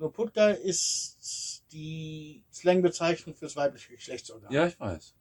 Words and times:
Nur 0.00 0.10
Putka 0.14 0.48
ist 0.48 1.62
die 1.72 2.42
Slangbezeichnung 2.50 3.36
fürs 3.36 3.54
weibliche 3.54 3.92
Geschlechtsorgan. 3.92 4.50
Ja, 4.50 4.66
ich 4.66 4.80
weiß. 4.80 5.14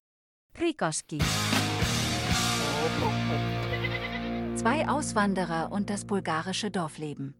Krikoski. 0.53 1.17
Zwei 4.55 4.87
Auswanderer 4.87 5.73
und 5.73 5.89
das 5.89 6.05
bulgarische 6.05 6.71
Dorfleben. 6.71 7.35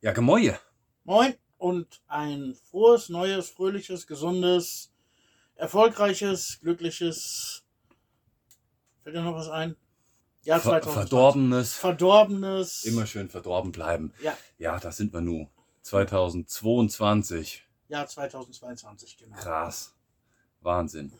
Ja, 0.00 0.12
Gemäue. 0.12 0.60
Moin 1.02 1.34
und 1.58 2.02
ein 2.06 2.54
frohes, 2.70 3.08
neues, 3.08 3.48
fröhliches, 3.50 4.06
gesundes, 4.06 4.92
erfolgreiches, 5.56 6.60
glückliches. 6.60 7.64
Fällt 9.02 9.16
dir 9.16 9.22
noch 9.22 9.34
was 9.34 9.48
ein? 9.48 9.74
Ja, 10.42 10.60
Ver 10.60 10.80
2020. 10.82 10.92
verdorbenes. 11.10 11.72
Verdorbenes. 11.74 12.84
Immer 12.84 13.06
schön 13.06 13.28
verdorben 13.28 13.72
bleiben. 13.72 14.12
Ja, 14.22 14.38
Ja, 14.58 14.78
das 14.78 14.96
sind 14.98 15.12
wir 15.12 15.20
nun. 15.20 15.50
2022. 15.86 17.62
Jahr 17.88 18.08
2022, 18.08 19.18
genau. 19.18 19.36
Krass. 19.36 19.94
Wahnsinn. 20.60 21.12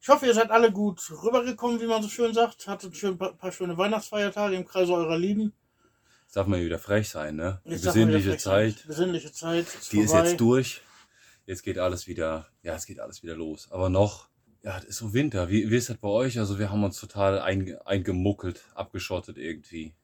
Ich 0.00 0.08
hoffe, 0.08 0.26
ihr 0.26 0.34
seid 0.34 0.50
alle 0.50 0.72
gut 0.72 1.08
rübergekommen, 1.22 1.80
wie 1.80 1.86
man 1.86 2.02
so 2.02 2.08
schön 2.08 2.34
sagt. 2.34 2.66
Hattet 2.66 2.96
schön, 2.96 3.16
paar, 3.16 3.34
paar 3.34 3.52
schöne 3.52 3.78
Weihnachtsfeiertage 3.78 4.56
im 4.56 4.66
Kreise 4.66 4.94
eurer 4.94 5.16
Lieben. 5.16 5.52
Jetzt 6.24 6.36
darf 6.36 6.48
man 6.48 6.58
ja 6.58 6.64
wieder 6.64 6.80
frech 6.80 7.08
sein, 7.08 7.36
ne? 7.36 7.60
Die 7.64 7.70
besinnliche 7.70 8.30
frech 8.30 8.42
sein. 8.42 8.74
Zeit, 8.74 8.86
Besinnliche 8.86 9.32
Zeit. 9.32 9.66
Ist 9.66 9.92
die 9.92 10.00
ist 10.00 10.10
vorbei. 10.10 10.28
jetzt 10.28 10.40
durch. 10.40 10.80
Jetzt 11.46 11.62
geht 11.62 11.78
alles 11.78 12.08
wieder, 12.08 12.48
ja, 12.62 12.74
es 12.74 12.86
geht 12.86 12.98
alles 12.98 13.22
wieder 13.22 13.36
los. 13.36 13.70
Aber 13.70 13.90
noch, 13.90 14.28
ja, 14.62 14.78
es 14.78 14.84
ist 14.86 14.96
so 14.98 15.12
Winter. 15.12 15.48
Wie, 15.50 15.70
wie 15.70 15.76
ist 15.76 15.88
das 15.88 15.98
bei 15.98 16.08
euch? 16.08 16.38
Also 16.38 16.58
wir 16.58 16.70
haben 16.70 16.82
uns 16.82 16.98
total 16.98 17.40
einge, 17.40 17.86
eingemuckelt, 17.86 18.64
abgeschottet 18.74 19.38
irgendwie. 19.38 19.94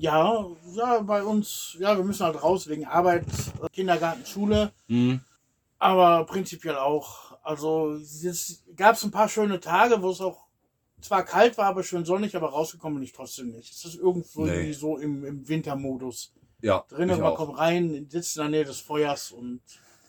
Ja, 0.00 0.46
ja, 0.74 1.00
bei 1.00 1.22
uns, 1.24 1.76
ja, 1.80 1.96
wir 1.96 2.04
müssen 2.04 2.24
halt 2.24 2.40
raus 2.42 2.68
wegen 2.68 2.84
Arbeit, 2.86 3.24
äh, 3.62 3.68
Kindergarten, 3.72 4.24
Schule. 4.24 4.70
Hm? 4.88 5.20
Aber 5.78 6.24
prinzipiell 6.24 6.76
auch. 6.76 7.36
Also 7.42 7.94
es 7.94 8.62
gab 8.76 8.94
es 8.94 9.04
ein 9.04 9.10
paar 9.10 9.28
schöne 9.28 9.58
Tage, 9.60 10.00
wo 10.02 10.10
es 10.10 10.20
auch 10.20 10.46
zwar 11.00 11.24
kalt 11.24 11.56
war, 11.58 11.66
aber 11.66 11.82
schön 11.82 12.04
sonnig, 12.04 12.36
aber 12.36 12.50
rausgekommen 12.50 12.96
bin 12.96 13.04
ich 13.04 13.12
trotzdem 13.12 13.50
nicht. 13.50 13.72
Es 13.72 13.84
ist 13.84 13.94
irgendwo 13.96 14.44
Nee. 14.44 14.52
irgendwie 14.52 14.72
so 14.72 14.98
im, 14.98 15.24
im 15.24 15.48
Wintermodus. 15.48 16.32
Ja, 16.60 16.84
Drinnen, 16.88 17.20
man 17.20 17.32
auch. 17.32 17.36
kommt 17.36 17.58
rein, 17.58 18.06
sitzt 18.10 18.36
in 18.36 18.42
der 18.42 18.50
Nähe 18.50 18.64
des 18.64 18.80
Feuers 18.80 19.30
und 19.32 19.60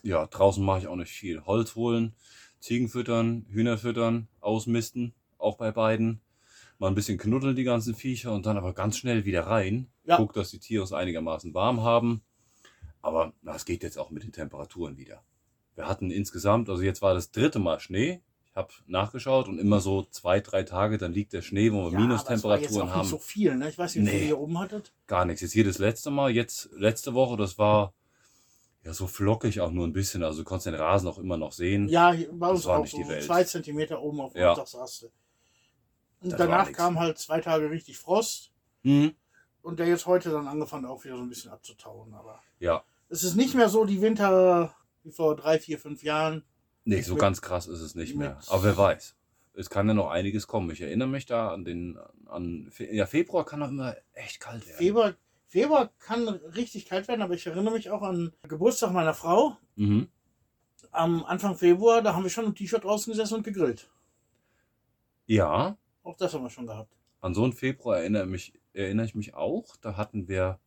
Ja, 0.02 0.26
draußen 0.26 0.64
mache 0.64 0.80
ich 0.80 0.86
auch 0.88 0.96
nicht 0.96 1.12
viel. 1.12 1.44
Holz 1.46 1.74
holen, 1.76 2.14
Ziegen 2.60 2.88
füttern, 2.88 3.46
Hühner 3.50 3.78
füttern, 3.78 4.26
ausmisten, 4.40 5.14
auch 5.38 5.56
bei 5.56 5.70
beiden. 5.70 6.20
Mal 6.80 6.88
ein 6.88 6.94
bisschen 6.94 7.18
knuddeln 7.18 7.54
die 7.54 7.62
ganzen 7.64 7.94
Viecher 7.94 8.32
und 8.32 8.46
dann 8.46 8.56
aber 8.56 8.72
ganz 8.72 8.96
schnell 8.96 9.24
wieder 9.24 9.42
rein. 9.46 9.86
Ja. 10.04 10.16
Guck, 10.16 10.32
dass 10.32 10.50
die 10.50 10.58
Tiere 10.58 10.82
es 10.82 10.92
einigermaßen 10.92 11.54
warm 11.54 11.82
haben. 11.82 12.22
Aber 13.02 13.32
na, 13.42 13.54
es 13.54 13.64
geht 13.66 13.82
jetzt 13.82 13.98
auch 13.98 14.10
mit 14.10 14.22
den 14.24 14.32
Temperaturen 14.32 14.96
wieder. 14.96 15.22
Wir 15.76 15.86
hatten 15.86 16.10
insgesamt, 16.10 16.68
also 16.68 16.82
jetzt 16.82 17.02
war 17.02 17.14
das 17.14 17.30
dritte 17.30 17.58
Mal 17.58 17.80
Schnee. 17.80 18.22
Ich 18.46 18.56
habe 18.56 18.72
nachgeschaut 18.86 19.46
und 19.46 19.58
immer 19.58 19.80
so 19.80 20.02
zwei, 20.10 20.40
drei 20.40 20.62
Tage, 20.64 20.98
dann 20.98 21.12
liegt 21.12 21.32
der 21.32 21.42
Schnee, 21.42 21.70
wo 21.70 21.76
wir 21.76 21.82
ja, 21.84 21.88
aber 21.90 21.98
Minustemperaturen 22.00 22.88
auch 22.88 22.92
haben. 22.94 23.00
nicht 23.02 23.10
so 23.10 23.18
viel, 23.18 23.54
ne? 23.56 23.68
Ich 23.68 23.78
weiß 23.78 23.94
nicht, 23.94 24.06
wie 24.06 24.08
viel 24.10 24.16
Nee. 24.18 24.22
ihr 24.22 24.26
hier 24.28 24.38
oben 24.40 24.58
hattet. 24.58 24.92
Gar 25.06 25.26
nichts. 25.26 25.40
Jetzt 25.42 25.52
hier 25.52 25.64
das 25.64 25.78
letzte 25.78 26.10
Mal, 26.10 26.30
jetzt 26.30 26.70
letzte 26.72 27.14
Woche, 27.14 27.36
das 27.36 27.58
war 27.58 27.92
ja 28.84 28.92
so 28.94 29.06
flockig 29.06 29.60
auch 29.60 29.70
nur 29.70 29.86
ein 29.86 29.92
bisschen. 29.92 30.22
Also 30.24 30.38
du 30.40 30.44
konntest 30.44 30.66
den 30.66 30.74
Rasen 30.74 31.08
auch 31.08 31.18
immer 31.18 31.36
noch 31.36 31.52
sehen. 31.52 31.88
Ja, 31.88 32.14
bei 32.32 32.48
uns 32.48 32.64
war 32.64 32.78
auch 32.78 32.82
nicht 32.82 32.90
so 32.92 32.96
die 33.02 33.08
Welt. 33.08 33.22
zwei 33.22 33.44
Zentimeter 33.44 34.00
oben 34.02 34.20
auf 34.20 34.34
Ja. 34.34 34.40
der 34.40 34.50
Untersaste. 34.52 35.10
Und 36.22 36.32
Das 36.32 36.38
danach 36.38 36.70
kam 36.72 36.98
halt 36.98 37.18
zwei 37.18 37.40
Tage 37.40 37.70
richtig 37.70 37.98
Frost 37.98 38.52
Hm? 38.82 39.14
und 39.62 39.78
der 39.78 39.86
jetzt 39.88 40.06
heute 40.06 40.30
dann 40.30 40.46
angefangen 40.48 40.84
auch 40.86 41.04
wieder 41.04 41.16
so 41.16 41.22
ein 41.22 41.28
bisschen 41.28 41.50
abzutauen. 41.50 42.12
Aber 42.14 42.42
Ja. 42.58 42.84
es 43.08 43.22
ist 43.24 43.36
nicht 43.36 43.54
mehr 43.54 43.68
so 43.68 43.84
die 43.84 44.00
Winter 44.02 44.74
wie 45.02 45.12
vor 45.12 45.34
drei, 45.36 45.58
vier, 45.58 45.78
fünf 45.78 46.02
Jahren. 46.02 46.44
Nee, 46.84 47.00
so 47.02 47.14
ganz 47.16 47.40
krass 47.40 47.66
ist 47.66 47.80
es 47.80 47.94
nicht 47.94 48.16
mehr. 48.16 48.38
Aber 48.48 48.64
wer 48.64 48.76
weiß. 48.76 49.16
Es 49.54 49.68
kann 49.68 49.88
ja 49.88 49.94
noch 49.94 50.10
einiges 50.10 50.46
kommen. 50.46 50.70
Ich 50.70 50.80
erinnere 50.80 51.08
mich 51.08 51.26
da 51.26 51.52
an 51.52 51.64
den, 51.64 51.98
an, 52.26 52.70
ja, 52.78 53.06
Februar 53.06 53.44
kann 53.44 53.62
auch 53.62 53.68
immer 53.68 53.96
echt 54.12 54.40
kalt 54.40 54.66
werden. 54.66 54.78
Februar, 54.78 55.14
Februar 55.48 55.90
kann 55.98 56.28
richtig 56.28 56.86
kalt 56.86 57.08
werden, 57.08 57.22
aber 57.22 57.34
ich 57.34 57.46
erinnere 57.46 57.74
mich 57.74 57.90
auch 57.90 58.02
an 58.02 58.32
Geburtstag 58.48 58.92
meiner 58.92 59.14
Frau. 59.14 59.56
Mhm. 59.76 60.08
Am 60.92 61.24
Anfang 61.24 61.56
Februar, 61.56 62.00
da 62.02 62.14
haben 62.14 62.22
wir 62.22 62.30
schon 62.30 62.44
im 62.46 62.54
T-Shirt 62.54 62.84
draußen 62.84 63.10
gesessen 63.12 63.34
und 63.34 63.42
gegrillt. 63.42 63.90
Ja, 65.26 65.76
Auch 66.02 66.16
das 66.16 66.32
haben 66.34 66.42
wir 66.42 66.50
schon 66.50 66.66
gehabt. 66.66 66.94
an 67.20 67.34
so 67.34 67.44
einen 67.44 67.52
Februar 67.52 67.98
erinnere, 67.98 68.26
mich, 68.26 68.54
erinnere 68.72 69.04
ich 69.06 69.14
mich 69.14 69.34
auch. 69.34 69.76
Da 69.82 69.96
hatten 69.96 70.26
wir 70.28 70.58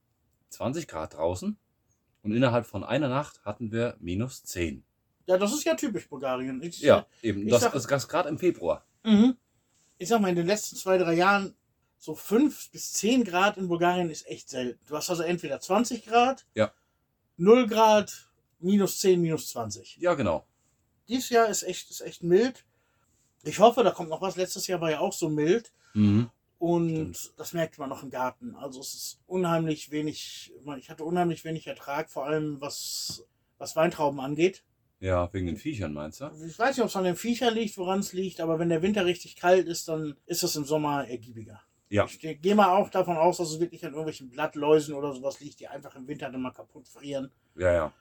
20 0.50 0.88
Grad 0.88 1.16
draußen 1.16 1.58
und 2.22 2.32
innerhalb 2.36 2.66
von 2.66 2.84
einer 2.84 3.10
Nacht 3.10 3.44
hatten 3.44 3.72
wir 3.72 3.96
minus 4.00 4.44
10. 4.44 4.84
Ja, 5.26 5.38
das 5.38 5.54
ist 5.54 5.64
ja 5.64 5.74
typisch 5.76 6.08
Bulgarien. 6.10 6.62
Ich, 6.62 6.80
Ja, 6.82 7.08
eben. 7.22 7.48
Das 7.48 7.62
sag- 7.62 7.74
ist 7.74 7.90
das 7.90 8.08
gerade 8.08 8.30
im 8.30 8.38
Februar. 8.38 8.86
Mhm. 9.04 9.36
Ich 9.98 10.10
sag 10.10 10.22
mal, 10.22 10.30
in 10.30 10.36
den 10.36 10.46
letzten 10.48 10.76
zwei, 10.76 10.98
drei 10.98 11.14
Jahren 11.14 11.56
so 11.98 12.14
fünf 12.14 12.70
bis 12.72 12.92
zehn 12.94 13.24
Grad 13.24 13.58
in 13.58 13.68
Bulgarien 13.70 14.10
ist 14.10 14.28
echt 14.28 14.50
selten. 14.50 14.80
Du 14.86 14.96
hast 14.98 15.10
also 15.10 15.24
entweder 15.24 15.60
20 15.62 16.06
Grad, 16.06 16.46
Ja. 16.54 16.72
0 17.38 17.68
Grad, 17.68 18.30
minus 18.60 19.00
10, 19.00 19.22
minus 19.22 19.50
20. 19.50 19.98
Ja, 19.98 20.14
genau. 20.14 20.46
Dieses 21.08 21.30
Jahr 21.30 21.48
ist 21.48 21.64
echt, 21.64 21.90
ist 21.90 22.02
echt 22.02 22.22
mild. 22.24 22.66
Ich 23.44 23.60
hoffe, 23.60 23.84
da 23.84 23.92
kommt 23.92 24.10
noch 24.10 24.22
was. 24.22 24.36
Letztes 24.36 24.68
Jahr 24.68 24.82
war 24.82 24.92
ja 24.92 25.00
auch 25.00 25.14
so 25.14 25.30
mild. 25.30 25.72
Mhm. 25.94 26.30
Und 26.58 27.18
Stimmt. 27.18 27.34
das 27.40 27.54
merkt 27.54 27.78
man 27.78 27.90
noch 27.90 28.04
im 28.04 28.10
Garten. 28.10 28.56
Also 28.56 28.80
es 28.80 28.94
ist 28.94 29.20
unheimlich 29.28 29.92
wenig, 29.92 30.54
ich 30.78 30.90
hatte 30.90 31.04
unheimlich 31.04 31.44
wenig 31.44 31.68
Ertrag, 31.68 32.10
vor 32.10 32.26
allem 32.26 32.62
was, 32.62 33.26
was 33.58 33.76
Weintrauben 33.76 34.22
angeht. 34.22 34.64
Ja, 35.02 35.32
wegen 35.34 35.48
den 35.48 35.58
Viechern, 35.58 35.94
meinst 35.94 36.22
du? 36.22 36.30
Ich 36.48 36.58
weiß 36.58 36.78
nicht, 36.78 36.84
ob 36.84 36.88
es 36.90 36.96
an 36.96 37.04
den 37.04 37.18
Viechern 37.18 37.54
liegt, 37.54 37.78
woran 37.78 38.00
es 38.00 38.14
liegt, 38.14 38.40
aber 38.40 38.60
wenn 38.60 38.70
der 38.70 38.82
Winter 38.82 39.06
richtig 39.06 39.36
kalt 39.36 39.68
ist, 39.68 39.90
dann 39.90 40.16
ist 40.26 40.44
es 40.44 40.56
im 40.56 40.64
Sommer 40.64 41.06
ergiebiger. 41.06 41.60
Ja. 41.90 42.06
Ich 42.06 42.20
gehe 42.20 42.56
mal 42.56 42.70
auch 42.70 42.90
davon 42.90 43.18
aus, 43.18 43.38
dass 43.38 43.52
es 43.52 43.60
wirklich 43.60 43.84
an 43.84 43.92
irgendwelchen 43.92 44.30
Blattläusen 44.30 44.96
oder 44.96 45.12
sowas 45.12 45.42
liegt, 45.42 45.60
die 45.60 45.68
einfach 45.68 45.96
im 45.96 46.08
Winter 46.08 46.32
dann 46.32 46.42
mal 46.42 46.52
kaputt 46.52 46.88
frieren. 46.88 47.30
Ja, 47.58 47.74
ja. 47.74 47.94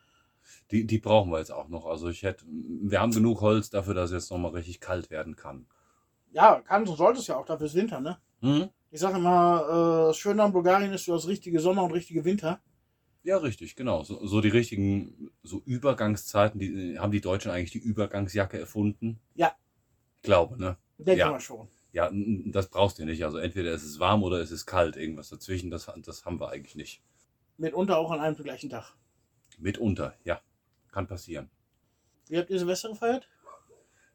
Die, 0.70 0.86
die 0.86 0.98
brauchen 0.98 1.30
wir 1.30 1.38
jetzt 1.38 1.53
auch 1.53 1.69
noch. 1.69 1.86
Also 1.86 2.08
ich 2.08 2.22
hätte, 2.22 2.44
wir 2.48 3.00
haben 3.00 3.12
genug 3.12 3.41
Holz 3.41 3.70
dafür, 3.70 3.94
dass 3.94 4.10
es 4.10 4.25
jetzt 4.25 4.30
nochmal 4.30 4.53
richtig 4.53 4.80
kalt 4.80 5.10
werden 5.10 5.36
kann. 5.36 5.66
Ja, 6.32 6.60
kann, 6.60 6.86
so 6.86 6.94
sollte 6.94 7.20
es 7.20 7.26
ja 7.26 7.36
auch 7.36 7.44
dafür 7.44 7.66
ist 7.66 7.75
Winter, 7.75 8.00
ne? 8.00 8.19
Mhm. 8.41 8.70
Ich 8.91 9.00
sage 9.00 9.19
immer, 9.19 9.64
äh, 9.69 10.08
das 10.08 10.16
Schöne 10.16 10.42
an 10.42 10.53
Bulgarien 10.53 10.92
ist, 10.92 11.06
du 11.06 11.14
hast 11.14 11.26
richtige 11.26 11.60
Sommer 11.60 11.84
und 11.84 11.92
richtige 11.92 12.25
Winter. 12.25 12.60
Ja, 13.22 13.36
richtig, 13.36 13.76
genau. 13.76 14.03
So, 14.03 14.26
so 14.26 14.41
die 14.41 14.48
richtigen, 14.48 15.30
so 15.42 15.62
Übergangszeiten, 15.64 16.59
die 16.59 16.98
haben 16.98 17.12
die 17.12 17.20
Deutschen 17.20 17.50
eigentlich 17.50 17.70
die 17.70 17.78
Übergangsjacke 17.78 18.59
erfunden? 18.59 19.20
Ja. 19.34 19.53
Ich 20.16 20.22
glaube, 20.22 20.59
ne? 20.60 20.76
Denke 20.98 21.20
Ja. 21.20 21.30
mal 21.30 21.41
schon. 21.41 21.69
Ja, 21.92 22.10
das 22.47 22.69
brauchst 22.69 22.98
du 22.98 23.04
nicht. 23.04 23.24
Also 23.24 23.38
entweder 23.38 23.72
ist 23.72 23.84
es 23.84 24.00
warm 24.00 24.22
oder 24.22 24.41
ist 24.41 24.50
es 24.50 24.66
kalt. 24.66 24.97
Irgendwas 24.97 25.28
dazwischen, 25.28 25.70
das, 25.70 25.91
das 26.03 26.24
haben 26.24 26.41
wir 26.41 26.48
eigentlich 26.48 26.74
nicht. 26.74 27.03
Mitunter 27.59 27.98
auch 27.98 28.10
an 28.10 28.20
einem 28.20 28.34
gleichen 28.36 28.70
Tag. 28.70 28.94
Mitunter, 29.62 30.15
ja. 30.25 30.41
Kann 30.91 31.06
passieren. 31.06 31.50
Wie 32.28 32.39
habt 32.39 32.50
ihr 32.50 32.59
Silvester 32.59 32.91
gefeiert? 32.91 33.28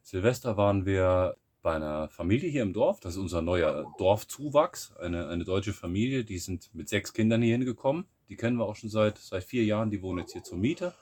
Silvester 0.02 0.56
waren 0.56 0.86
wir 0.86 1.36
bei 1.62 1.74
einer 1.74 2.08
Familie 2.08 2.48
hier 2.48 2.62
im 2.62 2.72
Dorf. 2.72 3.00
Das 3.00 3.14
ist 3.14 3.18
unser 3.18 3.42
neuer 3.42 3.92
Dorfzuwachs. 3.98 4.96
Eine, 4.96 5.28
eine 5.28 5.44
deutsche 5.44 5.72
Familie. 5.72 6.24
Die 6.24 6.38
sind 6.38 6.72
mit 6.74 6.88
sechs 6.88 7.12
Kindern 7.12 7.42
hier 7.42 7.56
hingekommen. 7.56 8.04
Die 8.28 8.36
kennen 8.36 8.56
wir 8.56 8.66
auch 8.66 8.76
schon 8.76 8.90
seit, 8.90 9.18
seit 9.18 9.42
vier 9.42 9.64
Jahren. 9.64 9.90
Die 9.90 10.02
wohnen 10.02 10.20
jetzt 10.20 10.32
hier 10.32 10.44
zur 10.44 10.58
Miete. 10.58 10.94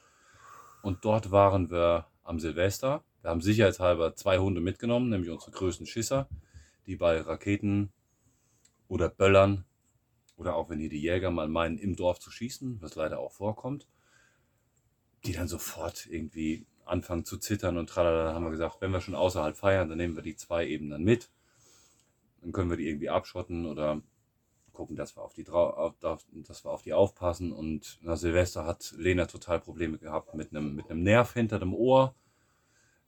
Und 0.82 1.04
dort 1.04 1.30
waren 1.30 1.70
wir 1.70 2.06
am 2.24 2.40
Silvester. 2.40 3.04
Wir 3.20 3.30
haben 3.30 3.40
sicherheitshalber 3.40 4.14
zwei 4.14 4.38
Hunde 4.38 4.60
mitgenommen, 4.60 5.10
nämlich 5.10 5.30
unsere 5.30 5.50
größten 5.50 5.86
Schisser, 5.86 6.28
die 6.86 6.96
bei 6.96 7.20
Raketen 7.20 7.92
oder 8.88 9.08
Böllern 9.08 9.64
oder 10.36 10.54
auch 10.54 10.68
wenn 10.70 10.78
hier 10.78 10.90
die 10.90 11.00
Jäger 11.00 11.30
mal 11.30 11.48
meinen, 11.48 11.78
im 11.78 11.96
Dorf 11.96 12.20
zu 12.20 12.30
schießen, 12.30 12.80
was 12.80 12.94
leider 12.94 13.18
auch 13.18 13.32
vorkommt, 13.32 13.88
die 15.26 15.32
dann 15.32 15.48
sofort 15.48 16.06
irgendwie 16.06 16.66
anfangen 16.84 17.24
zu 17.24 17.36
zittern 17.38 17.78
und 17.78 17.88
tralala, 17.88 18.32
haben 18.32 18.44
wir 18.44 18.50
gesagt, 18.50 18.80
wenn 18.80 18.92
wir 18.92 19.00
schon 19.00 19.14
außerhalb 19.14 19.56
feiern, 19.56 19.88
dann 19.88 19.98
nehmen 19.98 20.16
wir 20.16 20.22
die 20.22 20.36
zwei 20.36 20.66
eben 20.66 20.90
dann 20.90 21.02
mit. 21.02 21.30
Dann 22.40 22.52
können 22.52 22.70
wir 22.70 22.76
die 22.76 22.88
irgendwie 22.88 23.10
abschotten 23.10 23.66
oder 23.66 24.02
gucken, 24.72 24.94
dass 24.94 25.16
wir 25.16 25.22
auf 25.22 25.34
die, 25.34 25.44
dass 25.44 26.64
wir 26.64 26.70
auf 26.70 26.82
die 26.82 26.92
aufpassen. 26.92 27.52
Und 27.52 27.98
na, 28.02 28.14
Silvester 28.14 28.66
hat 28.66 28.94
Lena 28.96 29.26
total 29.26 29.58
Probleme 29.58 29.98
gehabt 29.98 30.34
mit 30.34 30.50
einem, 30.50 30.76
mit 30.76 30.90
einem 30.90 31.02
Nerv 31.02 31.32
hinter 31.32 31.58
dem 31.58 31.74
Ohr. 31.74 32.14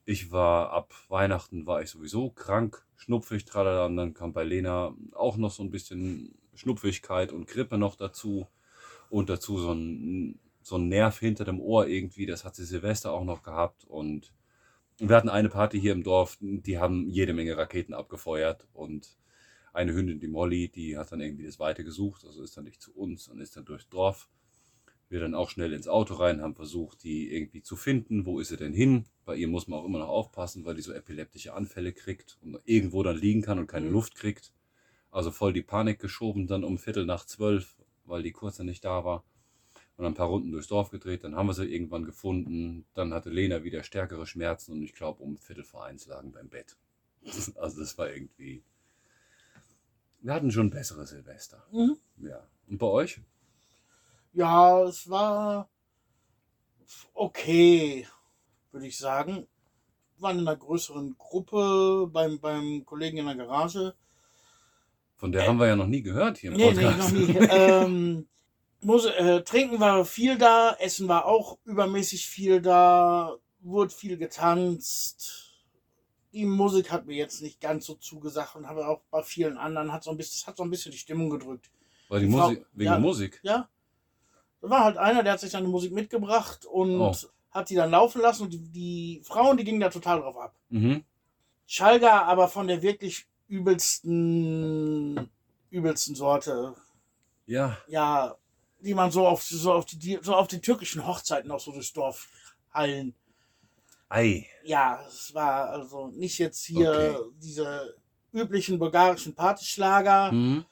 Ich 0.05 0.33
war 0.33 0.71
ab 0.71 0.95
Weihnachten 1.09 1.67
war 1.67 1.83
ich 1.83 1.91
sowieso 1.91 2.31
krank, 2.31 2.85
schnupfig, 2.97 3.45
tralala. 3.45 3.87
Und 3.87 3.97
dann 3.97 4.15
kam 4.15 4.33
bei 4.33 4.43
Lena 4.43 4.95
auch 5.13 5.37
noch 5.37 5.53
so 5.53 5.63
ein 5.63 5.71
bisschen 5.71 6.35
Schnupfigkeit 6.55 7.33
und 7.33 7.47
Grippe 7.47 7.79
noch 7.79 7.95
dazu. 7.95 8.49
Und 9.11 9.29
dazu 9.29 9.59
so 9.59 9.73
ein, 9.73 10.41
so 10.69 10.77
ein 10.77 10.89
Nerv 10.89 11.19
hinter 11.19 11.45
dem 11.45 11.61
Ohr 11.61 11.87
irgendwie. 11.89 12.27
Das 12.27 12.45
hat 12.45 12.55
sie 12.57 12.65
Silvester 12.65 13.13
auch 13.13 13.25
noch 13.25 13.43
gehabt. 13.43 13.85
Und 13.85 14.33
wir 14.99 15.17
hatten 15.17 15.29
eine 15.31 15.49
Party 15.51 15.81
hier 15.81 15.93
im 15.93 16.03
Dorf, 16.05 16.39
die 16.41 16.79
haben 16.79 17.09
jede 17.09 17.33
Menge 17.35 17.57
Raketen 17.57 17.95
abgefeuert. 17.95 18.67
Und 18.75 19.17
eine 19.73 19.95
Hündin, 19.95 20.21
die 20.21 20.29
Molly, 20.29 20.69
die 20.71 20.99
hat 20.99 21.13
dann 21.13 21.21
irgendwie 21.21 21.47
das 21.47 21.59
Weite 21.59 21.85
gesucht. 21.85 22.25
Also 22.25 22.43
ist 22.43 22.57
dann 22.57 22.65
nicht 22.65 22.83
zu 22.83 22.95
uns 22.95 23.29
und 23.29 23.41
ist 23.41 23.57
dann 23.57 23.65
durchs 23.65 23.89
Dorf 23.89 24.29
Wir 25.11 25.21
dann 25.21 25.35
auch 25.35 25.51
schnell 25.51 25.73
ins 25.73 25.89
Auto 25.89 26.15
rein, 26.15 26.41
haben 26.43 26.55
versucht, 26.55 27.03
die 27.03 27.33
irgendwie 27.35 27.63
zu 27.63 27.77
finden. 27.77 28.27
Wo 28.27 28.41
ist 28.41 28.49
sie 28.49 28.57
denn 28.57 28.73
hin? 28.75 29.07
Bei 29.25 29.37
ihr 29.37 29.49
muss 29.49 29.69
man 29.69 29.79
auch 29.81 29.85
immer 29.85 29.99
noch 30.01 30.09
aufpassen, 30.09 30.65
weil 30.65 30.75
die 30.77 30.83
so 30.83 30.93
epileptische 30.93 31.55
Anfälle 31.55 31.93
kriegt 31.93 32.39
und 32.43 32.59
irgendwo 32.65 33.03
dann 33.03 33.17
liegen 33.17 33.43
kann 33.43 33.59
und 33.59 33.67
keine 33.69 33.87
Mhm. 33.87 33.93
Luft 33.93 34.15
kriegt. 34.17 34.53
Also 35.11 35.31
voll 35.31 35.53
die 35.53 35.63
Panik 35.63 35.99
geschoben, 36.01 36.47
dann 36.47 36.65
um 36.65 36.79
Viertel 36.79 37.07
nach 37.07 37.25
zwölf, 37.27 37.77
weil 38.05 38.23
die 38.23 38.33
kurze 38.33 38.65
nicht 38.65 38.85
da 38.85 39.05
war. 39.05 39.25
Und 39.99 40.07
ein 40.07 40.15
paar 40.15 40.29
Runden 40.29 40.53
durchs 40.53 40.69
Dorf 40.69 40.91
gedreht, 40.91 41.25
dann 41.25 41.35
haben 41.35 41.49
wir 41.49 41.55
sie 41.55 41.67
irgendwann 41.67 42.05
gefunden. 42.05 42.87
Dann 42.95 43.13
hatte 43.13 43.31
Lena 43.31 43.65
wieder 43.65 43.83
stärkere 43.83 44.27
Schmerzen 44.27 44.73
und 44.73 44.83
ich 44.85 44.95
glaube, 44.95 45.23
um 45.25 45.37
Viertel 45.39 45.65
vor 45.65 45.85
eins 45.85 46.07
lagen 46.07 46.33
beim 46.33 46.49
Bett. 46.49 46.77
Also 47.57 47.81
das 47.81 47.99
war 47.99 48.09
irgendwie. 48.09 48.63
Wir 50.21 50.33
hatten 50.35 50.51
schon 50.53 50.71
bessere 50.71 51.05
Silvester. 51.07 51.67
Mhm. 51.73 51.97
Ja. 52.19 52.47
Und 52.69 52.79
bei 52.79 52.87
euch? 52.87 53.21
Ja, 54.33 54.85
es 54.85 55.11
war 55.11 55.69
okay, 57.15 58.07
würde 58.71 58.87
ich 58.87 58.97
sagen. 58.97 59.47
Wir 60.17 60.23
waren 60.23 60.39
in 60.39 60.47
einer 60.49 60.57
größeren 60.57 61.17
Gruppe 61.19 62.09
beim, 62.13 62.39
beim 62.41 62.85
Kollegen 62.87 63.19
in 63.19 63.27
der 63.27 63.35
Garage. 63.37 63.95
Von 65.17 65.33
der 65.33 65.47
haben 65.49 65.59
wir 65.59 65.67
ja 65.67 65.77
noch 65.77 65.87
nie 65.89 66.03
gehört 66.03 66.39
hier 66.39 66.53
im 66.53 66.57
Nee, 66.57 66.73
nee, 66.73 66.85
Podcast. 66.85 67.13
noch 67.13 67.19
nie. 67.19 67.35
ähm, 67.51 68.29
muss, 68.81 69.05
äh, 69.07 69.43
trinken 69.43 69.81
war 69.81 70.05
viel 70.05 70.39
da, 70.39 70.75
Essen 70.79 71.09
war 71.09 71.27
auch 71.27 71.59
übermäßig 71.65 72.27
viel 72.27 72.61
da, 72.63 73.37
wurde 73.61 73.93
viel 73.93 74.17
getanzt. 74.17 75.45
Die 76.33 76.45
Musik 76.45 76.91
hat 76.93 77.07
mir 77.07 77.17
jetzt 77.17 77.43
nicht 77.43 77.61
ganz 77.61 77.87
so 77.87 77.95
zugesagt 77.95 78.55
und 78.57 78.69
habe 78.69 78.87
auch 78.87 79.01
bei 79.11 79.23
vielen 79.23 79.57
anderen 79.59 79.93
hat 79.93 80.05
so 80.05 80.11
ein 80.11 80.17
bisschen, 80.17 80.39
das 80.41 80.47
hat 80.47 80.57
so 80.57 80.63
ein 80.63 80.71
bisschen 80.71 80.93
die 80.93 80.99
Stimmung 80.99 81.31
gedrückt. 81.31 81.71
Weil 82.09 82.21
die 82.21 82.27
Die 82.27 82.33
Frau- 82.33 82.49
Musik, 82.49 82.67
wegen 82.73 82.87
ja. 82.87 82.93
der 82.93 83.01
Musik. 83.01 83.41
Ja. 83.43 83.69
Da 84.61 84.71
war 84.71 84.85
halt 84.85 84.97
einer, 84.99 85.23
der 85.23 85.33
hat 85.35 85.41
sich 85.41 85.51
seine 85.51 85.69
Musik 85.69 85.93
mitgebracht 85.93 86.65
und 86.67 87.01
Oh. 87.01 87.15
hat 87.51 87.71
die 87.71 87.75
dann 87.75 87.91
laufen 87.91 88.21
lassen 88.21 88.43
und 88.45 88.53
die, 88.53 88.59
die 88.59 89.23
Frauen, 89.25 89.57
die 89.57 89.65
gingen 89.65 89.81
da 89.81 89.89
total 89.89 90.21
drauf 90.21 90.37
ab. 90.37 90.55
Mhm. 90.69 91.03
Schalga 91.67 92.23
aber 92.23 92.49
von 92.49 92.67
der 92.67 92.83
wirklich 92.83 93.27
übelsten, 93.47 95.29
übelsten 95.71 96.15
Sorte. 96.15 96.75
Ja, 97.47 97.77
Ja, 97.89 98.37
die 98.81 98.95
man 98.95 99.11
so 99.11 99.27
auf, 99.27 99.43
so 99.43 99.73
auf 99.73 99.85
die- 99.87 99.99
die, 99.99 100.19
so 100.23 100.35
auf 100.35 100.49
den 100.49 100.63
türkischen 100.63 101.07
Hochzeiten 101.07 101.51
auch 101.51 101.61
so 101.61 101.73
durchs 101.73 101.93
Dorf 101.93 102.29
hallen. 102.73 103.15
ei. 104.09 104.47
Ja, 104.65 105.03
es 105.07 105.35
war 105.35 105.69
also 105.71 106.09
nicht 106.09 106.39
jetzt 106.39 106.65
hier 106.65 106.91
Okay. 106.91 107.31
diese 107.43 107.95
üblichen 108.33 108.79
bulgarischen 108.79 109.35
Partyschlager, 109.35 110.33
Mhm. 110.33 110.65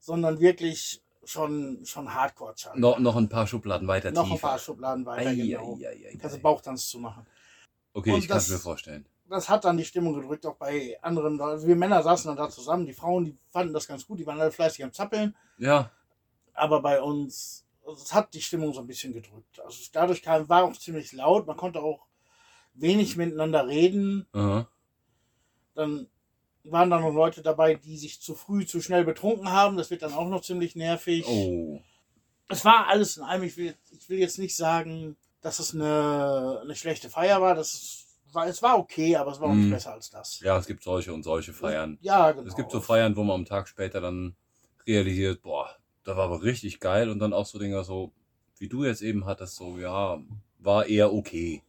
sondern 0.00 0.38
wirklich 0.40 1.00
schon, 1.24 1.80
schon 1.84 2.12
hardcore 2.12 2.52
-Schalga. 2.54 2.76
No, 2.78 2.98
noch 2.98 3.16
ein 3.16 3.28
paar 3.28 3.46
Schubladen 3.46 3.88
weiter 3.88 4.10
Noch 4.10 4.24
ein 4.24 4.32
tiefer. 4.32 4.48
paar 4.48 4.58
Schubladen 4.58 5.06
weiter, 5.06 5.30
Ei, 5.30 5.34
genau. 5.34 5.78
ei, 5.80 5.86
ei, 5.88 6.08
ei, 6.12 6.18
Also 6.22 6.36
ei. 6.36 6.40
Bauchtanz 6.40 6.88
zu 6.88 6.98
machen. 6.98 7.26
Okay, 7.94 8.12
Und 8.12 8.18
ich 8.18 8.28
kann 8.28 8.36
es 8.38 8.44
das- 8.48 8.52
mir 8.52 8.58
vorstellen. 8.58 9.06
Das 9.30 9.48
hat 9.48 9.64
dann 9.64 9.78
die 9.78 9.84
Stimmung 9.86 10.12
gedrückt, 10.20 10.44
auch 10.44 10.56
bei 10.56 10.98
anderen. 11.00 11.40
Also 11.40 11.66
wir 11.66 11.76
Männer 11.76 12.02
saßen 12.02 12.28
dann 12.28 12.36
da 12.36 12.50
zusammen, 12.50 12.84
die 12.84 12.92
Frauen, 12.92 13.24
die 13.24 13.38
fanden 13.50 13.72
das 13.72 13.88
ganz 13.88 14.06
gut, 14.06 14.18
die 14.18 14.26
waren 14.26 14.38
alle 14.38 14.52
fleißig 14.52 14.84
am 14.84 14.92
Zappeln. 14.92 15.34
Ja, 15.56 15.90
Aber 16.54 16.80
bei 16.80 17.02
uns, 17.02 17.66
also 17.86 18.02
es 18.02 18.14
hat 18.14 18.32
die 18.34 18.40
Stimmung 18.42 18.72
so 18.72 18.80
ein 18.80 18.86
bisschen 18.86 19.12
gedrückt. 19.12 19.60
Also 19.60 19.82
dadurch 19.92 20.22
kam, 20.22 20.48
war 20.48 20.64
auch 20.64 20.76
ziemlich 20.76 21.12
laut, 21.12 21.46
man 21.46 21.56
konnte 21.56 21.80
auch 21.82 22.06
wenig 22.74 23.16
miteinander 23.16 23.66
reden. 23.66 24.26
aha. 24.32 24.68
Dann 25.74 26.06
waren 26.64 26.88
da 26.90 26.98
noch 27.00 27.12
Leute 27.12 27.42
dabei, 27.42 27.74
die 27.74 27.96
sich 27.98 28.20
zu 28.20 28.34
früh, 28.34 28.64
zu 28.64 28.80
schnell 28.80 29.04
betrunken 29.04 29.50
haben. 29.50 29.76
Das 29.76 29.90
wird 29.90 30.02
dann 30.02 30.14
auch 30.14 30.28
noch 30.28 30.40
ziemlich 30.42 30.76
nervig. 30.76 31.26
Oh. 31.26 31.80
Es 32.48 32.64
war 32.64 32.86
alles 32.86 33.16
in 33.16 33.24
einem. 33.24 33.42
Ich 33.44 33.56
will, 33.56 33.74
ich 33.90 34.08
will 34.08 34.18
jetzt 34.18 34.38
nicht 34.38 34.56
sagen, 34.56 35.16
dass 35.40 35.58
es 35.58 35.74
eine, 35.74 36.60
eine 36.62 36.74
schlechte 36.76 37.10
Feier 37.10 37.42
war. 37.42 37.54
Das 37.54 38.06
war. 38.32 38.46
Es 38.46 38.62
war 38.62 38.78
okay, 38.78 39.16
aber 39.16 39.32
es 39.32 39.40
war 39.40 39.48
auch 39.50 39.54
nicht 39.54 39.66
Mhm. 39.66 39.70
besser 39.72 39.92
als 39.92 40.10
das. 40.10 40.40
Ja, 40.40 40.56
es 40.56 40.66
gibt 40.66 40.82
solche 40.84 41.12
und 41.12 41.22
solche 41.22 41.52
Feiern. 41.52 41.98
Ja, 42.00 42.30
genau. 42.32 42.46
Es 42.46 42.54
gibt 42.56 42.70
so 42.70 42.80
Feiern, 42.80 43.16
wo 43.16 43.24
man 43.24 43.34
am 43.40 43.44
Tag 43.44 43.66
später 43.68 44.00
dann 44.00 44.36
realisiert, 44.86 45.42
boah, 45.42 45.74
da 46.04 46.16
war 46.16 46.24
aber 46.24 46.42
richtig 46.42 46.80
geil 46.80 47.10
und 47.10 47.18
dann 47.18 47.32
auch 47.32 47.46
so 47.46 47.58
Dinger 47.58 47.84
so, 47.84 48.12
wie 48.58 48.68
du 48.68 48.84
jetzt 48.84 49.02
eben 49.02 49.26
hattest, 49.26 49.56
so, 49.56 49.78
ja, 49.78 50.20
war 50.58 50.86
eher 50.86 51.12
okay. 51.12 51.62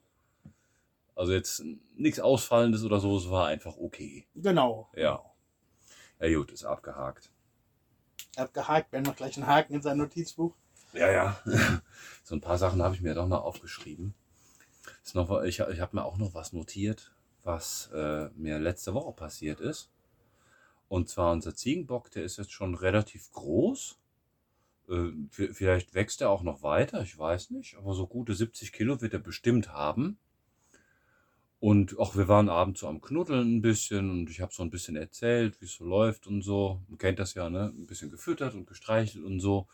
Also 1.16 1.32
jetzt 1.32 1.64
nichts 1.96 2.20
Ausfallendes 2.20 2.84
oder 2.84 3.00
so, 3.00 3.18
es 3.18 3.30
war 3.30 3.48
einfach 3.48 3.78
okay. 3.78 4.28
Genau. 4.36 4.90
Ja. 4.96 5.24
Ja 6.20 6.38
gut, 6.38 6.52
ist 6.52 6.66
abgehakt. 6.66 7.30
Er 8.36 8.44
hat 8.44 8.54
gehakt, 8.54 8.92
Ben 8.92 9.04
noch 9.04 9.16
gleich 9.16 9.38
einen 9.38 9.48
Haken 9.48 9.76
in 9.76 9.82
sein 9.82 9.98
Notizbuch. 9.98 10.54
Ja, 10.94 11.12
ja. 11.12 11.40
So 12.24 12.34
ein 12.34 12.42
paar 12.42 12.58
Sachen 12.58 12.81
habe 12.81 12.96
ich 12.96 13.02
mir 13.02 13.14
doch 13.14 13.28
noch 13.28 13.44
aufgeschrieben. 13.44 14.16
Ist 15.04 15.14
noch, 15.14 15.44
ich 15.44 15.60
ich 15.60 15.80
habe 15.80 15.96
mir 15.96 16.04
auch 16.04 16.18
noch 16.18 16.34
was 16.34 16.54
notiert, 16.54 17.14
was 17.44 17.92
äh, 17.94 18.30
mir 18.36 18.58
letzte 18.58 18.96
Woche 18.96 19.14
passiert 19.14 19.60
ist. 19.60 19.92
Und 20.90 21.08
zwar 21.08 21.31
unser 21.31 21.54
Ziegenbock, 21.54 22.10
der 22.10 22.24
ist 22.24 22.38
jetzt 22.38 22.52
schon 22.52 22.74
relativ 22.74 23.31
groß. 23.31 24.00
Äh, 24.90 25.12
vielleicht 25.30 25.94
wächst 25.94 26.22
er 26.22 26.30
auch 26.30 26.44
noch 26.44 26.62
weiter, 26.64 27.02
ich 27.02 27.18
weiß 27.18 27.52
nicht. 27.52 27.78
Aber 27.78 27.94
so 27.94 28.08
gute 28.08 28.34
70 28.34 28.72
Kilo 28.74 29.02
wird 29.02 29.14
er 29.14 29.20
bestimmt 29.20 29.70
haben. 29.70 30.18
Und 31.60 31.98
auch 31.98 32.16
wir 32.16 32.28
waren 32.28 32.50
abends 32.50 32.82
so 32.82 32.88
am 32.88 33.02
Knuddeln 33.02 33.58
ein 33.58 33.62
bisschen 33.62 34.12
und 34.12 34.30
ich 34.30 34.42
habe 34.42 34.54
so 34.54 34.62
ein 34.62 34.70
bisschen 34.70 34.96
erzählt, 34.96 35.60
wie 35.62 35.66
es 35.66 35.74
so 35.76 35.86
läuft 35.86 36.28
und 36.28 36.42
so. 36.42 36.82
Man 36.88 36.98
kennt 36.98 37.18
das 37.18 37.34
ja, 37.34 37.50
ne? 37.50 37.74
Ein 37.76 37.88
bisschen 37.88 38.12
gefüttert 38.12 38.54
und 38.54 38.68
gestreichelt 38.68 39.24
und 39.24 39.40
so. 39.40 39.68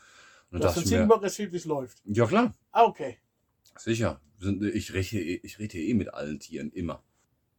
Und 0.52 0.63
ich 0.63 0.75
mir, 0.75 0.84
Ziegenbock 0.84 1.24
erzählt, 1.24 1.52
wie 1.52 1.57
es 1.57 1.66
läuft. 1.66 2.02
ja 2.06 2.25
klar, 2.25 2.54
Ah, 2.72 2.84
okay. 2.84 3.18
sicher. 3.78 4.22
Ich 4.74 4.94
rede 4.94 5.19
ich 5.19 5.60
rede 5.60 5.78
eh 5.78 5.94
mit 5.94 6.14
allen 6.14 6.40
Tieren, 6.40 6.72
immer. 6.72 7.04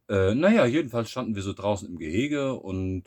Äh, 0.09 0.35
naja, 0.35 0.65
jedenfalls 0.65 1.09
standen 1.09 1.35
wir 1.35 1.41
so 1.41 1.53
draußen 1.53 1.87
im 1.87 1.97
Gehege 1.97 2.53
und 2.53 3.03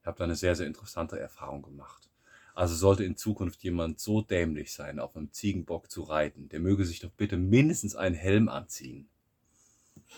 ich 0.00 0.06
habe 0.06 0.18
da 0.18 0.24
eine 0.24 0.36
sehr, 0.36 0.54
sehr 0.54 0.66
interessante 0.66 1.18
Erfahrung 1.18 1.62
gemacht. 1.62 2.10
Also 2.54 2.74
sollte 2.74 3.04
in 3.04 3.16
Zukunft 3.16 3.62
jemand 3.62 3.98
so 3.98 4.20
dämlich 4.20 4.72
sein, 4.72 4.98
auf 5.00 5.16
einem 5.16 5.32
Ziegenbock 5.32 5.90
zu 5.90 6.02
reiten, 6.02 6.48
der 6.48 6.60
möge 6.60 6.84
sich 6.84 7.00
doch 7.00 7.10
bitte 7.10 7.36
mindestens 7.36 7.96
einen 7.96 8.14
Helm 8.14 8.48
anziehen. 8.48 9.08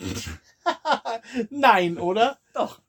Nein, 1.51 1.99
oder? 1.99 2.39
Doch. 2.55 2.81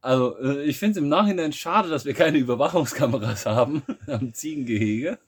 Also, 0.00 0.38
äh, 0.38 0.64
ich 0.64 0.78
finde 0.78 0.92
es 0.92 0.96
im 0.98 1.08
Nachhinein 1.08 1.52
schade, 1.52 1.88
dass 1.88 2.04
wir 2.04 2.14
keine 2.14 2.38
Überwachungskameras 2.38 3.46
haben 3.46 3.82
am 4.06 4.32
Ziegengehege. 4.32 5.18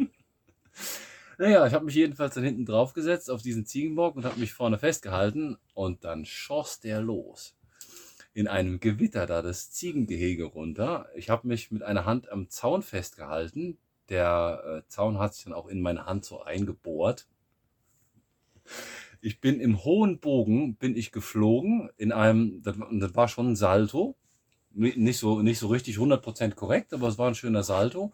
Naja, 1.39 1.67
ich 1.67 1.75
habe 1.75 1.85
mich 1.85 1.95
jedenfalls 1.95 2.35
dann 2.35 2.45
hinten 2.45 2.65
drauf 2.65 2.95
gesetzt 2.95 3.31
auf 3.31 3.43
diesen 3.43 3.67
Ziegenbock 3.67 4.17
und 4.17 4.25
habe 4.25 4.41
mich 4.41 4.53
vorne 4.53 4.79
festgehalten 4.79 5.59
und 5.75 6.05
dann 6.05 6.25
schoss 6.25 6.81
der 6.81 7.01
los. 7.01 7.55
In 8.37 8.47
einem 8.47 8.79
Gewitter 8.79 9.27
da 9.27 9.43
das 9.43 9.73
Ziegengehege 9.73 10.45
runter. 10.45 11.09
Ich 11.17 11.29
habe 11.29 11.49
mich 11.49 11.73
mit 11.73 11.83
einer 11.83 12.05
Hand 12.05 12.31
am 12.31 12.49
Zaun 12.51 12.83
festgehalten. 12.83 13.79
Der 14.11 14.85
äh, 14.87 14.89
Zaun 14.89 15.19
hat 15.19 15.35
sich 15.35 15.43
dann 15.45 15.55
auch 15.55 15.67
in 15.67 15.81
meine 15.83 16.07
Hand 16.07 16.25
so 16.25 16.43
eingebohrt. 16.43 17.27
Ich 19.21 19.41
bin 19.41 19.61
im 19.61 19.85
hohen 19.85 20.19
Bogen, 20.21 20.77
bin 20.77 20.97
ich 20.97 21.13
geflogen 21.13 21.91
in 21.97 22.13
einem, 22.13 22.63
das, 22.63 22.79
war- 22.79 22.89
das 22.93 23.15
war 23.15 23.29
schon 23.29 23.53
ein 23.53 23.57
Salto. 23.57 24.17
Nicht 24.73 25.19
so, 25.19 25.41
nicht 25.43 25.59
so 25.59 25.69
richtig 25.69 25.99
100% 25.99 26.57
korrekt, 26.57 26.93
aber 26.95 27.09
es 27.09 27.19
war 27.19 27.29
ein 27.29 27.35
schöner 27.35 27.63
Salto. 27.63 28.13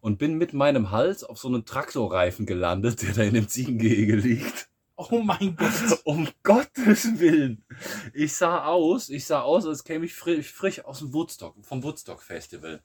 Und 0.00 0.18
bin 0.18 0.34
mit 0.38 0.52
meinem 0.52 0.90
Hals 0.90 1.24
auf 1.24 1.38
so 1.38 1.48
einen 1.48 1.64
Traktorreifen 1.64 2.46
gelandet, 2.46 3.02
der 3.04 3.14
da 3.14 3.22
in 3.22 3.34
dem 3.34 3.48
Ziegengehege 3.48 4.16
liegt. 4.16 4.68
Oh 5.10 5.18
mein 5.18 5.56
Gott. 5.56 6.00
Um 6.04 6.28
Gottes 6.42 7.18
Willen. 7.18 7.64
Ich 8.12 8.34
sah 8.34 8.64
aus, 8.66 9.08
ich 9.08 9.24
sah 9.24 9.42
aus, 9.42 9.66
als 9.66 9.84
käme 9.84 10.06
ich 10.06 10.14
frisch, 10.14 10.52
frisch 10.52 10.84
aus 10.84 11.00
dem 11.00 11.12
Woodstock, 11.12 11.56
vom 11.62 11.82
Woodstock 11.82 12.22
Festival. 12.22 12.80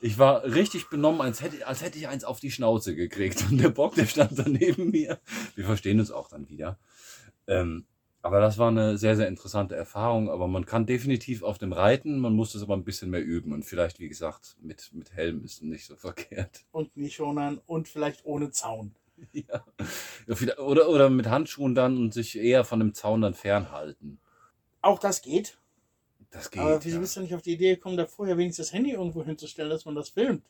Ich 0.00 0.18
war 0.18 0.42
richtig 0.42 0.90
benommen, 0.90 1.20
als 1.20 1.40
hätte, 1.40 1.64
als 1.64 1.82
hätte 1.82 1.98
ich 1.98 2.08
eins 2.08 2.24
auf 2.24 2.40
die 2.40 2.50
Schnauze 2.50 2.96
gekriegt. 2.96 3.44
Und 3.48 3.58
der 3.58 3.68
Bock, 3.68 3.94
der 3.94 4.06
stand 4.06 4.36
da 4.36 4.42
neben 4.48 4.90
mir. 4.90 5.20
Wir 5.54 5.64
verstehen 5.64 6.00
uns 6.00 6.10
auch 6.10 6.28
dann 6.28 6.48
wieder. 6.48 6.78
Ähm, 7.46 7.86
aber 8.20 8.40
das 8.40 8.58
war 8.58 8.68
eine 8.68 8.98
sehr, 8.98 9.14
sehr 9.14 9.28
interessante 9.28 9.76
Erfahrung. 9.76 10.28
Aber 10.28 10.48
man 10.48 10.66
kann 10.66 10.86
definitiv 10.86 11.44
auf 11.44 11.58
dem 11.58 11.72
reiten, 11.72 12.18
man 12.18 12.34
muss 12.34 12.52
das 12.52 12.62
aber 12.62 12.74
ein 12.74 12.82
bisschen 12.82 13.10
mehr 13.10 13.22
üben. 13.22 13.52
Und 13.52 13.64
vielleicht, 13.64 14.00
wie 14.00 14.08
gesagt, 14.08 14.56
mit, 14.60 14.90
mit 14.92 15.12
Helm 15.12 15.44
ist 15.44 15.62
nicht 15.62 15.86
so 15.86 15.94
verkehrt. 15.94 16.64
Und 16.72 16.96
Nischonern 16.96 17.60
und 17.66 17.86
vielleicht 17.86 18.24
ohne 18.24 18.50
Zaun. 18.50 18.96
Ja. 19.32 19.64
Oder, 20.58 20.88
oder 20.88 21.10
mit 21.10 21.26
Handschuhen 21.28 21.74
dann 21.74 21.96
und 21.96 22.14
sich 22.14 22.38
eher 22.38 22.64
von 22.64 22.78
dem 22.80 22.94
Zaun 22.94 23.20
dann 23.22 23.34
fernhalten. 23.34 24.18
Auch 24.80 24.98
das 24.98 25.22
geht. 25.22 25.58
Das 26.30 26.50
geht. 26.50 26.60
Aber 26.62 26.82
wieso 26.84 26.96
ja. 26.96 27.00
bist 27.00 27.16
du 27.16 27.20
nicht 27.20 27.34
auf 27.34 27.42
die 27.42 27.52
Idee 27.52 27.74
gekommen, 27.76 27.96
da 27.96 28.06
vorher 28.06 28.36
wenigstens 28.38 28.66
das 28.68 28.72
Handy 28.74 28.92
irgendwo 28.92 29.24
hinzustellen, 29.24 29.70
dass 29.70 29.84
man 29.84 29.94
das 29.94 30.10
filmt? 30.10 30.44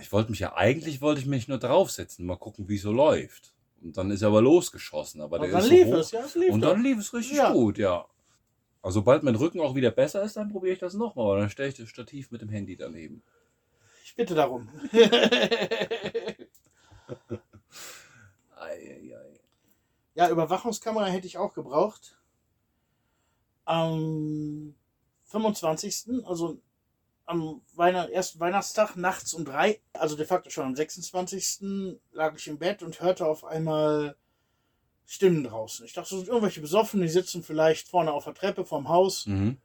Ich 0.00 0.12
wollte 0.12 0.30
mich 0.30 0.40
ja, 0.40 0.54
eigentlich 0.54 1.00
wollte 1.00 1.20
ich 1.20 1.26
mich 1.26 1.48
nur 1.48 1.58
draufsetzen, 1.58 2.26
mal 2.26 2.36
gucken, 2.36 2.68
wie 2.68 2.76
es 2.76 2.82
so 2.82 2.92
läuft. 2.92 3.54
Und 3.80 3.96
dann 3.96 4.10
ist 4.10 4.22
er 4.22 4.28
aber 4.28 4.42
losgeschossen. 4.42 5.20
Aber 5.20 5.36
Und 5.36 5.42
der 5.42 5.52
dann 5.52 5.62
ist 5.62 5.70
lief 5.70 5.86
so 5.86 5.94
hoch. 5.94 5.98
es, 5.98 6.10
ja, 6.10 6.24
es 6.24 6.34
lief 6.34 6.52
Und 6.52 6.60
doch. 6.60 6.70
dann 6.70 6.82
lief 6.82 6.98
es 6.98 7.12
richtig 7.14 7.36
Ja. 7.38 7.52
gut, 7.52 7.78
ja. 7.78 8.06
Also 8.82 9.00
sobald 9.00 9.22
mein 9.22 9.34
Rücken 9.34 9.60
auch 9.60 9.74
wieder 9.74 9.90
besser 9.90 10.22
ist, 10.22 10.36
dann 10.36 10.50
probiere 10.50 10.74
ich 10.74 10.78
das 10.78 10.94
nochmal. 10.94 11.40
Dann 11.40 11.50
stelle 11.50 11.68
ich 11.70 11.76
das 11.76 11.88
Stativ 11.88 12.30
mit 12.30 12.42
dem 12.42 12.48
Handy 12.48 12.76
daneben. 12.76 13.22
Ich 14.04 14.14
bitte 14.14 14.34
darum. 14.34 14.68
Ja, 20.18 20.28
Überwachungskamera 20.30 21.06
hätte 21.06 21.28
ich 21.28 21.38
auch 21.38 21.54
gebraucht. 21.54 22.18
Am 23.64 24.74
25., 25.26 26.24
also 26.24 26.60
am 27.24 27.62
Weihnacht, 27.76 28.10
ersten 28.10 28.40
Weihnachtstag 28.40 28.96
nachts 28.96 29.32
um 29.32 29.44
drei, 29.44 29.80
also 29.92 30.16
de 30.16 30.26
facto 30.26 30.50
schon 30.50 30.66
am 30.66 30.74
26. 30.74 32.00
lag 32.10 32.34
ich 32.36 32.48
im 32.48 32.58
Bett 32.58 32.82
und 32.82 33.00
hörte 33.00 33.26
auf 33.26 33.44
einmal 33.44 34.16
Stimmen 35.06 35.44
draußen. 35.44 35.86
Ich 35.86 35.92
dachte, 35.92 36.08
so 36.08 36.16
sind 36.16 36.26
irgendwelche 36.26 36.62
Besoffene, 36.62 37.04
die 37.04 37.12
sitzen 37.12 37.44
vielleicht 37.44 37.86
vorne 37.86 38.12
auf 38.12 38.24
der 38.24 38.34
Treppe 38.34 38.66
vorm 38.66 38.88
Haus. 38.88 39.24
Mhm. 39.26 39.58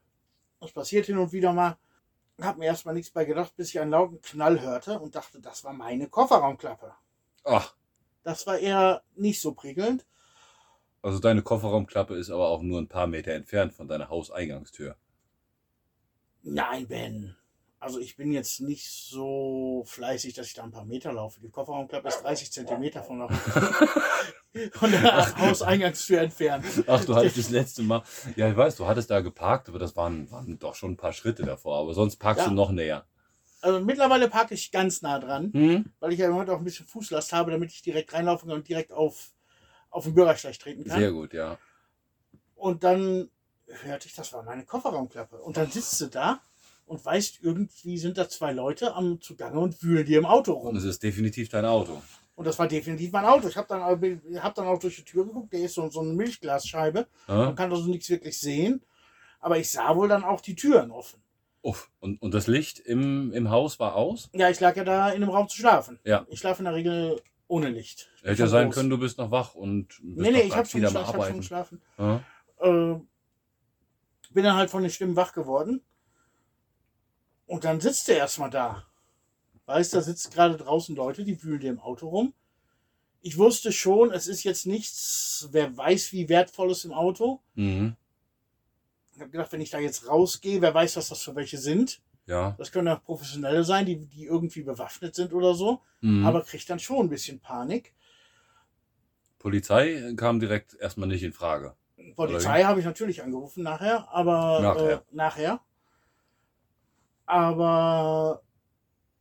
Das 0.59 0.71
passiert 0.71 1.07
hin 1.07 1.17
und 1.17 1.31
wieder 1.31 1.51
mal. 1.51 1.79
Hab 2.39 2.59
mir 2.59 2.65
erstmal 2.65 2.93
nichts 2.93 3.09
bei 3.09 3.25
gedacht, 3.25 3.55
bis 3.55 3.69
ich 3.69 3.79
einen 3.79 3.89
lauten 3.89 4.21
Knall 4.21 4.61
hörte 4.61 4.99
und 4.99 5.15
dachte, 5.15 5.39
das 5.41 5.63
war 5.63 5.73
meine 5.73 6.09
Kofferraumklappe. 6.09 6.93
Ach, 7.43 7.73
Das 8.23 8.45
war 8.45 8.59
eher 8.59 9.01
nicht 9.15 9.41
so 9.41 9.55
prickelnd. 9.55 10.05
Also 11.03 11.19
deine 11.19 11.43
Kofferraumklappe 11.43 12.15
ist 12.15 12.31
aber 12.31 12.47
auch 12.47 12.61
nur 12.63 12.79
ein 12.81 12.87
paar 12.87 13.05
Meter 13.07 13.33
entfernt 13.33 13.73
von 13.73 13.87
deiner 13.87 14.09
Hauseingangstür. 14.09 14.95
Nein, 16.41 16.87
Ben. 16.87 17.35
Also 17.79 17.99
ich 17.99 18.15
bin 18.15 18.31
jetzt 18.31 18.61
nicht 18.61 18.89
so 18.89 19.83
fleißig, 19.85 20.33
dass 20.33 20.47
ich 20.47 20.53
da 20.53 20.63
ein 20.63 20.71
paar 20.71 20.85
Meter 20.85 21.11
laufe. 21.11 21.41
Die 21.41 21.49
Kofferraumklappe 21.49 22.07
ist 22.07 22.23
30 22.23 22.49
Zentimeter 22.49 23.03
von 23.03 23.19
der, 23.19 23.29
von 24.71 24.89
der 24.89 25.37
Hauseingangstür 25.37 26.21
entfernt. 26.21 26.65
Ach, 26.87 27.03
du 27.03 27.13
hattest 27.13 27.37
das 27.37 27.49
letzte 27.49 27.83
Mal. 27.83 28.01
Ja, 28.37 28.49
ich 28.49 28.55
weiß, 28.55 28.77
du 28.77 28.87
hattest 28.87 29.09
da 29.09 29.19
geparkt, 29.19 29.67
aber 29.67 29.79
das 29.79 29.97
waren, 29.97 30.31
waren 30.31 30.57
doch 30.59 30.75
schon 30.75 30.91
ein 30.91 30.97
paar 30.97 31.11
Schritte 31.11 31.43
davor. 31.43 31.77
Aber 31.79 31.93
sonst 31.93 32.15
parkst 32.15 32.45
Ja. 32.45 32.49
du 32.49 32.55
noch 32.55 32.71
näher. 32.71 33.05
Also 33.59 33.81
mittlerweile 33.81 34.29
parke 34.29 34.53
ich 34.53 34.71
ganz 34.71 35.01
nah 35.01 35.19
dran, 35.19 35.51
Hm? 35.51 35.85
weil 35.99 36.13
ich 36.13 36.19
ja 36.19 36.27
im 36.27 36.31
Moment 36.33 36.51
auch 36.51 36.59
ein 36.59 36.63
bisschen 36.63 36.87
Fußlast 36.87 37.33
habe, 37.33 37.51
damit 37.51 37.71
ich 37.73 37.81
direkt 37.81 38.13
reinlaufen 38.13 38.47
kann 38.47 38.59
und 38.59 38.67
direkt 38.69 38.93
auf, 38.93 39.32
auf 39.93 40.03
den 40.05 40.13
Bürgersteig 40.13 40.59
treten 40.59 40.83
kann. 40.83 40.99
Sehr 40.99 41.11
gut, 41.11 41.33
ja. 41.33 41.57
Und 42.55 42.83
dann 42.83 43.29
hörte 43.67 44.07
ich, 44.07 44.13
das 44.15 44.33
war 44.33 44.43
meine 44.43 44.65
Kofferraumklappe. 44.65 45.37
Und 45.37 45.57
dann 45.57 45.69
sitzt 45.69 45.97
sie 45.97 46.09
da 46.09 46.41
und 46.85 47.03
weißt, 47.03 47.39
irgendwie 47.41 47.97
sind 47.97 48.17
da 48.17 48.27
zwei 48.27 48.51
Leute 48.51 48.93
am 48.95 49.21
Zugange 49.21 49.59
und 49.59 49.81
wühlen 49.83 50.05
dir 50.05 50.17
im 50.19 50.25
Auto 50.25 50.53
Und 50.53 50.67
rum. 50.67 50.75
es 50.75 50.83
ist 50.83 51.01
definitiv 51.03 51.49
dein 51.49 51.65
Auto. 51.65 52.01
Und 52.35 52.45
das 52.47 52.57
war 52.57 52.67
definitiv 52.67 53.11
mein 53.11 53.25
Auto. 53.25 53.47
Ich 53.47 53.55
habe 53.57 53.67
dann, 53.67 54.41
hab 54.41 54.55
dann 54.55 54.67
auch 54.67 54.79
durch 54.79 54.95
die 54.95 55.05
Tür 55.05 55.25
geguckt, 55.25 55.53
der 55.53 55.61
ist 55.61 55.75
so, 55.75 55.87
so 55.89 55.99
eine 56.01 56.13
Milchglasscheibe. 56.13 57.07
Man 57.27 57.39
Ja? 57.39 57.51
kann 57.53 57.71
also 57.71 57.85
nichts 57.87 58.09
wirklich 58.09 58.39
sehen. 58.39 58.81
Aber 59.39 59.57
ich 59.59 59.69
sah 59.71 59.95
wohl 59.95 60.07
dann 60.07 60.23
auch 60.23 60.41
die 60.41 60.55
Türen 60.55 60.89
offen. 60.91 61.21
Uff. 61.61 61.89
Und, 61.99 62.21
und 62.21 62.33
das 62.33 62.47
Licht 62.47 62.79
im, 62.79 63.31
im 63.33 63.49
Haus 63.49 63.79
war 63.79 63.95
aus? 63.95 64.29
Ja, 64.33 64.49
ich 64.49 64.59
lag 64.59 64.75
ja 64.75 64.83
da 64.83 65.09
in 65.09 65.21
einem 65.23 65.29
Raum 65.29 65.47
zu 65.47 65.57
schlafen. 65.57 65.99
Ja. 66.03 66.25
Ich 66.29 66.39
schlafe 66.39 66.59
in 66.59 66.65
der 66.65 66.73
Regel 66.73 67.21
ohne 67.47 67.69
Licht. 67.69 68.09
Hätte 68.23 68.41
ja 68.43 68.47
sein 68.47 68.67
groß. 68.67 68.75
können, 68.75 68.89
du 68.89 68.97
bist 68.97 69.17
noch 69.17 69.31
wach 69.31 69.55
und 69.55 69.87
bist 69.87 70.01
Nee, 70.01 70.31
nee, 70.31 70.41
ich 70.41 70.55
habe 70.55 70.67
schon, 70.67 70.81
wieder 70.81 70.89
geschla- 70.89 71.03
am 71.03 71.09
ich 71.09 71.13
hab 71.15 71.27
schon 71.27 71.37
geschlafen. 71.37 71.81
Ja? 71.97 72.23
Äh, 72.59 72.99
bin 74.31 74.43
dann 74.43 74.55
halt 74.55 74.69
von 74.69 74.81
den 74.81 74.91
Stimmen 74.91 75.15
wach 75.15 75.33
geworden. 75.33 75.81
Und 77.45 77.63
dann 77.65 77.79
sitzt 77.79 78.09
er 78.09 78.17
erstmal 78.17 78.49
da. 78.49 78.85
Weißt, 79.65 79.93
da 79.93 80.01
sitzt 80.01 80.33
gerade 80.33 80.57
draußen 80.57 80.95
Leute, 80.95 81.23
die 81.23 81.41
wühlen 81.43 81.59
dir 81.59 81.69
im 81.69 81.79
Auto 81.79 82.07
rum. 82.09 82.33
Ich 83.21 83.37
wusste 83.37 83.71
schon, 83.71 84.11
es 84.11 84.27
ist 84.27 84.43
jetzt 84.43 84.65
nichts, 84.65 85.47
wer 85.51 85.77
weiß, 85.77 86.11
wie 86.11 86.27
wertvolles 86.27 86.83
im 86.83 86.91
Auto. 86.91 87.41
Mhm. 87.55 87.95
Ich 89.15 89.21
habe 89.21 89.29
gedacht, 89.29 89.51
wenn 89.51 89.61
ich 89.61 89.69
da 89.69 89.79
jetzt 89.79 90.07
rausgehe, 90.07 90.61
wer 90.61 90.73
weiß, 90.73 90.97
was 90.97 91.09
das 91.09 91.21
für 91.21 91.35
welche 91.35 91.57
sind. 91.57 92.01
Ja. 92.25 92.55
Das 92.57 92.71
können 92.71 92.87
auch 92.87 93.03
Professionelle 93.03 93.63
sein, 93.63 93.85
die, 93.85 94.05
die 94.05 94.25
irgendwie 94.25 94.63
bewaffnet 94.63 95.15
sind 95.15 95.33
oder 95.33 95.53
so. 95.53 95.81
Mhm. 96.01 96.25
Aber 96.25 96.41
kriegt 96.43 96.69
dann 96.69 96.79
schon 96.79 97.05
ein 97.05 97.09
bisschen 97.09 97.39
Panik. 97.39 97.93
Polizei 99.39 100.13
kam 100.15 100.39
direkt 100.39 100.73
erstmal 100.75 101.07
nicht 101.07 101.23
in 101.23 101.33
Frage. 101.33 101.75
Polizei 102.15 102.63
habe 102.63 102.79
ich 102.79 102.85
natürlich 102.85 103.23
angerufen 103.23 103.63
nachher, 103.63 104.07
aber 104.09 104.61
Nachher. 104.61 104.91
Äh, 104.91 105.01
nachher. 105.11 105.61
Aber 107.25 108.41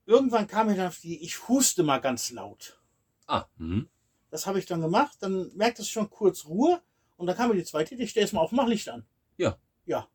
irgendwann 0.06 0.46
kam 0.46 0.68
mir 0.68 0.76
dann 0.76 0.88
auf 0.88 0.98
die, 0.98 1.22
ich 1.22 1.48
huste 1.48 1.82
mal 1.82 1.98
ganz 1.98 2.30
laut. 2.30 2.80
Ah. 3.26 3.46
Mhm. 3.56 3.88
Das 4.30 4.46
habe 4.46 4.58
ich 4.58 4.66
dann 4.66 4.80
gemacht, 4.80 5.18
dann 5.20 5.50
merkte 5.54 5.82
es 5.82 5.88
schon 5.88 6.08
kurz 6.08 6.46
Ruhe 6.46 6.80
und 7.16 7.26
dann 7.26 7.36
kam 7.36 7.50
mir 7.50 7.56
die 7.56 7.64
zweite 7.64 7.94
Idee, 7.94 8.04
ich 8.04 8.10
stell 8.10 8.24
es 8.24 8.32
mal 8.32 8.40
auf, 8.40 8.52
mach 8.52 8.66
Licht 8.66 8.88
an. 8.88 9.04
Ja. 9.36 9.58
Ja. 9.84 10.08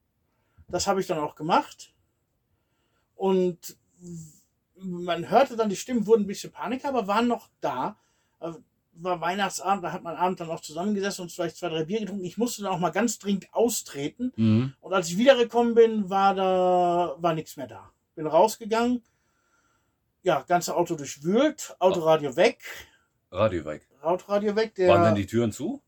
Das 0.68 0.88
habe 0.88 1.00
ich 1.00 1.08
dann 1.08 1.20
auch 1.20 1.36
gemacht. 1.36 1.94
Und 3.18 3.76
man 4.76 5.30
hörte 5.30 5.58
dann, 5.58 5.70
die 5.70 5.76
Stimmen 5.76 6.08
wurden 6.08 6.24
ein 6.24 6.28
bisschen 6.28 6.52
Panik, 6.52 6.86
aber 6.86 7.08
waren 7.08 7.28
noch 7.28 7.50
da. 7.60 7.98
Äh, 8.40 8.52
War 8.94 9.22
Weihnachtsabend, 9.22 9.84
da 9.84 9.92
hat 9.92 10.04
man 10.04 10.16
Abend 10.16 10.40
dann 10.40 10.50
auch 10.50 10.62
zusammengesessen 10.62 11.24
und 11.24 11.32
vielleicht 11.32 11.58
zwei, 11.58 11.70
drei 11.70 11.84
Bier 11.84 12.00
getrunken. 12.00 12.26
Ich 12.26 12.38
musste 12.38 12.64
dann 12.64 12.72
auch 12.72 12.80
mal 12.80 12.92
ganz 12.92 13.20
dringend 13.20 13.54
austreten. 13.54 14.32
Mhm. 14.36 14.74
Und 14.80 14.94
als 14.94 15.10
ich 15.10 15.18
wiedergekommen 15.18 15.76
bin, 15.76 16.10
war 16.10 16.34
da 16.34 17.16
war 17.18 17.34
nichts 17.34 17.58
mehr 17.58 17.68
da. 17.68 17.92
Bin 18.16 18.26
rausgegangen. 18.28 19.04
Ja, 20.24 20.42
ganze 20.42 20.76
Auto 20.76 20.96
durchwühlt, 20.96 21.76
Autoradio 21.80 22.36
weg, 22.36 22.60
Radio 23.32 23.66
weg. 23.66 23.88
Autoradio 24.02 24.56
weg. 24.56 24.76
Der, 24.76 24.90
Waren 24.90 25.04
denn 25.04 25.16
die 25.16 25.26
Türen 25.26 25.52
zu? 25.52 25.82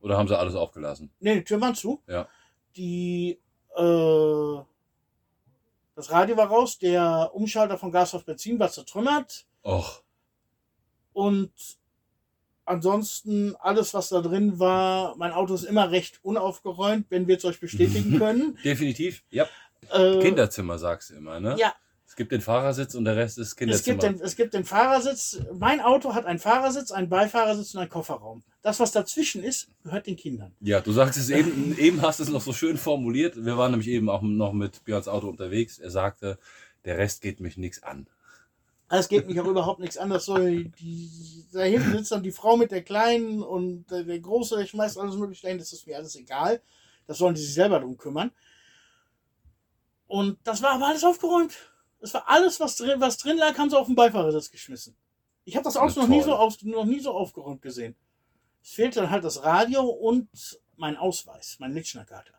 Oder 0.00 0.18
haben 0.18 0.28
sie 0.28 0.38
alles 0.38 0.54
aufgelassen? 0.54 1.10
Nee, 1.20 1.36
die 1.36 1.44
Türen 1.44 1.60
waren 1.62 1.74
zu. 1.74 2.02
Ja. 2.06 2.28
Die, 2.76 3.40
äh, 3.76 4.58
das 5.94 6.10
Radio 6.10 6.36
war 6.36 6.48
raus, 6.48 6.78
der 6.78 7.30
Umschalter 7.34 7.78
von 7.78 7.92
Gas 7.92 8.14
auf 8.14 8.24
Benzin 8.24 8.58
war 8.58 8.70
zertrümmert 8.70 9.46
Och. 9.64 10.02
und 11.12 11.52
ansonsten 12.64 13.54
alles, 13.56 13.94
was 13.94 14.08
da 14.08 14.20
drin 14.20 14.58
war, 14.58 15.16
mein 15.16 15.32
Auto 15.32 15.54
ist 15.54 15.64
immer 15.64 15.90
recht 15.90 16.20
unaufgeräumt, 16.22 17.06
wenn 17.10 17.28
wir 17.28 17.36
es 17.36 17.44
euch 17.44 17.60
bestätigen 17.60 18.18
können. 18.18 18.58
Definitiv. 18.64 19.22
Ja. 19.30 19.46
Äh, 19.90 20.18
Kinderzimmer 20.20 20.78
sagst 20.78 21.10
du 21.10 21.14
immer, 21.14 21.40
ne? 21.40 21.56
Ja, 21.58 21.74
Es 22.14 22.16
gibt 22.16 22.30
den 22.30 22.42
Fahrersitz 22.42 22.94
und 22.94 23.06
der 23.06 23.16
Rest 23.16 23.38
ist 23.38 23.48
es 23.48 23.56
Kinderzimmer. 23.56 23.98
gibt, 23.98 24.20
den, 24.20 24.24
es 24.24 24.36
gibt 24.36 24.54
den 24.54 24.64
Fahrersitz. 24.64 25.40
Mein 25.52 25.80
Auto 25.80 26.14
hat 26.14 26.26
einen 26.26 26.38
Fahrersitz, 26.38 26.92
einen 26.92 27.08
Beifahrersitz 27.08 27.74
und 27.74 27.80
einen 27.80 27.90
Kofferraum. 27.90 28.44
Das, 28.62 28.78
was 28.78 28.92
dazwischen 28.92 29.42
ist, 29.42 29.66
gehört 29.82 30.06
den 30.06 30.14
Kindern. 30.14 30.52
Ja, 30.60 30.80
du 30.80 30.92
sagst 30.92 31.18
es 31.18 31.28
eben, 31.28 31.76
eben 31.76 32.02
hast 32.02 32.20
es 32.20 32.28
noch 32.28 32.40
so 32.40 32.52
schön 32.52 32.76
formuliert. 32.76 33.44
Wir 33.44 33.58
waren 33.58 33.72
nämlich 33.72 33.88
eben 33.88 34.08
auch 34.08 34.22
noch 34.22 34.52
mit 34.52 34.84
Björns 34.84 35.08
Auto 35.08 35.26
unterwegs. 35.26 35.80
Er 35.80 35.90
sagte, 35.90 36.38
der 36.84 36.98
Rest 36.98 37.20
geht 37.20 37.40
mich 37.40 37.56
nichts 37.56 37.82
an. 37.82 38.06
Es 38.88 39.08
geht 39.08 39.26
mich 39.26 39.40
auch 39.40 39.48
überhaupt 39.48 39.80
nichts 39.80 39.98
an. 39.98 40.08
Das 40.08 40.26
soll 40.26 40.66
die, 40.66 41.10
da 41.52 41.62
hinten 41.62 41.98
sitzt 41.98 42.12
dann 42.12 42.22
die 42.22 42.30
Frau 42.30 42.56
mit 42.56 42.70
der 42.70 42.82
Kleinen 42.82 43.42
und 43.42 43.90
der, 43.90 44.04
der 44.04 44.20
Große, 44.20 44.56
der 44.56 44.66
schmeißt 44.66 44.98
alles 45.00 45.16
mögliche 45.16 45.42
dahin. 45.42 45.58
Das 45.58 45.72
ist 45.72 45.84
mir 45.84 45.96
alles 45.96 46.14
egal. 46.14 46.62
Das 47.08 47.18
sollen 47.18 47.34
die 47.34 47.40
sich 47.40 47.54
selber 47.54 47.80
drum 47.80 47.96
kümmern. 47.96 48.30
Und 50.06 50.38
das 50.44 50.62
war 50.62 50.74
aber 50.74 50.86
alles 50.86 51.02
aufgeräumt. 51.02 51.73
Das 52.04 52.12
war 52.12 52.28
alles, 52.28 52.60
was 52.60 52.76
drin, 52.76 53.00
was 53.00 53.16
drin 53.16 53.38
lag, 53.38 53.56
haben 53.56 53.70
sie 53.70 53.78
auf 53.78 53.86
den 53.86 53.94
Beifahrersitz 53.96 54.50
geschmissen. 54.50 54.94
Ich 55.46 55.56
habe 55.56 55.64
das 55.64 55.78
Auto 55.78 56.00
noch 56.02 56.06
nie, 56.08 56.20
so 56.20 56.34
auf, 56.34 56.62
noch 56.62 56.84
nie 56.84 57.00
so 57.00 57.12
aufgeräumt 57.12 57.62
gesehen. 57.62 57.96
Es 58.62 58.72
fehlte 58.72 59.00
dann 59.00 59.08
halt 59.10 59.24
das 59.24 59.42
Radio 59.42 59.80
und 59.88 60.28
mein 60.76 60.98
Ausweis, 60.98 61.56
mein 61.60 61.72
Litschnerkarte. 61.72 62.34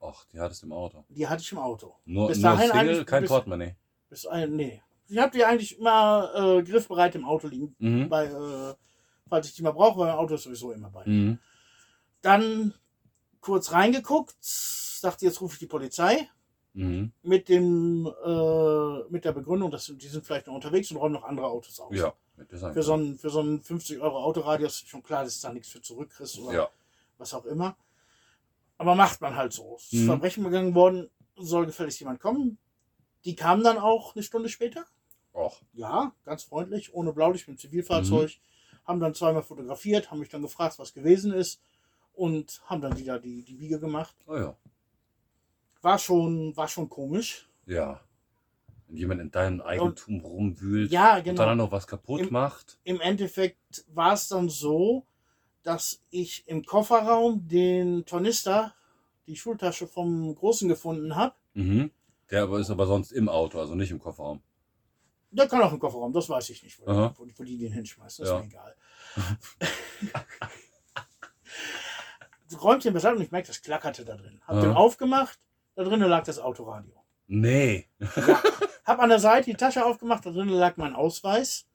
Och, 0.00 0.24
die 0.32 0.38
hattest 0.38 0.62
du 0.62 0.66
im 0.66 0.72
Auto. 0.72 1.04
Die 1.08 1.26
hatte 1.26 1.42
ich 1.42 1.50
im 1.50 1.58
Auto. 1.58 1.96
Nur, 2.04 2.28
Bis 2.28 2.38
nur 2.38 2.52
dahin 2.52 2.70
Single, 2.70 2.78
eigentlich- 2.90 3.06
kein 3.06 3.22
bis- 3.22 3.28
Portemonnaie. 3.30 3.74
Bis 4.08 4.24
ein, 4.24 4.54
nee. 4.54 4.82
Ich 5.08 5.18
habe 5.18 5.32
die 5.36 5.44
eigentlich 5.44 5.76
immer 5.78 6.30
äh, 6.58 6.62
griffbereit 6.62 7.16
im 7.16 7.24
Auto 7.24 7.48
liegen, 7.48 7.74
Mhm. 7.80 8.08
bei, 8.08 8.26
äh, 8.26 8.74
falls 9.28 9.48
ich 9.48 9.54
die 9.56 9.62
mal 9.62 9.72
brauche, 9.72 9.98
weil 9.98 10.06
mein 10.10 10.16
Auto 10.18 10.34
ist 10.34 10.44
sowieso 10.44 10.70
immer 10.70 10.90
bei. 10.90 11.04
Mhm. 11.06 11.40
Dann 12.22 12.72
kurz 13.40 13.72
reingeguckt, 13.72 14.36
dachte 15.02 15.24
jetzt 15.24 15.40
rufe 15.40 15.54
ich 15.54 15.58
die 15.58 15.66
Polizei 15.66 16.28
Mhm. 16.74 17.12
mit 17.22 17.48
dem 17.48 18.06
äh, 18.24 19.02
mit 19.10 19.24
der 19.24 19.32
Begründung, 19.32 19.70
dass 19.70 19.86
die 19.86 20.08
sind 20.08 20.24
vielleicht 20.24 20.46
noch 20.46 20.54
unterwegs 20.54 20.90
und 20.90 20.96
räumen 20.98 21.14
noch 21.14 21.24
andere 21.24 21.46
Autos 21.48 21.80
aus. 21.80 21.94
Ja, 21.96 22.14
Für 22.72 22.82
so 22.82 22.92
einen 22.92 23.18
für 23.18 23.30
so 23.30 23.40
einen 23.40 23.60
50 23.62 24.00
Euro 24.00 24.18
Autoradius 24.22 24.82
ist 24.82 24.88
schon 24.88 25.02
klar, 25.02 25.24
dass 25.24 25.40
da 25.40 25.52
nichts 25.52 25.68
für 25.70 25.80
zurückkriegst 25.80 26.38
oder 26.38 26.52
Ja. 26.54 26.68
was 27.18 27.34
auch 27.34 27.44
immer. 27.46 27.76
Aber 28.76 28.94
macht 28.94 29.20
man 29.20 29.34
halt 29.34 29.52
so. 29.52 29.74
Es 29.76 29.92
ist 29.92 30.02
Mhm. 30.02 30.06
Verbrechen 30.06 30.44
begangen 30.44 30.74
worden, 30.74 31.10
soll 31.36 31.66
gefälligst 31.66 31.98
jemand 32.00 32.20
kommen. 32.20 32.58
Die 33.24 33.34
kamen 33.34 33.64
dann 33.64 33.78
auch 33.78 34.14
eine 34.14 34.22
Stunde 34.22 34.48
später. 34.48 34.84
Och. 35.34 35.60
Ja, 35.72 36.12
ganz 36.24 36.44
freundlich, 36.44 36.94
ohne 36.94 37.12
Blaulicht 37.12 37.48
mit 37.48 37.58
dem 37.58 37.60
Zivilfahrzeug. 37.60 38.30
Haben 38.84 39.00
dann 39.00 39.14
zweimal 39.14 39.42
fotografiert, 39.42 40.10
haben 40.10 40.20
mich 40.20 40.28
dann 40.28 40.42
gefragt, 40.42 40.78
was 40.78 40.94
gewesen 40.94 41.32
ist 41.32 41.60
und 42.14 42.60
haben 42.66 42.80
dann 42.80 42.96
wieder 42.96 43.18
die, 43.18 43.42
die 43.42 43.54
Biege 43.54 43.80
gemacht. 43.80 44.14
Oh 44.26 44.36
ja. 44.36 44.56
War 45.82 45.98
schon, 45.98 46.56
war 46.56 46.68
schon 46.68 46.88
komisch. 46.88 47.48
Ja. 47.66 48.00
Wenn 48.86 48.96
jemand 48.96 49.20
in 49.20 49.30
deinem 49.30 49.60
Eigentum 49.60 50.20
rumwühlt 50.20 50.90
Ja, 50.90 51.18
und 51.18 51.24
genau. 51.24 51.44
dann 51.44 51.58
noch 51.58 51.70
was 51.72 51.86
kaputt 51.86 52.22
Im- 52.22 52.32
macht. 52.32 52.78
Im 52.84 53.00
Endeffekt 53.00 53.84
war 53.88 54.14
es 54.14 54.28
dann 54.28 54.48
so, 54.48 55.04
dass 55.62 56.00
ich 56.10 56.44
im 56.48 56.64
Kofferraum 56.64 57.46
den 57.46 58.06
Tornister, 58.06 58.74
die 59.26 59.36
Schultasche 59.36 59.86
vom 59.86 60.34
Großen 60.34 60.68
gefunden 60.68 61.14
habe. 61.16 61.34
Mhm. 61.54 61.90
Der 62.30 62.42
aber 62.44 62.58
ist 62.58 62.70
aber 62.70 62.86
sonst 62.86 63.12
im 63.12 63.28
Auto, 63.28 63.58
also 63.60 63.74
nicht 63.74 63.90
im 63.90 63.98
Kofferraum. 63.98 64.42
Der 65.30 65.46
kann 65.46 65.60
auch 65.60 65.72
im 65.72 65.78
Kofferraum, 65.78 66.12
das 66.14 66.28
weiß 66.30 66.48
ich 66.50 66.62
nicht, 66.62 66.78
wo, 66.80 66.86
wo, 66.86 67.12
wo 67.36 67.44
die 67.44 67.58
den 67.58 67.72
hinschmeißen. 67.72 68.24
Das 68.24 68.30
Ja. 68.32 68.38
ist 68.38 68.44
mir 68.44 68.50
egal. 68.50 68.74
Räumt 72.62 72.82
den 72.84 72.94
beiseite 72.94 73.16
und 73.16 73.22
ich 73.22 73.30
merke, 73.30 73.48
das 73.48 73.60
klackerte 73.60 74.06
da 74.06 74.16
drin. 74.16 74.40
Hab 74.46 74.54
Aha. 74.56 74.60
den 74.62 74.72
aufgemacht, 74.72 75.38
da 75.78 75.84
drinnen 75.84 76.08
lag 76.08 76.24
das 76.24 76.40
Autoradio. 76.40 76.92
Nee. 77.28 77.86
Hab 78.84 78.98
an 78.98 79.10
der 79.10 79.20
Seite 79.20 79.48
die 79.48 79.56
Tasche 79.56 79.84
aufgemacht, 79.86 80.26
da 80.26 80.30
drinnen 80.30 80.48
lag 80.48 80.76
mein 80.76 80.92
Ausweis 80.92 81.66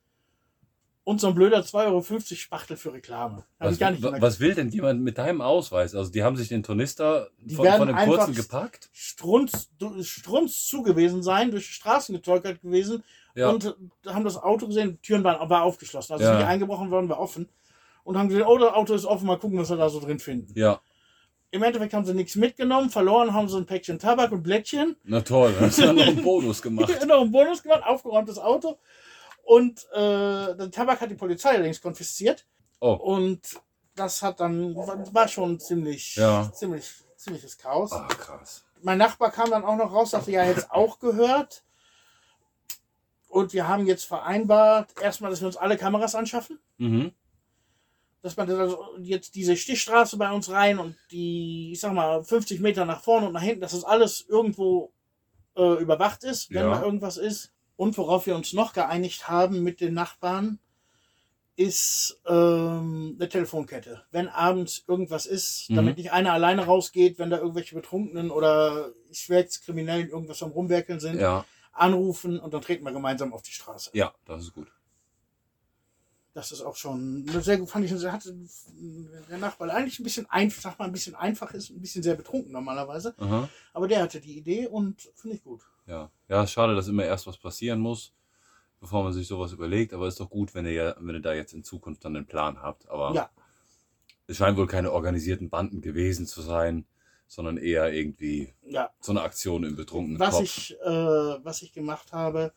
und 1.04 1.22
so 1.22 1.28
ein 1.28 1.34
blöder 1.34 1.60
2,50 1.60 1.86
Euro 1.86 2.02
Spachtel 2.36 2.76
für 2.76 2.92
Reklame. 2.92 3.46
Hab 3.58 3.68
Was, 3.68 3.72
ich 3.74 3.80
gar 3.80 3.90
nicht 3.92 4.02
was 4.02 4.40
will 4.40 4.54
denn 4.54 4.68
jemand 4.68 5.00
mit 5.00 5.16
deinem 5.16 5.40
Ausweis? 5.40 5.94
Also 5.94 6.10
die 6.10 6.22
haben 6.22 6.36
sich 6.36 6.48
den 6.48 6.62
Tornister 6.62 7.30
Die 7.38 7.54
von, 7.54 7.66
von 7.66 7.88
dem 7.88 7.96
kurzen 7.96 8.34
gepackt? 8.34 8.90
Strunz, 8.92 9.70
Strunz 10.02 10.66
zu 10.66 10.82
gewesen 10.82 11.22
sein, 11.22 11.50
durch 11.50 11.66
die 11.66 11.72
Straßen 11.72 12.14
getorkelt 12.14 12.60
gewesen 12.60 13.02
Ja. 13.34 13.48
und 13.48 13.74
haben 14.06 14.24
das 14.24 14.36
Auto 14.36 14.66
gesehen, 14.66 14.90
die 14.92 14.98
Türen 14.98 15.24
waren 15.24 15.48
war 15.48 15.62
aufgeschlossen. 15.62 16.12
Also 16.12 16.24
Ja. 16.24 16.30
sind 16.32 16.40
die 16.40 16.44
eingebrochen 16.44 16.90
worden, 16.90 17.08
war 17.08 17.20
offen. 17.20 17.48
Und 18.02 18.18
haben 18.18 18.28
gesehen, 18.28 18.44
oh, 18.46 18.58
das 18.58 18.74
Auto 18.74 18.92
ist 18.92 19.06
offen, 19.06 19.26
mal 19.26 19.38
gucken, 19.38 19.58
was 19.58 19.70
wir 19.70 19.78
da 19.78 19.88
so 19.88 19.98
drin 19.98 20.18
finden. 20.18 20.52
ja. 20.54 20.78
Im 21.54 21.62
Endeffekt 21.62 21.94
haben 21.94 22.04
sie 22.04 22.14
nichts 22.14 22.34
mitgenommen, 22.34 22.90
verloren 22.90 23.32
haben 23.32 23.48
sie 23.48 23.56
ein 23.56 23.64
Päckchen 23.64 24.00
Tabak 24.00 24.32
und 24.32 24.42
Blättchen. 24.42 24.96
Na 25.04 25.20
toll, 25.20 25.54
hast 25.60 25.78
du 25.78 25.92
noch 25.92 26.04
einen 26.04 26.20
Bonus 26.20 26.60
gemacht. 26.60 26.88
noch 27.06 27.20
einen 27.20 27.30
Bonus 27.30 27.62
gemacht, 27.62 27.84
aufgeräumtes 27.86 28.40
Auto. 28.40 28.80
Und 29.44 29.86
äh, 29.92 30.56
den 30.56 30.72
Tabak 30.72 31.00
hat 31.00 31.12
die 31.12 31.14
Polizei 31.14 31.50
allerdings 31.50 31.80
konfisziert. 31.80 32.44
Oh. 32.80 32.94
Und 32.94 33.40
das 33.94 34.20
hat 34.20 34.40
dann, 34.40 34.74
war 34.74 35.28
schon 35.28 35.60
ziemlich, 35.60 36.16
Ja. 36.16 36.50
ziemlich, 36.52 36.90
ziemliches 37.16 37.56
Chaos. 37.56 37.92
Ah, 37.92 38.08
krass. 38.08 38.64
Mein 38.82 38.98
Nachbar 38.98 39.30
kam 39.30 39.48
dann 39.50 39.64
auch 39.64 39.76
noch 39.76 39.92
raus, 39.92 40.10
sagte, 40.10 40.32
ja, 40.32 40.44
jetzt 40.44 40.72
auch 40.72 40.98
gehört. 40.98 41.62
Und 43.28 43.52
wir 43.52 43.68
haben 43.68 43.86
jetzt 43.86 44.06
vereinbart, 44.06 44.90
erstmal, 45.00 45.30
dass 45.30 45.40
wir 45.40 45.46
uns 45.46 45.56
alle 45.56 45.76
Kameras 45.76 46.16
anschaffen. 46.16 46.58
Mhm. 46.78 47.12
Dass 48.24 48.38
man 48.38 48.50
also 48.50 48.82
jetzt 49.00 49.34
diese 49.34 49.54
Stichstraße 49.54 50.16
bei 50.16 50.32
uns 50.32 50.48
rein 50.50 50.78
und 50.78 50.96
die, 51.10 51.72
ich 51.72 51.80
sag 51.80 51.92
mal, 51.92 52.24
50 52.24 52.58
Meter 52.58 52.86
nach 52.86 53.02
vorne 53.02 53.26
und 53.26 53.34
nach 53.34 53.42
hinten, 53.42 53.60
dass 53.60 53.72
das 53.72 53.84
alles 53.84 54.24
irgendwo 54.26 54.92
äh, 55.56 55.74
überwacht 55.82 56.24
ist, 56.24 56.50
wenn 56.50 56.62
Ja. 56.62 56.70
mal 56.70 56.82
irgendwas 56.82 57.18
ist. 57.18 57.52
Und 57.76 57.98
worauf 57.98 58.24
wir 58.26 58.34
uns 58.34 58.54
noch 58.54 58.72
geeinigt 58.72 59.28
haben 59.28 59.62
mit 59.62 59.82
den 59.82 59.92
Nachbarn, 59.92 60.58
ist 61.56 62.18
ähm, 62.26 63.16
eine 63.18 63.28
Telefonkette. 63.28 64.04
Wenn 64.10 64.28
abends 64.28 64.84
irgendwas 64.88 65.26
ist, 65.26 65.68
Mhm. 65.70 65.74
damit 65.76 65.98
nicht 65.98 66.10
einer 66.12 66.32
alleine 66.32 66.64
rausgeht, 66.64 67.18
wenn 67.18 67.28
da 67.30 67.38
irgendwelche 67.38 67.74
Betrunkenen 67.74 68.30
oder 68.30 68.92
Schwerkriminellen 69.12 70.08
irgendwas 70.08 70.42
am 70.42 70.50
Rumwerkeln 70.52 70.98
sind, 70.98 71.20
Ja, 71.20 71.44
anrufen 71.72 72.40
und 72.40 72.54
dann 72.54 72.62
treten 72.62 72.84
wir 72.84 72.92
gemeinsam 72.92 73.32
auf 73.34 73.42
die 73.42 73.52
Straße. 73.52 73.90
ja, 73.92 74.14
das 74.24 74.44
ist 74.44 74.54
gut. 74.54 74.68
Das 76.34 76.50
ist 76.50 76.62
auch 76.62 76.74
schon 76.74 77.24
sehr 77.42 77.58
gut, 77.58 77.70
fand 77.70 77.84
ich, 77.84 77.90
schon 77.92 78.00
sehr- 78.00 78.12
hatte 78.12 78.34
der 79.30 79.38
Nachbar 79.38 79.70
eigentlich 79.70 80.00
ein 80.00 80.02
bisschen 80.02 80.28
einfach, 80.28 80.60
sag 80.62 80.78
mal, 80.80 80.86
ein 80.86 80.92
bisschen 80.92 81.14
einfach 81.14 81.52
ist, 81.54 81.70
ein 81.70 81.80
bisschen 81.80 82.02
sehr 82.02 82.16
betrunken 82.16 82.50
normalerweise. 82.50 83.14
Aha. 83.18 83.48
Aber 83.72 83.86
der 83.86 84.02
hatte 84.02 84.20
die 84.20 84.36
Idee 84.36 84.66
und 84.66 85.00
finde 85.14 85.36
ich 85.36 85.44
gut. 85.44 85.60
Ja. 85.86 86.10
ja, 86.28 86.44
schade, 86.46 86.74
dass 86.74 86.88
immer 86.88 87.04
erst 87.04 87.26
was 87.28 87.38
passieren 87.38 87.78
muss, 87.78 88.12
bevor 88.80 89.04
man 89.04 89.12
sich 89.12 89.28
sowas 89.28 89.52
überlegt. 89.52 89.92
Aber 89.92 90.08
ist 90.08 90.18
doch 90.18 90.28
gut, 90.28 90.54
wenn 90.54 90.64
ihr, 90.66 90.72
ja- 90.72 90.96
wenn 90.98 91.14
ihr 91.14 91.22
da 91.22 91.32
jetzt 91.34 91.52
in 91.54 91.62
Zukunft 91.62 92.04
dann 92.04 92.16
einen 92.16 92.26
Plan 92.26 92.60
habt. 92.60 92.88
Aber 92.88 93.14
Ja. 93.14 93.30
es 94.26 94.36
scheinen 94.36 94.56
wohl 94.56 94.66
keine 94.66 94.90
organisierten 94.90 95.50
Banden 95.50 95.82
gewesen 95.82 96.26
zu 96.26 96.42
sein, 96.42 96.84
sondern 97.28 97.58
eher 97.58 97.92
irgendwie 97.92 98.54
Ja, 98.66 98.90
so 99.00 99.12
eine 99.12 99.22
Aktion 99.22 99.62
im 99.62 99.76
betrunkenen 99.76 100.18
was 100.18 100.34
Kopf. 100.34 100.42
ich, 100.42 100.76
äh, 100.80 100.84
was 101.44 101.62
ich 101.62 101.72
gemacht 101.72 102.12
habe, 102.12 102.52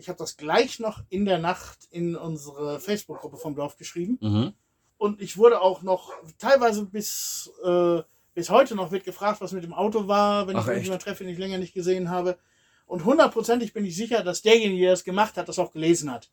ich 0.00 0.08
habe 0.08 0.18
das 0.18 0.36
gleich 0.36 0.80
noch 0.80 1.02
in 1.08 1.24
der 1.24 1.38
Nacht 1.38 1.86
in 1.90 2.16
unsere 2.16 2.80
Facebook-Gruppe 2.80 3.36
vom 3.36 3.54
Dorf 3.54 3.76
geschrieben. 3.76 4.18
Mhm. 4.20 4.52
Und 4.96 5.20
ich 5.20 5.36
wurde 5.38 5.60
auch 5.60 5.82
noch 5.82 6.12
teilweise 6.38 6.84
bis, 6.86 7.50
äh, 7.64 8.02
bis 8.34 8.50
heute 8.50 8.74
noch 8.74 8.90
wird 8.90 9.04
gefragt, 9.04 9.40
was 9.40 9.52
mit 9.52 9.62
dem 9.62 9.72
Auto 9.72 10.08
war, 10.08 10.46
wenn 10.46 10.56
Ach, 10.56 10.62
ich 10.62 10.68
irgendjemanden 10.68 11.04
treffe, 11.04 11.24
den 11.24 11.32
ich 11.32 11.38
länger 11.38 11.58
nicht 11.58 11.74
gesehen 11.74 12.10
habe. 12.10 12.38
Und 12.86 13.04
hundertprozentig 13.04 13.72
bin 13.72 13.84
ich 13.84 13.94
sicher, 13.94 14.24
dass 14.24 14.42
derjenige, 14.42 14.82
der 14.82 14.92
es 14.94 15.04
gemacht 15.04 15.36
hat, 15.36 15.48
das 15.48 15.58
auch 15.58 15.72
gelesen 15.72 16.10
hat. 16.10 16.30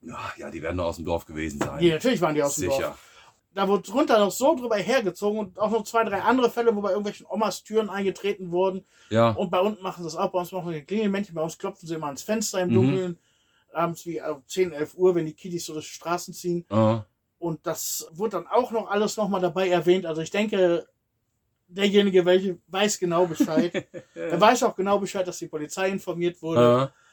Ja, 0.00 0.32
ja, 0.36 0.50
die 0.50 0.62
werden 0.62 0.76
nur 0.76 0.86
aus 0.86 0.96
dem 0.96 1.04
Dorf 1.04 1.24
gewesen 1.24 1.58
sein. 1.58 1.80
Nee, 1.80 1.90
natürlich 1.90 2.20
waren 2.20 2.34
die 2.34 2.42
aus 2.42 2.54
dem 2.54 2.70
Sicher. 2.70 2.88
Dorf. 2.88 3.07
Da 3.58 3.66
wurde 3.66 3.82
drunter 3.82 4.20
noch 4.20 4.30
so 4.30 4.54
drüber 4.54 4.76
hergezogen 4.76 5.40
und 5.40 5.58
auch 5.58 5.72
noch 5.72 5.82
zwei, 5.82 6.04
drei 6.04 6.22
andere 6.22 6.48
Fälle, 6.48 6.76
wo 6.76 6.80
bei 6.80 6.90
irgendwelchen 6.90 7.26
Omas 7.28 7.64
Türen 7.64 7.90
eingetreten 7.90 8.52
wurden. 8.52 8.84
Ja, 9.10 9.30
Und 9.30 9.50
bei 9.50 9.58
uns 9.58 9.80
machen 9.80 10.04
sie 10.04 10.06
das 10.06 10.14
auch. 10.14 10.30
Bei 10.30 10.38
uns 10.38 10.52
machen 10.52 10.70
wir 10.70 10.80
Klingelmännchen, 10.84 11.34
bei 11.34 11.42
uns 11.42 11.58
klopfen 11.58 11.88
sie 11.88 11.96
immer 11.96 12.06
ans 12.06 12.22
Fenster 12.22 12.60
im 12.60 12.68
Mhm. 12.68 12.74
Dunkeln. 12.74 13.18
Abends 13.72 14.06
wie 14.06 14.18
äh, 14.18 14.34
10, 14.46 14.72
11 14.72 14.94
Uhr, 14.94 15.12
wenn 15.16 15.26
die 15.26 15.34
Kiddies 15.34 15.66
so 15.66 15.72
durch 15.72 15.86
die 15.88 15.94
Straßen 15.94 16.32
ziehen. 16.34 16.66
äh, 16.70 16.98
Und 17.40 17.66
das 17.66 18.06
wurde 18.12 18.36
dann 18.36 18.46
auch 18.46 18.70
noch 18.70 18.88
alles 18.88 19.16
nochmal 19.16 19.40
dabei 19.40 19.68
erwähnt. 19.70 20.06
Also 20.06 20.22
ich 20.22 20.30
denke, 20.30 20.86
derjenige, 21.66 22.24
welche 22.24 22.58
weiß 22.68 23.00
genau 23.00 23.26
Bescheid. 23.26 23.72
er 24.14 24.40
weiß 24.40 24.62
auch 24.62 24.76
genau 24.76 25.00
Bescheid, 25.00 25.26
dass 25.26 25.38
die 25.38 25.48
Polizei 25.48 25.88
informiert 25.90 26.40
wurde. 26.42 26.92
äh. 26.94 27.07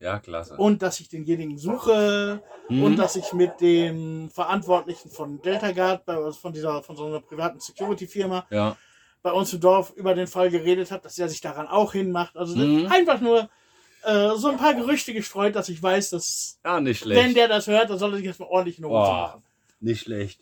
Ja, 0.00 0.18
klasse. 0.18 0.56
Und 0.56 0.80
dass 0.82 0.98
ich 1.00 1.08
denjenigen 1.08 1.58
suche 1.58 2.42
Mhm. 2.68 2.82
und 2.82 2.96
dass 2.96 3.16
ich 3.16 3.32
mit 3.34 3.60
dem 3.60 4.30
Verantwortlichen 4.30 5.10
von 5.10 5.40
Delta 5.42 5.72
Guard, 5.72 6.04
bei 6.06 6.16
uns 6.18 6.36
von 6.38 6.52
dieser, 6.52 6.82
von 6.82 6.96
so 6.96 7.06
einer 7.06 7.20
privaten 7.20 7.60
Security-Firma 7.60 8.46
ja, 8.50 8.76
bei 9.22 9.32
uns 9.32 9.52
im 9.52 9.60
Dorf 9.60 9.92
über 9.96 10.14
den 10.14 10.26
Fall 10.26 10.50
geredet 10.50 10.90
habe, 10.90 11.02
dass 11.02 11.18
er 11.18 11.28
sich 11.28 11.40
daran 11.42 11.66
auch 11.68 11.92
hinmacht. 11.92 12.36
Also 12.36 12.54
das 12.54 12.64
Mhm. 12.66 12.86
einfach 12.90 13.20
nur 13.20 13.50
äh, 14.04 14.30
so 14.36 14.48
ein 14.48 14.56
paar 14.56 14.72
Gerüchte 14.72 15.12
gestreut, 15.12 15.54
dass 15.54 15.68
ich 15.68 15.82
weiß, 15.82 16.10
dass 16.10 16.58
ja, 16.64 16.80
nicht 16.80 17.00
schlecht. 17.00 17.20
wenn 17.22 17.34
der 17.34 17.48
das 17.48 17.66
hört, 17.66 17.90
dann 17.90 17.98
soll 17.98 18.12
er 18.12 18.16
sich 18.16 18.26
erstmal 18.26 18.48
ordentlich 18.48 18.78
in 18.78 18.84
Boah. 18.84 19.26
machen. 19.28 19.42
Nicht 19.80 20.00
schlecht. 20.00 20.40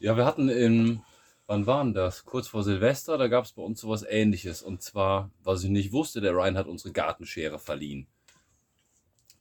Ja, 0.00 0.16
wir 0.16 0.24
hatten 0.24 0.48
in, 0.48 1.02
wann 1.46 1.66
waren 1.66 1.92
das? 1.92 2.24
Kurz 2.24 2.48
vor 2.48 2.62
Silvester, 2.62 3.18
da 3.18 3.28
gab 3.28 3.44
es 3.44 3.52
bei 3.52 3.62
uns 3.62 3.80
sowas 3.80 4.04
ähnliches. 4.08 4.62
Und 4.62 4.80
zwar, 4.82 5.30
was 5.42 5.62
ich 5.64 5.70
nicht 5.70 5.92
wusste, 5.92 6.20
der 6.22 6.32
Ryan 6.32 6.56
hat 6.56 6.66
unsere 6.66 6.92
Gartenschere 6.92 7.58
verliehen. 7.58 8.06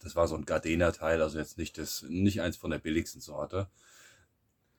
Das 0.03 0.15
war 0.15 0.27
so 0.27 0.35
ein 0.35 0.45
Gardena-Teil, 0.45 1.21
also 1.21 1.39
jetzt 1.39 1.57
nicht, 1.57 1.77
das, 1.77 2.05
nicht 2.07 2.41
eins 2.41 2.57
von 2.57 2.71
der 2.71 2.77
billigsten 2.77 3.21
Sorte. 3.21 3.69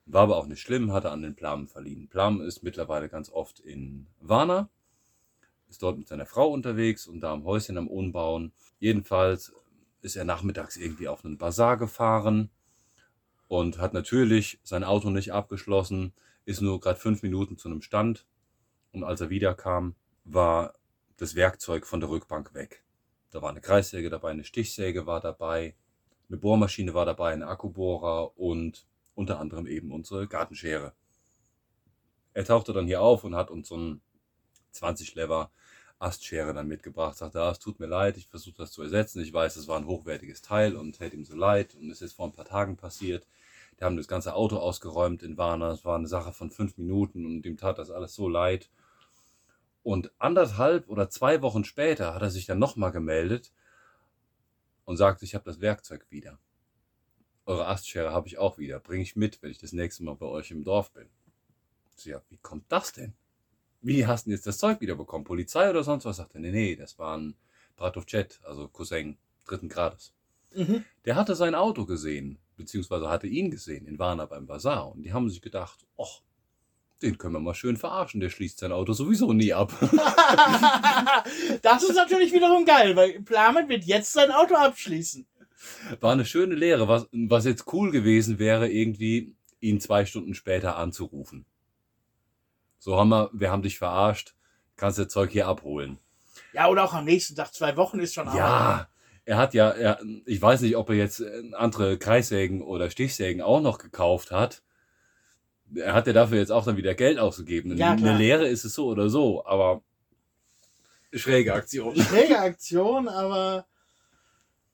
War 0.05 0.23
aber 0.23 0.37
auch 0.37 0.45
nicht 0.45 0.61
schlimm, 0.61 0.93
hatte 0.93 1.09
an 1.09 1.23
den 1.23 1.35
Plamen 1.35 1.67
verliehen. 1.67 2.07
Plam 2.07 2.41
ist 2.41 2.61
mittlerweile 2.61 3.09
ganz 3.09 3.31
oft 3.31 3.59
in 3.59 4.05
Warna, 4.19 4.69
ist 5.67 5.81
dort 5.81 5.97
mit 5.97 6.07
seiner 6.07 6.27
Frau 6.27 6.51
unterwegs 6.51 7.07
und 7.07 7.21
da 7.21 7.33
am 7.33 7.43
Häuschen 7.43 7.77
am 7.77 7.87
Umbauen. 7.87 8.53
Jedenfalls 8.79 9.51
ist 10.01 10.15
er 10.15 10.25
nachmittags 10.25 10.77
irgendwie 10.77 11.07
auf 11.07 11.25
einen 11.25 11.39
Bazar 11.39 11.77
gefahren 11.77 12.51
und 13.47 13.79
hat 13.79 13.93
natürlich 13.93 14.59
sein 14.63 14.83
Auto 14.83 15.09
nicht 15.09 15.33
abgeschlossen, 15.33 16.13
ist 16.45 16.61
nur 16.61 16.79
gerade 16.79 16.99
fünf 16.99 17.23
Minuten 17.23 17.57
zu 17.57 17.67
einem 17.67 17.81
Stand 17.81 18.27
und 18.91 19.03
als 19.03 19.21
er 19.21 19.31
wiederkam, 19.31 19.95
war 20.23 20.73
das 21.17 21.35
Werkzeug 21.35 21.87
von 21.87 21.99
der 21.99 22.09
Rückbank 22.09 22.53
weg. 22.53 22.84
Da 23.31 23.41
war 23.41 23.49
eine 23.49 23.61
Kreissäge 23.61 24.09
dabei, 24.09 24.31
eine 24.31 24.43
Stichsäge 24.43 25.05
war 25.05 25.19
dabei, 25.19 25.75
eine 26.29 26.37
Bohrmaschine 26.37 26.93
war 26.93 27.05
dabei, 27.05 27.33
ein 27.33 27.43
Akkubohrer 27.43 28.37
und 28.37 28.85
unter 29.13 29.39
anderem 29.39 29.67
eben 29.67 29.91
unsere 29.91 30.27
Gartenschere. 30.27 30.93
Er 32.33 32.45
tauchte 32.45 32.73
dann 32.73 32.85
hier 32.85 33.01
auf 33.01 33.23
und 33.23 33.35
hat 33.35 33.49
uns 33.49 33.69
so 33.69 33.77
ein 33.77 34.01
20 34.71 35.15
Lever 35.15 35.51
Astschere 35.99 36.53
dann 36.53 36.67
mitgebracht, 36.67 37.17
sagte, 37.17 37.41
ah, 37.41 37.51
es 37.51 37.59
tut 37.59 37.79
mir 37.79 37.85
leid, 37.85 38.17
ich 38.17 38.27
versuche 38.27 38.57
das 38.57 38.71
zu 38.71 38.81
ersetzen. 38.83 39.21
Ich 39.21 39.31
weiß, 39.31 39.55
es 39.55 39.67
war 39.67 39.77
ein 39.77 39.87
hochwertiges 39.87 40.41
Teil 40.41 40.75
und 40.75 40.99
hätte 40.99 41.15
ihm 41.15 41.23
so 41.23 41.35
leid 41.35 41.75
und 41.75 41.89
es 41.89 42.01
ist 42.01 42.13
vor 42.13 42.27
ein 42.27 42.33
paar 42.33 42.45
Tagen 42.45 42.75
passiert. 42.75 43.25
Die 43.79 43.83
haben 43.83 43.97
das 43.97 44.07
ganze 44.07 44.35
Auto 44.35 44.57
ausgeräumt 44.57 45.23
in 45.23 45.37
Warna. 45.37 45.71
Es 45.71 45.85
war 45.85 45.97
eine 45.97 46.07
Sache 46.07 46.33
von 46.33 46.51
fünf 46.51 46.77
Minuten 46.77 47.25
und 47.25 47.45
ihm 47.45 47.57
tat 47.57 47.77
das 47.77 47.91
alles 47.91 48.13
so 48.13 48.27
leid. 48.27 48.69
Und 49.85 50.11
anderthalb 50.17 50.89
oder 50.89 51.11
zwei 51.11 51.43
Wochen 51.43 51.63
später 51.63 52.15
hat 52.15 52.23
er 52.23 52.31
sich 52.31 52.47
dann 52.47 52.57
nochmal 52.57 52.91
gemeldet 52.91 53.51
und 54.83 54.97
sagte, 54.97 55.25
ich 55.25 55.35
habe 55.35 55.45
das 55.45 55.61
Werkzeug 55.61 56.07
wieder. 56.09 56.39
Eure 57.45 57.67
Astschere 57.67 58.11
habe 58.11 58.27
ich 58.27 58.39
auch 58.39 58.57
wieder. 58.57 58.79
Bringe 58.79 59.03
ich 59.03 59.15
mit, 59.15 59.43
wenn 59.43 59.51
ich 59.51 59.59
das 59.59 59.73
nächste 59.73 60.03
Mal 60.03 60.15
bei 60.15 60.25
euch 60.25 60.49
im 60.49 60.63
Dorf 60.63 60.91
bin. 60.91 61.07
So, 61.97 62.09
ja, 62.09 62.19
wie 62.29 62.37
kommt 62.37 62.65
das 62.69 62.93
denn? 62.93 63.13
Wie 63.79 64.07
hast 64.07 64.25
du 64.25 64.31
denn 64.31 64.37
jetzt 64.37 64.47
das 64.47 64.57
Zeug 64.57 64.81
wieder 64.81 64.95
bekommen? 64.95 65.23
Polizei 65.23 65.69
oder 65.69 65.83
sonst 65.83 66.05
was? 66.05 66.17
Sagte, 66.17 66.39
nee, 66.39 66.49
nee, 66.49 66.75
das 66.75 66.97
war 66.97 67.15
ein 67.15 67.35
Bratovchet, 67.75 68.39
also 68.43 68.67
Cousin 68.67 69.19
dritten 69.45 69.69
Grades. 69.69 70.15
Mhm. 70.55 70.83
Der 71.05 71.15
hatte 71.15 71.35
sein 71.35 71.53
Auto 71.53 71.85
gesehen, 71.85 72.39
beziehungsweise 72.57 73.07
hatte 73.07 73.27
ihn 73.27 73.51
gesehen 73.51 73.85
in 73.85 73.99
Warna 73.99 74.25
beim 74.25 74.47
Bazar. 74.47 74.91
Und 74.91 75.03
die 75.03 75.13
haben 75.13 75.29
sich 75.29 75.43
gedacht, 75.43 75.85
ach, 76.01 76.23
den 77.01 77.17
können 77.17 77.33
wir 77.33 77.39
mal 77.39 77.53
schön 77.53 77.77
verarschen, 77.77 78.19
der 78.19 78.29
schließt 78.29 78.59
sein 78.59 78.71
Auto 78.71 78.93
sowieso 78.93 79.33
nie 79.33 79.53
ab. 79.53 79.73
das 81.61 81.83
ist 81.83 81.95
natürlich 81.95 82.33
wiederum 82.33 82.65
geil, 82.65 82.95
weil 82.95 83.21
Plamet 83.21 83.69
wird 83.69 83.83
jetzt 83.85 84.13
sein 84.13 84.31
Auto 84.31 84.55
abschließen. 84.55 85.27
War 85.99 86.13
eine 86.13 86.25
schöne 86.25 86.55
Lehre, 86.55 86.87
was, 86.87 87.07
was 87.11 87.45
jetzt 87.45 87.71
cool 87.73 87.91
gewesen 87.91 88.39
wäre, 88.39 88.69
irgendwie 88.69 89.35
ihn 89.59 89.79
zwei 89.79 90.05
Stunden 90.05 90.33
später 90.33 90.77
anzurufen. 90.77 91.45
So 92.77 92.97
haben 92.97 93.09
wir, 93.09 93.29
wir 93.33 93.51
haben 93.51 93.63
dich 93.63 93.77
verarscht, 93.77 94.35
kannst 94.75 94.99
das 94.99 95.07
Zeug 95.07 95.31
hier 95.31 95.47
abholen. 95.47 95.97
Ja, 96.53 96.67
oder 96.67 96.83
auch 96.83 96.93
am 96.93 97.05
nächsten 97.05 97.35
Tag, 97.35 97.53
zwei 97.53 97.75
Wochen 97.77 97.99
ist 97.99 98.13
schon. 98.13 98.27
Ja, 98.27 98.87
er 99.25 99.37
hat 99.37 99.53
ja, 99.53 99.71
er, 99.71 99.99
ich 100.25 100.41
weiß 100.41 100.61
nicht, 100.61 100.77
ob 100.77 100.89
er 100.89 100.95
jetzt 100.95 101.19
äh, 101.19 101.51
andere 101.53 101.97
Kreissägen 101.97 102.61
oder 102.61 102.89
Stichsägen 102.89 103.41
auch 103.41 103.61
noch 103.61 103.79
gekauft 103.79 104.31
hat. 104.31 104.61
Er 105.73 105.93
hat 105.93 106.07
ja 106.07 106.13
dafür 106.13 106.37
jetzt 106.37 106.51
auch 106.51 106.63
dann 106.63 106.77
wieder 106.77 106.93
Geld 106.93 107.17
ausgegeben. 107.17 107.75
Ja. 107.77 107.91
Eine 107.91 108.17
Lehre 108.17 108.47
ist 108.47 108.65
es 108.65 108.75
so 108.75 108.87
oder 108.87 109.09
so, 109.09 109.45
aber 109.45 109.81
schräge 111.13 111.53
Aktion. 111.53 111.95
Schräge 112.01 112.39
Aktion, 112.39 113.07
aber 113.07 113.65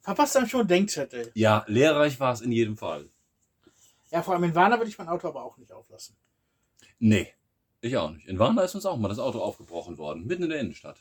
verpasst 0.01 0.35
einem 0.37 0.47
schon 0.47 0.67
Denkzettel. 0.67 1.31
Ja, 1.33 1.63
lehrreich 1.67 2.19
war 2.19 2.33
es 2.33 2.41
in 2.41 2.51
jedem 2.51 2.77
Fall. 2.77 3.09
Ja, 4.11 4.21
vor 4.21 4.33
allem 4.33 4.43
in 4.43 4.55
Warner 4.55 4.77
würde 4.77 4.89
ich 4.89 4.97
mein 4.97 5.07
Auto 5.07 5.29
aber 5.29 5.43
auch 5.43 5.57
nicht 5.57 5.71
auflassen. 5.71 6.17
Nee, 6.99 7.33
ich 7.79 7.95
auch 7.97 8.11
nicht. 8.11 8.27
In 8.27 8.37
Warna 8.37 8.61
ist 8.63 8.75
uns 8.75 8.85
auch 8.85 8.97
mal 8.97 9.07
das 9.07 9.19
Auto 9.19 9.39
aufgebrochen 9.39 9.97
worden, 9.97 10.25
mitten 10.25 10.43
in 10.43 10.49
der 10.49 10.59
Innenstadt. 10.59 10.97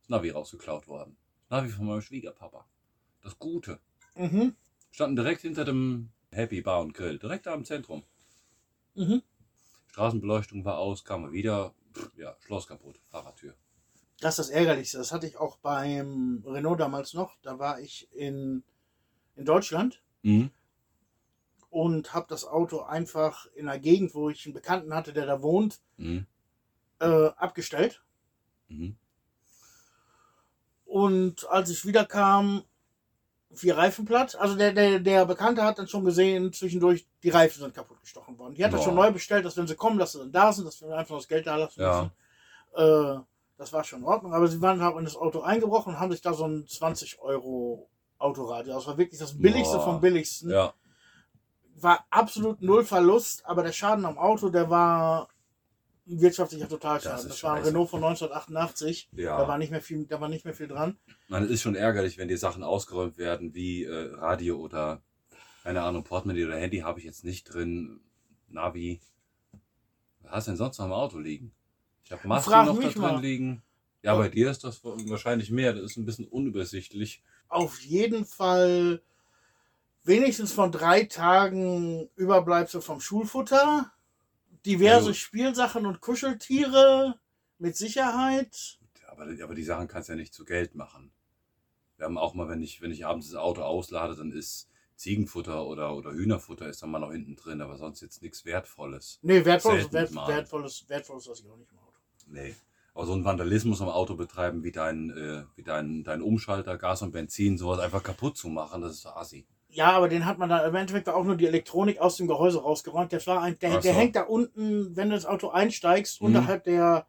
Das 0.00 0.08
Navi 0.08 0.30
rausgeklaut 0.30 0.88
worden. 0.88 1.16
Navi 1.48 1.68
von 1.68 1.86
meinem 1.86 2.02
Schwiegerpapa. 2.02 2.66
Das 3.22 3.38
Gute. 3.38 3.78
Mhm. 4.16 4.54
Standen 4.90 5.16
direkt 5.16 5.42
hinter 5.42 5.64
dem 5.64 6.10
Happy 6.32 6.60
Bar 6.60 6.80
und 6.80 6.94
Grill, 6.94 7.18
direkt 7.18 7.46
da 7.46 7.54
im 7.54 7.64
Zentrum. 7.64 8.02
Mhm. 8.98 9.22
Straßenbeleuchtung 9.92 10.64
war 10.64 10.78
aus, 10.78 11.04
kamen 11.04 11.26
wir 11.26 11.32
wieder. 11.32 11.72
Pff, 11.94 12.10
ja, 12.16 12.36
Schloss 12.40 12.66
kaputt, 12.66 13.00
Fahrradtür. 13.10 13.54
Das 14.20 14.34
ist 14.38 14.48
das 14.48 14.50
Ärgerlichste. 14.50 14.98
Das 14.98 15.12
hatte 15.12 15.26
ich 15.28 15.36
auch 15.36 15.58
beim 15.58 16.42
Renault 16.44 16.80
damals 16.80 17.14
noch. 17.14 17.36
Da 17.42 17.58
war 17.60 17.80
ich 17.80 18.12
in, 18.12 18.64
in 19.36 19.44
Deutschland 19.44 20.02
Mhm. 20.22 20.50
und 21.70 22.12
habe 22.12 22.26
das 22.28 22.44
Auto 22.44 22.80
einfach 22.80 23.46
in 23.54 23.68
einer 23.68 23.78
Gegend, 23.78 24.14
wo 24.14 24.28
ich 24.30 24.44
einen 24.44 24.54
Bekannten 24.54 24.92
hatte, 24.92 25.12
der 25.12 25.26
da 25.26 25.40
wohnt, 25.42 25.80
Mhm. 25.96 26.26
äh, 26.98 27.28
abgestellt. 27.36 28.02
Mhm. 28.66 28.96
Und 30.84 31.48
als 31.48 31.70
ich 31.70 31.84
wiederkam, 31.86 32.64
vier 33.54 33.76
Reifen 33.76 34.04
platt. 34.04 34.36
Also 34.36 34.56
der, 34.56 34.72
der, 34.72 35.00
der 35.00 35.24
Bekannte 35.24 35.62
hat 35.64 35.78
dann 35.78 35.88
schon 35.88 36.04
gesehen, 36.04 36.52
zwischendurch, 36.52 37.06
die 37.22 37.30
Reifen 37.30 37.60
sind 37.62 37.74
kaputt 37.74 38.00
gestochen 38.00 38.38
worden. 38.38 38.54
Die 38.54 38.64
hat 38.64 38.72
er 38.72 38.76
Boah. 38.78 38.84
schon 38.84 38.94
neu 38.94 39.10
bestellt, 39.10 39.44
dass 39.44 39.56
wenn 39.56 39.66
sie 39.66 39.74
kommen, 39.74 39.98
dass 39.98 40.12
sie 40.12 40.18
dann 40.18 40.32
da 40.32 40.52
sind, 40.52 40.66
dass 40.66 40.80
wir 40.80 40.94
einfach 40.96 41.16
das 41.16 41.28
Geld 41.28 41.46
da 41.46 41.56
lassen 41.56 41.80
Ja. 41.80 42.10
müssen. 42.74 43.16
Äh, 43.18 43.20
das 43.56 43.72
war 43.72 43.82
schon 43.84 44.00
in 44.00 44.04
Ordnung. 44.04 44.34
Aber 44.34 44.46
sie 44.48 44.60
waren 44.60 44.80
halt 44.82 44.96
in 44.98 45.04
das 45.04 45.16
Auto 45.16 45.40
eingebrochen 45.40 45.94
und 45.94 46.00
haben 46.00 46.12
sich 46.12 46.20
da 46.20 46.32
so 46.34 46.44
ein 46.46 46.66
20 46.66 47.20
Euro 47.20 47.88
Autoradio. 48.18 48.74
Das 48.74 48.86
war 48.86 48.98
wirklich 48.98 49.18
das 49.18 49.36
billigste 49.38 49.76
Boah. 49.78 49.84
vom 49.84 50.00
billigsten. 50.00 50.50
Ja, 50.50 50.74
War 51.76 52.04
absolut 52.10 52.60
null 52.60 52.84
Verlust, 52.84 53.44
aber 53.46 53.62
der 53.62 53.72
Schaden 53.72 54.04
am 54.04 54.18
Auto, 54.18 54.48
der 54.50 54.68
war 54.68 55.28
wirtschaftlicher 56.08 56.68
Totalschaden. 56.68 57.16
Das 57.18 57.28
Das, 57.28 57.42
war 57.42 57.54
ein. 57.54 57.62
Renault 57.64 57.90
von 57.90 58.02
1988. 58.02 59.08
Ja. 59.12 59.38
Da 59.38 59.48
war 59.48 59.58
nicht 59.58 59.70
mehr 59.70 59.80
viel, 59.82 60.06
da 60.06 60.20
war 60.20 60.28
nicht 60.28 60.44
mehr 60.44 60.54
viel 60.54 60.68
dran. 60.68 60.96
man, 61.28 61.44
es 61.44 61.50
ist 61.50 61.62
schon 61.62 61.74
ärgerlich, 61.74 62.18
wenn 62.18 62.28
die 62.28 62.36
Sachen 62.36 62.62
ausgeräumt 62.62 63.18
werden, 63.18 63.54
wie 63.54 63.84
äh, 63.84 64.14
Radio 64.14 64.58
oder, 64.58 65.02
keine 65.62 65.82
Ahnung, 65.82 66.04
Portemonnaie 66.04 66.44
oder 66.46 66.56
Handy 66.56 66.78
habe 66.78 66.98
ich 66.98 67.04
jetzt 67.04 67.24
nicht 67.24 67.44
drin. 67.52 68.00
Navi. 68.48 69.00
Was 70.22 70.32
hast 70.32 70.46
du 70.46 70.50
denn 70.52 70.56
sonst 70.58 70.78
noch 70.78 70.86
im 70.86 70.92
Auto 70.92 71.18
liegen? 71.18 71.52
Ich 72.04 72.12
habe 72.12 72.26
Masken 72.26 72.50
Frag 72.50 72.66
noch 72.66 72.80
da 72.80 72.88
drin 72.88 73.02
mal. 73.02 73.20
liegen. 73.20 73.62
Ja, 74.02 74.14
bei 74.16 74.28
dir 74.28 74.50
ist 74.50 74.64
das 74.64 74.80
wahrscheinlich 74.82 75.50
mehr. 75.50 75.74
Das 75.74 75.82
ist 75.84 75.96
ein 75.98 76.06
bisschen 76.06 76.26
unübersichtlich. 76.26 77.22
auf 77.48 77.80
jeden 77.80 78.24
Fall 78.24 79.02
wenigstens 80.04 80.52
von 80.52 80.72
drei 80.72 81.04
Tagen 81.04 82.08
Überbleibsel 82.16 82.80
vom 82.80 83.00
Schulfutter, 83.00 83.92
diverse 84.68 85.06
Ja, 85.06 85.06
gut. 85.06 85.16
Spielsachen 85.16 85.86
und 85.86 86.00
Kuscheltiere 86.00 87.18
mit 87.58 87.76
Sicherheit. 87.76 88.78
Aber, 89.08 89.26
aber 89.42 89.54
die 89.54 89.64
Sachen 89.64 89.88
kannst 89.88 90.08
du 90.08 90.12
ja 90.12 90.18
nicht 90.18 90.34
zu 90.34 90.44
Geld 90.44 90.74
machen. 90.74 91.10
Wir 91.96 92.04
haben 92.04 92.18
auch 92.18 92.34
mal, 92.34 92.48
wenn 92.48 92.62
ich, 92.62 92.80
wenn 92.80 92.92
ich 92.92 93.06
abends 93.06 93.30
das 93.30 93.40
Auto 93.40 93.62
auslade, 93.62 94.14
dann 94.14 94.30
ist 94.30 94.68
Ziegenfutter 94.94 95.64
oder, 95.64 95.96
oder 95.96 96.12
Hühnerfutter 96.12 96.68
ist 96.68 96.82
dann 96.82 96.90
mal 96.90 96.98
noch 96.98 97.12
hinten 97.12 97.34
drin, 97.34 97.60
aber 97.60 97.76
sonst 97.76 98.00
jetzt 98.00 98.22
nichts 98.22 98.44
Wertvolles. 98.44 99.18
Nee, 99.22 99.44
wertvolles, 99.44 99.92
wert, 99.92 100.14
wertvolles, 100.14 100.88
wertvolles 100.88 101.26
lasse 101.26 101.42
ich 101.44 101.50
auch 101.50 101.56
nicht 101.56 101.72
im 101.72 101.78
Auto. 101.78 101.98
Nee. 102.26 102.54
Aber 102.94 103.06
so 103.06 103.14
ein 103.14 103.24
Vandalismus 103.24 103.80
am 103.80 103.88
Auto 103.88 104.16
betreiben, 104.16 104.64
wie 104.64 104.72
dein, 104.72 105.10
äh, 105.10 105.44
wie 105.56 105.62
dein, 105.62 106.04
dein 106.04 106.20
Umschalter, 106.20 106.76
Gas 106.76 107.02
und 107.02 107.12
Benzin, 107.12 107.56
sowas 107.56 107.78
einfach 107.78 108.02
kaputt 108.02 108.36
zu 108.36 108.48
machen, 108.48 108.82
das 108.82 108.92
ist 108.92 109.02
so 109.02 109.10
assi. 109.10 109.46
Ja, 109.78 109.92
aber 109.92 110.08
den 110.08 110.24
hat 110.26 110.38
man 110.38 110.48
da 110.48 110.66
im 110.66 110.74
Endeffekt 110.74 111.08
auch 111.08 111.22
nur 111.22 111.36
die 111.36 111.46
Elektronik 111.46 112.00
aus 112.00 112.16
dem 112.16 112.26
Gehäuse 112.26 112.60
rausgeräumt. 112.60 113.12
Das 113.12 113.28
war 113.28 113.42
ein, 113.42 113.56
der, 113.60 113.74
Ach 113.76 113.80
der 113.80 113.92
so. 113.94 113.98
hängt 114.00 114.16
da 114.16 114.22
unten, 114.22 114.96
wenn 114.96 115.08
du 115.08 115.14
ins 115.14 115.24
Auto 115.24 115.50
einsteigst, 115.50 116.20
Mhm. 116.20 116.26
unterhalb 116.26 116.64
der, 116.64 117.06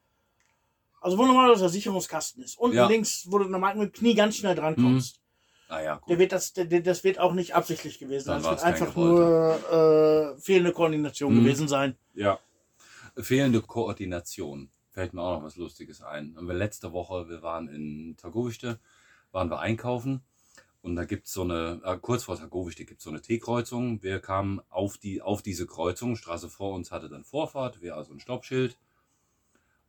also 1.01 1.17
wo 1.17 1.25
normalerweise 1.25 1.61
der 1.61 1.69
Sicherungskasten 1.69 2.43
ist. 2.43 2.59
Unten 2.59 2.77
Ja. 2.77 2.87
links, 2.87 3.25
wo 3.31 3.39
du 3.39 3.45
normal 3.45 3.73
mit 3.75 3.95
dem 3.95 3.99
Knie 3.99 4.13
ganz 4.13 4.35
schnell 4.35 4.53
dran 4.53 4.75
Mhm. 4.77 4.83
kommst. 4.83 5.19
Ah 5.67 5.81
ja, 5.81 5.95
gut. 5.95 6.09
Der 6.11 6.19
wird 6.19 6.31
das, 6.31 6.53
der, 6.53 6.65
das 6.65 7.03
wird 7.03 7.17
auch 7.17 7.33
nicht 7.33 7.55
absichtlich 7.55 7.97
gewesen 7.97 8.25
sein. 8.25 8.43
Dann 8.43 8.51
Das 8.51 8.63
wird 8.63 8.71
einfach 8.75 8.95
nur 8.95 10.35
äh, 10.37 10.39
fehlende 10.39 10.71
Koordination 10.71 11.33
Mhm. 11.33 11.39
gewesen 11.43 11.67
sein. 11.67 11.97
Ja. 12.13 12.37
Fehlende 13.17 13.61
Koordination. 13.63 14.69
Fällt 14.91 15.13
mir 15.15 15.23
auch 15.23 15.37
noch 15.37 15.43
was 15.43 15.55
Lustiges 15.55 16.03
ein. 16.03 16.35
Haben 16.37 16.47
wir 16.47 16.53
letzte 16.53 16.93
Woche, 16.93 17.29
wir 17.29 17.41
waren 17.41 17.67
in 17.67 18.15
Tagowichte, 18.15 18.79
waren 19.31 19.49
wir 19.49 19.59
einkaufen 19.59 20.21
und 20.81 20.95
da 20.95 21.03
gibt's 21.03 21.33
so 21.33 21.41
eine, 21.41 21.81
äh, 21.83 21.97
kurz 21.97 22.23
vor 22.23 22.37
Tagowichte 22.37 22.85
gibt's 22.85 23.03
so 23.03 23.09
eine 23.09 23.21
T-Kreuzung. 23.21 24.01
Wir 24.01 24.19
kamen 24.19 24.61
auf, 24.69 24.97
die, 24.97 25.21
auf 25.21 25.41
diese 25.41 25.67
Kreuzung, 25.67 26.15
Straße 26.15 26.49
vor 26.49 26.73
uns 26.73 26.91
hatte 26.91 27.09
dann 27.09 27.25
Vorfahrt, 27.25 27.81
wir 27.81 27.95
also 27.95 28.13
ein 28.13 28.19
Stoppschild. 28.19 28.77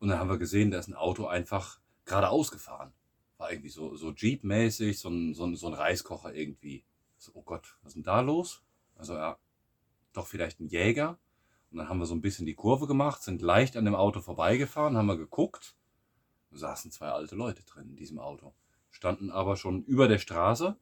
Und 0.01 0.09
dann 0.09 0.19
haben 0.19 0.31
wir 0.31 0.39
gesehen, 0.39 0.71
da 0.71 0.79
ist 0.79 0.89
ein 0.89 0.95
Auto 0.95 1.27
einfach 1.27 1.79
geradeaus 2.07 2.51
gefahren. 2.51 2.93
War 3.39 3.53
irgendwie 3.53 3.69
so, 3.69 3.95
so 3.97 4.11
Jeep-mäßig, 4.11 4.99
so 4.99 5.11
ein, 5.11 5.35
so, 5.35 5.45
ein, 5.45 5.55
so 5.57 5.69
ein 5.69 5.75
Reiskocher 5.75 6.35
irgendwie. 6.35 6.85
So, 7.19 7.33
oh 7.35 7.43
Gott, 7.43 7.77
was 7.83 7.91
ist 7.91 7.97
denn 7.97 8.03
da 8.03 8.21
los? 8.21 8.63
Also 8.97 9.15
ja, 9.15 9.39
doch 10.13 10.27
vielleicht 10.27 10.61
ein 10.61 10.69
Jäger. 10.69 11.19
Und 11.71 11.79
dann 11.79 11.89
haben 11.89 11.99
wir 11.99 12.07
so 12.07 12.15
ein 12.15 12.21
bisschen 12.21 12.47
die 12.47 12.55
Kurve 12.55 12.89
gemacht, 12.89 13.23
sind 13.23 13.43
leicht 13.43 13.77
an 13.77 13.85
dem 13.85 13.95
Auto 13.95 14.21
vorbeigefahren, 14.21 14.97
haben 14.97 15.07
wir 15.07 15.17
geguckt. 15.17 15.77
Da 16.51 16.59
saßen 16.59 16.91
zwei 16.91 17.09
alte 17.09 17.37
Leute 17.37 17.63
drin 17.63 17.91
in 17.91 17.97
diesem 17.97 18.19
Auto. 18.19 18.53
Standen 18.91 19.31
aber 19.31 19.57
schon 19.57 19.85
über 19.85 20.09
der 20.09 20.19
Straße, 20.19 20.77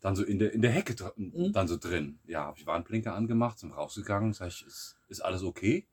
dann 0.00 0.16
so 0.16 0.24
in 0.24 0.38
der, 0.38 0.52
in 0.52 0.62
der 0.62 0.70
Hecke 0.70 0.94
Mhm. 1.16 1.52
dann 1.52 1.68
so 1.68 1.76
drin. 1.76 2.18
Ja, 2.26 2.44
habe 2.46 2.58
ich 2.58 2.66
Warnblinker 2.66 3.14
angemacht, 3.14 3.58
sind 3.58 3.72
rausgegangen, 3.72 4.32
sag 4.32 4.48
ich, 4.48 4.66
ist, 4.66 4.96
ist 5.08 5.20
alles 5.20 5.42
okay? 5.42 5.86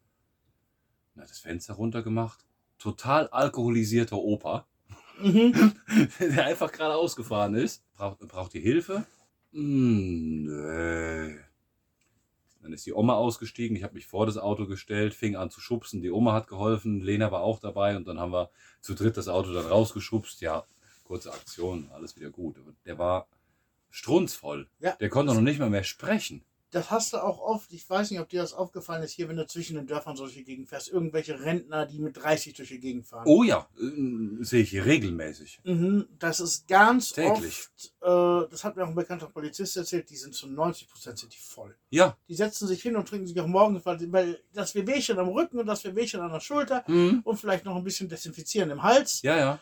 Na, 1.16 1.24
das 1.24 1.40
Fenster 1.40 1.76
runtergemacht. 1.76 2.46
Total 2.78 3.28
alkoholisierter 3.28 4.18
Opa, 4.18 4.66
Mhm. 5.22 5.74
der 6.20 6.46
einfach 6.46 6.72
gerade 6.72 6.96
ausgefahren 6.96 7.54
ist. 7.54 7.84
Braucht, 7.94 8.20
braucht 8.20 8.56
ihr 8.56 8.62
Hilfe? 8.62 9.06
Hm, 9.52 10.44
nee. 10.46 11.38
Dann 12.62 12.74
ist 12.74 12.86
die 12.86 12.94
Oma 12.94 13.16
ausgestiegen. 13.16 13.76
Ich 13.76 13.84
habe 13.84 13.96
mich 13.96 14.06
vor 14.08 14.26
das 14.26 14.38
Auto 14.38 14.66
gestellt, 14.66 15.14
fing 15.14 15.36
an 15.36 15.50
zu 15.50 15.60
schubsen. 15.62 16.02
Die 16.02 16.12
Oma 16.12 16.34
hat 16.34 16.48
geholfen, 16.48 17.02
Lena 17.02 17.32
war 17.32 17.42
auch 17.42 17.60
dabei 17.60 17.96
und 17.98 18.08
dann 18.08 18.20
haben 18.20 18.32
wir 18.32 18.50
zu 18.82 18.94
dritt 18.96 19.18
das 19.18 19.28
Auto 19.28 19.54
dann 19.54 19.66
rausgeschubst. 19.66 20.42
Ja, 20.42 20.66
kurze 21.10 21.34
Aktion, 21.34 21.90
alles 21.92 22.16
wieder 22.16 22.30
gut. 22.30 22.56
Aber 22.60 22.72
der 22.86 23.00
war 23.00 23.28
strunzvoll. 23.90 24.70
Ja. 24.80 24.96
Der 25.00 25.10
konnte 25.10 25.34
noch 25.34 25.42
nicht 25.42 25.60
mal 25.60 25.70
mehr 25.70 25.84
sprechen. 25.84 26.44
Das 26.72 26.92
hast 26.92 27.14
du 27.14 27.18
auch 27.18 27.40
oft, 27.40 27.74
ich 27.74 27.90
weiß 27.90 28.12
nicht, 28.12 28.20
ob 28.20 28.30
dir 28.30 28.42
das 28.44 28.54
aufgefallen 28.54 29.02
ist, 29.02 29.14
hier, 29.14 29.28
wenn 29.28 29.38
du 29.38 29.48
zwischen 29.48 29.76
den 29.76 29.88
Dörfern 29.88 30.16
solche 30.16 30.44
Gegend 30.44 30.70
fährst, 30.70 30.88
irgendwelche 30.88 31.42
Rentner, 31.44 31.88
die 31.88 31.98
mit 31.98 32.16
30 32.18 32.54
durch 32.54 32.70
die 32.70 32.80
Gegend 32.80 33.08
fahren. 33.08 33.24
Oh 33.26 33.42
ja, 33.42 33.68
äh, 33.82 34.44
sehe 34.44 34.62
ich 34.62 34.70
hier 34.70 34.86
regelmäßig. 34.86 35.62
Mhm, 35.64 36.08
das 36.20 36.40
ist 36.40 36.68
ganz 36.68 37.12
Täglich. 37.12 37.68
oft, 38.04 38.46
äh, 38.46 38.52
das 38.52 38.64
hat 38.64 38.76
mir 38.76 38.84
auch 38.84 38.90
ein 38.90 38.94
bekannter 38.94 39.26
Polizist 39.26 39.78
erzählt, 39.78 40.12
die 40.12 40.16
sind 40.16 40.36
zu 40.36 40.46
90 40.48 40.88
Prozent 40.88 41.18
sind 41.18 41.34
die 41.34 41.40
voll. 41.40 41.76
Ja. 41.90 42.16
Die 42.28 42.36
setzen 42.36 42.68
sich 42.68 42.84
hin 42.84 42.96
und 42.96 43.08
trinken 43.08 43.26
sich 43.26 43.40
auch 43.42 43.48
morgens, 43.48 43.84
weil, 43.88 44.12
weil 44.12 44.40
das 44.54 44.76
Wehwehchen 44.76 45.18
am 45.18 45.30
Rücken 45.30 45.58
und 45.58 45.66
das 45.66 45.84
Wehwehchen 45.86 46.20
an 46.20 46.32
der 46.32 46.40
Schulter 46.40 46.84
Hm. 46.86 47.22
und 47.24 47.38
vielleicht 47.38 47.66
noch 47.66 47.78
ein 47.78 47.84
bisschen 47.84 48.10
desinfizieren 48.10 48.70
im 48.70 48.84
Hals, 48.84 49.24
Ja, 49.24 49.36
ja. 49.36 49.60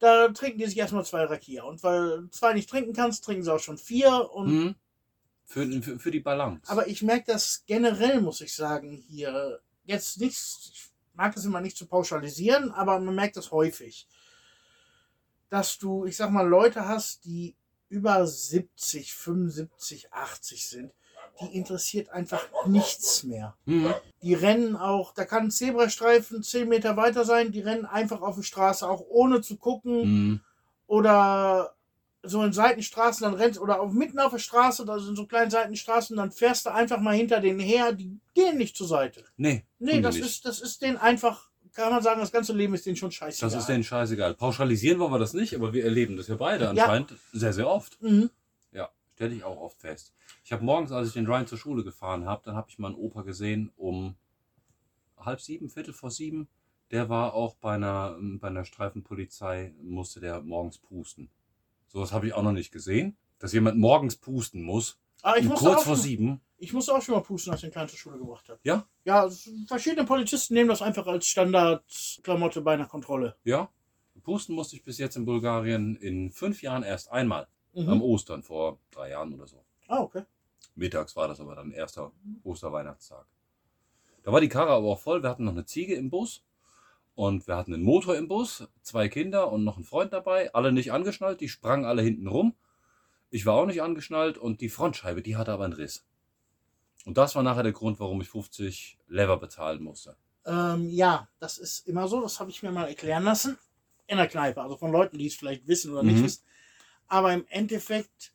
Da 0.00 0.28
trinken 0.28 0.58
die 0.58 0.66
sich 0.66 0.78
erstmal 0.78 1.04
zwei 1.04 1.24
Rakia. 1.24 1.62
Und 1.62 1.82
weil 1.82 2.28
zwei 2.30 2.54
nicht 2.54 2.68
trinken 2.68 2.92
kannst, 2.92 3.24
trinken 3.24 3.44
sie 3.44 3.52
auch 3.52 3.60
schon 3.60 3.78
vier. 3.78 4.30
Und, 4.32 4.48
Hm. 4.48 4.74
Für, 5.44 5.82
für, 5.82 5.98
für 5.98 6.10
die 6.10 6.20
Balance. 6.20 6.70
Aber 6.70 6.86
ich 6.86 7.02
merke 7.02 7.32
das 7.32 7.64
generell, 7.66 8.20
muss 8.20 8.40
ich 8.40 8.54
sagen, 8.54 8.92
hier. 9.08 9.60
Jetzt 9.84 10.20
nicht, 10.20 10.38
ich 10.72 10.90
mag 11.14 11.34
das 11.34 11.44
immer 11.44 11.60
nicht 11.60 11.76
zu 11.76 11.86
pauschalisieren, 11.86 12.70
aber 12.70 13.00
man 13.00 13.14
merkt 13.14 13.36
das 13.36 13.50
häufig. 13.50 14.06
Dass 15.48 15.78
du, 15.78 16.04
ich 16.04 16.16
sag 16.16 16.30
mal, 16.30 16.46
Leute 16.46 16.86
hast, 16.86 17.24
die 17.24 17.56
über 17.88 18.24
70, 18.24 19.12
75, 19.12 20.12
80 20.12 20.68
sind, 20.68 20.92
die 21.40 21.56
interessiert 21.56 22.10
einfach 22.10 22.46
nichts 22.66 23.22
mehr. 23.24 23.54
Hm. 23.66 23.92
Die 24.22 24.34
rennen 24.34 24.76
auch, 24.76 25.14
da 25.14 25.24
kann 25.24 25.44
ein 25.44 25.50
Zebrastreifen 25.50 26.42
10 26.42 26.68
Meter 26.68 26.96
weiter 26.96 27.24
sein, 27.24 27.52
die 27.52 27.60
rennen 27.60 27.86
einfach 27.86 28.20
auf 28.22 28.36
die 28.36 28.42
Straße, 28.42 28.88
auch 28.88 29.04
ohne 29.08 29.40
zu 29.40 29.56
gucken. 29.56 30.02
Hm. 30.02 30.40
oder 30.86 31.74
so 32.22 32.42
in 32.42 32.52
Seitenstraßen, 32.52 33.24
dann 33.24 33.34
rennst 33.34 33.58
oder 33.58 33.80
auch 33.80 33.90
mitten 33.92 34.18
auf 34.18 34.32
der 34.32 34.38
Straße, 34.38 34.84
da 34.84 34.98
sind 34.98 35.16
so 35.16 35.24
kleine 35.26 35.50
Seitenstraßen, 35.50 36.16
dann 36.18 36.30
fährst 36.30 36.66
du 36.66 36.70
einfach 36.70 37.00
mal 37.00 37.14
hinter 37.16 37.40
denen 37.40 37.60
her, 37.60 37.92
die 37.92 38.18
gehen 38.34 38.58
nicht 38.58 38.76
zur 38.76 38.88
Seite. 38.88 39.24
Nee. 39.38 39.64
Nee, 39.78 40.02
das 40.02 40.16
nicht. 40.16 40.26
ist, 40.26 40.44
das 40.44 40.60
ist 40.60 40.82
denen 40.82 40.98
einfach 40.98 41.50
kann 41.74 41.92
man 41.92 42.02
sagen, 42.02 42.20
das 42.20 42.32
ganze 42.32 42.52
Leben 42.52 42.74
ist 42.74 42.86
denen 42.86 42.96
schon 42.96 43.12
scheiße. 43.12 43.40
Das 43.40 43.54
ist 43.54 43.66
denen 43.66 43.84
scheißegal. 43.84 44.34
Pauschalisieren 44.34 44.98
wollen 44.98 45.12
wir 45.12 45.18
das 45.18 45.34
nicht, 45.34 45.54
aber 45.54 45.72
wir 45.72 45.84
erleben 45.84 46.16
das 46.16 46.28
ja 46.28 46.36
beide 46.36 46.64
Ja. 46.64 46.70
anscheinend 46.70 47.14
sehr, 47.32 47.52
sehr 47.52 47.68
oft. 47.68 48.00
Mhm. 48.02 48.30
Ja, 48.72 48.90
stelle 49.14 49.34
ich 49.34 49.44
auch 49.44 49.60
oft 49.60 49.80
fest. 49.80 50.12
Ich 50.50 50.52
habe 50.52 50.64
morgens, 50.64 50.90
als 50.90 51.06
ich 51.06 51.14
den 51.14 51.26
Ryan 51.28 51.46
zur 51.46 51.58
Schule 51.58 51.84
gefahren 51.84 52.24
habe, 52.24 52.42
dann 52.44 52.56
habe 52.56 52.68
ich 52.68 52.76
meinen 52.80 52.96
Opa 52.96 53.22
gesehen 53.22 53.70
um 53.76 54.16
halb 55.16 55.40
sieben, 55.40 55.68
viertel 55.70 55.94
vor 55.94 56.10
sieben. 56.10 56.48
Der 56.90 57.08
war 57.08 57.34
auch 57.34 57.54
bei 57.54 57.74
einer, 57.76 58.16
bei 58.20 58.48
einer 58.48 58.64
Streifenpolizei, 58.64 59.72
musste 59.80 60.18
der 60.18 60.40
morgens 60.42 60.78
pusten. 60.78 61.30
Sowas 61.86 62.10
habe 62.10 62.26
ich 62.26 62.32
auch 62.34 62.42
noch 62.42 62.50
nicht 62.50 62.72
gesehen. 62.72 63.16
Dass 63.38 63.52
jemand 63.52 63.78
morgens 63.78 64.16
pusten 64.16 64.64
muss, 64.64 64.98
Aber 65.22 65.38
ich 65.38 65.44
um 65.44 65.50
musste, 65.50 65.66
kurz 65.66 65.78
auch 65.78 65.84
vor 65.84 65.94
schon, 65.94 66.02
sieben. 66.02 66.40
ich 66.58 66.72
musste 66.72 66.96
auch 66.96 67.00
schon 67.02 67.14
mal 67.14 67.20
pusten, 67.20 67.52
als 67.52 67.60
ich 67.62 67.68
den 67.68 67.72
Kleinen 67.72 67.88
zur 67.88 67.98
Schule 68.00 68.18
gebracht 68.18 68.48
habe. 68.48 68.58
Ja? 68.64 68.88
Ja, 69.04 69.26
es- 69.26 69.48
verschiedene 69.68 70.04
Polizisten 70.04 70.54
nehmen 70.54 70.68
das 70.70 70.82
einfach 70.82 71.06
als 71.06 71.26
Standardklamotte 71.28 72.60
bei 72.62 72.74
einer 72.74 72.86
Kontrolle. 72.86 73.36
Ja. 73.44 73.70
Pusten 74.24 74.56
musste 74.56 74.74
ich 74.74 74.82
bis 74.82 74.98
jetzt 74.98 75.14
in 75.14 75.24
Bulgarien 75.26 75.94
in 75.94 76.32
fünf 76.32 76.60
Jahren 76.60 76.82
erst 76.82 77.08
einmal. 77.12 77.46
Mhm. 77.72 77.88
Am 77.88 78.02
Ostern 78.02 78.42
vor 78.42 78.80
drei 78.90 79.10
Jahren 79.10 79.32
oder 79.32 79.46
so. 79.46 79.64
Ah, 79.86 80.00
okay. 80.00 80.24
Mittags 80.74 81.16
war 81.16 81.28
das 81.28 81.40
aber 81.40 81.54
dann 81.54 81.72
erster 81.72 82.12
Osterweihnachtstag. 82.44 83.26
Da 84.22 84.32
war 84.32 84.40
die 84.40 84.48
Karre 84.48 84.70
aber 84.72 84.86
auch 84.88 85.00
voll. 85.00 85.22
Wir 85.22 85.30
hatten 85.30 85.44
noch 85.44 85.52
eine 85.52 85.64
Ziege 85.64 85.94
im 85.94 86.10
Bus 86.10 86.42
und 87.14 87.46
wir 87.46 87.56
hatten 87.56 87.74
einen 87.74 87.82
Motor 87.82 88.16
im 88.16 88.28
Bus, 88.28 88.68
zwei 88.82 89.08
Kinder 89.08 89.50
und 89.50 89.64
noch 89.64 89.76
einen 89.76 89.84
Freund 89.84 90.12
dabei. 90.12 90.52
Alle 90.54 90.72
nicht 90.72 90.92
angeschnallt, 90.92 91.40
die 91.40 91.48
sprangen 91.48 91.84
alle 91.86 92.02
hinten 92.02 92.26
rum. 92.28 92.54
Ich 93.30 93.46
war 93.46 93.54
auch 93.54 93.66
nicht 93.66 93.82
angeschnallt 93.82 94.38
und 94.38 94.60
die 94.60 94.68
Frontscheibe, 94.68 95.22
die 95.22 95.36
hatte 95.36 95.52
aber 95.52 95.64
einen 95.64 95.72
Riss. 95.72 96.04
Und 97.06 97.16
das 97.16 97.34
war 97.34 97.42
nachher 97.42 97.62
der 97.62 97.72
Grund, 97.72 97.98
warum 97.98 98.20
ich 98.20 98.28
50 98.28 98.98
Lever 99.08 99.38
bezahlen 99.38 99.82
musste. 99.82 100.16
Ähm, 100.44 100.88
ja, 100.90 101.28
das 101.38 101.58
ist 101.58 101.86
immer 101.86 102.08
so. 102.08 102.20
Das 102.20 102.40
habe 102.40 102.50
ich 102.50 102.62
mir 102.62 102.72
mal 102.72 102.88
erklären 102.88 103.24
lassen. 103.24 103.58
In 104.06 104.16
der 104.16 104.26
Kneipe. 104.28 104.60
Also 104.60 104.76
von 104.76 104.90
Leuten, 104.90 105.16
die 105.18 105.26
es 105.26 105.36
vielleicht 105.36 105.66
wissen 105.68 105.92
oder 105.92 106.02
nicht 106.02 106.18
Mhm. 106.18 106.24
wissen. 106.24 106.42
Aber 107.06 107.32
im 107.32 107.44
Endeffekt 107.48 108.32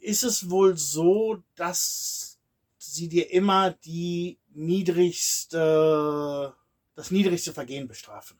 ist 0.00 0.22
es 0.22 0.50
wohl 0.50 0.76
so, 0.76 1.42
dass 1.56 2.38
sie 2.78 3.08
dir 3.08 3.30
immer 3.30 3.70
die 3.70 4.38
niedrigste, 4.54 6.54
das 6.94 7.10
niedrigste 7.10 7.52
Vergehen 7.52 7.88
bestrafen. 7.88 8.38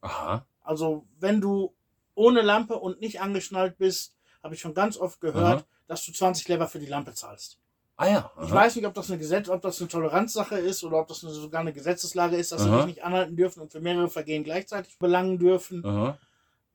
Aha. 0.00 0.46
Also 0.62 1.06
wenn 1.18 1.40
du 1.40 1.74
ohne 2.14 2.42
Lampe 2.42 2.76
und 2.76 3.00
nicht 3.00 3.20
angeschnallt 3.20 3.78
bist, 3.78 4.16
habe 4.42 4.54
ich 4.54 4.60
schon 4.60 4.74
ganz 4.74 4.96
oft 4.96 5.20
gehört, 5.20 5.60
Aha. 5.60 5.66
dass 5.86 6.04
du 6.04 6.12
20 6.12 6.48
Lever 6.48 6.68
für 6.68 6.78
die 6.78 6.86
Lampe 6.86 7.14
zahlst. 7.14 7.58
Ah 7.96 8.08
ja. 8.08 8.30
Ich 8.42 8.50
Aha. 8.50 8.54
weiß 8.54 8.76
nicht, 8.76 8.86
ob 8.86 8.94
das 8.94 9.10
eine 9.10 9.18
Gesetz, 9.18 9.48
ob 9.48 9.62
das 9.62 9.80
eine 9.80 9.88
Toleranzsache 9.88 10.58
ist 10.58 10.84
oder 10.84 10.98
ob 10.98 11.08
das 11.08 11.20
sogar 11.20 11.62
eine 11.62 11.72
Gesetzeslage 11.72 12.36
ist, 12.36 12.52
dass 12.52 12.62
sie 12.62 12.68
Aha. 12.68 12.78
dich 12.78 12.86
nicht 12.86 13.04
anhalten 13.04 13.36
dürfen 13.36 13.62
und 13.62 13.72
für 13.72 13.80
mehrere 13.80 14.10
Vergehen 14.10 14.44
gleichzeitig 14.44 14.98
belangen 14.98 15.38
dürfen. 15.38 15.84
Aha. 15.84 16.18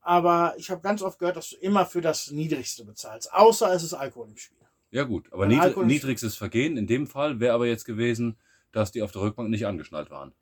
Aber 0.02 0.56
ich 0.58 0.70
habe 0.72 0.82
ganz 0.82 1.02
oft 1.02 1.20
gehört, 1.20 1.38
dass 1.38 1.50
du 1.52 1.58
immer 1.58 1.86
für 1.86 2.02
das 2.02 2.32
Niedrigste 2.32 2.84
bezahlst, 2.86 3.32
außer 3.34 3.72
es 3.74 3.84
ist 3.84 3.94
Alkohol 3.94 4.30
im 4.30 4.38
Spiel. 4.38 4.58
Ja 4.90 5.04
gut, 5.04 5.32
aber 5.32 5.46
niedrig, 5.46 5.78
niedrigstes 5.88 6.36
Vergehen 6.36 6.76
in 6.76 6.88
dem 6.88 7.08
Fall 7.08 7.40
wäre 7.40 7.54
aber 7.54 7.68
jetzt 7.68 7.86
gewesen, 7.86 8.38
dass 8.72 8.92
die 8.92 9.02
auf 9.04 9.12
der 9.12 9.22
Rückbank 9.22 9.50
nicht 9.50 9.66
angeschnallt 9.66 10.10
waren. 10.10 10.34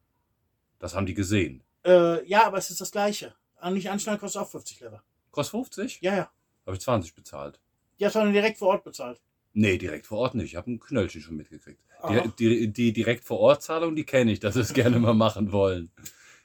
Das 0.80 0.95
haben 0.95 1.06
die 1.06 1.13
gesehen. 1.13 1.63
Äh, 1.86 2.26
ja, 2.28 2.45
aber 2.48 2.58
es 2.58 2.69
ist 2.69 2.82
das 2.82 2.91
Gleiche. 2.91 3.36
An- 3.58 3.74
Nicht 3.74 3.89
anschnallen 3.89 4.19
kostet 4.19 4.41
auch 4.41 4.50
50 4.50 4.80
Lever. 4.80 5.04
Kostet 5.32 5.52
50? 5.52 6.00
Ja, 6.02 6.15
ja. 6.15 6.32
Habe 6.65 6.76
ich 6.78 6.82
20 6.82 7.13
bezahlt. 7.13 7.60
Du 8.00 8.08
dann 8.10 8.32
direkt 8.32 8.58
vor 8.58 8.69
Ort 8.69 8.84
bezahlt. 8.86 9.19
Nee, 9.54 9.78
direkt 9.78 10.08
vor 10.08 10.19
Ort 10.19 10.36
nicht. 10.36 10.45
Ich 10.52 10.56
habe 10.56 10.72
ein 10.72 10.80
Knöllchen 10.80 11.22
schon 11.22 11.36
mitgekriegt. 11.36 11.82
Die, 12.08 12.30
die, 12.39 12.72
die 12.72 12.93
direkt 12.93 13.26
vor 13.26 13.39
Ort 13.39 13.62
Zahlung, 13.62 13.95
die 13.95 14.06
kenne 14.06 14.32
ich, 14.32 14.39
dass 14.39 14.54
sie 14.54 14.62
es 14.62 14.74
gerne 14.74 15.00
mal 15.00 15.13
machen 15.13 15.52
wollen. 15.52 15.91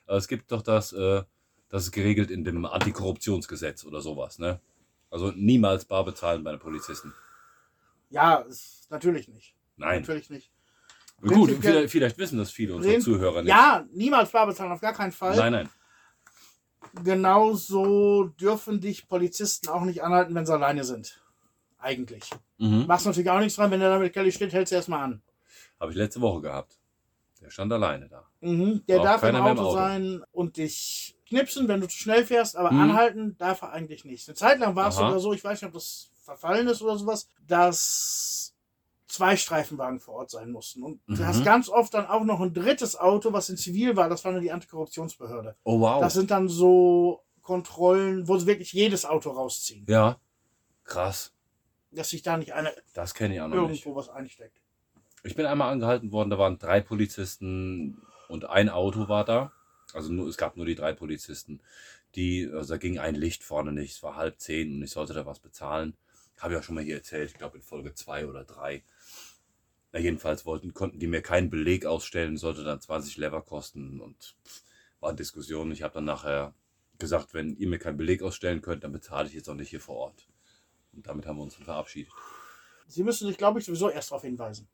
Aber 0.07 0.17
es 0.17 0.27
gibt 0.27 0.51
doch 0.51 0.63
das, 0.63 0.93
äh, 0.93 1.23
das 1.69 1.85
ist 1.85 1.93
geregelt 1.93 2.31
in 2.31 2.45
dem 2.45 2.65
Antikorruptionsgesetz 2.65 3.85
oder 3.85 4.01
sowas, 4.01 4.39
ne? 4.39 4.61
Also 5.11 5.33
niemals 5.37 5.85
bar 5.85 6.05
bezahlen 6.05 6.43
bei 6.43 6.51
den 6.51 6.61
Polizisten. 6.61 7.13
Ja, 8.11 8.37
ist, 8.37 8.91
natürlich 8.91 9.29
nicht. 9.29 9.55
Nein. 9.77 10.01
Natürlich 10.01 10.31
nicht. 10.31 10.51
Gut, 11.21 11.51
vielleicht, 11.61 11.91
vielleicht 11.91 12.19
wissen 12.19 12.39
das 12.39 12.51
viele 12.51 12.75
unserer 12.75 13.01
Zuhörer 13.01 13.43
nicht. 13.43 13.49
Ja, 13.49 13.87
niemals 13.93 14.31
bar 14.31 14.47
bezahlen, 14.47 14.73
auf 14.73 14.81
gar 14.81 14.93
keinen 14.93 15.13
Fall. 15.13 15.37
Nein, 15.37 15.53
nein. 15.53 15.69
Genauso 17.03 18.25
dürfen 18.25 18.81
dich 18.81 19.09
Polizisten 19.09 19.69
auch 19.69 19.83
nicht 19.83 20.03
anhalten, 20.03 20.35
wenn 20.35 20.47
sie 20.47 20.53
alleine 20.53 20.85
sind. 20.85 21.23
Eigentlich. 21.79 22.31
Mhm. 22.59 22.87
Machst 22.87 23.07
natürlich 23.07 23.31
auch 23.31 23.41
nichts 23.41 23.57
dran, 23.57 23.71
wenn 23.71 23.81
der 23.81 23.91
da 23.91 23.99
mit 23.99 24.13
Kelly 24.13 24.33
steht, 24.33 24.53
hältst 24.53 24.73
du 24.73 24.77
erstmal 24.77 25.03
an. 25.03 25.23
Habe 25.81 25.93
ich 25.93 25.97
letzte 25.97 26.21
Woche 26.21 26.43
gehabt. 26.43 26.79
Der 27.41 27.51
stand 27.51 27.73
alleine 27.73 28.09
da. 28.09 28.27
Mhm. 28.41 28.83
Der 28.87 29.01
darf 29.03 29.23
im 29.23 29.37
Auto, 29.37 29.63
Auto. 29.63 29.75
sein 29.75 30.23
und 30.33 30.57
dich 30.57 31.14
knipsen, 31.27 31.69
wenn 31.69 31.81
du 31.81 31.89
zu 31.89 31.97
schnell 31.99 32.25
fährst, 32.25 32.57
aber 32.57 32.71
Mhm. 32.73 32.81
anhalten 32.81 33.37
darf 33.39 33.63
er 33.63 33.73
eigentlich 33.73 34.05
nicht. 34.05 34.29
Eine 34.29 34.35
Zeit 34.37 34.59
lang 34.59 34.77
war 34.77 34.89
es 34.89 34.97
sogar 34.97 35.19
so, 35.21 35.33
ich 35.33 35.43
weiß 35.45 35.61
nicht, 35.63 35.69
ob 35.69 35.75
das 35.75 36.11
verfallen 36.23 36.69
ist 36.69 36.83
oder 36.83 36.97
sowas, 36.99 37.29
dass 37.47 38.55
zwei 39.07 39.37
Streifenwagen 39.37 40.01
vor 40.01 40.15
Ort 40.15 40.31
sein 40.31 40.51
mussten. 40.51 40.83
Und 40.83 41.01
du 41.07 41.23
Mhm. 41.23 41.27
hast 41.27 41.45
ganz 41.45 41.69
oft 41.69 41.95
dann 41.95 42.07
auch 42.07 42.25
noch 42.25 42.41
ein 42.41 42.53
drittes 42.53 42.97
Auto, 42.99 43.33
was 43.33 43.49
in 43.49 43.57
Zivil 43.57 43.95
war, 43.97 44.09
das 44.09 44.25
war 44.25 44.33
dann 44.33 44.43
die 44.43 44.51
Antikorruptionsbehörde. 44.53 45.57
Oh 45.65 45.81
wow. 45.81 46.01
Das 46.01 46.15
sind 46.15 46.31
dann 46.31 46.49
so 46.49 47.21
Kontrollen, 47.43 48.27
wo 48.27 48.39
sie 48.39 48.47
wirklich 48.47 48.73
jedes 48.73 49.05
Auto 49.05 49.31
rausziehen. 49.31 49.85
ja. 49.89 50.19
Krass. 50.87 51.33
Dass 51.91 52.11
sich 52.11 52.23
da 52.23 52.37
nicht 52.37 52.53
einer 52.53 52.71
Das 52.93 53.15
kenne 53.15 53.35
ich 53.35 53.41
auch 53.41 53.49
noch 53.49 53.69
nicht. 53.69 53.85
irgendwo 53.87 53.97
was 53.97 54.09
einsteckt. 54.11 54.61
Ich 55.23 55.35
bin 55.37 55.47
einmal 55.47 55.73
angehalten 55.73 56.13
worden, 56.13 56.29
da 56.29 56.37
waren 56.39 56.59
drei 56.59 56.81
Polizisten 56.83 58.03
und 58.29 58.45
ein 58.47 58.69
Auto 58.69 59.09
war 59.09 59.25
da. 59.25 59.53
Also 59.95 60.13
nur, 60.13 60.29
es 60.29 60.37
gab 60.37 60.57
nur 60.57 60.67
die 60.67 60.75
drei 60.75 60.93
Polizisten. 60.93 61.61
Die, 62.17 62.51
also 62.53 62.75
da 62.75 62.79
ging 62.79 62.99
ein 62.99 63.15
Licht 63.15 63.43
vorne 63.43 63.73
nicht, 63.73 63.93
es 63.93 64.03
war 64.03 64.17
halb 64.17 64.39
zehn 64.41 64.75
und 64.75 64.83
ich 64.83 64.91
sollte 64.91 65.15
da 65.15 65.25
was 65.25 65.39
bezahlen. 65.39 65.97
Habe 66.39 66.55
ich 66.55 66.61
auch 66.61 66.65
schon 66.65 66.75
mal 66.75 66.85
hier 66.85 66.97
erzählt, 66.97 67.31
ich 67.31 67.39
glaube 67.39 67.57
in 67.57 67.63
Folge 67.63 67.95
zwei 67.95 68.27
oder 68.27 68.45
drei. 68.45 68.83
Na, 69.93 70.01
jedenfalls 70.01 70.45
wollten, 70.47 70.75
konnten 70.75 70.99
die 70.99 71.07
mir 71.07 71.23
keinen 71.23 71.51
Beleg 71.51 71.87
ausstellen, 71.87 72.37
sollte 72.37 72.65
dann 72.65 72.81
20 72.81 73.17
Lever 73.17 73.43
kosten 73.43 74.01
und 74.01 74.37
pff, 74.45 74.63
war 75.01 75.11
eine 75.11 75.17
Diskussion. 75.17 75.71
Ich 75.71 75.83
habe 75.83 75.95
dann 75.95 76.05
nachher 76.05 76.55
gesagt, 76.99 77.35
wenn 77.35 77.57
ihr 77.57 77.69
mir 77.69 77.79
keinen 77.79 77.97
Beleg 77.97 78.23
ausstellen 78.23 78.63
könnt, 78.63 78.85
dann 78.85 78.93
bezahle 78.93 79.29
ich 79.29 79.35
jetzt 79.35 79.49
auch 79.49 79.55
nicht 79.55 79.71
hier 79.71 79.81
vor 79.81 79.97
Ort. 79.97 80.27
Und 80.93 81.07
damit 81.07 81.27
haben 81.27 81.37
wir 81.37 81.43
uns 81.43 81.55
verabschiedet. 81.55 82.13
Sie 82.89 83.03
müssen 83.03 83.27
sich, 83.29 83.39
glaube 83.39 83.61
ich, 83.61 83.67
sowieso 83.67 83.89
erst 83.89 84.11
darauf 84.11 84.23
hinweisen. 84.23 84.69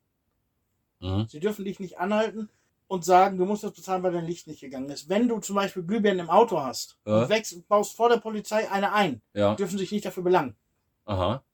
Mhm. 1.00 1.26
Sie 1.28 1.40
dürfen 1.40 1.64
dich 1.64 1.80
nicht 1.80 1.98
anhalten 1.98 2.50
und 2.90 3.04
sagen, 3.04 3.38
du 3.38 3.44
musst 3.44 3.62
das 3.62 3.72
bezahlen, 3.72 4.02
weil 4.02 4.10
dein 4.12 4.24
Licht 4.26 4.48
nicht 4.48 4.60
gegangen 4.60 4.90
ist. 4.90 5.08
Wenn 5.08 5.28
du 5.28 5.38
zum 5.38 5.54
Beispiel 5.54 5.84
Glühbirnen 5.84 6.18
im 6.26 6.28
Auto 6.30 6.60
hast 6.60 6.98
Ja. 7.06 7.22
und 7.22 7.28
wächst, 7.28 7.68
baust 7.68 7.94
vor 7.96 8.08
der 8.08 8.16
Polizei 8.16 8.68
eine 8.68 8.92
ein, 8.92 9.22
Ja. 9.32 9.54
dürfen 9.54 9.78
sich 9.78 9.92
nicht 9.92 10.04
dafür 10.04 10.24
belangen. 10.24 10.56
Aha. 11.04 11.44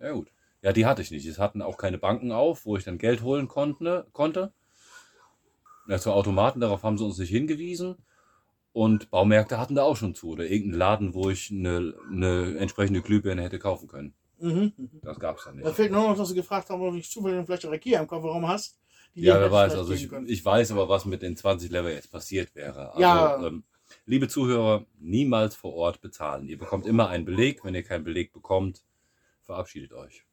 Ja 0.00 0.12
gut. 0.12 0.32
Ja, 0.62 0.72
die 0.72 0.86
hatte 0.86 1.02
ich 1.02 1.10
nicht. 1.10 1.26
Es 1.26 1.38
hatten 1.38 1.60
auch 1.60 1.76
keine 1.76 1.98
Banken 1.98 2.32
auf, 2.32 2.64
wo 2.64 2.78
ich 2.78 2.84
dann 2.84 2.96
Geld 2.96 3.20
holen 3.22 3.46
konnte. 3.46 4.06
konnte. 4.12 4.54
Ja, 5.86 5.98
zu 5.98 6.12
Automaten, 6.12 6.60
darauf 6.60 6.82
haben 6.82 6.96
sie 6.96 7.04
uns 7.04 7.18
nicht 7.18 7.28
hingewiesen. 7.28 7.96
Und 8.72 9.10
Baumärkte 9.10 9.58
hatten 9.58 9.74
da 9.74 9.82
auch 9.82 9.96
schon 9.98 10.14
zu. 10.14 10.30
Oder 10.30 10.46
irgendein 10.46 10.78
Laden, 10.78 11.14
wo 11.14 11.28
ich 11.28 11.50
eine, 11.50 11.94
eine 12.10 12.56
entsprechende 12.58 13.02
Glühbirne 13.02 13.42
hätte 13.42 13.58
kaufen 13.58 13.86
können. 13.86 14.14
Mhm. 14.38 14.72
Das 15.02 15.20
gab 15.20 15.36
es 15.36 15.44
dann 15.44 15.58
Da 15.58 15.64
nicht. 15.66 15.76
fehlt 15.76 15.92
nur 15.92 16.08
noch, 16.08 16.16
dass 16.16 16.28
sie 16.30 16.34
gefragt 16.34 16.70
haben, 16.70 16.80
ob 16.80 16.88
du 16.90 16.96
nicht 16.96 17.10
zufällig 17.12 17.44
vielleicht 17.44 17.64
eine 17.66 17.72
Rekia 17.74 18.00
im 18.00 18.06
Kofferraum 18.06 18.48
hast. 18.48 18.78
Ja, 19.16 19.40
wer 19.40 19.50
weiß. 19.50 19.74
Also 19.74 19.92
ich, 19.94 20.10
ich 20.12 20.44
weiß 20.44 20.72
aber, 20.72 20.88
was 20.88 21.04
mit 21.06 21.22
den 21.22 21.36
20 21.36 21.70
Lever 21.70 21.90
jetzt 21.90 22.10
passiert 22.10 22.54
wäre. 22.54 22.90
Also, 22.90 23.00
Ja. 23.00 23.46
ähm, 23.46 23.64
liebe 24.04 24.28
Zuhörer, 24.28 24.84
niemals 24.98 25.54
vor 25.54 25.74
Ort 25.74 26.00
bezahlen. 26.00 26.46
Ihr 26.48 26.58
bekommt 26.58 26.86
immer 26.86 27.08
einen 27.08 27.24
Beleg. 27.24 27.64
Wenn 27.64 27.74
ihr 27.74 27.82
keinen 27.82 28.04
Beleg 28.04 28.32
bekommt, 28.32 28.84
verabschiedet 29.42 29.92
euch. 29.94 30.24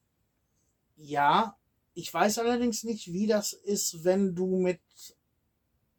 Ja, 0.97 1.57
ich 1.93 2.13
weiß 2.13 2.39
allerdings 2.39 2.83
nicht, 2.83 3.11
wie 3.13 3.25
das 3.27 3.53
ist, 3.53 4.03
wenn 4.03 4.35
du 4.35 4.57
mit 4.57 4.79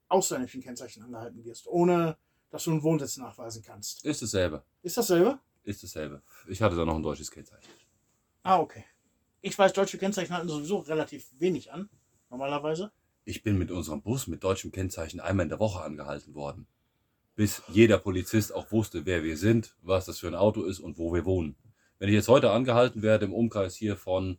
ausländischen 0.09 0.63
Kennzeichen 0.63 1.03
angehalten 1.03 1.45
wirst, 1.45 1.67
ohne 1.67 2.17
dass 2.51 2.65
du 2.65 2.71
einen 2.71 2.83
Wohnsitz 2.83 3.17
nachweisen 3.17 3.63
kannst. 3.63 4.05
Ist 4.05 4.23
dasselbe. 4.23 4.63
Ist 4.83 4.97
dasselbe? 4.97 5.41
Ist 5.65 5.83
dasselbe. 5.83 6.23
Ich 6.47 6.61
hatte 6.63 6.77
da 6.77 6.85
noch 6.85 6.95
ein 6.97 7.03
deutsches 7.03 7.31
Kennzeichen. 7.31 7.69
Ah, 8.43 8.59
okay. 8.61 8.85
Ich 9.41 9.59
weiß, 9.59 9.73
deutsche 9.73 9.99
Kennzeichen 9.99 10.33
halten 10.35 10.49
sowieso 10.49 10.79
relativ 10.79 11.27
wenig 11.39 11.73
an, 11.73 11.89
normalerweise. 12.35 12.91
Ich 13.25 13.43
bin 13.43 13.57
mit 13.57 13.71
unserem 13.71 14.03
Bus 14.03 14.27
mit 14.27 14.43
deutschem 14.43 14.73
Kennzeichen 14.73 15.21
einmal 15.21 15.45
in 15.45 15.51
der 15.51 15.61
Woche 15.61 15.83
angehalten 15.83 16.35
worden. 16.35 16.67
Bis 17.37 17.63
jeder 17.69 17.99
Polizist 17.99 18.55
auch 18.55 18.71
wusste, 18.73 19.07
wer 19.07 19.25
wir 19.25 19.37
sind, 19.37 19.75
was 19.83 20.07
das 20.07 20.19
für 20.19 20.29
ein 20.29 20.35
Auto 20.35 20.65
ist 20.65 20.81
und 20.81 20.99
wo 20.99 21.15
wir 21.15 21.25
wohnen. 21.25 21.57
Wenn 21.99 22.09
ich 22.09 22.15
jetzt 22.15 22.29
heute 22.29 22.51
angehalten 22.51 23.03
werde 23.03 23.27
im 23.27 23.33
Umkreis 23.33 23.77
hier 23.77 23.97
von, 23.97 24.39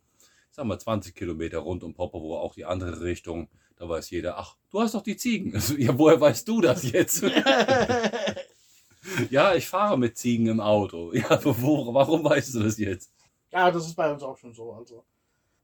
sagen 0.50 0.68
wir 0.68 0.78
20 0.78 1.14
Kilometer 1.14 1.58
rund 1.58 1.82
um 1.82 1.94
Popovo, 1.94 2.38
auch 2.38 2.54
die 2.54 2.66
andere 2.66 3.00
Richtung, 3.00 3.48
da 3.76 3.88
weiß 3.88 4.10
jeder, 4.10 4.38
ach, 4.38 4.56
du 4.70 4.80
hast 4.80 4.94
doch 4.94 5.02
die 5.02 5.16
Ziegen. 5.16 5.54
Also, 5.54 5.74
ja, 5.78 5.98
woher 5.98 6.20
weißt 6.20 6.46
du 6.46 6.60
das 6.60 6.90
jetzt? 6.90 7.22
ja, 9.30 9.54
ich 9.54 9.66
fahre 9.66 9.98
mit 9.98 10.16
Ziegen 10.16 10.46
im 10.46 10.60
Auto. 10.60 11.12
Ja, 11.12 11.30
aber 11.30 11.60
wo, 11.60 11.92
warum 11.92 12.24
weißt 12.24 12.54
du 12.54 12.62
das 12.62 12.78
jetzt? 12.78 13.10
ja, 13.52 13.70
das 13.70 13.86
ist 13.86 13.94
bei 13.94 14.12
uns 14.12 14.22
auch 14.22 14.36
schon 14.36 14.52
so. 14.52 14.72
Also 14.72 15.04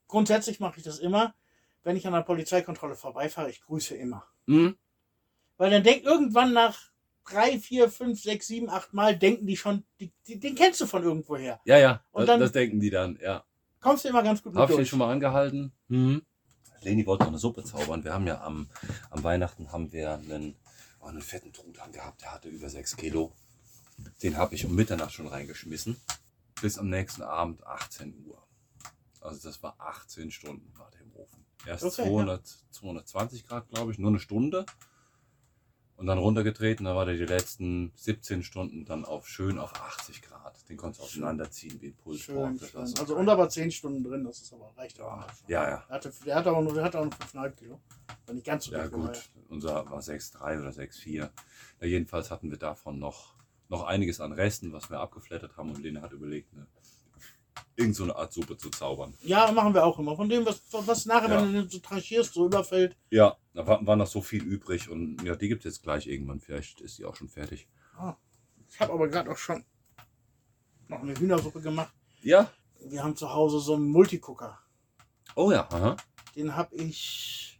grundsätzlich 0.08 0.60
mache 0.60 0.78
ich 0.78 0.84
das 0.84 0.98
immer, 0.98 1.34
wenn 1.82 1.96
ich 1.96 2.06
an 2.06 2.12
der 2.12 2.22
Polizeikontrolle 2.22 2.94
vorbeifahre, 2.96 3.50
ich 3.50 3.60
grüße 3.62 3.94
immer. 3.96 4.26
Hm? 4.46 4.76
Weil 5.56 5.70
dann 5.70 5.82
denkt 5.82 6.04
irgendwann 6.04 6.52
nach 6.52 6.78
drei, 7.24 7.58
vier, 7.58 7.88
fünf, 7.90 8.20
sechs, 8.22 8.46
sieben, 8.48 8.68
acht 8.68 8.92
Mal 8.94 9.16
denken 9.16 9.46
die 9.46 9.56
schon, 9.56 9.84
die, 10.00 10.12
die, 10.26 10.38
den 10.40 10.54
kennst 10.54 10.80
du 10.80 10.86
von 10.86 11.02
irgendwoher. 11.02 11.60
Ja, 11.64 11.78
ja, 11.78 12.04
Und 12.10 12.22
das, 12.22 12.26
dann- 12.26 12.40
das 12.40 12.52
denken 12.52 12.80
die 12.80 12.90
dann, 12.90 13.18
ja. 13.22 13.44
Kommst 13.80 14.04
du 14.04 14.08
immer 14.08 14.22
ganz 14.22 14.42
gut 14.42 14.52
mit 14.54 14.60
Hab 14.62 14.68
ich 14.70 14.74
den 14.74 14.78
durch. 14.78 14.88
schon 14.90 14.98
mal 15.00 15.10
angehalten? 15.10 15.72
Mhm. 15.88 16.22
Leni 16.82 17.04
wollte 17.06 17.24
noch 17.24 17.28
eine 17.30 17.38
Suppe 17.38 17.64
zaubern. 17.64 18.04
Wir 18.04 18.12
haben 18.12 18.26
ja 18.26 18.40
am, 18.42 18.68
am 19.10 19.22
Weihnachten 19.24 19.70
haben 19.72 19.92
wir 19.92 20.14
einen, 20.14 20.56
oh, 21.00 21.06
einen 21.06 21.20
fetten 21.22 21.52
Truthahn 21.52 21.90
gehabt, 21.92 22.22
der 22.22 22.32
hatte 22.32 22.48
über 22.48 22.68
6 22.68 22.96
Kilo. 22.96 23.32
Den 24.22 24.36
habe 24.36 24.54
ich 24.54 24.64
um 24.64 24.74
Mitternacht 24.74 25.12
schon 25.12 25.26
reingeschmissen. 25.28 26.00
Bis 26.60 26.78
am 26.78 26.88
nächsten 26.90 27.22
Abend 27.22 27.64
18 27.66 28.24
Uhr. 28.26 28.40
Also 29.20 29.48
das 29.48 29.62
war 29.62 29.74
18 29.78 30.30
Stunden 30.30 30.72
war 30.78 30.90
der. 30.92 31.01
Erst 31.66 31.84
Okay, 31.84 32.04
200, 32.04 32.46
220 32.70 33.46
Grad, 33.46 33.68
glaube 33.68 33.92
ich, 33.92 33.98
nur 33.98 34.10
eine 34.10 34.18
Stunde. 34.18 34.66
Und 35.96 36.06
dann 36.06 36.18
runtergetreten, 36.18 36.84
dann 36.84 36.96
war 36.96 37.04
der 37.04 37.14
die 37.14 37.26
letzten 37.26 37.92
17 37.94 38.42
Stunden 38.42 38.84
dann 38.84 39.04
auf 39.04 39.28
schön 39.28 39.58
auf 39.58 39.72
80 39.72 40.22
Grad. 40.22 40.68
Den 40.68 40.76
konntest 40.76 41.00
du 41.00 41.04
auseinanderziehen 41.06 41.80
wie 41.80 41.88
ein 41.88 41.94
Pulsbock. 41.94 42.58
Schön, 42.58 42.80
Also 42.98 43.16
aber 43.16 43.48
zehn 43.48 43.70
Stunden 43.70 44.02
drin, 44.02 44.24
das 44.24 44.40
ist 44.40 44.52
aber 44.52 44.72
reicht 44.76 45.00
auch. 45.00 45.22
schon. 45.22 45.48
Ja, 45.48 45.68
ja. 45.68 45.84
Der, 45.88 45.94
hatte, 45.94 46.12
der 46.26 46.34
hat 46.34 46.46
auch 46.48 46.60
nur, 46.60 46.74
der 46.74 46.84
hat 46.84 46.96
auch 46.96 47.04
nur 47.04 47.12
5,5 47.12 47.50
Kilo. 47.52 47.80
War 48.26 48.34
nicht 48.34 48.46
ganz 48.46 48.64
so 48.64 48.72
Ja 48.72 48.88
gut, 48.88 49.30
unser 49.48 49.88
war 49.88 50.00
6,3 50.00 50.60
oder 50.60 50.70
6,4. 50.70 51.30
Ja, 51.80 51.86
jedenfalls 51.86 52.32
hatten 52.32 52.50
wir 52.50 52.58
davon 52.58 52.98
noch, 52.98 53.34
noch 53.68 53.84
einiges 53.84 54.20
an 54.20 54.32
Resten, 54.32 54.72
was 54.72 54.90
wir 54.90 54.98
abgeflattert 54.98 55.56
haben. 55.56 55.70
Und 55.70 55.82
Lene 55.82 56.02
hat 56.02 56.12
überlegt, 56.12 56.52
eine, 56.52 56.66
irgend 57.76 57.96
so 57.96 58.04
eine 58.04 58.16
Art 58.16 58.32
Suppe 58.32 58.56
zu 58.56 58.70
zaubern. 58.70 59.14
Ja, 59.22 59.50
machen 59.52 59.74
wir 59.74 59.84
auch 59.84 59.98
immer. 59.98 60.16
Von 60.16 60.28
dem, 60.28 60.44
was, 60.44 60.60
was 60.70 61.06
nachher, 61.06 61.28
Ja. 61.30 61.42
wenn 61.42 61.52
du 61.52 61.60
den 61.62 61.68
so 61.70 61.78
tranchierst, 61.78 62.34
so 62.34 62.46
überfällt. 62.46 62.96
Ja, 63.10 63.36
da 63.54 63.66
war, 63.66 63.86
war 63.86 63.96
noch 63.96 64.06
so 64.06 64.20
viel 64.20 64.42
übrig. 64.42 64.88
Und 64.88 65.22
ja, 65.22 65.34
die 65.36 65.48
gibt 65.48 65.64
es 65.64 65.74
jetzt 65.74 65.82
gleich 65.82 66.06
irgendwann. 66.06 66.40
Vielleicht 66.40 66.80
ist 66.80 66.98
die 66.98 67.04
auch 67.04 67.16
schon 67.16 67.28
fertig. 67.28 67.68
Ah, 67.96 68.16
ich 68.70 68.80
habe 68.80 68.92
aber 68.92 69.08
gerade 69.08 69.30
auch 69.30 69.36
schon 69.36 69.64
noch 70.88 71.00
eine 71.02 71.14
Hühnersuppe 71.18 71.60
gemacht. 71.60 71.92
Ja? 72.22 72.50
Wir 72.84 73.02
haben 73.02 73.16
zu 73.16 73.32
Hause 73.32 73.60
so 73.60 73.74
einen 73.74 73.88
Multicooker. 73.88 74.58
Oh 75.36 75.50
ja, 75.50 75.68
aha. 75.70 75.96
Den 76.36 76.56
habe 76.56 76.74
ich 76.76 77.51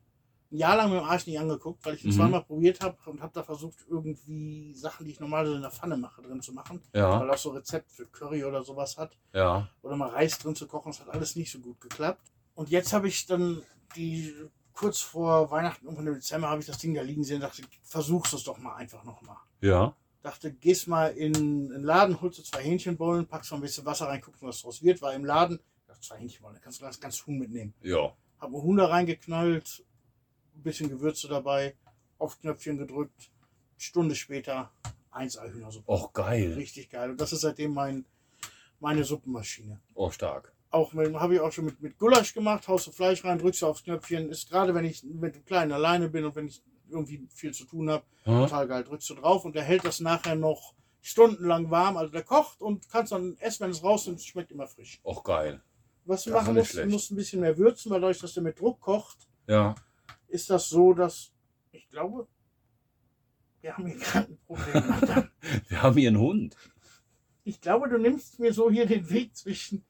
ein 0.53 0.57
Jahr 0.59 0.77
lang 0.77 0.91
mit 0.91 1.01
dem 1.01 1.05
Arsch 1.05 1.27
nicht 1.27 1.39
angeguckt, 1.41 1.85
weil 1.85 1.95
ich 1.95 2.05
ihn 2.05 2.11
Mhm. 2.11 2.17
zweimal 2.17 2.45
probiert 2.45 2.81
habe 2.83 2.97
und 3.07 3.21
habe 3.23 3.33
da 3.33 3.43
versucht, 3.43 3.79
irgendwie 3.89 4.75
Sachen, 4.75 5.07
die 5.07 5.13
ich 5.13 5.21
normalerweise 5.21 5.57
in 5.57 5.63
der 5.63 5.71
Pfanne 5.71 5.97
mache, 5.97 6.21
drin 6.23 6.41
zu 6.43 6.53
machen. 6.53 6.81
Ja, 6.95 7.21
Weil 7.21 7.31
auch 7.31 7.39
so 7.39 7.51
Rezept 7.51 7.91
für 7.91 8.07
Curry 8.07 8.45
oder 8.45 8.63
sowas 8.63 8.97
hat. 8.99 9.17
ja. 9.33 9.69
Oder 9.83 9.97
mal 9.97 10.11
Reis 10.11 10.39
drin 10.39 10.55
zu 10.55 10.67
kochen. 10.67 10.93
Das 10.93 11.01
hat 11.01 11.09
alles 11.09 11.37
nicht 11.37 11.51
so 11.51 11.59
gut 11.59 11.81
geklappt. 11.81 12.31
Und 12.55 12.69
jetzt 12.69 12.93
habe 12.93 13.09
ich 13.09 13.27
dann 13.27 13.63
die 13.97 14.35
kurz 14.75 15.01
vor 15.01 15.51
Weihnachten, 15.51 15.85
irgendwann 15.87 16.07
im 16.07 16.15
Dezember, 16.15 16.49
habe 16.49 16.61
ich 16.61 16.67
das 16.67 16.79
Ding 16.79 16.95
da 16.95 17.03
liegen 17.03 17.25
sehen 17.25 17.37
und 17.37 17.43
dachte, 17.43 17.63
versuch's 17.83 18.33
es 18.33 18.45
doch 18.45 18.59
mal 18.59 18.75
einfach 18.77 19.05
nochmal. 19.05 19.37
Ja. 19.61 19.95
Dachte, 20.23 20.53
gehst 20.53 20.87
mal 20.87 21.09
in 21.09 21.35
in 21.35 21.69
den 21.71 21.83
Laden, 21.83 22.21
holst 22.21 22.39
du 22.39 22.43
zwei 22.43 22.63
Hähnchenbollen, 22.63 23.27
packst 23.27 23.51
mal 23.51 23.59
ein 23.59 23.63
bisschen 23.63 23.85
Wasser 23.85 24.07
rein, 24.07 24.21
guckst, 24.21 24.43
was 24.43 24.61
draus 24.63 24.83
wird. 24.83 25.03
War 25.03 25.13
im 25.15 25.25
Laden, 25.25 25.59
dachte, 25.87 26.01
zwei 26.01 26.19
Hähnchenbollen, 26.19 26.57
da 26.57 26.61
kannst 26.63 26.81
du 26.81 26.85
das 26.85 27.01
ganze 27.01 27.27
Huhn 27.27 27.39
mitnehmen. 27.39 27.75
Ja. 27.83 28.13
Hab 28.39 28.49
ein 28.51 28.53
Huhn 28.53 28.77
da 28.77 28.87
reingeknallt, 28.87 29.85
ein 29.92 29.92
bisschen 30.63 30.89
Gewürze 30.89 31.29
dabei, 31.29 31.75
auf 32.19 32.39
Knöpfchen 32.41 32.79
gedrückt. 32.79 33.31
Stunde 33.77 34.15
später 34.15 34.71
1 35.11 35.41
Hühnersuppe. 35.41 35.91
Och, 35.91 36.13
geil. 36.13 36.53
Richtig 36.55 36.91
geil. 36.91 37.11
Und 37.11 37.21
das 37.21 37.33
ist 37.33 37.41
seitdem 37.41 37.75
mein, 37.75 38.05
meine 38.81 39.05
Suppenmaschine. 39.05 39.81
Oh, 39.95 40.11
stark. 40.11 40.53
Auch 40.71 40.95
habe 40.95 41.35
ich 41.35 41.41
auch 41.41 41.53
schon 41.53 41.67
mit, 41.67 41.81
mit 41.83 41.99
Gulasch 41.99 42.33
gemacht, 42.33 42.67
haust 42.69 42.87
du 42.87 42.93
Fleisch 42.93 43.23
rein, 43.25 43.39
drückst 43.39 43.61
du 43.63 43.67
aufs 43.67 43.83
Knöpfchen. 43.85 44.31
Ist 44.31 44.49
gerade, 44.49 44.75
wenn 44.75 44.85
ich 44.87 45.03
mit 45.05 45.35
dem 45.35 45.45
Kleinen 45.45 45.73
alleine 45.73 46.09
bin 46.09 46.25
und 46.25 46.35
wenn 46.35 46.47
ich 46.47 46.63
irgendwie 46.89 47.27
viel 47.35 47.53
zu 47.53 47.65
tun 47.65 47.91
habe, 47.91 48.05
Hm? 48.25 48.39
total 48.45 48.69
geil. 48.69 48.85
Drückst 48.85 49.11
du 49.11 49.15
drauf 49.15 49.45
und 49.45 49.55
der 49.57 49.65
hält 49.65 49.85
das 49.85 49.99
nachher 50.01 50.37
noch 50.37 50.75
stundenlang 51.01 51.71
warm. 51.71 51.97
Also 51.97 52.13
der 52.13 52.23
kocht 52.23 52.61
und 52.63 52.89
kannst 52.89 53.11
dann 53.13 53.37
essen, 53.41 53.65
wenn 53.65 53.71
es 53.73 53.83
rausnimmst, 53.83 54.27
schmeckt 54.27 54.53
immer 54.53 54.69
frisch. 54.69 55.01
Och, 55.05 55.25
geil. 55.25 55.61
Was 56.05 56.25
du 56.25 56.31
Das 56.31 56.41
ist 56.43 56.47
machen 56.47 56.55
musst, 56.57 56.75
du 56.77 56.87
musst 56.87 57.11
ein 57.11 57.17
bisschen 57.17 57.41
mehr 57.41 57.59
würzen, 57.59 57.91
weil 57.91 58.01
dadurch, 58.01 58.21
dass 58.21 58.35
der 58.35 58.43
mit 58.45 58.59
Druck 58.61 58.81
kocht, 58.81 59.19
Ja. 59.49 59.75
Ist 60.33 60.51
das 60.51 60.69
so, 60.69 60.95
dass 60.95 61.33
ich 61.73 61.89
glaube, 61.91 62.27
wir 63.61 63.77
haben 63.77 63.87
hier 63.87 63.99
gerade 63.99 64.33
ein 64.33 64.39
Problem. 64.47 64.89
Madame. 64.89 65.31
Wir 65.69 65.83
haben 65.83 65.97
hier 65.97 66.09
einen 66.09 66.19
Hund. 66.19 66.57
Ich 67.45 67.61
glaube, 67.61 67.89
du 67.89 67.99
nimmst 67.99 68.39
mir 68.39 68.53
so 68.53 68.71
hier 68.71 68.87
den 68.87 69.09
Weg 69.11 69.37
zwischen. 69.37 69.85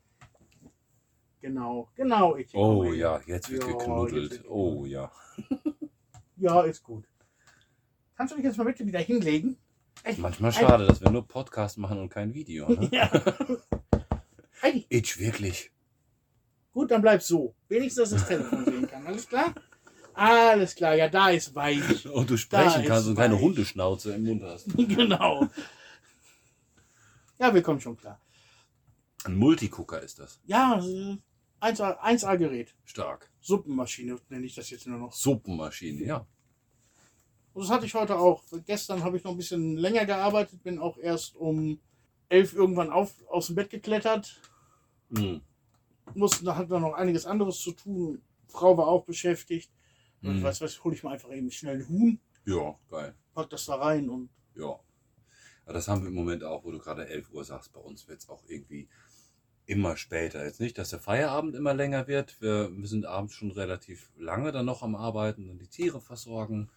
Genau, 1.41 1.89
genau. 1.95 2.37
Ich 2.37 2.55
Oh 2.55 2.93
ja, 2.93 3.21
jetzt 3.27 3.51
wird 3.51 3.63
Ja, 3.63 3.69
jetzt 3.69 3.79
geknuddelt. 3.79 4.31
wird 4.33 4.49
Oh 4.49 4.85
ja. 4.85 5.11
Ja, 6.37 6.63
ist 6.63 6.83
gut. 6.83 7.05
Kannst 8.17 8.33
du 8.33 8.37
dich 8.37 8.45
jetzt 8.45 8.57
mal 8.59 8.65
bitte 8.65 8.85
wieder 8.87 8.99
hinlegen? 8.99 9.57
Echt? 10.03 10.19
Manchmal 10.19 10.53
schade, 10.53 10.87
dass 10.87 11.01
wir 11.01 11.11
nur 11.11 11.27
Podcast 11.27 11.79
machen 11.79 11.99
und 12.01 12.09
kein 12.09 12.35
Video. 12.35 12.69
Ne? 12.69 12.89
Ja. 12.93 13.11
Ich 14.89 15.19
wirklich. 15.19 15.71
gut, 16.73 16.91
dann 16.91 17.03
bleib 17.03 17.23
so. 17.23 17.55
Wenigstens, 17.69 18.11
dass 18.11 18.13
ich 18.13 18.19
das 18.21 18.29
Telefon 18.29 18.65
sehen 18.65 18.87
kann. 18.89 19.07
Alles 19.07 19.29
klar? 19.29 19.55
Alles 20.15 20.75
klar, 20.75 20.95
ja, 20.95 21.09
da 21.09 21.31
ist 21.31 21.55
weich. 21.55 22.07
Und 22.13 22.29
du 22.31 22.35
Da 22.35 22.39
sprechen 22.39 22.85
kannst 22.87 23.09
und 23.09 23.17
keine 23.17 23.35
weich. 23.35 23.43
Hundeschnauze 23.43 24.15
im 24.15 24.25
Mund 24.25 24.43
hast. 24.43 24.67
genau. 24.77 25.49
Ja, 27.39 27.53
wir 27.53 27.63
kommen 27.63 27.81
schon 27.81 27.97
klar. 27.97 28.21
Ein 29.25 29.37
Multicooker 29.37 30.01
ist 30.01 30.19
das. 30.19 30.41
Ja, 30.45 30.79
äh, 30.85 31.17
1A, 31.61 31.99
1A 32.01 32.37
Gerät. 32.37 32.75
Stark. 32.85 33.31
Suppenmaschine 33.41 34.19
nenne 34.29 34.47
ich 34.47 34.55
das 34.55 34.71
jetzt 34.71 34.87
nur 34.87 34.99
noch. 34.99 35.13
Suppenmaschine, 35.13 36.05
ja. 36.05 36.27
Und 37.55 37.63
das 37.63 37.71
hatte 37.71 37.87
ich 37.87 37.95
heute 37.95 38.19
auch. 38.19 38.43
Gestern 38.67 39.05
habe 39.05 39.17
ich 39.17 39.25
noch 39.25 39.33
ein 39.33 39.37
bisschen 39.37 39.77
länger 39.77 40.07
gearbeitet, 40.07 40.63
bin 40.63 40.79
auch 40.79 40.99
erst 40.99 41.37
um 41.37 41.81
11 42.29 42.55
irgendwann 42.55 42.91
auf, 42.91 43.15
aus 43.29 43.47
dem 43.47 43.57
Bett 43.57 43.71
geklettert. 43.71 44.41
Mhm. 45.11 45.43
Musste, 46.15 46.57
hatte 46.57 46.81
noch 46.81 46.95
einiges 46.95 47.27
anderes 47.27 47.59
zu 47.61 47.73
tun. 47.73 48.23
Frau 48.49 48.77
war 48.77 48.89
auch 48.89 49.05
beschäftigt. 49.05 49.71
Und 50.23 50.39
Mhm. 50.39 50.43
weißt 50.43 50.61
du 50.61 50.65
was, 50.65 50.85
hole 50.85 50.95
ich 50.95 51.03
mal 51.03 51.13
einfach 51.13 51.33
eben 51.33 51.51
schnell 51.51 51.77
ein 51.81 51.89
Huhn, 51.89 52.21
Ja, 52.45 52.79
geil. 52.91 53.15
pack 53.35 53.51
das 53.51 53.67
da 53.67 53.75
rein 53.77 54.09
und 54.09 54.31
Ja. 54.55 54.79
Aber 55.65 55.75
das 55.75 55.87
haben 55.89 56.03
wir 56.03 56.09
im 56.09 56.15
Moment 56.15 56.43
auch, 56.45 56.65
wo 56.65 56.71
du 56.73 56.79
gerade 56.79 57.07
11 57.09 57.31
Uhr 57.31 57.45
sagst. 57.45 57.73
Bei 57.73 57.81
uns 57.81 58.09
wird 58.09 58.19
es 58.21 58.29
auch 58.29 58.43
irgendwie 58.49 58.89
immer 59.65 59.97
später. 59.97 60.45
Jetzt 60.45 60.59
nicht, 60.61 60.77
dass 60.77 60.91
der 60.91 60.99
Feierabend 60.99 61.55
immer 61.55 61.73
länger 61.73 62.09
wird. 62.09 62.41
Wir, 62.43 62.69
wir 62.73 62.89
sind 62.89 63.07
abends 63.07 63.35
schon 63.35 63.53
relativ 63.53 64.11
lange 64.17 64.51
dann 64.51 64.67
noch 64.67 64.83
am 64.83 64.97
Arbeiten 64.97 65.49
und 65.49 65.59
die 65.61 65.69
Tiere 65.69 66.01
versorgen. 66.01 66.69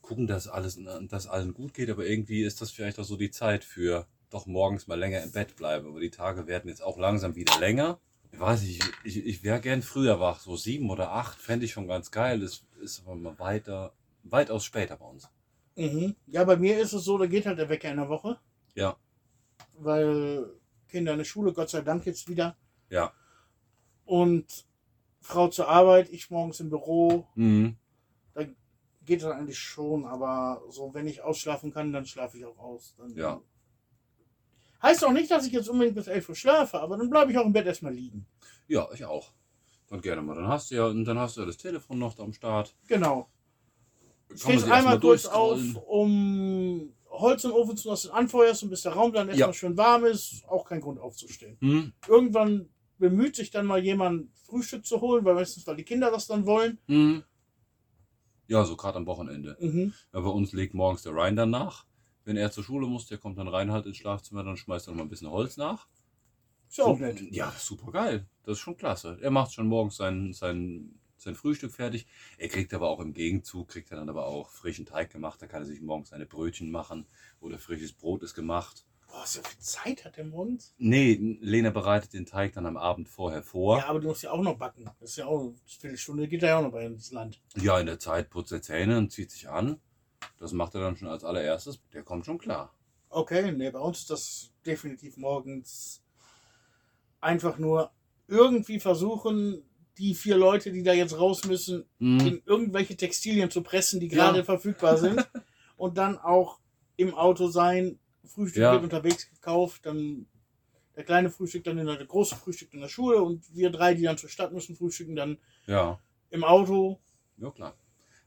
Gucken, 0.00 0.26
dass 0.26 0.48
alles, 0.48 0.80
dass 1.08 1.26
allen 1.26 1.52
gut 1.52 1.74
geht. 1.74 1.90
Aber 1.90 2.06
irgendwie 2.06 2.42
ist 2.42 2.62
das 2.62 2.70
vielleicht 2.70 2.98
auch 2.98 3.04
so 3.04 3.16
die 3.16 3.30
Zeit 3.30 3.62
für 3.62 4.06
doch 4.30 4.46
morgens 4.46 4.86
mal 4.86 4.98
länger 4.98 5.22
im 5.22 5.32
Bett 5.32 5.54
bleiben. 5.56 5.86
Aber 5.86 6.00
die 6.00 6.10
Tage 6.10 6.46
werden 6.46 6.68
jetzt 6.68 6.82
auch 6.82 6.96
langsam 6.98 7.34
wieder 7.36 7.58
länger. 7.60 8.00
Ich 8.32 8.38
weiß 8.40 8.62
nicht, 8.62 8.82
ich, 9.04 9.16
ich 9.26 9.42
wäre 9.42 9.60
gern 9.60 9.82
früher 9.82 10.20
wach. 10.20 10.40
So 10.40 10.56
sieben 10.56 10.88
oder 10.90 11.12
acht 11.12 11.38
fände 11.38 11.64
ich 11.66 11.72
schon 11.72 11.88
ganz 11.88 12.10
geil. 12.10 12.40
Das 12.40 12.64
ist 12.80 13.00
aber 13.00 13.14
mal 13.16 13.38
weiter, 13.38 13.92
weitaus 14.22 14.64
später 14.64 14.96
bei 14.96 15.04
uns. 15.06 15.28
Mhm. 15.76 16.14
Ja, 16.26 16.44
bei 16.44 16.56
mir 16.56 16.78
ist 16.78 16.92
es 16.92 17.04
so, 17.04 17.18
da 17.18 17.26
geht 17.26 17.46
halt 17.46 17.58
der 17.58 17.68
Wecker 17.68 17.90
in 17.90 17.96
der 17.96 18.08
Woche, 18.08 18.38
Ja, 18.74 18.96
weil 19.78 20.46
Kinder 20.88 21.12
in 21.12 21.18
der 21.18 21.24
Schule, 21.24 21.52
Gott 21.52 21.70
sei 21.70 21.80
Dank 21.80 22.06
jetzt 22.06 22.28
wieder. 22.28 22.56
ja. 22.88 23.12
Und 24.04 24.66
Frau 25.20 25.46
zur 25.48 25.68
Arbeit, 25.68 26.08
ich 26.10 26.30
morgens 26.30 26.58
im 26.60 26.70
Büro, 26.70 27.26
Mhm. 27.34 27.76
geht 29.04 29.22
das 29.22 29.30
eigentlich 29.32 29.58
schon, 29.58 30.04
aber 30.04 30.62
so, 30.68 30.92
wenn 30.94 31.06
ich 31.06 31.22
ausschlafen 31.22 31.72
kann, 31.72 31.92
dann 31.92 32.06
schlafe 32.06 32.36
ich 32.38 32.44
auch 32.44 32.58
aus. 32.58 32.94
Dann 32.98 33.14
Ja. 33.16 33.40
Heißt 34.82 35.04
auch 35.04 35.12
nicht, 35.12 35.30
dass 35.30 35.46
ich 35.46 35.52
jetzt 35.52 35.68
unbedingt 35.68 35.96
bis 35.96 36.06
11 36.06 36.28
Uhr 36.28 36.34
schlafe, 36.34 36.80
aber 36.80 36.96
dann 36.96 37.10
bleibe 37.10 37.30
ich 37.30 37.38
auch 37.38 37.44
im 37.44 37.52
Bett 37.52 37.66
erstmal 37.66 37.92
liegen. 37.92 38.26
Ja, 38.66 38.88
ich 38.92 39.04
auch. 39.04 39.32
Dann 39.88 40.00
gerne 40.00 40.22
mal. 40.22 40.34
Dann 40.34 40.48
hast 40.48 40.70
du 40.70 40.76
ja, 40.76 40.86
und 40.86 41.04
dann 41.04 41.18
hast 41.18 41.36
du 41.36 41.40
ja 41.40 41.46
das 41.46 41.56
Telefon 41.56 41.98
noch 41.98 42.18
am 42.18 42.32
Start. 42.32 42.74
Genau. 42.86 43.28
Kann 44.28 44.38
Stehst 44.38 44.70
einmal 44.70 45.00
kurz 45.00 45.26
auf, 45.26 45.60
um 45.86 46.92
Holz 47.08 47.42
den 47.42 47.50
Ofen 47.50 47.76
zu 47.76 47.88
lassen, 47.88 48.10
anfeuerst 48.12 48.62
und 48.62 48.70
bis 48.70 48.82
der 48.82 48.92
Raum 48.92 49.12
dann 49.12 49.28
erstmal 49.28 49.48
Ja. 49.48 49.52
schön 49.52 49.76
warm 49.76 50.04
ist, 50.04 50.44
auch 50.48 50.64
kein 50.64 50.80
Grund 50.80 51.00
aufzustehen. 51.00 51.58
Hm? 51.60 51.92
Irgendwann 52.06 52.68
bemüht 52.98 53.34
sich 53.34 53.50
dann 53.50 53.66
mal 53.66 53.82
jemand, 53.82 54.28
Frühstück 54.46 54.86
zu 54.86 55.00
holen, 55.00 55.24
weil 55.24 55.34
meistens, 55.34 55.66
weil 55.66 55.76
die 55.76 55.84
Kinder 55.84 56.10
das 56.10 56.26
dann 56.26 56.46
wollen. 56.46 56.78
Hm? 56.86 57.24
Ja, 58.46 58.64
so 58.64 58.76
gerade 58.76 58.98
am 58.98 59.06
Wochenende. 59.06 59.56
Mhm. 59.60 59.92
Ja, 60.12 60.20
bei 60.20 60.28
uns 60.28 60.52
legt 60.52 60.74
morgens 60.74 61.02
der 61.02 61.12
Ryan 61.12 61.36
dann 61.36 61.50
nach. 61.50 61.86
Wenn 62.24 62.36
er 62.36 62.50
zur 62.52 62.64
Schule 62.64 62.86
muss, 62.86 63.06
der 63.06 63.18
kommt 63.18 63.38
dann 63.38 63.48
rein 63.48 63.72
halt 63.72 63.86
ins 63.86 63.96
Schlafzimmer, 63.96 64.44
dann 64.44 64.56
schmeißt 64.56 64.88
er 64.88 64.90
noch 64.92 64.98
mal 64.98 65.04
ein 65.04 65.08
bisschen 65.08 65.30
Holz 65.30 65.56
nach. 65.56 65.86
Ist 66.68 66.78
ja 66.78 66.84
auch 66.84 66.98
So- 66.98 67.04
nett. 67.04 67.20
Ja, 67.32 67.52
super 67.58 67.90
geil. 67.90 68.26
Das 68.44 68.52
ist 68.52 68.60
schon 68.60 68.76
klasse. 68.76 69.18
Er 69.20 69.30
macht 69.30 69.52
schon 69.52 69.66
morgens 69.66 69.96
sein, 69.96 70.32
sein, 70.32 71.00
sein 71.16 71.34
Frühstück 71.34 71.72
fertig. 71.72 72.06
Er 72.38 72.48
kriegt 72.48 72.72
aber 72.74 72.88
auch 72.88 73.00
im 73.00 73.12
Gegenzug, 73.12 73.68
kriegt 73.68 73.90
er 73.90 73.96
dann 73.98 74.08
aber 74.08 74.26
auch 74.26 74.50
frischen 74.50 74.86
Teig 74.86 75.10
gemacht. 75.10 75.40
Da 75.42 75.46
kann 75.46 75.62
er 75.62 75.66
sich 75.66 75.80
morgens 75.80 76.10
seine 76.10 76.26
Brötchen 76.26 76.70
machen 76.70 77.06
oder 77.40 77.58
frisches 77.58 77.92
Brot 77.92 78.22
ist 78.22 78.34
gemacht. 78.34 78.84
Boah, 79.08 79.26
so 79.26 79.42
viel 79.42 79.58
Zeit 79.58 80.04
hat 80.04 80.16
der 80.18 80.24
morgens. 80.24 80.72
Nee, 80.78 81.38
Lena 81.40 81.70
bereitet 81.70 82.12
den 82.12 82.26
Teig 82.26 82.52
dann 82.52 82.64
am 82.66 82.76
Abend 82.76 83.08
vorher 83.08 83.42
vor. 83.42 83.78
Ja, 83.78 83.86
aber 83.88 83.98
du 83.98 84.06
musst 84.06 84.22
ja 84.22 84.30
auch 84.30 84.40
noch 84.40 84.56
backen. 84.56 84.88
Das 85.00 85.10
ist 85.10 85.16
ja 85.16 85.26
auch 85.26 85.40
eine 85.40 85.54
Viertelstunde, 85.66 86.28
geht 86.28 86.42
ja 86.42 86.56
auch 86.58 86.62
noch 86.62 86.70
bei 86.70 86.86
ins 86.86 87.10
Land. 87.10 87.40
Ja, 87.56 87.80
in 87.80 87.86
der 87.86 87.98
Zeit 87.98 88.30
putzt 88.30 88.52
er 88.52 88.62
Zähne 88.62 88.96
und 88.98 89.10
zieht 89.10 89.32
sich 89.32 89.48
an. 89.48 89.80
Das 90.38 90.52
macht 90.52 90.74
er 90.74 90.80
dann 90.80 90.96
schon 90.96 91.08
als 91.08 91.24
allererstes. 91.24 91.80
Der 91.92 92.02
kommt 92.02 92.24
schon 92.26 92.38
klar. 92.38 92.72
Okay, 93.08 93.52
nee, 93.52 93.70
bei 93.70 93.78
uns 93.78 94.00
ist 94.00 94.10
das 94.10 94.50
definitiv 94.64 95.16
morgens 95.16 96.02
einfach 97.20 97.58
nur 97.58 97.90
irgendwie 98.28 98.80
versuchen, 98.80 99.62
die 99.98 100.14
vier 100.14 100.36
Leute, 100.36 100.72
die 100.72 100.82
da 100.82 100.92
jetzt 100.92 101.18
raus 101.18 101.44
müssen, 101.44 101.84
Mhm. 101.98 102.20
in 102.20 102.42
irgendwelche 102.46 102.96
Textilien 102.96 103.50
zu 103.50 103.62
pressen, 103.62 104.00
die 104.00 104.08
Ja. 104.08 104.14
gerade 104.30 104.44
verfügbar 104.44 104.96
sind. 104.96 105.18
und 105.76 105.98
dann 105.98 106.18
auch 106.18 106.58
im 106.96 107.14
Auto 107.14 107.48
sein. 107.48 107.98
Frühstück 108.24 108.62
Ja. 108.62 108.72
wird 108.72 108.84
unterwegs 108.84 109.28
gekauft, 109.28 109.84
dann 109.86 110.26
der 110.96 111.04
kleine 111.04 111.30
Frühstück, 111.30 111.64
dann 111.64 111.78
in 111.78 111.86
der, 111.86 111.96
der 111.96 112.06
große 112.06 112.36
Frühstück 112.36 112.72
in 112.74 112.80
der 112.80 112.88
Schule 112.88 113.20
und 113.22 113.54
wir 113.54 113.70
drei, 113.70 113.94
die 113.94 114.02
dann 114.02 114.18
zur 114.18 114.28
Stadt 114.28 114.52
müssen, 114.52 114.76
frühstücken 114.76 115.16
dann 115.16 115.38
Ja, 115.66 115.98
im 116.30 116.44
Auto. 116.44 117.00
ja 117.38 117.50
klar. 117.50 117.74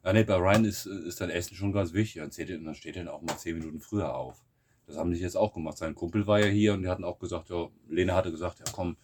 Ja, 0.04 0.14
nee, 0.14 0.24
bei 0.24 0.36
Ryan 0.36 0.66
ist, 0.66 0.86
ist 0.86 1.22
dann 1.22 1.30
Essen 1.30 1.56
schon 1.56 1.72
ganz 1.72 1.94
wichtig. 1.94 2.22
Dann, 2.22 2.32
er, 2.36 2.58
dann 2.60 2.76
steht 2.76 2.98
er 2.98 3.06
dann 3.06 3.14
auch 3.14 3.22
mal 3.22 3.38
zehn 3.38 3.58
Minuten 3.58 3.80
früher 3.80 4.14
auf. 4.16 4.44
Das 4.86 4.98
haben 4.98 5.12
die 5.12 5.20
jetzt 5.20 5.38
auch 5.38 5.54
gemacht. 5.54 5.78
Sein 5.78 5.96
Kumpel 5.96 6.28
war 6.28 6.40
ja 6.40 6.48
hier 6.48 6.74
und 6.74 6.82
die 6.82 6.90
hatten 6.90 7.06
auch 7.06 7.20
gesagt, 7.20 7.50
ja, 7.50 7.70
Lena 7.88 8.16
hatte 8.16 8.32
gesagt, 8.32 8.60
ja 8.60 8.66
komm, 8.74 8.98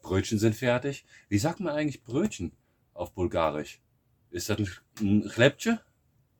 Brötchen 0.00 0.38
sind 0.38 0.54
fertig. 0.54 1.04
Wie 1.28 1.38
sagt 1.38 1.60
man 1.60 1.74
eigentlich 1.74 2.04
Brötchen 2.04 2.52
auf 2.94 3.12
Bulgarisch? 3.12 3.80
Ist 4.30 4.48
das 4.48 4.58
ein, 4.58 4.68
ein 5.00 5.28
Chlepche? 5.28 5.80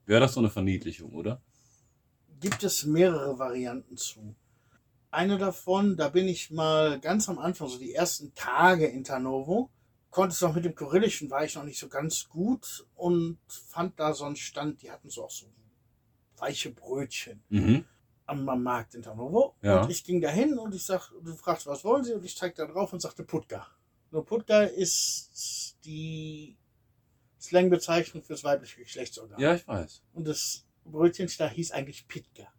Wäre 0.07 0.21
das 0.21 0.35
so 0.35 0.41
eine 0.41 0.51
Verniedlichung, 0.51 1.13
oder? 1.13 1.43
gibt 2.41 2.63
es 2.65 2.85
mehrere 2.85 3.39
Varianten 3.39 3.97
zu. 3.97 4.35
Eine 5.11 5.39
davon, 5.39 5.97
da 5.97 6.09
bin 6.09 6.29
ich 6.29 6.51
mal 6.51 7.01
ganz 7.01 7.29
am 7.29 7.39
Anfang, 7.39 7.69
so 7.69 7.79
die 7.79 7.95
ersten 7.95 8.35
Tage 8.35 8.87
in 8.87 9.05
Tarnovo, 9.05 9.71
konnte 10.11 10.33
es 10.35 10.41
noch 10.41 10.55
mit 10.55 10.65
dem 10.65 10.75
Kyrillischen, 10.75 11.31
war 11.31 11.45
ich 11.45 11.55
noch 11.55 11.65
nicht 11.65 11.79
so 11.79 11.89
ganz 11.89 12.29
gut 12.29 12.87
und 12.95 13.39
fand 13.49 13.99
da 14.01 14.15
so 14.15 14.25
einen 14.25 14.37
Stand, 14.37 14.83
die 14.83 14.91
hatten 14.91 15.11
so 15.11 15.25
auch 15.25 15.31
so 15.31 15.47
weiche 16.39 16.71
Brötchen 16.71 17.43
Mhm. 17.49 17.85
am, 18.27 18.49
am 18.49 18.63
Markt 18.63 18.95
in 18.95 19.03
Tarnovo. 19.03 19.55
Ja. 19.63 19.83
Und 19.83 19.91
ich 19.91 20.05
ging 20.05 20.21
da 20.21 20.29
hin 20.29 20.59
und 20.59 20.75
ich 20.75 20.85
sag, 20.85 21.11
du 21.23 21.35
fragst, 21.35 21.67
was 21.67 21.85
wollen 21.85 22.05
sie? 22.05 22.15
Und 22.15 22.25
ich 22.25 22.37
zeig 22.37 22.55
da 22.57 22.67
drauf 22.67 22.93
und 22.93 23.01
sagte 23.01 23.25
Putka. 23.25 23.67
Nur 24.11 24.25
Putka 24.25 24.63
ist 24.63 25.77
die 25.85 26.57
Slangbezeichnung 27.41 28.23
fürs 28.23 28.45
weibliche 28.45 28.81
Geschlechtsorgan. 28.81 29.39
Ja, 29.39 29.55
ich 29.55 29.67
weiß. 29.67 30.03
Und 30.15 30.27
das 30.27 30.65
Brötchen 30.85 31.29
da 31.39 31.49
hieß 31.49 31.73
eigentlich 31.73 32.07
Pitka. 32.09 32.53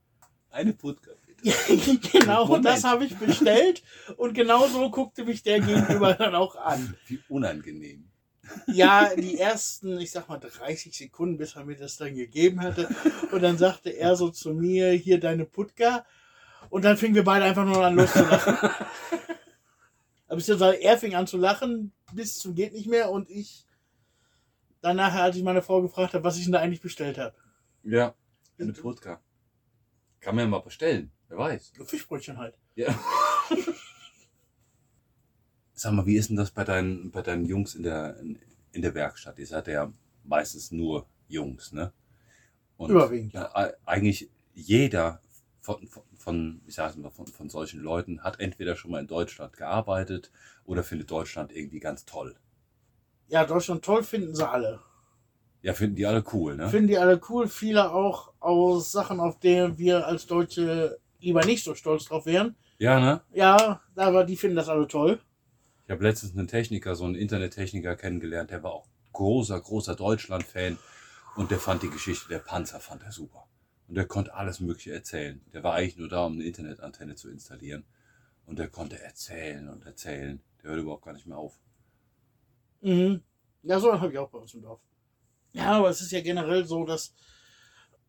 Eine 0.49 0.73
Putka. 0.73 1.11
genau, 2.11 2.43
und 2.43 2.49
Moment. 2.49 2.65
das 2.65 2.83
habe 2.83 3.05
ich 3.05 3.15
bestellt. 3.15 3.83
Und 4.17 4.33
genau 4.33 4.67
so 4.67 4.89
guckte 4.89 5.23
mich 5.23 5.43
der 5.43 5.59
Gegenüber 5.59 6.13
dann 6.13 6.35
auch 6.35 6.55
an. 6.55 6.95
Wie 7.07 7.19
unangenehm. 7.29 8.09
Ja, 8.67 9.13
die 9.15 9.37
ersten, 9.37 9.99
ich 9.99 10.11
sag 10.11 10.29
mal, 10.29 10.39
30 10.39 10.95
Sekunden, 10.95 11.37
bis 11.37 11.55
er 11.55 11.65
mir 11.65 11.75
das 11.75 11.97
dann 11.97 12.15
gegeben 12.15 12.61
hatte. 12.61 12.87
Und 13.31 13.41
dann 13.41 13.57
sagte 13.57 13.89
er 13.89 14.15
so 14.15 14.29
zu 14.29 14.53
mir, 14.53 14.91
hier 14.91 15.19
deine 15.19 15.45
Putka. 15.45 16.05
Und 16.69 16.85
dann 16.85 16.97
fingen 16.97 17.15
wir 17.15 17.23
beide 17.23 17.45
einfach 17.45 17.65
nur 17.65 17.85
an 17.85 17.95
loszulachen. 17.95 18.57
Aber 20.27 20.81
er 20.81 20.97
fing 20.97 21.15
an 21.15 21.27
zu 21.27 21.37
lachen, 21.37 21.93
bis 22.13 22.37
zum 22.37 22.55
geht 22.55 22.73
nicht 22.73 22.87
mehr. 22.87 23.11
Und 23.11 23.29
ich 23.29 23.65
dann 24.81 24.97
nachher, 24.97 25.23
als 25.23 25.35
ich 25.35 25.43
meine 25.43 25.61
Frau 25.61 25.81
gefragt 25.81 26.13
habe, 26.13 26.23
was 26.23 26.37
ich 26.37 26.43
denn 26.43 26.53
da 26.53 26.59
eigentlich 26.59 26.81
bestellt 26.81 27.17
habe. 27.17 27.35
Ja, 27.83 28.15
eine 28.59 28.73
Putka. 28.73 29.21
Kann 30.19 30.35
man 30.35 30.45
ja 30.45 30.49
mal 30.49 30.59
bestellen. 30.59 31.11
Wer 31.29 31.37
weiß. 31.37 31.73
Fischbrötchen 31.85 32.37
halt. 32.37 32.55
Ja. 32.75 32.93
Sag 35.73 35.93
mal, 35.93 36.05
wie 36.05 36.17
ist 36.17 36.29
denn 36.29 36.37
das 36.37 36.51
bei 36.51 36.63
deinen, 36.63 37.11
bei 37.11 37.21
deinen 37.21 37.45
Jungs 37.45 37.75
in 37.75 37.83
der, 37.83 38.17
in 38.71 38.81
der 38.81 38.93
Werkstatt? 38.95 39.37
Ihr 39.39 39.45
seid 39.47 39.67
ja 39.67 39.91
meistens 40.23 40.71
nur 40.71 41.05
Jungs, 41.27 41.71
ne? 41.71 41.93
Und 42.77 42.91
Überwiegend, 42.91 43.33
ja. 43.33 43.51
e- 43.55 43.73
Eigentlich 43.85 44.29
jeder 44.53 45.21
von, 45.61 45.87
von, 45.87 46.03
von 46.17 46.61
ich 46.67 46.75
sag 46.75 46.95
mal, 46.97 47.11
von, 47.11 47.27
von 47.27 47.49
solchen 47.49 47.81
Leuten 47.81 48.23
hat 48.23 48.39
entweder 48.39 48.75
schon 48.75 48.91
mal 48.91 49.01
in 49.01 49.07
Deutschland 49.07 49.55
gearbeitet 49.57 50.31
oder 50.65 50.83
findet 50.83 51.11
Deutschland 51.11 51.51
irgendwie 51.51 51.79
ganz 51.79 52.05
toll. 52.05 52.35
Ja, 53.27 53.45
Deutschland 53.45 53.83
toll 53.85 54.03
finden 54.03 54.35
sie 54.35 54.47
alle. 54.47 54.79
Ja, 55.61 55.73
finden 55.73 55.95
die 55.95 56.05
alle 56.05 56.23
cool, 56.33 56.55
ne? 56.55 56.69
Finden 56.69 56.87
die 56.87 56.97
alle 56.97 57.19
cool. 57.29 57.47
Viele 57.47 57.91
auch 57.91 58.33
aus 58.39 58.91
Sachen, 58.91 59.19
auf 59.19 59.39
denen 59.39 59.77
wir 59.77 60.05
als 60.07 60.25
Deutsche 60.27 60.99
lieber 61.19 61.45
nicht 61.45 61.63
so 61.63 61.75
stolz 61.75 62.05
drauf 62.05 62.25
wären. 62.25 62.55
Ja, 62.77 62.99
ne? 62.99 63.21
Ja, 63.33 63.81
aber 63.95 64.23
die 64.23 64.37
finden 64.37 64.55
das 64.55 64.69
alle 64.69 64.87
toll. 64.87 65.19
Ich 65.85 65.91
habe 65.91 66.03
letztens 66.03 66.37
einen 66.37 66.47
Techniker, 66.47 66.95
so 66.95 67.05
einen 67.05 67.15
Internettechniker 67.15 67.95
kennengelernt, 67.95 68.51
der 68.51 68.61
war 68.63 68.71
auch 68.71 68.87
großer, 69.13 69.59
großer 69.59 69.95
Deutschland-Fan 69.95 70.77
und 71.35 71.49
der 71.49 71.59
fand 71.59 71.81
die 71.83 71.89
Geschichte 71.89 72.27
der 72.29 72.39
Panzer, 72.39 72.79
fand 72.79 73.03
er 73.03 73.11
super. 73.11 73.47
Und 73.87 73.95
der 73.95 74.05
konnte 74.05 74.33
alles 74.33 74.59
Mögliche 74.59 74.93
erzählen. 74.93 75.41
Der 75.53 75.63
war 75.63 75.75
eigentlich 75.75 75.97
nur 75.97 76.09
da, 76.09 76.25
um 76.25 76.33
eine 76.33 76.43
Internetantenne 76.43 77.15
zu 77.15 77.29
installieren. 77.29 77.85
Und 78.45 78.59
der 78.59 78.67
konnte 78.67 79.01
erzählen 79.01 79.69
und 79.69 79.85
erzählen. 79.85 80.41
Der 80.61 80.71
hört 80.71 80.81
überhaupt 80.81 81.05
gar 81.05 81.13
nicht 81.13 81.25
mehr 81.25 81.37
auf. 81.37 81.57
Mhm. 82.81 83.21
Ja, 83.63 83.79
so 83.79 83.99
habe 83.99 84.11
ich 84.11 84.17
auch 84.17 84.29
bei 84.29 84.39
uns 84.39 84.53
im 84.53 84.61
Dorf. 84.61 84.81
Ja, 85.53 85.71
aber 85.71 85.89
es 85.89 86.01
ist 86.01 86.11
ja 86.11 86.21
generell 86.21 86.65
so, 86.65 86.85
dass 86.85 87.13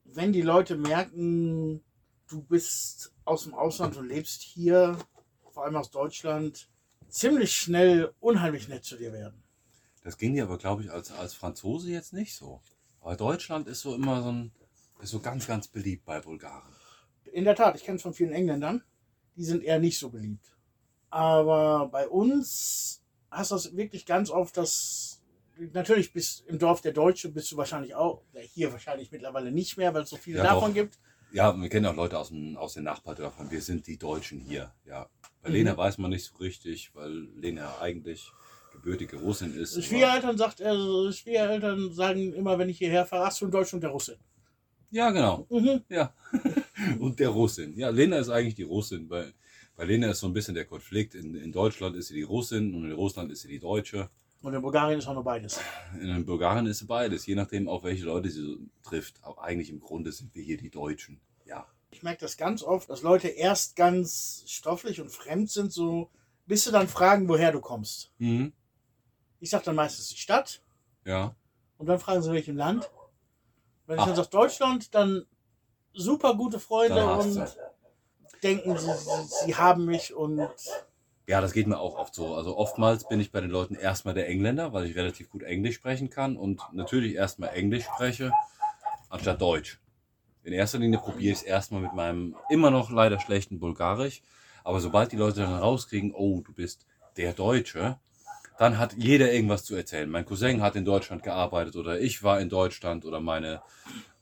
wenn 0.05 0.33
die 0.33 0.43
Leute 0.43 0.77
merken, 0.77 1.85
du 2.29 2.43
bist 2.43 3.13
aus 3.25 3.45
dem 3.45 3.55
Ausland 3.55 3.97
und 3.97 4.09
lebst 4.09 4.43
hier, 4.43 4.99
vor 5.51 5.65
allem 5.65 5.77
aus 5.77 5.91
Deutschland, 5.91 6.69
ziemlich 7.09 7.55
schnell 7.57 8.13
unheimlich 8.21 8.69
nett 8.69 8.85
zu 8.85 8.97
dir 8.97 9.13
werden. 9.13 9.43
Das 10.03 10.17
ging 10.17 10.35
dir 10.35 10.45
aber, 10.45 10.59
glaube 10.59 10.83
ich, 10.83 10.91
als, 10.91 11.11
als 11.11 11.35
Franzose 11.35 11.91
jetzt 11.91 12.13
nicht 12.13 12.35
so. 12.35 12.61
Aber 13.01 13.17
Deutschland 13.17 13.67
ist 13.69 13.81
so 13.81 13.95
immer 13.95 14.23
so 14.23 14.33
ein, 14.33 14.53
ist 15.01 15.11
so 15.11 15.21
ganz, 15.21 15.47
ganz 15.47 15.69
beliebt 15.69 16.05
bei 16.05 16.21
Bulgaren. 16.21 16.73
In 17.33 17.45
der 17.45 17.57
Tat, 17.57 17.77
ich 17.77 17.85
kenne 17.85 17.97
es 17.97 18.03
von 18.03 18.15
vielen 18.15 18.33
Engländern, 18.33 18.83
die 19.37 19.45
sind 19.45 19.63
eher 19.63 19.79
nicht 19.79 19.99
so 19.99 20.11
beliebt. 20.11 20.57
Aber 21.11 21.89
bei 21.89 22.09
uns 22.09 23.03
hast 23.31 23.51
du 23.51 23.55
das 23.55 23.77
wirklich 23.77 24.07
ganz 24.07 24.31
oft, 24.31 24.57
dass 24.57 25.21
natürlich 25.73 26.13
bist 26.13 26.45
im 26.47 26.59
Dorf 26.59 26.81
der 26.81 26.93
Deutsche, 26.93 27.31
bist 27.31 27.51
du 27.53 27.57
wahrscheinlich 27.57 27.95
auch, 27.95 28.23
hier 28.53 28.73
wahrscheinlich 28.73 29.11
mittlerweile 29.11 29.51
nicht 29.51 29.77
mehr, 29.77 29.93
weil 29.95 30.03
es 30.03 30.11
so 30.11 30.17
viele 30.17 30.39
Ja, 30.39 30.45
davon 30.45 30.71
doch. 30.71 30.75
gibt. 30.75 30.99
Ja, 31.33 31.55
wir 31.61 31.69
kennen 31.69 31.87
auch 31.87 31.95
Leute 31.97 32.19
aus, 32.19 32.29
dem, 32.29 32.57
aus 32.57 32.75
den 32.75 32.85
Nachbardörfern. 32.85 33.51
Wir 33.51 33.61
sind 33.61 33.87
die 33.87 33.99
Deutschen 33.99 34.41
hier. 34.41 34.73
Ja. 34.87 35.09
Bei 35.43 35.51
Mhm. 35.51 35.55
Lena 35.55 35.77
weiß 35.77 35.99
man 35.99 36.11
nicht 36.11 36.25
so 36.25 36.37
richtig, 36.39 36.91
weil 36.95 37.29
Lena 37.37 37.79
eigentlich 37.81 38.33
gebürtige 38.73 39.17
Russin 39.19 39.55
ist. 39.55 39.75
aber- 39.75 39.83
Schwiegereltern 39.83 40.39
sagt 40.39 40.61
er, 40.61 41.13
Schwiegereltern 41.13 41.93
sagen 41.93 42.33
immer, 42.33 42.59
wenn 42.59 42.69
ich 42.69 42.79
hierher 42.79 43.05
fahre, 43.07 43.27
hast 43.27 43.41
du 43.41 43.45
in 43.47 43.51
Deutschland 43.51 43.83
der 43.83 43.91
Russe. 43.91 44.19
Ja, 44.91 45.11
genau. 45.11 45.47
Mhm. 45.51 45.83
Ja. 45.91 46.15
Und 46.99 47.21
der 47.21 47.29
Russin. 47.29 47.77
Ja, 47.77 47.91
Lena 47.91 48.19
ist 48.19 48.31
eigentlich 48.31 48.55
die 48.55 48.63
Russin. 48.63 49.07
Bei, 49.09 49.33
bei 49.77 49.85
Lena 49.85 50.11
ist 50.11 50.21
so 50.21 50.27
ein 50.29 50.33
bisschen 50.33 50.55
der 50.55 50.65
Konflikt. 50.65 51.15
In, 51.15 51.35
in 51.35 51.53
Deutschland 51.53 51.95
ist 51.97 52.09
sie 52.09 52.15
die 52.15 52.23
Russin 52.23 52.75
und 52.75 52.85
in 52.87 52.93
Russland 52.93 53.31
ist 53.31 53.43
sie 53.43 53.49
die 53.49 53.59
Deutsche. 53.59 54.09
Und 54.41 54.55
in 54.55 54.63
Bulgarien 54.63 54.99
ist 54.99 55.09
auch 55.09 55.15
nur 55.15 55.25
beides. 55.25 55.61
In 56.01 56.25
Bulgarien 56.25 56.67
ist 56.67 56.87
beides, 56.87 57.27
je 57.27 57.35
nachdem, 57.35 57.69
auf 57.69 57.83
welche 57.83 58.05
Leute 58.05 58.31
sie 58.31 58.43
so 58.43 58.57
trifft. 58.83 59.17
Aber 59.23 59.43
eigentlich 59.43 59.69
im 59.71 59.81
Grunde 59.81 60.13
sind 60.13 60.35
wir 60.35 60.43
hier 60.43 60.57
die 60.57 60.71
Deutschen. 60.71 61.21
Ja. 61.45 61.67
Ich 61.91 62.03
merke 62.03 62.21
das 62.21 62.37
ganz 62.37 62.63
oft, 62.63 62.89
dass 62.89 63.03
Leute 63.03 63.29
erst 63.29 63.75
ganz 63.75 64.45
stofflich 64.47 65.01
und 65.01 65.11
fremd 65.11 65.51
sind, 65.51 65.73
so 65.73 66.11
bis 66.47 66.65
sie 66.65 66.71
dann 66.73 66.89
fragen, 66.89 67.29
woher 67.29 67.51
du 67.53 67.61
kommst. 67.61 68.13
Mhm. 68.19 68.53
Ich 69.41 69.51
sage 69.51 69.65
dann 69.65 69.77
meistens 69.77 70.09
die 70.09 70.17
Stadt 70.17 70.63
Ja. 71.05 71.35
und 71.77 71.87
dann 71.87 71.99
fragen 71.99 72.23
sie, 72.23 72.33
welchem 72.33 72.57
Land. 72.57 72.91
Wenn 73.87 73.99
ich 73.99 74.05
dann 74.05 74.17
sage 74.17 74.29
Deutschland, 74.29 74.95
dann 74.95 75.27
super 75.93 76.35
gute 76.35 76.61
Freunde 76.61 76.97
Dann 76.97 77.21
und 77.21 77.57
denken, 78.43 78.77
sie, 78.79 78.91
sie 79.45 79.55
haben 79.57 79.85
mich 79.85 80.15
und 80.15 80.49
Ja, 81.29 81.43
das 81.43 81.53
geht 81.53 81.67
mir 81.67 81.79
auch 81.79 81.99
oft 81.99 82.15
so. 82.15 82.35
Also 82.35 82.57
oftmals 82.57 83.07
bin 83.07 83.21
ich 83.21 83.31
bei 83.31 83.43
den 83.43 83.51
Leuten 83.51 83.75
erstmal 83.75 84.15
der 84.15 84.29
Engländer, 84.31 84.73
weil 84.73 84.87
ich 84.87 84.97
relativ 84.97 85.29
gut 85.29 85.43
Englisch 85.43 85.75
sprechen 85.75 86.09
kann 86.09 86.39
und 86.39 86.63
natürlich 86.73 87.17
erstmal 87.17 87.51
Englisch 87.51 87.85
spreche, 87.85 88.33
anstatt 89.11 89.39
Deutsch. 89.39 89.79
In 90.43 90.55
erster 90.55 90.79
Linie 90.79 90.99
probiere 90.99 91.33
ich 91.33 91.41
es 91.41 91.43
erstmal 91.43 91.83
mit 91.83 91.93
meinem 91.93 92.35
immer 92.49 92.71
noch 92.71 92.91
leider 92.91 93.21
schlechten 93.21 93.61
Bulgarisch. 93.61 94.23
Aber 94.65 94.81
sobald 94.81 95.13
die 95.13 95.17
Leute 95.17 95.43
dann 95.43 95.53
rauskriegen, 95.53 96.15
oh, 96.15 96.41
du 96.41 96.55
bist 96.55 96.87
der 97.19 97.35
Deutsche, 97.35 97.99
dann 98.59 98.79
hat 98.79 98.95
jeder 98.97 99.31
irgendwas 99.31 99.65
zu 99.65 99.77
erzählen. 99.77 100.09
Mein 100.09 100.25
Cousin 100.25 100.63
hat 100.63 100.77
in 100.77 100.87
Deutschland 100.87 101.23
gearbeitet 101.23 101.77
oder 101.77 102.01
ich 102.01 102.23
war 102.23 102.41
in 102.41 102.49
Deutschland 102.49 103.05
oder 103.05 103.21
meine, 103.21 103.61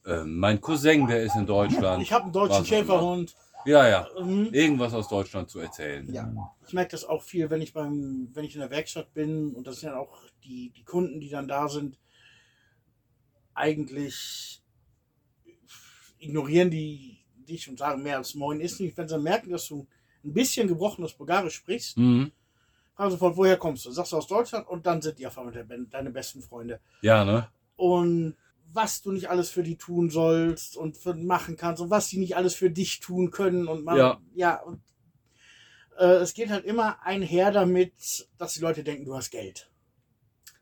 äh, 0.04 0.24
mein 0.24 0.60
Cousin, 0.60 1.06
der 1.06 1.22
ist 1.22 1.36
in 1.36 1.46
Deutschland. 1.46 2.02
ich 2.02 2.12
habe 2.12 2.24
einen 2.24 2.32
deutschen. 2.32 2.66
Schäferhund. 2.66 3.36
Ja, 3.66 3.88
ja. 3.88 4.08
Mhm. 4.20 4.48
Irgendwas 4.52 4.94
aus 4.94 5.08
Deutschland 5.08 5.50
zu 5.50 5.58
erzählen. 5.60 6.12
Ja, 6.12 6.32
ich 6.66 6.72
merke 6.72 6.92
das 6.92 7.04
auch 7.04 7.22
viel, 7.22 7.50
wenn 7.50 7.60
ich 7.62 7.72
beim, 7.72 8.28
wenn 8.32 8.44
ich 8.44 8.54
in 8.54 8.60
der 8.60 8.70
Werkstatt 8.70 9.12
bin 9.12 9.54
und 9.54 9.66
das 9.66 9.80
sind 9.80 9.90
ja 9.90 9.98
auch 9.98 10.22
die, 10.44 10.70
die 10.70 10.84
Kunden, 10.84 11.20
die 11.20 11.28
dann 11.30 11.48
da 11.48 11.68
sind, 11.68 11.98
eigentlich 13.54 14.62
ignorieren 16.18 16.70
die 16.70 17.18
dich 17.48 17.68
und 17.68 17.78
sagen 17.78 18.02
mehr 18.02 18.16
als 18.18 18.34
Moin 18.34 18.60
ist 18.60 18.80
nicht. 18.80 18.96
Wenn 18.96 19.08
sie 19.08 19.18
merken, 19.18 19.50
dass 19.50 19.68
du 19.68 19.86
ein 20.24 20.32
bisschen 20.32 20.68
gebrochenes 20.68 21.12
Bulgarisch 21.12 21.54
sprichst, 21.54 21.96
Mhm. 21.96 22.32
fragen 22.94 23.10
sofort, 23.10 23.36
woher 23.36 23.56
kommst 23.56 23.86
du? 23.86 23.90
Sagst 23.90 24.12
du 24.12 24.16
aus 24.16 24.26
Deutschland 24.26 24.66
und 24.68 24.86
dann 24.86 25.00
sind 25.00 25.18
die 25.18 25.26
auf 25.26 25.38
einmal 25.38 25.64
deine 25.90 26.10
besten 26.10 26.42
Freunde. 26.42 26.80
Ja, 27.02 27.24
ne? 27.24 27.48
Und 27.76 28.36
was 28.76 29.02
du 29.02 29.10
nicht 29.12 29.28
alles 29.30 29.50
für 29.50 29.62
die 29.62 29.76
tun 29.76 30.10
sollst 30.10 30.76
und 30.76 30.96
für, 30.96 31.14
machen 31.14 31.56
kannst 31.56 31.82
und 31.82 31.90
was 31.90 32.08
die 32.08 32.18
nicht 32.18 32.36
alles 32.36 32.54
für 32.54 32.70
dich 32.70 33.00
tun 33.00 33.30
können 33.30 33.66
und 33.66 33.84
man, 33.84 33.96
Ja. 33.96 34.20
ja 34.34 34.62
und 34.62 34.80
äh, 35.98 36.16
es 36.16 36.34
geht 36.34 36.50
halt 36.50 36.64
immer 36.64 37.02
einher 37.02 37.50
damit, 37.50 38.28
dass 38.38 38.54
die 38.54 38.60
Leute 38.60 38.84
denken, 38.84 39.04
du 39.06 39.16
hast 39.16 39.30
Geld. 39.30 39.70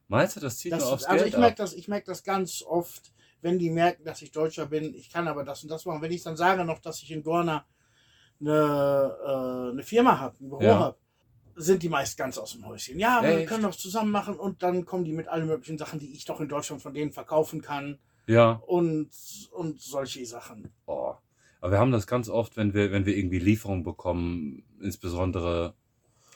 Meinst 0.08 0.36
du, 0.36 0.40
das 0.40 0.58
zieht 0.58 0.72
Das, 0.72 0.82
nur 0.82 0.92
aufs 0.92 1.04
also 1.06 1.24
Geld 1.24 1.34
ich 1.34 1.38
merke 1.38 1.56
das, 1.56 1.72
ich 1.74 1.88
merke 1.88 2.06
das 2.06 2.22
ganz 2.22 2.62
oft, 2.62 3.12
wenn 3.42 3.58
die 3.58 3.70
merken, 3.70 4.04
dass 4.04 4.22
ich 4.22 4.32
Deutscher 4.32 4.66
bin, 4.66 4.94
ich 4.94 5.10
kann 5.10 5.28
aber 5.28 5.44
das 5.44 5.62
und 5.62 5.68
das 5.70 5.84
machen. 5.84 6.02
Wenn 6.02 6.12
ich 6.12 6.22
dann 6.22 6.36
sage 6.36 6.64
noch, 6.64 6.78
dass 6.78 7.02
ich 7.02 7.10
in 7.10 7.22
Gorna 7.22 7.66
eine, 8.40 9.16
äh, 9.22 9.72
eine 9.72 9.82
Firma 9.82 10.18
habe, 10.18 10.36
ein 10.40 10.48
Büro 10.48 10.62
Ja. 10.62 10.78
habe, 10.78 10.98
sind 11.56 11.82
die 11.82 11.88
meist 11.88 12.16
ganz 12.16 12.38
aus 12.38 12.52
dem 12.52 12.66
Häuschen. 12.66 12.98
Ja, 12.98 13.18
aber 13.18 13.38
wir 13.38 13.46
können 13.46 13.62
das 13.62 13.78
zusammen 13.78 14.10
machen 14.10 14.36
und 14.36 14.62
dann 14.62 14.84
kommen 14.84 15.04
die 15.04 15.12
mit 15.12 15.28
allen 15.28 15.46
möglichen 15.46 15.78
Sachen, 15.78 15.98
die 15.98 16.12
ich 16.12 16.24
doch 16.24 16.40
in 16.40 16.48
Deutschland 16.48 16.82
von 16.82 16.94
denen 16.94 17.12
verkaufen 17.12 17.62
kann 17.62 17.98
Ja. 18.26 18.62
und, 18.66 19.10
und 19.52 19.80
solche 19.80 20.24
Sachen. 20.26 20.70
Oh. 20.86 21.14
Aber 21.60 21.72
wir 21.72 21.78
haben 21.78 21.92
das 21.92 22.06
ganz 22.06 22.28
oft, 22.28 22.56
wenn 22.56 22.74
wir, 22.74 22.92
wenn 22.92 23.06
wir 23.06 23.16
irgendwie 23.16 23.38
Lieferungen 23.38 23.84
bekommen, 23.84 24.64
insbesondere, 24.80 25.74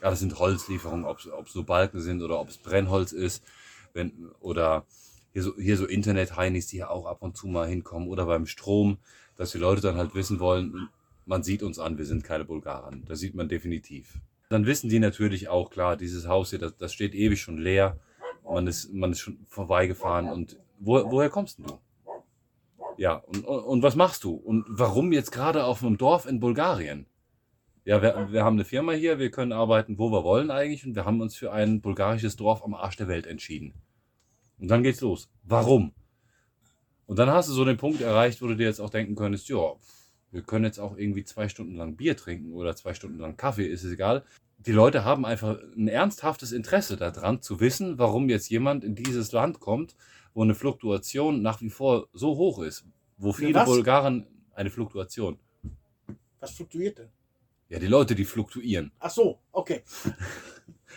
ja, 0.03 0.11
das 0.11 0.21
sind 0.21 0.39
Holzlieferungen, 0.39 1.05
ob 1.05 1.19
es 1.19 1.53
so 1.53 1.65
Balken 1.65 2.01
sind 2.01 2.23
oder 2.23 2.41
ob 2.41 2.49
es 2.49 2.59
Brennholz 2.59 3.13
ist, 3.13 3.45
wenn, 3.93 4.31
oder 4.41 4.87
hier 5.33 5.43
so, 5.43 5.57
hier 5.57 5.77
so 5.77 5.87
Internet-Heinis, 5.87 6.69
die 6.69 6.77
hier 6.77 6.91
auch 6.91 7.07
ab 7.07 7.19
und 7.21 7.37
zu 7.37 7.47
mal 7.47 7.69
hinkommen, 7.69 8.09
oder 8.09 8.25
beim 8.27 8.47
Strom, 8.47 8.99
dass 9.37 9.53
die 9.53 9.59
Leute 9.59 9.83
dann 9.83 9.97
halt 9.97 10.15
wissen 10.15 10.41
wollen, 10.41 10.89
man 11.27 11.43
sieht 11.43 11.63
uns 11.63 11.79
an, 11.79 11.99
wir 11.99 12.07
sind 12.07 12.25
keine 12.25 12.45
Bulgaren. 12.47 13.05
Das 13.07 13.19
sieht 13.21 13.35
man 13.35 13.49
definitiv. 13.49 14.19
Dann 14.51 14.65
wissen 14.65 14.89
die 14.89 14.99
natürlich 14.99 15.49
auch, 15.49 15.71
klar, 15.71 15.97
dieses 15.97 16.27
Haus 16.27 16.51
hier, 16.51 16.59
das, 16.59 16.77
das 16.77 16.93
steht 16.93 17.15
ewig 17.15 17.41
schon 17.41 17.59
leer. 17.59 17.99
Man 18.45 18.67
ist, 18.67 18.93
man 18.95 19.13
ist 19.13 19.21
schon 19.21 19.45
vorbeigefahren 19.47 20.31
und 20.31 20.59
wo, 20.79 20.95
woher 21.11 21.29
kommst 21.29 21.59
du? 21.59 21.65
Ja, 22.97 23.17
und, 23.17 23.45
und, 23.45 23.61
und 23.65 23.83
was 23.83 23.95
machst 23.95 24.25
du? 24.25 24.33
Und 24.33 24.65
warum 24.69 25.13
jetzt 25.13 25.33
gerade 25.33 25.65
auf 25.65 25.85
einem 25.85 25.99
Dorf 25.99 26.27
in 26.27 26.41
Bulgarien? 26.41 27.07
Ja, 27.85 28.01
wir, 28.03 28.33
wir 28.33 28.45
haben 28.45 28.57
eine 28.57 28.65
Firma 28.65 28.93
hier, 28.93 29.19
wir 29.19 29.31
können 29.31 29.53
arbeiten, 29.53 29.99
wo 29.99 30.11
wir 30.11 30.25
wollen 30.25 30.51
eigentlich 30.51 30.85
und 30.87 30.95
wir 30.95 31.05
haben 31.05 31.21
uns 31.21 31.37
für 31.37 31.53
ein 31.53 31.81
bulgarisches 31.81 32.37
Dorf 32.37 32.65
am 32.65 32.75
Arsch 32.75 32.97
der 32.97 33.09
Welt 33.09 33.27
entschieden. 33.27 33.75
Und 34.59 34.69
dann 34.69 34.83
geht's 34.83 35.01
los. 35.01 35.31
Warum? 35.43 35.93
Und 37.07 37.19
dann 37.19 37.31
hast 37.31 37.49
du 37.49 37.53
so 37.53 37.65
den 37.65 37.77
Punkt 37.77 38.01
erreicht, 38.01 38.43
wo 38.43 38.47
du 38.47 38.57
dir 38.57 38.67
jetzt 38.67 38.81
auch 38.81 38.91
denken 38.91 39.15
könntest, 39.15 39.49
ja, 39.49 39.75
wir 40.31 40.43
können 40.43 40.65
jetzt 40.65 40.79
auch 40.79 40.97
irgendwie 40.97 41.25
zwei 41.25 41.49
Stunden 41.49 41.75
lang 41.77 41.97
Bier 41.97 42.17
trinken 42.17 42.53
oder 42.53 42.77
zwei 42.77 42.95
Stunden 42.95 43.19
lang 43.19 43.37
Kaffee, 43.37 43.67
ist 43.67 43.85
es 43.85 43.93
egal. 43.93 44.25
Die 44.59 44.73
Leute 44.73 45.05
haben 45.05 45.25
einfach 45.25 45.59
ein 45.77 45.89
ernsthaftes 45.89 46.53
Interesse 46.53 46.97
daran 46.97 47.41
zu 47.43 47.61
wissen, 47.61 47.99
warum 47.99 48.29
jetzt 48.29 48.49
jemand 48.51 48.85
in 48.85 48.95
dieses 48.95 49.33
Land 49.33 49.61
kommt, 49.61 49.95
wo 50.35 50.43
eine 50.43 50.55
Fluktuation 50.55 51.43
nach 51.43 51.61
wie 51.61 51.71
vor 51.71 52.09
so 52.13 52.37
hoch 52.37 52.61
ist, 52.61 52.85
wo 53.17 53.33
viele 53.33 53.55
was? 53.55 53.67
Bulgaren 53.67 54.27
eine 54.55 54.71
Fluktuation. 54.71 55.39
Was 56.41 56.53
fluktuiert 56.53 56.99
denn? 56.99 57.09
Ja, 57.69 57.79
die 57.79 57.87
Leute, 57.87 58.15
die 58.15 58.25
fluktuieren. 58.25 58.93
Ach 58.99 59.11
so, 59.11 59.39
okay. 59.53 59.83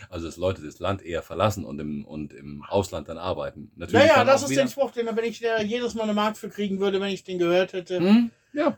Also 0.09 0.25
dass 0.25 0.37
Leute 0.37 0.61
das 0.63 0.79
Land 0.79 1.03
eher 1.03 1.21
verlassen 1.21 1.65
und 1.65 1.77
im, 1.79 2.05
und 2.05 2.33
im 2.33 2.63
Ausland 2.63 3.09
dann 3.09 3.17
arbeiten. 3.17 3.71
Natürlich 3.75 4.07
ja, 4.07 4.15
dann 4.15 4.27
das 4.27 4.43
ist 4.43 4.49
wieder- 4.49 4.63
der 4.63 4.69
Spruch, 4.69 4.91
den 4.91 5.05
wenn 5.05 5.25
ich 5.25 5.39
der 5.39 5.61
jedes 5.63 5.93
Mal 5.95 6.03
eine 6.03 6.13
Mark 6.13 6.37
für 6.37 6.49
kriegen 6.49 6.79
würde, 6.79 6.99
wenn 7.01 7.09
ich 7.09 7.23
den 7.23 7.37
gehört 7.37 7.73
hätte. 7.73 7.99
Hm? 7.99 8.31
Ja. 8.53 8.77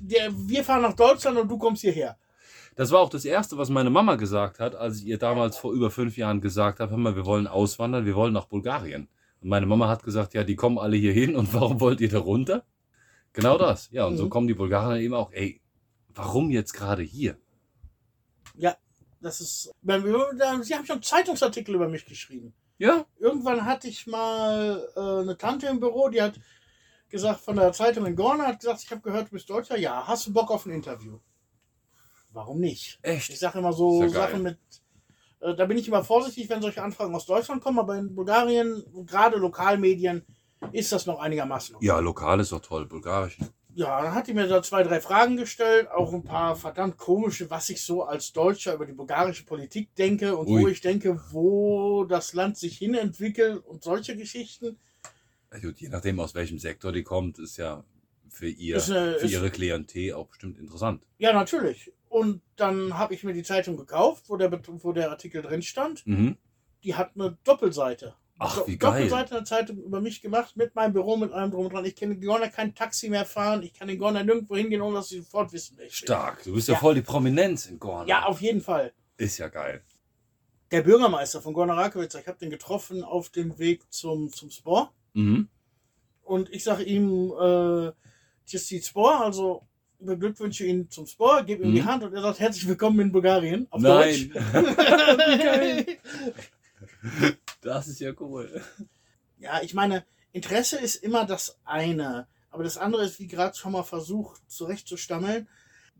Der, 0.00 0.30
wir 0.34 0.64
fahren 0.64 0.82
nach 0.82 0.94
Deutschland 0.94 1.38
und 1.38 1.48
du 1.48 1.58
kommst 1.58 1.82
hierher. 1.82 2.16
Das 2.76 2.90
war 2.90 3.00
auch 3.00 3.10
das 3.10 3.24
Erste, 3.24 3.58
was 3.58 3.68
meine 3.68 3.90
Mama 3.90 4.16
gesagt 4.16 4.58
hat, 4.60 4.74
als 4.74 4.98
ich 4.98 5.06
ihr 5.06 5.18
damals 5.18 5.56
vor 5.58 5.72
über 5.72 5.90
fünf 5.90 6.16
Jahren 6.16 6.40
gesagt 6.40 6.80
habe, 6.80 6.90
hör 6.92 6.98
mal, 6.98 7.16
wir 7.16 7.26
wollen 7.26 7.46
auswandern, 7.46 8.06
wir 8.06 8.14
wollen 8.14 8.32
nach 8.32 8.46
Bulgarien. 8.46 9.08
Und 9.40 9.48
meine 9.48 9.66
Mama 9.66 9.88
hat 9.88 10.02
gesagt, 10.02 10.34
ja, 10.34 10.44
die 10.44 10.56
kommen 10.56 10.78
alle 10.78 10.96
hier 10.96 11.12
hin 11.12 11.36
und 11.36 11.52
warum 11.54 11.80
wollt 11.80 12.00
ihr 12.00 12.08
da 12.08 12.18
runter? 12.18 12.64
Genau 13.32 13.58
das. 13.58 13.90
Ja, 13.90 14.06
und 14.06 14.16
so 14.16 14.24
Mhm. 14.26 14.30
kommen 14.30 14.46
die 14.48 14.54
Bulgaren 14.54 15.00
eben 15.00 15.14
auch, 15.14 15.32
ey, 15.32 15.60
warum 16.14 16.50
jetzt 16.50 16.72
gerade 16.72 17.02
hier? 17.02 17.36
Das 19.22 19.40
ist. 19.40 19.70
Sie 19.82 20.74
haben 20.74 20.86
schon 20.86 21.02
Zeitungsartikel 21.02 21.74
über 21.74 21.88
mich 21.88 22.06
geschrieben. 22.06 22.54
Ja, 22.78 23.04
Irgendwann 23.18 23.66
hatte 23.66 23.86
ich 23.88 24.06
mal 24.06 24.88
äh, 24.96 25.20
eine 25.20 25.36
Tante 25.36 25.66
im 25.66 25.78
Büro, 25.78 26.08
die 26.08 26.22
hat 26.22 26.40
gesagt, 27.10 27.40
von 27.40 27.56
der 27.56 27.72
Zeitung 27.72 28.06
in 28.06 28.16
Gorna, 28.16 28.46
hat 28.46 28.60
gesagt, 28.60 28.82
ich 28.82 28.90
habe 28.90 29.00
gehört, 29.00 29.28
du 29.28 29.32
bist 29.32 29.50
Deutscher. 29.50 29.78
Ja, 29.78 30.06
hast 30.06 30.26
du 30.26 30.32
Bock 30.32 30.50
auf 30.50 30.66
ein 30.66 30.72
Interview? 30.72 31.18
Warum 32.32 32.60
nicht? 32.60 32.98
Ich 33.02 33.10
echt. 33.10 33.38
sage 33.38 33.58
immer 33.58 33.72
so 33.72 34.02
ja. 34.02 34.08
Sachen 34.08 34.42
mit. 34.42 34.58
Äh, 35.40 35.54
da 35.54 35.66
bin 35.66 35.78
ich 35.78 35.88
immer 35.88 36.04
vorsichtig, 36.04 36.48
wenn 36.48 36.62
solche 36.62 36.82
Anfragen 36.82 37.14
aus 37.14 37.26
Deutschland 37.26 37.62
kommen, 37.62 37.78
aber 37.78 37.96
in 37.96 38.14
Bulgarien, 38.14 38.84
gerade 39.06 39.36
Lokalmedien, 39.36 40.24
ist 40.72 40.92
das 40.92 41.06
noch 41.06 41.20
einigermaßen. 41.20 41.76
okay. 41.76 41.86
Ja, 41.86 41.98
lokal 41.98 42.40
ist 42.40 42.52
doch 42.52 42.60
toll, 42.60 42.86
bulgarisch. 42.86 43.38
Ja, 43.74 44.02
dann 44.02 44.14
hat 44.14 44.26
die 44.26 44.34
mir 44.34 44.46
da 44.48 44.62
zwei, 44.62 44.82
drei 44.82 45.00
Fragen 45.00 45.36
gestellt, 45.36 45.88
auch 45.90 46.12
ein 46.12 46.24
paar 46.24 46.56
verdammt 46.56 46.98
komische, 46.98 47.48
was 47.50 47.70
ich 47.70 47.82
so 47.82 48.02
als 48.02 48.32
Deutscher 48.32 48.74
über 48.74 48.84
die 48.84 48.92
bulgarische 48.92 49.44
Politik 49.44 49.94
denke 49.94 50.36
und 50.36 50.48
wo 50.48 50.54
Ui. 50.54 50.70
ich 50.70 50.80
denke, 50.80 51.20
wo 51.30 52.04
das 52.04 52.34
Land 52.34 52.58
sich 52.58 52.78
hinentwickelt 52.78 53.64
und 53.64 53.82
solche 53.82 54.16
Geschichten. 54.16 54.78
Gut, 55.60 55.80
je 55.80 55.88
nachdem, 55.88 56.20
aus 56.20 56.34
welchem 56.34 56.58
Sektor 56.58 56.92
die 56.92 57.02
kommt, 57.02 57.38
ist 57.38 57.56
ja 57.56 57.84
für, 58.28 58.48
ihr, 58.48 58.76
Ist 58.76 58.90
eine- 58.90 59.18
für 59.18 59.26
ihre 59.26 59.50
Klientel 59.50 60.12
auch 60.14 60.28
bestimmt 60.28 60.58
interessant. 60.58 61.06
Ja, 61.18 61.32
natürlich. 61.32 61.92
Und 62.08 62.40
dann 62.56 62.96
habe 62.98 63.14
ich 63.14 63.24
mir 63.24 63.32
die 63.32 63.42
Zeitung 63.42 63.76
gekauft, 63.76 64.24
wo 64.28 64.36
der, 64.36 64.50
wo 64.82 64.92
der 64.92 65.10
Artikel 65.10 65.42
drin 65.42 65.62
stand. 65.62 66.06
Mhm. 66.06 66.36
Die 66.84 66.94
hat 66.94 67.12
eine 67.14 67.36
Doppelseite. 67.44 68.14
Ach, 68.38 68.66
wie 68.66 68.78
geil. 68.78 68.92
Doppelseite 69.08 69.36
eine 69.36 69.44
Zeitung 69.44 69.78
über 69.82 70.00
mich 70.00 70.22
gemacht, 70.22 70.56
mit 70.56 70.74
meinem 70.74 70.92
Büro, 70.92 71.16
mit 71.16 71.30
allem 71.32 71.50
drum 71.50 71.66
und 71.66 71.72
dran. 71.74 71.84
Ich 71.84 71.94
kann 71.96 72.10
in 72.12 72.20
Gorna 72.20 72.48
kein 72.48 72.74
Taxi 72.74 73.08
mehr 73.10 73.26
fahren. 73.26 73.62
Ich 73.62 73.74
kann 73.74 73.88
in 73.88 73.98
Gorna 73.98 74.22
nirgendwo 74.22 74.56
hingehen, 74.56 74.80
ohne 74.80 74.94
dass 74.96 75.08
sie 75.08 75.18
sofort 75.18 75.52
wissen, 75.52 75.74
wer 75.76 75.86
ich 75.86 75.92
bin. 75.92 76.06
Stark. 76.06 76.42
Du 76.44 76.54
bist 76.54 76.68
ja, 76.68 76.74
Ja. 76.74 76.80
voll 76.80 76.94
die 76.94 77.02
Prominenz 77.02 77.66
in 77.66 77.78
Gorn. 77.78 78.06
Ja, 78.08 78.24
auf 78.24 78.40
jeden 78.40 78.60
Fall. 78.62 78.92
Ist 79.18 79.36
ja 79.38 79.48
geil. 79.48 79.82
Der 80.70 80.82
Bürgermeister 80.82 81.42
von 81.42 81.52
Gorna 81.52 81.74
Rakowitz, 81.74 82.14
ich 82.14 82.26
habe 82.28 82.38
den 82.38 82.48
getroffen 82.50 83.02
auf 83.04 83.28
dem 83.28 83.58
Weg 83.58 83.92
zum, 83.92 84.32
zum 84.32 84.50
Spor. 84.50 84.92
Mhm. 85.14 85.48
Und 86.22 86.50
ich 86.50 86.64
sage 86.64 86.84
ihm, 86.84 87.32
äh, 87.40 87.92
die 88.52 88.82
Spor, 88.82 89.20
also 89.20 89.66
beglückwünsche 89.98 90.64
ihn 90.64 90.88
zum 90.90 91.06
Spor, 91.06 91.42
gebe 91.42 91.62
ihm 91.64 91.70
Mhm. 91.70 91.74
die 91.74 91.84
Hand 91.84 92.02
und 92.04 92.14
er 92.14 92.22
sagt, 92.22 92.40
herzlich 92.40 92.66
willkommen 92.66 93.00
in 93.00 93.12
Bulgarien. 93.12 93.66
Auf 93.70 93.82
Nein. 93.82 94.32
Deutsch. 94.32 95.96
Das 97.62 97.88
ist 97.88 98.00
ja 98.00 98.12
cool. 98.20 98.62
ja, 99.38 99.60
ich 99.62 99.74
meine, 99.74 100.04
Interesse 100.32 100.78
ist 100.78 100.96
immer 100.96 101.26
das 101.26 101.58
eine. 101.64 102.26
Aber 102.50 102.64
das 102.64 102.78
andere 102.78 103.04
ist, 103.04 103.18
wie 103.20 103.26
gerade 103.26 103.56
schon 103.56 103.72
mal 103.72 103.82
versucht 103.84 104.40
zurechtzustammeln, 104.50 105.46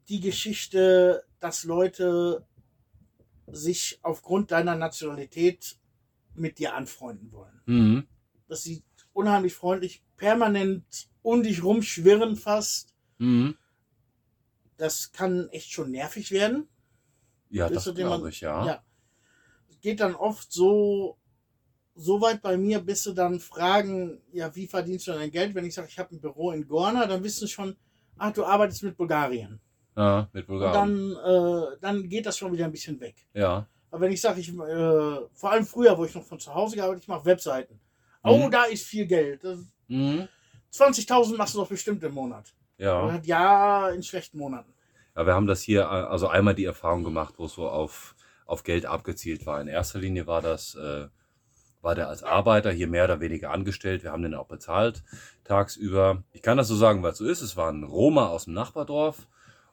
die 0.08 0.20
Geschichte, 0.20 1.24
dass 1.38 1.64
Leute 1.64 2.46
sich 3.46 3.98
aufgrund 4.02 4.50
deiner 4.50 4.74
Nationalität 4.74 5.76
mit 6.34 6.58
dir 6.58 6.74
anfreunden 6.74 7.30
wollen. 7.32 7.60
Mhm. 7.66 8.06
Dass 8.48 8.62
sie 8.62 8.82
unheimlich 9.12 9.54
freundlich 9.54 10.02
permanent 10.16 11.08
um 11.22 11.42
dich 11.42 11.62
rumschwirren 11.62 12.36
fast. 12.36 12.94
Mhm. 13.18 13.56
Das 14.76 15.12
kann 15.12 15.48
echt 15.50 15.70
schon 15.70 15.90
nervig 15.90 16.30
werden. 16.30 16.68
Ja, 17.50 17.68
das 17.68 17.92
glaube 17.94 18.28
ich, 18.30 18.40
ja. 18.40 18.64
Ja. 18.64 18.84
Geht 19.82 20.00
dann 20.00 20.14
oft 20.14 20.52
so, 20.52 21.18
so 21.94 22.20
weit 22.20 22.42
bei 22.42 22.56
mir, 22.56 22.80
bis 22.80 23.02
sie 23.04 23.14
dann 23.14 23.40
fragen, 23.40 24.20
ja, 24.32 24.54
wie 24.54 24.66
verdienst 24.66 25.06
du 25.08 25.12
dein 25.12 25.30
Geld? 25.30 25.54
Wenn 25.54 25.64
ich 25.64 25.74
sage, 25.74 25.88
ich 25.90 25.98
habe 25.98 26.14
ein 26.14 26.20
Büro 26.20 26.52
in 26.52 26.66
Gorna, 26.66 27.06
dann 27.06 27.22
wissen 27.22 27.46
sie 27.46 27.52
schon, 27.52 27.76
ach, 28.16 28.32
du 28.32 28.44
arbeitest 28.44 28.82
mit 28.82 28.96
Bulgarien. 28.96 29.60
Ja, 29.96 30.28
mit 30.32 30.48
Und 30.48 30.58
Bulgarien. 30.58 31.14
dann, 31.14 31.72
äh, 31.72 31.76
dann 31.80 32.08
geht 32.08 32.26
das 32.26 32.38
schon 32.38 32.52
wieder 32.52 32.66
ein 32.66 32.72
bisschen 32.72 33.00
weg. 33.00 33.16
Ja. 33.34 33.66
Aber 33.90 34.02
wenn 34.02 34.12
ich 34.12 34.20
sage, 34.20 34.40
ich, 34.40 34.48
äh, 34.50 35.20
vor 35.32 35.50
allem 35.50 35.66
früher, 35.66 35.98
wo 35.98 36.04
ich 36.04 36.14
noch 36.14 36.24
von 36.24 36.38
zu 36.38 36.54
Hause 36.54 36.76
gearbeitet, 36.76 37.02
ich 37.02 37.08
mache 37.08 37.24
Webseiten. 37.24 37.80
Oh, 38.22 38.46
Mhm. 38.46 38.50
da 38.50 38.64
ist 38.64 38.86
viel 38.86 39.06
Geld. 39.06 39.42
Mhm. 39.88 40.28
20.000 40.72 41.36
machst 41.36 41.54
du 41.54 41.58
doch 41.58 41.68
bestimmt 41.68 42.02
im 42.04 42.12
Monat. 42.14 42.52
Ja. 42.78 43.08
Ja. 43.16 43.20
ja, 43.24 43.88
in 43.90 44.02
schlechten 44.02 44.38
Monaten. 44.38 44.72
ja, 45.16 45.26
wir 45.26 45.34
haben 45.34 45.46
das 45.46 45.60
hier, 45.62 45.82
äh, 45.82 45.84
also 45.84 46.28
einmal 46.28 46.54
die 46.54 46.64
Erfahrung 46.64 47.04
gemacht, 47.04 47.34
wo 47.38 47.46
es 47.46 47.52
so 47.54 47.68
auf, 47.68 48.14
auf 48.46 48.62
Geld 48.62 48.86
abgezielt 48.86 49.44
war. 49.46 49.60
In 49.60 49.68
erster 49.68 49.98
Linie 49.98 50.26
war 50.26 50.40
das, 50.42 50.74
äh, 50.76 51.08
war 51.82 51.94
der 51.94 52.08
als 52.08 52.22
Arbeiter 52.22 52.70
hier 52.70 52.88
mehr 52.88 53.04
oder 53.04 53.20
weniger 53.20 53.50
angestellt. 53.50 54.02
Wir 54.02 54.12
haben 54.12 54.22
den 54.22 54.34
auch 54.34 54.46
bezahlt 54.48 55.02
tagsüber. 55.44 56.22
Ich 56.32 56.42
kann 56.42 56.56
das 56.58 56.68
so 56.68 56.76
sagen, 56.76 57.02
weil 57.02 57.12
es 57.12 57.18
so 57.18 57.26
ist. 57.26 57.40
Es 57.42 57.56
war 57.56 57.70
ein 57.72 57.84
Roma 57.84 58.28
aus 58.28 58.44
dem 58.44 58.54
Nachbardorf. 58.54 59.26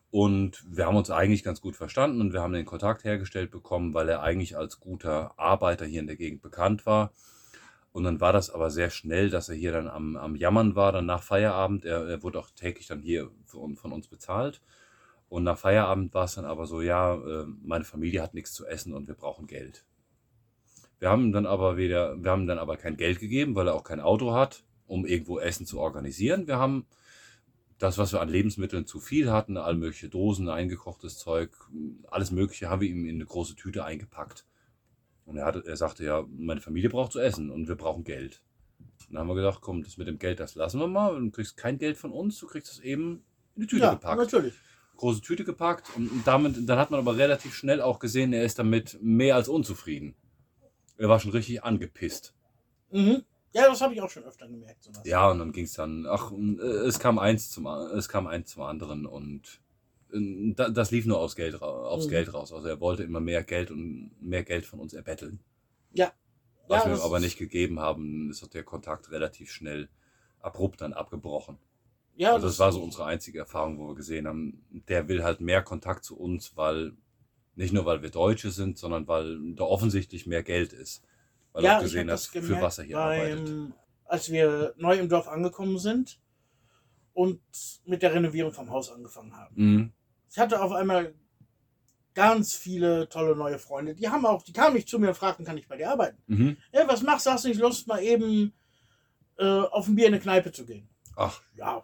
Und 0.09 0.63
wir 0.73 0.85
haben 0.85 0.95
uns 0.95 1.11
eigentlich 1.11 1.43
ganz 1.43 1.59
gut 1.59 1.75
verstanden 1.75 2.21
und 2.21 2.31
wir 2.33 2.41
haben 2.41 2.53
den 2.53 2.65
Kontakt 2.65 3.03
hergestellt 3.03 3.51
bekommen, 3.51 3.93
weil 3.93 4.07
er 4.07 4.21
eigentlich 4.23 4.57
als 4.57 4.79
guter 4.79 5.33
Arbeiter 5.37 5.85
hier 5.85 5.99
in 5.99 6.07
der 6.07 6.15
Gegend 6.15 6.41
bekannt 6.41 6.85
war. 6.85 7.11
Und 7.91 8.03
dann 8.03 8.21
war 8.21 8.33
das 8.33 8.49
aber 8.49 8.69
sehr 8.69 8.89
schnell, 8.89 9.29
dass 9.29 9.49
er 9.49 9.55
hier 9.55 9.71
dann 9.71 9.87
am, 9.87 10.15
am 10.17 10.35
Jammern 10.35 10.75
war, 10.75 10.91
dann 10.91 11.05
nach 11.05 11.23
Feierabend. 11.23 11.85
Er, 11.85 12.07
er 12.07 12.23
wurde 12.23 12.39
auch 12.39 12.49
täglich 12.51 12.87
dann 12.87 13.01
hier 13.01 13.31
von, 13.45 13.75
von 13.75 13.91
uns 13.91 14.07
bezahlt. 14.07 14.61
Und 15.29 15.43
nach 15.43 15.57
Feierabend 15.57 16.13
war 16.13 16.25
es 16.25 16.35
dann 16.35 16.45
aber 16.45 16.65
so, 16.67 16.81
ja, 16.81 17.15
äh, 17.15 17.45
meine 17.63 17.83
Familie 17.85 18.21
hat 18.21 18.33
nichts 18.33 18.53
zu 18.53 18.65
essen 18.65 18.93
und 18.93 19.07
wir 19.07 19.15
brauchen 19.15 19.47
Geld. 19.47 19.85
Wir 20.99 21.09
haben 21.09 21.31
dann 21.31 21.45
aber 21.45 21.77
wieder, 21.77 22.21
wir 22.23 22.31
haben 22.31 22.47
dann 22.47 22.59
aber 22.59 22.77
kein 22.77 22.97
Geld 22.97 23.19
gegeben, 23.19 23.55
weil 23.55 23.67
er 23.67 23.75
auch 23.75 23.83
kein 23.83 23.99
Auto 23.99 24.33
hat. 24.33 24.63
um 24.87 25.05
irgendwo 25.05 25.39
Essen 25.39 25.65
zu 25.65 25.79
organisieren. 25.79 26.47
Wir 26.47 26.57
haben 26.57 26.85
das, 27.77 27.97
was 27.97 28.13
wir 28.13 28.21
an 28.21 28.29
Lebensmitteln 28.29 28.85
zu 28.85 28.99
viel 28.99 29.31
hatten, 29.31 29.57
all 29.57 29.75
mögliche 29.75 30.09
Dosen, 30.09 30.49
eingekochtes 30.49 31.17
Zeug, 31.17 31.51
alles 32.09 32.31
Mögliche, 32.31 32.69
haben 32.69 32.81
wir 32.81 32.89
ihm 32.89 33.05
in 33.05 33.15
eine 33.15 33.25
große 33.25 33.55
Tüte 33.55 33.83
eingepackt. 33.83 34.45
Und 35.27 35.37
er, 35.37 35.45
hatte, 35.45 35.63
er 35.67 35.75
sagte 35.77 36.03
ja, 36.03 36.25
meine 36.35 36.61
Familie 36.61 36.89
braucht 36.89 37.11
zu 37.11 37.19
essen 37.19 37.51
und 37.51 37.67
wir 37.67 37.75
brauchen 37.75 38.03
Geld. 38.03 38.41
Und 39.07 39.13
dann 39.13 39.19
haben 39.19 39.27
wir 39.27 39.35
gedacht, 39.35 39.59
komm, 39.61 39.83
das 39.83 39.97
mit 39.97 40.07
dem 40.07 40.17
Geld, 40.17 40.39
das 40.39 40.55
lassen 40.55 40.79
wir 40.79 40.87
mal. 40.87 41.19
Du 41.19 41.29
kriegst 41.31 41.55
kein 41.57 41.77
Geld 41.77 41.97
von 41.97 42.11
uns, 42.11 42.39
du 42.39 42.47
kriegst 42.47 42.71
es 42.71 42.79
eben 42.79 43.23
in 43.55 43.61
die 43.61 43.67
Tüte 43.67 43.83
Ja, 43.83 43.93
gepackt. 43.93 44.17
natürlich. 44.17 44.55
Große 44.95 45.21
Tüte 45.21 45.43
gepackt 45.43 45.91
und 45.95 46.23
damit, 46.25 46.67
dann 46.67 46.79
hat 46.79 46.89
man 46.89 46.99
aber 46.99 47.17
relativ 47.17 47.53
schnell 47.53 47.81
auch 47.81 47.99
gesehen, 47.99 48.33
er 48.33 48.43
ist 48.43 48.57
damit 48.57 48.97
mehr 49.01 49.35
als 49.35 49.47
unzufrieden. 49.47 50.15
Er 50.97 51.07
war 51.09 51.19
schon 51.19 51.31
richtig 51.31 51.63
angepisst. 51.63 52.33
Mhm. 52.89 53.23
Ja, 53.53 53.67
das 53.69 53.81
habe 53.81 53.93
ich 53.93 54.01
auch 54.01 54.09
schon 54.09 54.23
öfter 54.23 54.47
gemerkt. 54.47 54.83
Sowas. 54.83 55.01
Ja, 55.05 55.29
und 55.29 55.39
dann 55.39 55.51
ging 55.51 55.65
es 55.65 55.73
dann, 55.73 56.05
ach, 56.07 56.31
äh, 56.31 56.61
es 56.87 56.99
kam 56.99 57.19
eins 57.19 57.49
zum, 57.51 57.67
es 57.67 58.09
kam 58.09 58.27
eins 58.27 58.49
zum 58.51 58.63
anderen 58.63 59.05
und 59.05 59.61
das 60.09 60.91
lief 60.91 61.05
nur 61.05 61.19
aufs 61.19 61.35
Geld, 61.35 61.61
aufs 61.61 62.05
Mhm. 62.05 62.09
Geld 62.11 62.33
raus. 62.33 62.53
Also 62.53 62.67
er 62.67 62.79
wollte 62.79 63.03
immer 63.03 63.19
mehr 63.19 63.43
Geld 63.43 63.71
und 63.71 64.11
mehr 64.21 64.43
Geld 64.43 64.65
von 64.65 64.79
uns 64.79 64.93
erbetteln. 64.93 65.39
Ja. 65.93 66.11
Was 66.67 66.83
Ja, 66.83 66.85
wir 66.85 66.93
ihm 66.93 66.97
das 66.97 67.05
aber 67.05 67.19
nicht 67.19 67.37
gegeben 67.37 67.79
haben, 67.79 68.29
ist 68.29 68.53
der 68.53 68.63
Kontakt 68.63 69.11
relativ 69.11 69.51
schnell 69.51 69.89
abrupt 70.39 70.81
dann 70.81 70.93
abgebrochen. 70.93 71.57
Ja, 72.15 72.33
also 72.33 72.47
das 72.47 72.59
war 72.59 72.71
so 72.71 72.81
unsere 72.81 73.05
einzige 73.05 73.39
Erfahrung, 73.39 73.77
wo 73.79 73.89
wir 73.89 73.95
gesehen 73.95 74.27
haben, 74.27 74.65
der 74.87 75.07
will 75.07 75.23
halt 75.23 75.39
mehr 75.39 75.61
Kontakt 75.61 76.03
zu 76.03 76.17
uns, 76.17 76.57
weil 76.57 76.93
nicht 77.55 77.73
nur 77.73 77.85
weil 77.85 78.01
wir 78.01 78.09
Deutsche 78.09 78.51
sind, 78.51 78.77
sondern 78.77 79.07
weil 79.07 79.53
da 79.55 79.63
offensichtlich 79.65 80.25
mehr 80.25 80.43
Geld 80.43 80.73
ist. 80.73 81.03
Weil 81.53 81.65
er 81.65 81.71
ja, 81.71 81.77
auch 81.77 81.81
gesehen 81.83 82.07
das 82.07 82.27
für 82.27 82.61
was 82.61 82.79
er 82.79 82.85
hier 82.85 82.99
arbeitet. 82.99 83.45
beim, 83.45 83.73
Als 84.05 84.31
wir 84.31 84.73
neu 84.77 84.97
im 84.97 85.09
Dorf 85.09 85.27
angekommen 85.27 85.77
sind 85.77 86.19
und 87.17 87.41
mit 87.85 88.03
der 88.03 88.13
Renovierung 88.13 88.53
vom 88.53 88.69
Haus 88.69 88.91
angefangen 88.91 89.35
haben. 89.35 89.55
Mhm. 89.55 89.91
Ich 90.29 90.37
hatte 90.37 90.61
auf 90.61 90.71
einmal 90.71 91.15
ganz 92.13 92.53
viele 92.53 93.09
tolle 93.09 93.35
neue 93.35 93.57
Freunde. 93.57 93.95
Die 93.95 94.07
haben 94.07 94.23
auch, 94.27 94.43
die 94.43 94.53
kamen 94.53 94.75
nicht 94.75 94.87
zu 94.87 94.99
mir 94.99 95.07
und 95.09 95.17
fragten, 95.17 95.43
kann 95.43 95.57
ich 95.57 95.67
bei 95.67 95.77
dir 95.77 95.89
arbeiten? 95.89 96.21
Mhm. 96.27 96.57
Hey, 96.71 96.87
was 96.87 97.01
machst 97.01 97.25
du? 97.25 97.31
Hast 97.31 97.45
du 97.45 97.49
nicht 97.49 97.59
Lust, 97.59 97.87
mal 97.87 98.03
eben 98.03 98.53
äh, 99.39 99.45
auf 99.45 99.87
ein 99.87 99.95
Bier 99.95 100.05
in 100.07 100.13
eine 100.13 100.21
Kneipe 100.21 100.51
zu 100.51 100.63
gehen? 100.63 100.87
Ach, 101.15 101.41
Ja, 101.55 101.83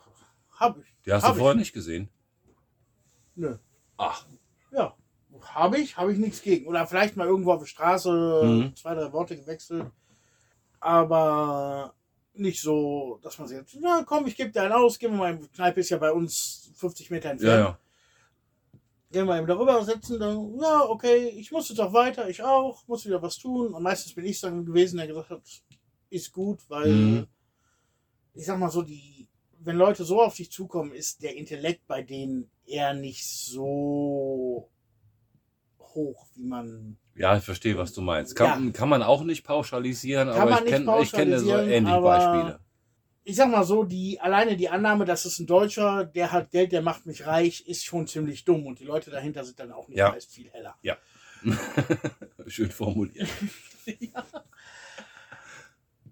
habe 0.59 0.81
ich. 0.81 0.95
die 1.03 1.11
hast 1.11 1.23
Hab 1.23 1.31
du 1.31 1.37
ich. 1.37 1.39
vorher 1.41 1.55
nicht 1.57 1.73
gesehen. 1.73 2.09
Nö. 3.33 3.57
Ach, 3.97 4.27
Ja, 4.71 4.95
habe 5.55 5.79
ich, 5.79 5.97
habe 5.97 6.13
ich 6.13 6.19
nichts 6.19 6.43
gegen. 6.43 6.67
Oder 6.67 6.85
vielleicht 6.85 7.15
mal 7.17 7.25
irgendwo 7.25 7.53
auf 7.53 7.61
der 7.61 7.65
Straße 7.67 8.11
Mhm. 8.43 8.75
zwei, 8.75 8.93
drei 8.93 9.11
Worte 9.11 9.35
gewechselt. 9.35 9.89
Aber 10.79 11.95
nicht 12.35 12.61
so, 12.61 13.19
dass 13.21 13.37
man 13.37 13.47
sagt, 13.47 13.77
na 13.79 14.03
komm, 14.03 14.25
ich 14.27 14.35
gebe 14.35 14.51
dir 14.51 14.63
einen 14.63 14.73
aus, 14.73 14.97
gehen 14.99 15.11
wir 15.11 15.17
mal, 15.17 15.37
die 15.37 15.47
Kneipe 15.47 15.79
ist 15.81 15.89
ja 15.89 15.97
bei 15.97 16.11
uns 16.11 16.71
50 16.75 17.11
Meter 17.11 17.25
ja, 17.25 17.31
entfernt. 17.31 17.59
ja. 17.69 17.79
Gehen 19.11 19.27
wir 19.27 19.37
eben 19.37 19.47
darüber 19.47 19.83
setzen, 19.85 20.19
dann, 20.19 20.57
ja, 20.59 20.81
okay, 20.89 21.27
ich 21.29 21.51
muss 21.51 21.69
jetzt 21.69 21.79
auch 21.79 21.93
weiter, 21.93 22.27
ich 22.29 22.41
auch, 22.41 22.87
muss 22.87 23.05
wieder 23.05 23.21
was 23.21 23.37
tun. 23.37 23.73
Und 23.73 23.83
meistens 23.83 24.13
bin 24.15 24.25
ich 24.25 24.41
dann 24.41 24.65
gewesen, 24.65 24.97
der 24.97 25.07
gesagt 25.07 25.29
hat, 25.29 25.43
ist 26.09 26.31
gut, 26.31 26.67
weil 26.69 26.91
Mhm. 26.91 27.27
ich 28.33 28.45
sag 28.45 28.57
mal 28.57 28.71
so, 28.71 28.81
die, 28.81 29.27
wenn 29.59 29.75
Leute 29.77 30.03
so 30.03 30.21
auf 30.21 30.35
dich 30.35 30.51
zukommen, 30.51 30.93
ist 30.93 31.21
der 31.21 31.35
Intellekt 31.35 31.85
bei 31.87 32.01
denen 32.01 32.49
eher 32.65 32.93
nicht 32.95 33.25
so 33.27 34.69
hoch, 35.79 36.25
wie 36.33 36.43
man. 36.45 36.97
Ja, 37.15 37.37
ich 37.37 37.43
verstehe, 37.43 37.77
was 37.77 37.93
du 37.93 38.01
meinst. 38.01 38.35
Kann, 38.35 38.73
kann 38.73 38.89
man 38.89 39.03
auch 39.03 39.23
nicht 39.23 39.43
pauschalisieren, 39.43 40.29
Kann 40.29 40.41
aber 40.41 40.51
ich 40.51 40.65
kenne 40.65 41.05
kenn 41.11 41.39
so 41.39 41.57
ähnliche 41.57 42.01
Beispiele. 42.01 42.59
Ich 43.25 43.37
sag 43.37 43.49
mal 43.49 43.63
so, 43.63 43.83
die 43.83 44.19
alleine 44.19 44.57
die 44.57 44.67
Annahme, 44.67 45.05
dass 45.05 45.23
es 45.25 45.39
ein 45.39 45.47
Deutscher, 45.47 46.03
der 46.03 46.31
hat 46.31 46.51
Geld, 46.51 46.71
der 46.73 46.81
macht 46.81 47.05
mich 47.05 47.25
reich, 47.25 47.65
ist 47.67 47.85
schon 47.85 48.05
ziemlich 48.07 48.43
dumm. 48.43 48.65
Und 48.65 48.79
die 48.79 48.85
Leute 48.85 49.11
dahinter 49.11 49.45
sind 49.45 49.59
dann 49.59 49.71
auch 49.71 49.87
nicht 49.87 49.99
Ja. 49.99 50.09
meist 50.09 50.33
viel 50.33 50.49
heller. 50.51 50.75
Schön 52.47 52.71
formuliert. 52.71 53.29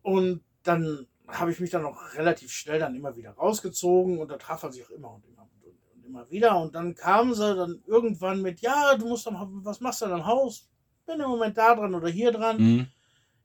Und 0.04 0.42
dann 0.64 1.08
habe 1.28 1.52
ich 1.52 1.60
mich 1.60 1.70
dann 1.70 1.86
auch 1.86 1.98
relativ 2.16 2.52
schnell 2.52 2.80
dann 2.80 2.96
immer 2.96 3.16
wieder 3.16 3.32
rausgezogen 3.32 4.20
und 4.20 4.30
da 4.30 4.38
traf 4.38 4.64
er 4.64 4.72
sich 4.72 4.84
auch 4.84 4.90
immer 4.90 5.14
und 5.14 5.26
immer 5.26 5.48
und, 5.64 6.06
immer 6.06 6.30
wieder. 6.30 6.60
Und 6.60 6.76
dann 6.76 6.96
kamen 6.96 7.34
sie 7.34 7.56
dann 7.56 7.82
irgendwann 7.86 8.42
mit, 8.42 8.60
ja, 8.62 8.96
du 8.96 9.08
musst 9.08 9.28
am, 9.28 9.64
was 9.64 9.80
machst 9.80 10.02
du 10.02 10.06
denn 10.06 10.16
am 10.16 10.26
Haus? 10.26 10.68
Bin 11.12 11.20
im 11.20 11.30
Moment 11.30 11.58
da 11.58 11.76
dran 11.76 11.94
oder 11.94 12.08
hier 12.08 12.32
dran. 12.32 12.58
Mhm. 12.58 12.88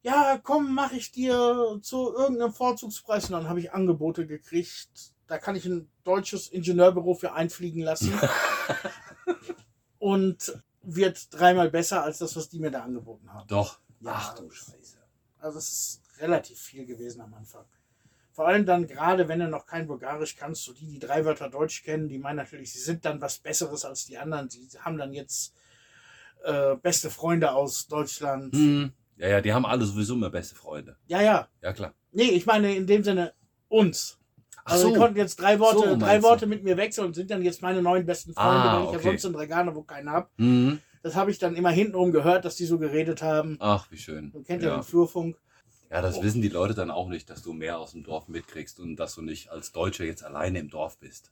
Ja, 0.03 0.39
komm, 0.41 0.73
mach 0.73 0.93
ich 0.93 1.11
dir 1.11 1.81
zu 1.83 2.15
irgendeinem 2.15 2.53
Vorzugspreis. 2.53 3.25
Und 3.27 3.33
dann 3.33 3.49
habe 3.49 3.59
ich 3.59 3.73
Angebote 3.73 4.27
gekriegt. 4.27 5.13
Da 5.27 5.39
kann 5.39 5.57
ich 5.57 5.67
ein 5.67 5.91
deutsches 6.05 6.47
Ingenieurbüro 6.47 7.15
für 7.15 7.33
einfliegen 7.33 7.83
lassen. 7.83 8.13
und 9.99 10.63
wird 10.83 11.35
dreimal 11.35 11.71
besser 11.71 12.05
als 12.05 12.19
das, 12.19 12.37
was 12.37 12.49
die 12.49 12.61
mir 12.61 12.71
da 12.71 12.83
angeboten 12.83 13.33
haben. 13.33 13.49
Doch. 13.49 13.81
Ja, 14.01 14.13
Ach 14.15 14.35
du 14.37 14.49
Scheiße. 14.49 14.99
Also 15.41 15.59
es 15.59 15.73
ist 15.73 16.03
relativ 16.21 16.61
viel 16.61 16.87
gewesen 16.87 17.21
am 17.21 17.35
Anfang. 17.35 17.65
Vor 18.31 18.47
allem 18.47 18.65
dann 18.65 18.87
gerade, 18.87 19.27
wenn 19.27 19.41
du 19.41 19.49
noch 19.49 19.67
kein 19.67 19.89
Bulgarisch 19.89 20.37
kannst, 20.37 20.63
so 20.63 20.73
die, 20.73 20.87
die 20.87 20.99
drei 21.01 21.25
Wörter 21.25 21.49
Deutsch 21.49 21.83
kennen, 21.83 22.09
die 22.09 22.19
meinen 22.19 22.37
natürlich, 22.37 22.73
sie 22.73 22.79
sind 22.79 23.05
dann 23.05 23.21
was 23.21 23.39
Besseres 23.39 23.85
als 23.85 24.05
die 24.05 24.19
anderen. 24.19 24.49
Sie 24.49 24.69
haben 24.79 24.99
dann 24.99 25.13
jetzt 25.13 25.55
äh, 26.45 26.77
beste 26.77 27.11
Freunde 27.11 27.53
aus 27.53 27.87
Deutschland. 27.89 28.55
Mhm. 28.55 28.93
Ja, 29.17 29.29
ja, 29.29 29.41
die 29.41 29.53
haben 29.53 29.65
alle 29.67 29.85
sowieso 29.85 30.15
immer 30.15 30.31
beste 30.31 30.55
Freunde. 30.55 30.97
Ja, 31.07 31.23
ja. 31.23 31.49
Ja, 31.63 31.73
klar. 31.73 31.95
Nee, 32.13 32.31
ich 32.31 32.47
meine 32.47 32.75
in 32.75 32.87
dem 32.87 33.03
Sinne 33.03 33.33
uns. 33.69 34.19
Ach 34.65 34.73
Also 34.73 34.89
so. 34.89 34.93
die 34.95 34.99
konnten 34.99 35.17
jetzt 35.17 35.37
drei 35.41 35.59
Worte, 35.59 35.79
So 35.91 35.97
drei 35.97 36.19
du. 36.19 36.23
Worte 36.25 36.47
mit 36.47 36.65
mir 36.65 36.77
wechseln 36.77 37.07
und 37.07 37.15
sind 37.15 37.31
dann 37.31 37.43
jetzt 37.43 37.63
meine 37.63 37.83
neuen 37.83 38.05
besten 38.05 38.35
Freunde, 38.35 38.51
Ah, 38.51 38.77
wenn 38.79 38.85
ich 38.85 38.91
ja 38.93 38.99
okay. 38.99 39.09
sonst 39.19 39.25
in 39.25 39.35
Regane, 39.35 39.75
wo 39.75 39.83
keinen 39.83 40.11
hab. 40.11 40.31
Mhm. 40.39 40.81
Das 41.03 41.15
habe 41.15 41.31
ich 41.31 41.39
dann 41.39 41.55
immer 41.55 41.71
hintenrum 41.71 42.11
gehört, 42.11 42.45
dass 42.45 42.57
die 42.57 42.67
so 42.67 42.79
geredet 42.79 43.23
haben. 43.23 43.57
Ach, 43.61 43.91
wie 43.91 43.97
schön. 43.97 44.31
Man 44.35 44.43
kennt 44.45 44.63
ja, 44.63 44.71
ja. 44.71 44.75
den 44.79 44.83
Flurfunk. 44.83 45.37
ja, 45.91 46.03
das 46.03 46.21
wissen 46.21 46.43
die 46.43 46.49
Leute 46.49 46.75
dann 46.75 46.91
auch 46.91 47.09
nicht, 47.09 47.31
dass 47.31 47.43
du 47.43 47.53
mehr 47.53 47.79
aus 47.79 47.93
dem 47.93 48.03
Dorf 48.03 48.27
mitkriegst 48.29 48.81
und 48.81 48.97
dass 48.97 49.15
du 49.15 49.23
nicht 49.23 49.51
als 49.51 49.71
Deutscher 49.73 50.05
jetzt 50.05 50.25
alleine 50.25 50.59
im 50.59 50.69
Dorf 50.69 50.99
bist. 50.99 51.31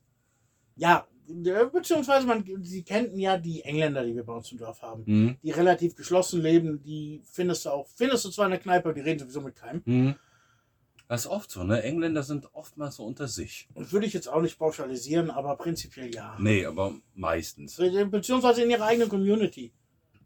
Ja, 0.76 1.06
äh, 1.28 1.64
beziehungsweise 1.72 2.26
man, 2.26 2.44
sie 2.62 2.82
kennten 2.82 3.18
ja 3.18 3.36
die 3.38 3.62
Engländer, 3.62 4.04
die 4.04 4.14
wir 4.14 4.24
bei 4.24 4.34
uns 4.34 4.50
im 4.52 4.58
Dorf 4.58 4.82
haben, 4.82 5.02
Mhm. 5.06 5.36
die 5.42 5.50
relativ 5.50 5.94
geschlossen 5.96 6.42
leben, 6.42 6.82
die 6.82 7.22
findest 7.24 7.64
du 7.64 7.70
auch, 7.70 7.86
findest 7.94 8.24
du 8.24 8.30
zwar 8.30 8.46
in 8.46 8.52
der 8.52 8.60
Kneipe, 8.60 8.86
aber 8.88 8.94
die 8.94 9.00
reden 9.00 9.20
sowieso 9.20 9.40
mit 9.40 9.56
keinem. 9.56 9.82
Mhm. 9.84 10.14
Das 11.06 11.22
ist 11.22 11.26
oft 11.26 11.50
so, 11.50 11.64
ne? 11.64 11.82
Engländer 11.82 12.22
sind 12.22 12.48
oftmals 12.54 12.96
so 12.96 13.04
unter 13.04 13.28
sich. 13.28 13.68
Und 13.74 13.92
würde 13.92 14.06
ich 14.06 14.14
jetzt 14.14 14.26
auch 14.28 14.40
nicht 14.40 14.58
pauschalisieren, 14.58 15.30
aber 15.30 15.54
prinzipiell 15.56 16.12
ja. 16.14 16.34
Nee, 16.40 16.64
aber 16.64 16.94
meistens. 17.14 17.76
Beziehungsweise 17.76 18.62
in 18.62 18.70
ihrer 18.70 18.86
eigenen 18.86 19.10
Community. 19.10 19.70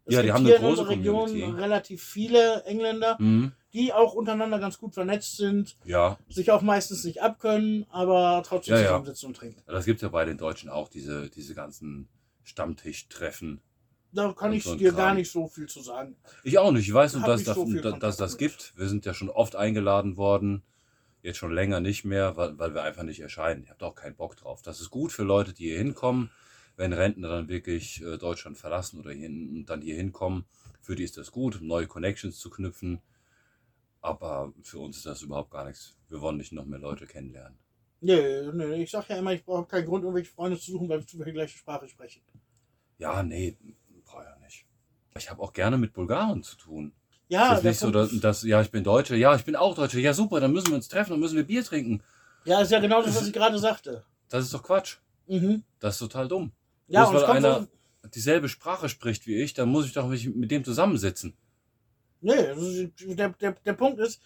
Es 0.05 0.15
Ja, 0.15 0.21
die 0.23 0.31
haben 0.31 0.45
eine 0.45 0.55
in 0.55 0.61
große 0.61 0.81
unserer 0.81 0.89
Region 0.89 1.25
Community. 1.27 1.61
relativ 1.61 2.01
viele 2.03 2.63
Engländer, 2.63 3.17
Mhm. 3.19 3.51
Die 3.73 3.93
auch 3.93 4.13
untereinander 4.13 4.59
ganz 4.59 4.77
gut 4.79 4.93
vernetzt 4.95 5.37
sind, 5.37 5.77
Ja, 5.85 6.17
sich 6.27 6.51
auch 6.51 6.61
meistens 6.61 7.03
nicht 7.03 7.21
abkönnen, 7.21 7.85
aber 7.91 8.41
trotzdem 8.45 8.73
Ja, 8.75 8.79
ja. 8.81 8.87
zusammensitzen 8.87 9.27
und 9.27 9.37
trinken. 9.37 9.61
das 9.67 9.85
gibt 9.85 9.97
es 9.97 10.01
ja 10.01 10.09
bei 10.09 10.25
den 10.25 10.37
Deutschen 10.37 10.69
auch, 10.69 10.89
diese, 10.89 11.29
diese 11.29 11.53
ganzen 11.55 12.09
Stammtischtreffen. 12.43 13.61
Da 14.11 14.33
kann 14.33 14.53
ich 14.53 14.63
so 14.63 14.75
dir 14.75 14.89
Kram. 14.89 14.97
gar 14.97 15.13
nicht 15.13 15.31
so 15.31 15.47
viel 15.47 15.67
zu 15.67 15.81
sagen. 15.81 16.15
Ich 16.43 16.57
auch 16.57 16.71
nicht. 16.71 16.87
Ich 16.87 16.93
weiß 16.93 17.13
nur, 17.15 17.23
dass, 17.27 17.43
das, 17.43 17.55
so 17.55 17.65
dass, 17.79 17.99
dass 17.99 18.17
das 18.17 18.37
gibt. 18.37 18.73
Wir 18.75 18.87
sind 18.87 19.05
ja 19.05 19.13
schon 19.13 19.29
oft 19.29 19.55
eingeladen 19.55 20.17
worden. 20.17 20.63
Jetzt 21.21 21.37
schon 21.37 21.53
länger 21.53 21.79
nicht 21.79 22.05
mehr, 22.05 22.35
weil, 22.37 22.57
weil 22.57 22.73
wir 22.73 22.81
einfach 22.81 23.03
nicht 23.03 23.19
erscheinen. 23.19 23.63
Ihr 23.65 23.69
habt 23.69 23.83
auch 23.83 23.93
keinen 23.93 24.15
Bock 24.15 24.35
drauf. 24.35 24.61
Das 24.63 24.81
ist 24.81 24.89
gut 24.89 25.11
für 25.11 25.23
Leute, 25.23 25.53
die 25.53 25.65
hier 25.65 25.77
hinkommen. 25.77 26.31
Wenn 26.75 26.93
Rentner 26.93 27.27
dann 27.27 27.49
wirklich 27.49 28.01
äh, 28.01 28.17
Deutschland 28.17 28.57
verlassen 28.57 28.99
oder 28.99 29.11
hier, 29.11 29.29
dann 29.65 29.81
hier 29.81 29.95
hinkommen, 29.95 30.45
für 30.81 30.95
die 30.95 31.03
ist 31.03 31.17
das 31.17 31.31
gut, 31.31 31.59
um 31.61 31.67
neue 31.67 31.85
Connections 31.87 32.39
zu 32.39 32.49
knüpfen. 32.49 33.01
Aber 34.01 34.53
für 34.63 34.79
uns 34.79 34.97
ist 34.97 35.05
das 35.05 35.21
überhaupt 35.21 35.51
gar 35.51 35.65
nichts. 35.65 35.97
Wir 36.07 36.21
wollen 36.21 36.37
nicht 36.37 36.51
noch 36.51 36.65
mehr 36.65 36.79
Leute 36.79 37.05
kennenlernen. 37.05 37.57
Nee, 38.01 38.43
nee, 38.53 38.83
ich 38.83 38.91
sag 38.91 39.09
ja 39.09 39.17
immer, 39.17 39.33
ich 39.33 39.43
brauche 39.43 39.65
keinen 39.65 39.85
Grund, 39.85 40.03
irgendwelche 40.03 40.31
Freunde 40.31 40.57
zu 40.57 40.71
suchen, 40.71 40.87
weil 40.87 41.03
wir 41.05 41.25
die 41.25 41.31
gleiche 41.33 41.57
Sprache 41.57 41.87
sprechen. 41.89 42.21
Ja, 42.97 43.21
nee, 43.23 43.57
brauche 44.05 44.23
ja 44.23 44.35
nicht. 44.39 44.65
Ich 45.17 45.29
habe 45.29 45.41
auch 45.41 45.53
gerne 45.53 45.77
mit 45.77 45.93
Bulgaren 45.93 46.43
zu 46.43 46.55
tun. 46.55 46.93
Ja, 47.27 47.55
ist 47.55 47.63
nicht 47.63 47.79
so, 47.79 47.91
dass, 47.91 48.17
dass, 48.19 48.43
ja, 48.43 48.61
ich 48.61 48.71
bin 48.71 48.83
Deutscher, 48.83 49.15
ja, 49.15 49.35
ich 49.35 49.43
bin 49.43 49.55
auch 49.55 49.75
Deutscher, 49.75 49.99
ja 49.99 50.13
super, 50.13 50.39
dann 50.39 50.51
müssen 50.51 50.69
wir 50.69 50.75
uns 50.75 50.87
treffen, 50.87 51.11
dann 51.11 51.19
müssen 51.19 51.35
wir 51.35 51.43
Bier 51.43 51.63
trinken. 51.63 52.01
ja, 52.45 52.61
ist 52.61 52.71
ja 52.71 52.79
genau 52.79 53.03
das, 53.03 53.15
was 53.15 53.27
ich 53.27 53.33
gerade 53.33 53.59
sagte. 53.59 54.03
Das 54.29 54.45
ist 54.45 54.53
doch 54.53 54.63
Quatsch. 54.63 54.97
Mhm. 55.27 55.63
Das 55.79 55.95
ist 55.95 55.99
total 55.99 56.27
dumm. 56.27 56.51
Ja, 56.87 57.07
Bloß 57.07 57.21
und 57.21 57.27
weil 57.27 57.37
einer 57.37 57.61
so, 57.61 57.67
dieselbe 58.15 58.49
Sprache 58.49 58.89
spricht 58.89 59.27
wie 59.27 59.35
ich, 59.35 59.53
dann 59.53 59.69
muss 59.69 59.85
ich 59.85 59.93
doch 59.93 60.07
mich 60.07 60.27
mit 60.33 60.49
dem 60.49 60.63
zusammensitzen. 60.63 61.35
Nee, 62.21 62.33
ist- 62.33 62.91
der, 63.17 63.29
der, 63.29 63.51
der 63.53 63.73
Punkt 63.73 63.99
ist, 63.99 64.21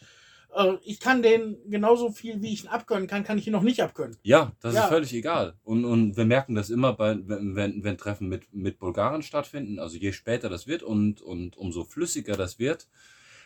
äh, 0.56 0.74
ich 0.84 1.00
kann 1.00 1.22
den 1.22 1.58
genauso 1.70 2.12
viel, 2.12 2.42
wie 2.42 2.54
ich 2.54 2.64
ihn 2.64 2.70
abkönnen 2.70 3.08
kann, 3.08 3.24
kann 3.24 3.38
ich 3.38 3.48
ihn 3.48 3.54
noch 3.54 3.62
nicht 3.64 3.82
abkönnen. 3.82 4.18
Ja, 4.24 4.52
das 4.62 4.74
Ja. 4.76 4.84
ist 4.84 4.90
völlig 4.90 5.14
egal. 5.14 5.56
Und, 5.64 5.86
und 5.86 6.18
wir 6.18 6.26
merken 6.26 6.56
das 6.56 6.70
immer, 6.70 6.94
bei, 6.94 7.18
wenn, 7.28 7.56
wenn, 7.56 7.84
wenn 7.84 7.98
Treffen 7.98 8.28
mit, 8.30 8.54
mit 8.54 8.80
Bulgaren 8.80 9.22
stattfinden. 9.22 9.80
Also 9.80 9.98
je 9.98 10.12
später 10.12 10.50
das 10.50 10.68
wird 10.68 10.84
und, 10.84 11.22
und 11.22 11.58
umso 11.58 11.84
flüssiger 11.84 12.36
das 12.36 12.60
wird. 12.60 12.88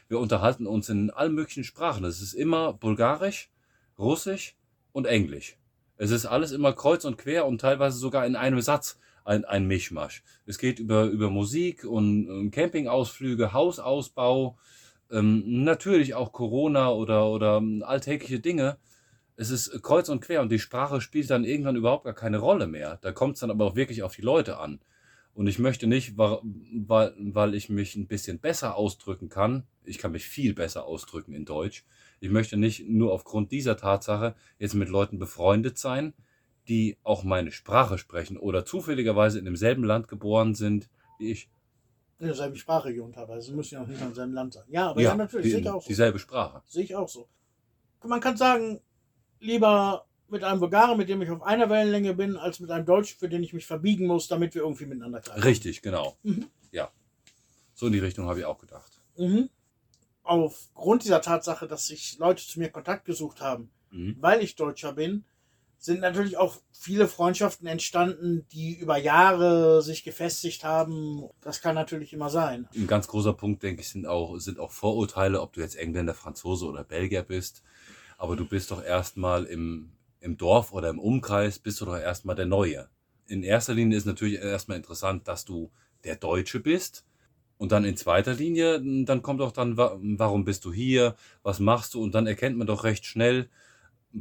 Wir 0.10 0.20
unterhalten 0.20 0.68
uns 0.68 0.88
in 0.90 1.10
allen 1.10 1.34
möglichen 1.36 1.64
Sprachen. 1.66 2.06
Es 2.06 2.22
ist 2.22 2.34
immer 2.34 2.74
Bulgarisch, 2.74 3.50
Russisch 4.00 4.56
und 4.94 5.06
Englisch. 5.06 5.58
Es 5.98 6.12
ist 6.12 6.26
alles 6.26 6.52
immer 6.52 6.74
kreuz 6.74 7.04
und 7.06 7.18
quer 7.18 7.46
und 7.46 7.60
teilweise 7.60 7.98
sogar 7.98 8.26
in 8.26 8.36
einem 8.36 8.62
Satz 8.62 9.00
ein, 9.28 9.46
ein 9.46 9.68
Mischmasch. 9.68 10.24
Es 10.46 10.58
geht 10.58 10.80
über, 10.80 11.06
über 11.06 11.30
Musik 11.30 11.84
und, 11.84 12.30
und 12.30 12.52
Campingausflüge, 12.52 13.54
Hausausbau, 13.54 14.58
ähm, 15.12 15.64
natürlich 15.64 16.16
auch 16.16 16.32
Corona 16.32 16.92
oder, 16.92 17.28
oder 17.30 17.62
alltägliche 17.82 18.40
Dinge. 18.40 18.78
Es 19.36 19.52
ist 19.52 19.84
kreuz 19.84 20.10
und 20.10 20.22
quer 20.22 20.42
und 20.42 20.52
die 20.52 20.60
Sprache 20.60 21.02
spielt 21.02 21.30
dann 21.30 21.44
irgendwann 21.44 21.76
überhaupt 21.76 22.06
gar 22.06 22.14
keine 22.14 22.40
Rolle 22.40 22.68
mehr. 22.68 23.00
Da 23.02 23.12
kommt 23.12 23.36
es 23.36 23.42
dann 23.42 23.52
aber 23.52 23.66
auch 23.66 23.76
wirklich 23.76 24.02
auf 24.02 24.16
die 24.16 24.22
Leute 24.22 24.58
an. 24.58 24.80
Und 25.34 25.46
ich 25.46 25.60
möchte 25.60 25.86
nicht, 25.86 26.18
weil, 26.18 26.40
weil, 26.88 27.14
weil 27.20 27.54
ich 27.54 27.70
mich 27.70 27.96
ein 27.96 28.08
bisschen 28.08 28.40
besser 28.40 28.76
ausdrücken 28.76 29.30
kann, 29.30 29.68
ich 29.84 30.00
kann 30.00 30.14
mich 30.14 30.26
viel 30.26 30.56
besser 30.56 30.86
ausdrücken 30.86 31.34
in 31.34 31.46
Deutsch, 31.46 31.86
ich 32.20 32.32
möchte 32.32 32.58
nicht 32.58 32.90
nur 32.90 33.14
aufgrund 33.14 33.52
dieser 33.52 33.78
Tatsache 33.78 34.36
jetzt 34.58 34.74
mit 34.74 34.90
Leuten 34.90 35.20
befreundet 35.20 35.78
sein, 35.78 36.14
die 36.68 36.98
auch 37.04 37.24
meine 37.24 37.52
Sprache 37.52 37.98
sprechen 37.98 38.38
oder 38.38 38.66
zufälligerweise 38.66 39.40
in 39.40 39.46
demselben 39.46 39.84
Land 39.84 40.08
geboren 40.08 40.56
sind 40.56 40.90
wie 41.20 41.32
ich. 41.32 41.50
In 42.20 42.28
derselben 42.28 42.56
Sprachregion 42.56 43.14
teilweise. 43.14 43.54
Müssen 43.54 43.76
ja 43.76 43.84
auch 43.84 43.88
nicht 43.88 44.02
im 44.02 44.14
selben 44.14 44.34
Land 44.34 44.54
sein. 44.54 44.64
Ja, 44.70 44.90
aber 44.90 45.02
ja, 45.02 45.16
natürlich. 45.16 45.46
die, 45.46 45.52
sehe 45.52 45.60
ich 45.62 45.70
auch 45.70 45.82
so. 45.82 45.88
dieselbe 45.88 46.20
Sprache. 46.20 46.62
Sehe 46.66 46.84
ich 46.84 46.96
auch 46.96 47.08
so. 47.10 47.28
Man 48.04 48.20
kann 48.20 48.38
sagen, 48.38 48.80
lieber 49.40 50.06
mit 50.30 50.44
einem 50.44 50.60
Bulgaren, 50.60 50.98
mit 50.98 51.10
dem 51.10 51.22
ich 51.22 51.30
auf 51.30 51.42
einer 51.44 51.70
Wellenlänge 51.70 52.14
bin, 52.14 52.36
als 52.36 52.60
mit 52.60 52.70
einem 52.72 52.86
Deutschen, 52.86 53.18
für 53.20 53.30
den 53.30 53.44
ich 53.44 53.54
mich 53.54 53.66
verbiegen 53.66 54.08
muss, 54.08 54.28
damit 54.28 54.56
wir 54.56 54.64
irgendwie 54.64 54.86
miteinander 54.86 55.22
klarkommen. 55.22 55.48
Richtig, 55.48 55.82
genau. 55.82 56.18
Mhm. 56.24 56.46
Ja. 56.72 56.92
So 57.74 57.86
in 57.88 57.94
die 57.94 58.00
Richtung 58.00 58.28
habe 58.28 58.40
ich 58.40 58.46
auch 58.46 58.58
gedacht. 58.58 59.00
Mhm. 59.18 59.50
Aufgrund 60.24 61.04
dieser 61.04 61.22
Tatsache, 61.22 61.68
dass 61.68 61.88
sich 61.88 62.18
Leute 62.18 62.44
zu 62.46 62.60
mir 62.60 62.70
Kontakt 62.70 63.06
gesucht 63.06 63.42
haben, 63.42 63.70
Mhm. 63.92 64.18
weil 64.20 64.42
ich 64.44 64.56
Deutscher 64.56 64.92
bin, 64.94 65.24
sind 65.78 66.02
natürlich 66.02 66.38
auch 66.38 66.58
viele 66.72 67.08
Freundschaften 67.08 67.68
entstanden, 67.68 68.46
die 68.52 68.76
über 68.78 68.98
Jahre 68.98 69.82
sich 69.82 70.04
gefestigt 70.04 70.64
haben. 70.64 71.24
Das 71.42 71.62
kann 71.62 71.76
natürlich 71.76 72.14
immer 72.14 72.30
sein. 72.30 72.68
Ein 72.76 72.88
ganz 72.88 73.08
großer 73.08 73.34
Punkt, 73.34 73.64
denke 73.64 73.82
ich, 73.82 73.90
sind 73.90 74.06
auch, 74.08 74.38
sind 74.40 74.60
auch 74.60 74.72
Vorurteile, 74.72 75.42
ob 75.42 75.54
du 75.54 75.62
jetzt 75.62 75.76
Engländer, 75.76 76.14
Franzose 76.14 76.66
oder 76.66 76.84
Belgier 76.84 77.24
bist. 77.24 77.64
Aber 78.18 78.36
du 78.36 78.48
bist 78.48 78.72
doch 78.72 78.84
erstmal 78.84 79.46
im, 79.46 79.92
im 80.20 80.38
Dorf 80.38 80.74
oder 80.74 80.90
im 80.90 81.00
Umkreis, 81.00 81.60
bist 81.60 81.80
du 81.82 81.86
doch 81.86 81.98
erstmal 81.98 82.36
der 82.36 82.48
Neue. 82.48 82.90
In 83.28 83.44
erster 83.44 83.74
Linie 83.74 83.98
ist 83.98 84.06
natürlich 84.06 84.40
erstmal 84.40 84.78
interessant, 84.78 85.28
dass 85.28 85.46
du 85.46 85.70
der 86.04 86.16
Deutsche 86.16 86.60
bist. 86.60 87.06
Und 87.60 87.72
dann 87.72 87.86
in 87.86 87.98
zweiter 87.98 88.34
Linie, 88.34 88.82
dann 89.06 89.22
kommt 89.24 89.42
auch 89.42 89.52
dann, 89.52 89.78
wa- 89.78 89.98
warum 90.00 90.46
bist 90.46 90.64
du 90.66 90.72
hier, 90.72 91.16
was 91.42 91.60
machst 91.60 91.94
du? 91.96 92.04
Und 92.04 92.14
dann 92.14 92.28
erkennt 92.28 92.58
man 92.58 92.68
doch 92.68 92.84
recht 92.84 93.06
schnell, 93.06 93.50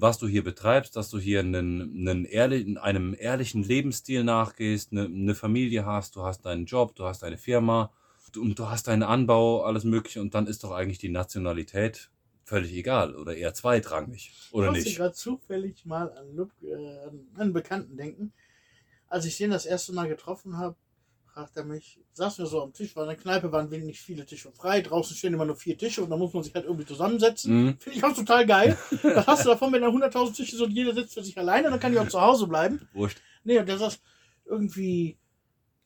was 0.01 0.19
du 0.19 0.27
hier 0.27 0.45
betreibst, 0.45 0.97
dass 0.97 1.11
du 1.11 1.19
hier 1.19 1.41
einen, 1.41 2.09
einen 2.09 2.25
ehrlichen, 2.25 2.79
einem 2.79 3.15
ehrlichen 3.19 3.63
Lebensstil 3.63 4.25
nachgehst, 4.25 4.93
eine, 4.93 5.05
eine 5.05 5.35
Familie 5.35 5.87
hast, 5.87 6.17
du 6.17 6.23
hast 6.23 6.45
deinen 6.45 6.67
Job, 6.67 6.95
du 6.95 7.05
hast 7.05 7.23
deine 7.23 7.39
Firma 7.39 7.91
du- 8.37 8.43
und 8.43 8.59
du 8.59 8.69
hast 8.69 8.89
deinen 8.89 9.03
Anbau, 9.03 9.63
alles 9.63 9.85
Mögliche. 9.85 10.21
Und 10.21 10.35
dann 10.35 10.47
ist 10.47 10.65
doch 10.65 10.73
eigentlich 10.73 10.99
die 10.99 11.09
Nationalität 11.09 12.11
völlig 12.45 12.73
egal 12.73 13.17
oder 13.17 13.37
eher 13.37 13.55
zweitrangig. 13.55 14.33
Oder 14.53 14.67
ich 14.69 14.73
musste 14.73 14.89
nicht? 14.89 14.99
gerade 14.99 15.15
zufällig 15.15 15.85
mal 15.85 16.13
an, 16.13 16.37
Lup, 16.37 16.51
äh, 16.63 16.75
an 16.75 17.27
einen 17.37 17.53
Bekannten 17.53 17.97
denken. 17.97 18.33
Als 19.09 19.25
ich 19.25 19.37
den 19.37 19.51
das 19.51 19.67
erste 19.67 19.93
Mal 19.93 20.09
getroffen 20.09 20.59
habe, 20.59 20.77
fragt 21.37 21.55
er 21.59 21.65
mich, 21.65 22.01
saßen 22.15 22.43
wir 22.45 22.49
so 22.49 22.63
am 22.63 22.73
Tisch, 22.73 22.97
weil 22.97 23.03
in 23.03 23.11
der 23.11 23.19
Kneipe 23.19 23.53
waren 23.53 23.71
wenig 23.71 24.01
viele 24.01 24.25
Tische 24.25 24.51
frei, 24.53 24.81
draußen 24.81 25.15
stehen 25.15 25.35
immer 25.35 25.45
nur 25.45 25.55
vier 25.57 25.77
Tische 25.77 26.03
und 26.03 26.09
da 26.09 26.17
muss 26.17 26.33
man 26.33 26.43
sich 26.43 26.55
halt 26.55 26.65
irgendwie 26.65 26.87
zusammensetzen. 26.87 27.53
Mhm. 27.65 27.77
Finde 27.79 27.99
ich 27.99 28.03
auch 28.05 28.15
total 28.15 28.47
geil. 28.47 28.79
Was 29.03 29.27
hast 29.27 29.45
du 29.45 29.51
davon, 29.51 29.71
wenn 29.71 29.83
da 29.83 29.89
100.000 29.89 30.35
Tische 30.35 30.57
sind 30.57 30.65
und 30.65 30.71
jeder 30.73 30.95
sitzt 30.95 31.13
für 31.13 31.23
sich 31.23 31.37
alleine, 31.37 31.69
dann 31.69 31.79
kann 31.79 31.93
ich 31.93 31.99
auch 31.99 32.09
zu 32.09 32.23
Hause 32.23 32.47
bleiben. 32.47 32.89
Wurscht. 32.95 33.21
Nee, 33.45 33.59
und 33.59 33.69
der 33.69 33.77
saß 33.77 33.99
irgendwie, 34.47 35.19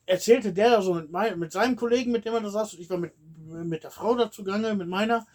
erzählte 0.07 0.53
der 0.53 0.71
da 0.71 0.83
so 0.83 0.95
mit, 0.95 1.11
mein, 1.11 1.37
mit 1.37 1.51
seinem 1.51 1.75
Kollegen, 1.75 2.13
mit 2.13 2.25
dem 2.25 2.35
er 2.35 2.43
da 2.43 2.51
saß, 2.51 2.75
und 2.75 2.81
ich 2.83 2.89
war 2.89 2.99
mit, 2.99 3.13
mit 3.49 3.83
der 3.83 3.91
Frau 3.91 4.15
da 4.15 4.31
zugange, 4.31 4.73
mit 4.77 4.87
meiner. 4.87 5.27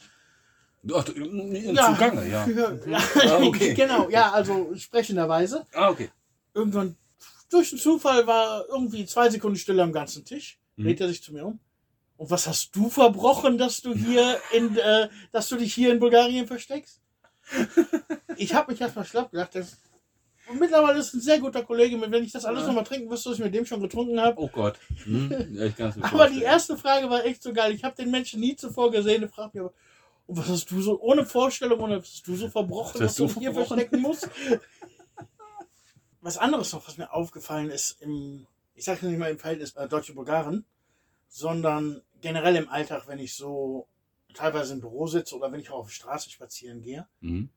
Ach, 0.94 1.04
du- 1.04 1.12
Zugange, 1.14 2.26
ja. 2.30 2.48
ja. 2.88 3.00
Ah, 3.28 3.44
okay. 3.44 3.74
genau, 3.76 4.10
ja, 4.10 4.32
also 4.32 4.74
sprechenderweise. 4.78 5.66
Ah, 5.74 5.90
okay. 5.90 6.10
Irgendwann, 6.54 6.96
durch 7.50 7.70
den 7.70 7.80
Zufall, 7.80 8.28
war 8.28 8.66
irgendwie 8.70 9.06
zwei 9.06 9.30
Sekunden 9.30 9.58
Stille 9.58 9.84
am 9.84 9.92
ganzen 9.92 10.26
Tisch. 10.26 10.60
Mhm. 10.76 10.84
Dreht 10.84 11.02
er 11.02 11.08
sich 11.08 11.22
zu 11.24 11.34
mir 11.34 11.46
um. 11.46 11.60
Und 12.18 12.30
was 12.30 12.48
hast 12.48 12.76
du 12.76 12.90
verbrochen, 12.90 13.58
dass 13.58 13.82
du 13.82 13.94
hier 13.94 14.40
in, 14.54 14.78
äh, 14.78 15.10
dass 15.32 15.50
du 15.50 15.58
dich 15.58 15.74
hier 15.74 15.92
in 15.92 16.00
Bulgarien 16.00 16.48
versteckst? 16.48 17.02
Ich 18.38 18.54
habe 18.54 18.72
mich 18.72 18.82
erstmal 18.82 19.06
schlapp 19.06 19.32
gedacht. 19.32 19.54
Das, 19.54 19.78
und 20.48 20.60
mittlerweile 20.60 21.00
ist 21.00 21.14
ein 21.14 21.22
sehr 21.22 21.40
guter 21.40 21.64
Kollege. 21.64 22.00
Wenn 22.00 22.24
ich 22.24 22.32
das 22.32 22.46
alles 22.46 22.62
Ja. 22.62 22.68
nochmal 22.68 22.84
trinken 22.86 23.10
wüsste, 23.10 23.30
was 23.32 23.38
ich 23.38 23.44
mit 23.44 23.54
dem 23.54 23.66
schon 23.66 23.82
getrunken 23.82 24.20
habe. 24.20 24.40
Oh 24.42 24.48
Gott. 24.48 24.80
Hm? 25.04 25.58
Ja, 25.78 25.94
Aber 26.02 26.30
die 26.30 26.42
erste 26.42 26.78
Frage 26.78 27.10
war 27.10 27.26
echt 27.26 27.44
so 27.44 27.52
geil. 27.54 27.74
Ich 27.74 27.84
habe 27.84 27.96
den 27.96 28.12
Menschen 28.12 28.40
nie 28.40 28.56
zuvor 28.56 28.92
gesehen. 28.92 29.24
Er 29.24 29.30
fragt 29.30 29.54
mich 29.54 29.62
aber, 29.62 29.74
und 30.28 30.38
was 30.38 30.48
hast 30.48 30.72
du 30.72 30.82
so, 30.82 31.00
ohne 31.02 31.26
Vorstellung, 31.26 31.80
ohne 31.82 31.98
was 32.00 32.06
hast 32.10 32.28
du 32.28 32.36
so 32.36 32.50
verbrochen, 32.50 33.02
Was 33.02 33.16
dass 33.16 33.34
du 33.34 33.40
hier 33.40 33.52
verbrochen? 33.54 33.78
verstecken 33.78 34.02
musst? 34.02 34.28
Was 36.26 36.40
anderes 36.40 36.74
noch, 36.74 36.88
was 36.88 36.98
mir 36.98 37.14
aufgefallen 37.14 37.70
ist, 37.70 38.02
im, 38.02 38.48
ich 38.74 38.84
sage 38.84 39.06
nicht 39.06 39.20
mal 39.20 39.30
im 39.30 39.38
Verhältnis 39.38 39.76
äh, 39.76 39.88
Deutsche 39.88 40.16
Bulgaren, 40.16 40.66
sondern 41.30 42.02
generell 42.20 42.56
im 42.56 42.68
Alltag, 42.68 43.08
wenn 43.08 43.20
ich 43.20 43.36
so 43.36 43.88
teilweise 44.34 44.74
im 44.74 44.82
Büro 44.82 45.06
sitze 45.06 45.36
oder 45.36 45.52
wenn 45.52 45.60
ich 45.60 45.70
auch 45.70 45.82
auf 45.82 45.86
der 45.86 45.94
Straße 45.94 46.32
spazieren 46.32 46.82
gehe, 46.82 47.08
Mhm. 47.20 47.52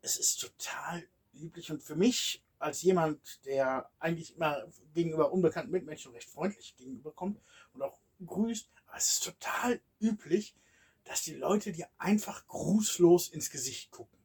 es 0.00 0.16
ist 0.16 0.40
total 0.40 1.08
üblich 1.34 1.72
und 1.72 1.82
für 1.82 1.96
mich 1.96 2.40
als 2.60 2.82
jemand, 2.82 3.44
der 3.46 3.90
eigentlich 3.98 4.36
immer 4.36 4.62
gegenüber 4.94 5.32
unbekannten 5.32 5.72
Mitmenschen 5.72 6.12
recht 6.12 6.30
freundlich 6.30 6.76
gegenüberkommt 6.76 7.40
und 7.74 7.82
auch 7.82 7.98
grüßt, 8.24 8.68
aber 8.86 8.96
es 8.96 9.10
ist 9.10 9.24
total 9.24 9.80
üblich, 9.98 10.54
dass 11.02 11.22
die 11.22 11.34
Leute 11.34 11.72
dir 11.72 11.88
einfach 11.98 12.46
grußlos 12.46 13.28
ins 13.30 13.50
Gesicht 13.50 13.90
gucken. 13.90 14.20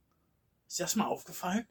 Ist 0.68 0.78
dir 0.78 0.84
das 0.84 0.96
mal 0.96 1.08
aufgefallen? 1.08 1.68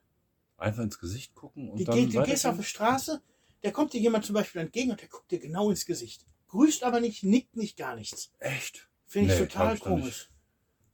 Einfach 0.61 0.83
ins 0.83 0.99
Gesicht 0.99 1.35
gucken 1.35 1.71
und 1.71 1.79
Die, 1.79 1.85
dann 1.85 2.11
du 2.11 2.23
gehst 2.23 2.47
auf 2.47 2.57
die 2.57 2.65
Straße, 2.65 3.23
der 3.63 3.73
kommt 3.73 3.93
dir 3.95 4.01
jemand 4.01 4.27
zum 4.27 4.35
Beispiel 4.35 4.61
entgegen 4.61 4.91
und 4.91 5.01
der 5.01 5.09
guckt 5.09 5.31
dir 5.31 5.39
genau 5.39 5.71
ins 5.71 5.87
Gesicht. 5.87 6.27
Grüßt 6.49 6.85
aber 6.85 7.01
nicht, 7.01 7.23
nickt 7.23 7.57
nicht, 7.57 7.77
gar 7.77 7.95
nichts. 7.97 8.31
Echt? 8.39 8.89
Finde 9.07 9.33
ich 9.33 9.41
Nee, 9.41 9.47
total 9.47 9.75
ich 9.75 9.81
komisch. 9.81 10.31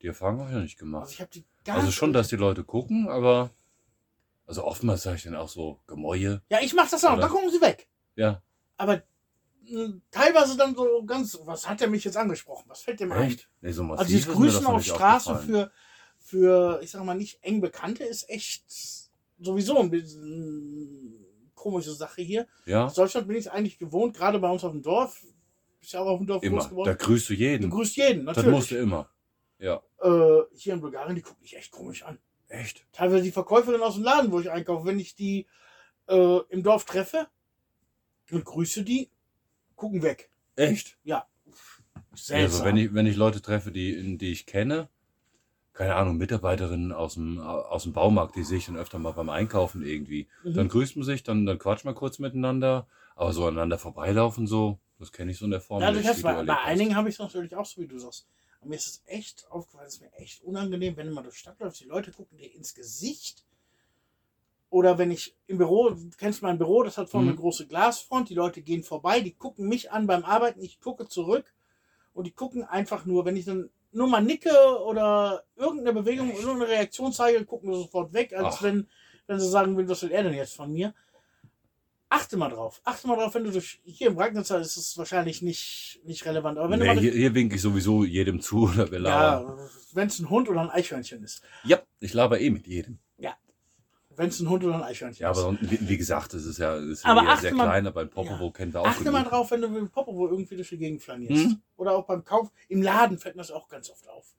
Die 0.03 0.07
Erfahrung 0.07 0.39
habe 0.41 0.51
ich 0.51 0.55
noch 0.55 0.63
nicht 0.63 0.75
Also 0.81 0.85
gemacht. 0.85 1.11
ich 1.11 1.21
habe 1.21 1.31
die 1.33 1.45
Also 1.67 1.91
schon, 1.91 2.13
dass 2.13 2.29
die 2.29 2.37
Leute 2.37 2.63
gucken, 2.63 3.09
aber 3.09 3.51
also 4.47 4.65
oftmals 4.65 5.03
sage 5.03 5.17
ich 5.17 5.25
dann 5.25 5.35
auch 5.35 5.49
so 5.49 5.81
Gemäue. 5.89 6.43
Ja, 6.49 6.61
ich 6.61 6.73
mach 6.73 6.89
das 6.89 7.05
auch. 7.05 7.15
Oder? 7.15 7.23
Da 7.23 7.29
gucken 7.29 7.51
sie 7.51 7.61
weg. 7.61 7.89
Ja, 8.15 8.43
Aber 8.77 9.03
mh, 9.65 10.01
teilweise 10.13 10.57
dann 10.57 10.77
so 10.77 11.05
ganz, 11.05 11.39
was 11.43 11.69
hat 11.69 11.81
er 11.83 11.89
mich 11.89 12.05
jetzt 12.05 12.17
angesprochen? 12.17 12.67
Was 12.69 12.83
fällt 12.83 13.01
dem 13.01 13.11
ein? 13.11 13.31
echt? 13.33 13.51
Nee, 13.61 13.73
so 13.73 13.83
Also 13.83 14.05
dieses 14.05 14.33
Grüßen 14.33 14.65
auf 14.67 14.85
Straße 14.85 15.37
für, 15.39 15.73
für, 16.19 16.81
ich 16.83 16.93
sag 16.93 17.03
mal, 17.05 17.15
nicht 17.15 17.43
eng 17.43 17.61
Bekannte 17.61 18.05
ist 18.05 18.29
echt 18.31 19.06
sowieso 19.39 19.79
ein 19.79 19.91
bisschen 19.91 21.25
komische 21.55 21.93
Sache 21.93 22.23
hier. 22.23 22.47
Ja, 22.65 22.87
Aus 22.87 22.95
Deutschland 22.95 23.27
bin 23.29 23.37
ich 23.37 23.47
es 23.47 23.53
eigentlich 23.53 23.79
gewohnt, 23.79 24.17
gerade 24.17 24.39
bei 24.39 24.49
uns 24.51 24.63
auf 24.65 24.73
dem 24.73 24.83
Dorf. 24.83 25.25
Bist 25.81 25.93
ja 25.93 26.01
auch 26.01 26.07
auf 26.07 26.19
dem 26.19 26.27
Dorf 26.27 26.43
immer. 26.43 26.57
groß 26.59 26.65
Da 26.65 26.71
geworden. 26.71 26.99
grüßt 26.99 27.29
du 27.31 27.35
Du 27.35 27.39
jeden. 27.41 27.71
grüßt 27.71 27.97
jeden, 27.97 28.27
Das 28.27 28.37
natürlich. 28.37 28.57
musst 28.57 28.71
du 28.71 28.77
immer. 28.79 29.11
Ja, 29.59 29.83
äh, 30.03 30.43
hier 30.55 30.75
in 30.75 30.81
Bulgarien, 30.81 31.15
die 31.17 31.23
gucken 31.23 31.41
mich 31.43 31.57
echt 31.57 31.71
komisch 31.71 32.03
an. 32.03 32.19
echt? 32.49 32.85
Teilweise 32.93 33.23
die 33.25 33.33
Verkäuferin 33.33 33.81
aus 33.81 33.95
dem 33.95 34.03
Laden, 34.05 34.31
wo 34.31 34.39
ich 34.41 34.51
einkaufe, 34.51 34.85
wenn 34.87 34.99
ich 34.99 35.15
die 35.15 35.47
äh, 36.09 36.41
im 36.51 36.63
Dorf 36.63 36.85
treffe 36.85 37.27
und 38.31 38.45
grüße 38.45 38.83
die, 38.85 39.11
gucken 39.75 40.03
weg. 40.03 40.31
Echt? 40.57 40.99
Seltsam. 42.15 42.43
Also 42.43 42.65
wenn 42.65 42.77
ich, 42.77 42.95
wenn 42.95 43.07
ich 43.07 43.17
Leute 43.17 43.41
treffe, 43.43 43.73
die, 43.73 44.19
die 44.19 44.31
ich 44.33 44.47
kenne, 44.47 44.89
keine 45.77 45.95
Ahnung, 45.95 46.17
Mitarbeiterinnen 46.17 46.93
aus 46.93 47.15
dem, 47.15 47.39
aus 47.41 47.83
dem 47.85 47.93
Baumarkt, 47.93 48.37
die 48.37 48.45
sehe 48.45 48.59
ich 48.59 48.67
dann 48.67 48.77
öfter 48.77 48.99
mal 48.99 49.13
beim 49.13 49.29
Einkaufen 49.29 49.85
irgendwie. 49.85 50.27
Mhm. 50.43 50.55
Dann 50.55 50.69
grüßt 50.69 50.97
man 50.97 51.05
sich, 51.05 51.23
dann, 51.23 51.45
dann 51.47 51.59
quatscht 51.59 51.85
man 51.85 51.95
kurz 51.95 52.19
miteinander, 52.19 52.87
aber 53.15 53.33
so 53.33 53.47
aneinander 53.47 53.79
vorbeilaufen 53.79 54.47
so, 54.47 54.79
das 54.99 55.13
kenne 55.13 55.31
ich 55.33 55.39
so 55.39 55.45
in 55.45 55.51
der 55.51 55.61
Form 55.61 55.83
Ja, 55.83 55.91
du 55.93 55.99
nicht, 55.99 56.09
hast 56.09 56.23
bei, 56.23 56.43
bei 56.43 56.59
einigen 56.63 56.97
habe 56.97 57.09
ich 57.09 57.17
es 57.17 57.19
natürlich 57.19 57.55
auch 57.55 57.67
so, 57.67 57.81
wie 57.81 57.87
du 57.87 57.99
sagst. 57.99 58.27
Aber 58.61 58.71
mir 58.71 58.77
ist 58.77 58.87
es 58.87 59.03
echt 59.07 59.47
aufgefallen, 59.51 59.87
es 59.87 59.95
ist 59.97 60.01
mir 60.01 60.13
echt 60.15 60.43
unangenehm, 60.43 60.97
wenn 60.97 61.09
du 61.09 61.13
mal 61.15 61.23
durch 61.23 61.35
die 61.35 61.41
Stadt 61.41 61.61
läufst, 61.61 61.81
die 61.81 61.85
Leute 61.87 62.11
gucken 62.11 62.39
dir 62.39 62.53
ins 62.55 62.75
Gesicht. 62.75 63.45
Oder 64.71 64.99
wenn 64.99 65.11
ich 65.11 65.37
im 65.47 65.59
Büro, 65.59 65.91
du 65.91 66.11
kennst 66.17 66.43
mein 66.43 66.59
Büro, 66.59 66.83
das 66.83 66.99
hat 66.99 67.09
vorne 67.09 67.27
Mhm. 67.27 67.31
eine 67.33 67.41
große 67.41 67.67
Glasfront, 67.67 68.29
die 68.29 68.35
Leute 68.35 68.63
gehen 68.63 68.83
vorbei, 68.83 69.21
die 69.21 69.33
gucken 69.33 69.69
mich 69.69 69.93
an 69.93 70.07
beim 70.07 70.25
Arbeiten, 70.25 70.61
ich 70.61 70.81
gucke 70.81 71.07
zurück 71.09 71.53
und 72.15 72.27
die 72.27 72.33
gucken 72.33 72.65
einfach 72.65 73.07
nur, 73.07 73.25
wenn 73.25 73.37
ich 73.37 73.45
dann 73.45 73.71
nur 73.93 74.09
mal 74.09 74.21
nicke 74.23 74.51
oder 74.85 75.45
irgendeine 75.57 75.93
Bewegung, 75.95 76.31
irgendeine 76.31 76.69
Reaktion 76.69 77.13
zeige, 77.13 77.45
gucken 77.45 77.73
sie 77.73 77.81
sofort 77.83 78.13
weg, 78.13 78.33
als 78.35 78.57
Ach. 78.59 78.63
wenn, 78.63 78.89
wenn 79.27 79.41
sie 79.41 79.49
sagen 79.49 79.77
würden, 79.77 79.89
was 79.89 80.03
will 80.03 80.11
er 80.13 80.23
denn 80.23 80.35
jetzt 80.35 80.55
von 80.55 80.73
mir? 80.73 80.95
Achte 82.09 82.37
mal 82.37 82.49
drauf. 82.51 82.81
Achte 82.85 83.09
mal 83.09 83.17
drauf, 83.17 83.35
wenn 83.35 83.43
du 83.45 83.51
durch. 83.51 83.81
Hier 83.85 84.07
im 84.09 84.15
Bragnitzer 84.15 84.61
ist 84.61 84.77
es 84.77 84.97
wahrscheinlich 84.97 85.43
nicht, 85.43 86.01
nicht 86.05 86.25
relevant. 86.25 86.57
Aber 86.57 86.71
wenn 86.71 86.79
Nee, 86.79 86.87
du 86.87 86.95
mal 86.95 87.01
hier, 87.01 87.13
hier 87.13 87.35
winke 87.35 87.57
ich 87.57 87.63
sowieso 87.63 88.05
jedem 88.05 88.41
zu 88.41 88.63
oder 88.73 88.91
wir 88.91 89.01
labern. 89.01 89.57
ja, 89.59 89.69
wenn 89.93 90.07
es 90.07 90.19
ein 90.21 90.31
Hund 90.31 90.49
oder 90.49 90.61
ein 90.61 90.71
Eichhörnchen 90.71 91.25
ist. 91.25 91.43
Ja. 91.65 91.81
ich 91.99 92.15
laber 92.15 92.41
eh 92.41 92.51
mit 92.51 92.67
jedem. 92.69 92.99
Wenn 94.17 94.29
es 94.29 94.41
ein 94.41 94.49
Hund 94.49 94.65
oder 94.65 94.75
ein 94.77 94.83
Eichhörnchen 94.83 95.23
Ja, 95.23 95.31
ist. 95.31 95.39
aber 95.39 95.59
wie, 95.61 95.89
wie 95.89 95.97
gesagt, 95.97 96.33
es 96.35 96.45
ist 96.47 96.59
ja, 96.59 96.77
ist 96.77 97.05
Aber 97.05 97.23
ja 97.25 97.37
sehr 97.37 97.55
mal- 97.55 97.65
klein, 97.65 97.87
aber 97.87 98.01
ein 98.03 98.11
Popovo 98.11 98.51
kennen 98.51 98.73
wir 98.73 98.81
auch 98.81 98.87
Achte 98.87 99.05
mal 99.11 99.19
genug. 99.19 99.31
drauf, 99.31 99.51
wenn 99.51 99.61
du 99.61 99.69
mit 99.69 99.79
dem 99.83 99.91
Popovo 99.91 100.29
irgendwie 100.29 100.57
durch 100.57 100.69
die 100.71 100.79
Gegend 100.79 101.03
flanierst. 101.03 101.47
Mhm. 101.47 101.61
Oder 101.77 101.93
auch 101.93 102.07
beim 102.07 102.25
Kauf. 102.25 102.51
Im 102.69 102.83
Laden 102.83 103.19
fällt 103.19 103.37
mir 103.37 103.43
das 103.43 103.51
auch 103.51 103.69
ganz 103.69 103.91
oft 103.91 104.09
auf. 104.09 104.35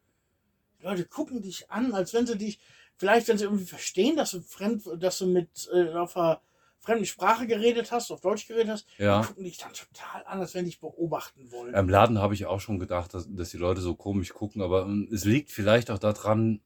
Die 0.80 0.84
Leute 0.86 1.06
gucken 1.06 1.42
dich 1.42 1.70
an, 1.70 1.94
als 1.94 2.14
wenn 2.14 2.26
sie 2.28 2.38
dich, 2.38 2.60
vielleicht 2.98 3.28
wenn 3.28 3.38
sie 3.38 3.46
irgendwie 3.46 3.66
verstehen, 3.66 4.16
dass 4.16 4.32
du 4.32 4.42
fremd, 4.42 4.84
dass 5.00 5.20
du 5.20 5.28
mit 5.28 5.70
äh, 5.74 5.92
auf 5.94 6.16
einer 6.18 6.42
fremden 6.80 7.06
Sprache 7.06 7.48
geredet 7.48 7.92
hast, 7.92 8.12
auf 8.12 8.22
Deutsch 8.22 8.48
geredet 8.48 8.70
hast, 8.70 8.88
Ja. 8.98 9.22
die 9.22 9.28
gucken 9.28 9.44
dich 9.44 9.58
dann 9.58 9.74
total 9.74 10.24
an, 10.26 10.40
als 10.40 10.54
wenn 10.54 10.64
die 10.64 10.72
dich 10.72 10.80
beobachten 10.80 11.52
wollen. 11.52 11.74
Im 11.74 11.90
Laden 11.90 12.20
habe 12.20 12.34
ich 12.34 12.46
auch 12.46 12.62
schon 12.62 12.80
gedacht, 12.80 13.14
dass, 13.14 13.28
dass 13.30 13.50
die 13.50 13.58
Leute 13.58 13.82
so 13.82 13.96
komisch 13.96 14.30
gucken, 14.34 14.62
aber 14.62 14.84
ähm, 14.84 15.10
es 15.12 15.26
liegt 15.26 15.52
vielleicht 15.52 15.92
auch 15.92 16.00
daran, 16.00 16.62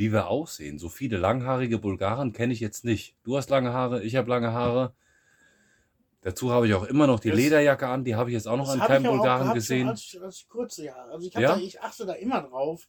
wie 0.00 0.12
wir 0.12 0.28
aussehen. 0.28 0.78
So 0.78 0.88
viele 0.88 1.18
langhaarige 1.18 1.76
Bulgaren 1.78 2.32
kenne 2.32 2.54
ich 2.54 2.60
jetzt 2.60 2.86
nicht. 2.86 3.14
Du 3.22 3.36
hast 3.36 3.50
lange 3.50 3.74
Haare, 3.74 4.02
ich 4.02 4.16
habe 4.16 4.30
lange 4.30 4.50
Haare. 4.54 4.94
Dazu 6.22 6.50
habe 6.50 6.66
ich 6.66 6.72
auch 6.72 6.84
immer 6.84 7.06
noch 7.06 7.20
die 7.20 7.28
Das- 7.28 7.36
Lederjacke 7.38 7.86
an, 7.86 8.02
die 8.02 8.14
habe 8.14 8.30
ich 8.30 8.34
jetzt 8.34 8.48
auch 8.48 8.56
noch 8.56 8.70
an 8.70 8.80
keinem 8.80 9.04
Bulgaren 9.04 9.52
gesehen. 9.52 9.88
Als, 9.88 10.16
als 10.22 10.48
kurze 10.48 10.86
Jahre. 10.86 11.10
Also 11.12 11.26
ich, 11.26 11.34
Ja? 11.34 11.54
da, 11.54 11.58
ich 11.58 11.82
achte 11.82 12.06
da 12.06 12.14
immer 12.14 12.40
drauf. 12.40 12.88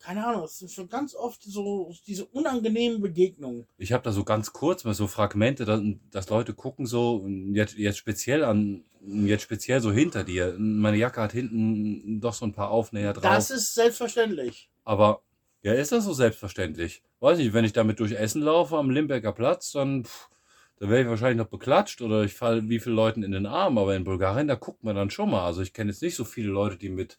Keine 0.00 0.26
Ahnung, 0.26 0.44
es 0.44 0.58
sind 0.58 0.70
schon 0.70 0.86
ganz 0.90 1.14
oft 1.14 1.42
so 1.42 1.90
diese 2.06 2.26
unangenehmen 2.26 3.00
Begegnungen. 3.00 3.66
Ich 3.78 3.94
habe 3.94 4.02
da 4.04 4.12
so 4.12 4.22
ganz 4.22 4.52
kurz 4.52 4.84
mal 4.84 4.92
so 4.92 5.06
Fragmente, 5.06 5.64
dass, 5.64 5.80
dass 6.10 6.28
Leute 6.28 6.52
gucken 6.52 6.84
so, 6.84 7.26
jetzt, 7.26 7.78
jetzt 7.78 7.96
speziell 7.96 8.44
an, 8.44 8.84
jetzt 9.00 9.44
speziell 9.44 9.80
so 9.80 9.90
hinter 9.92 10.22
dir. 10.24 10.56
Meine 10.58 10.98
Jacke 10.98 11.22
hat 11.22 11.32
hinten 11.32 12.20
doch 12.20 12.34
so 12.34 12.44
ein 12.44 12.52
paar 12.52 12.70
Aufnäher 12.70 13.14
drauf. 13.14 13.22
Das 13.22 13.50
ist 13.50 13.72
selbstverständlich. 13.74 14.68
Aber 14.84 15.22
ja, 15.64 15.72
ist 15.72 15.90
das 15.92 16.04
so 16.04 16.12
selbstverständlich? 16.12 17.02
Weiß 17.20 17.38
nicht, 17.38 17.52
wenn 17.54 17.64
ich 17.64 17.72
damit 17.72 17.98
durch 17.98 18.12
Essen 18.12 18.42
laufe 18.42 18.76
am 18.76 18.90
Limberger 18.90 19.32
Platz, 19.32 19.72
dann, 19.72 20.04
pff, 20.04 20.28
da 20.78 20.88
wäre 20.88 21.02
ich 21.02 21.08
wahrscheinlich 21.08 21.38
noch 21.38 21.50
beklatscht 21.50 22.02
oder 22.02 22.22
ich 22.22 22.34
falle 22.34 22.68
wie 22.68 22.78
viele 22.78 22.94
Leuten 22.94 23.22
in 23.22 23.32
den 23.32 23.46
Arm. 23.46 23.78
Aber 23.78 23.96
in 23.96 24.04
Bulgarien, 24.04 24.46
da 24.46 24.54
guckt 24.56 24.84
man 24.84 24.94
dann 24.94 25.10
schon 25.10 25.30
mal. 25.30 25.44
Also 25.46 25.62
ich 25.62 25.72
kenne 25.72 25.90
jetzt 25.90 26.02
nicht 26.02 26.16
so 26.16 26.24
viele 26.24 26.48
Leute, 26.48 26.76
die 26.76 26.90
mit, 26.90 27.16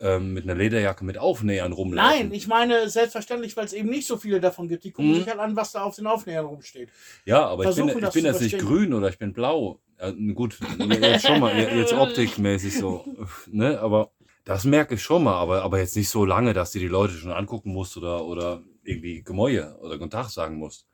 ähm, 0.00 0.32
mit 0.32 0.44
einer 0.44 0.54
Lederjacke 0.54 1.04
mit 1.04 1.18
Aufnähern 1.18 1.72
rumlaufen. 1.72 2.28
Nein, 2.28 2.32
ich 2.32 2.46
meine 2.48 2.88
selbstverständlich, 2.88 3.56
weil 3.56 3.66
es 3.66 3.72
eben 3.74 3.90
nicht 3.90 4.06
so 4.06 4.16
viele 4.16 4.40
davon 4.40 4.66
gibt. 4.68 4.84
Die 4.84 4.90
gucken 4.90 5.10
Mhm. 5.10 5.16
sich 5.16 5.28
halt 5.28 5.38
an, 5.38 5.54
was 5.54 5.72
da 5.72 5.82
auf 5.82 5.96
den 5.96 6.06
Aufnähern 6.06 6.46
rumsteht. 6.46 6.88
Ja, 7.26 7.44
aber 7.46 7.64
ich 7.64 7.68
bin, 7.74 7.84
versuchen 7.88 8.04
ich 8.04 8.14
bin 8.14 8.24
jetzt 8.24 8.40
nicht 8.40 8.58
grün 8.58 8.94
oder 8.94 9.08
ich 9.10 9.18
bin 9.18 9.32
blau. 9.34 9.80
Ja, 10.00 10.10
gut, 10.32 10.58
jetzt 10.78 11.26
schon 11.26 11.38
mal, 11.40 11.56
jetzt 11.56 11.92
optikmäßig 11.92 12.78
so. 12.78 13.04
Ne? 13.46 13.78
Aber 13.78 14.10
das 14.44 14.64
merke 14.64 14.94
ich 14.94 15.02
schon 15.02 15.24
mal, 15.24 15.34
aber, 15.34 15.62
aber 15.62 15.78
jetzt 15.78 15.96
nicht 15.96 16.08
so 16.10 16.24
lange, 16.24 16.52
dass 16.52 16.72
du 16.72 16.78
die 16.78 16.88
Leute 16.88 17.14
schon 17.14 17.32
angucken 17.32 17.72
musst 17.72 17.96
oder, 17.96 18.24
oder 18.24 18.62
irgendwie 18.82 19.22
Gemäue 19.22 19.76
oder 19.78 19.96
Guten 19.98 20.10
Tag 20.10 20.28
sagen 20.28 20.56
musst. 20.56 20.86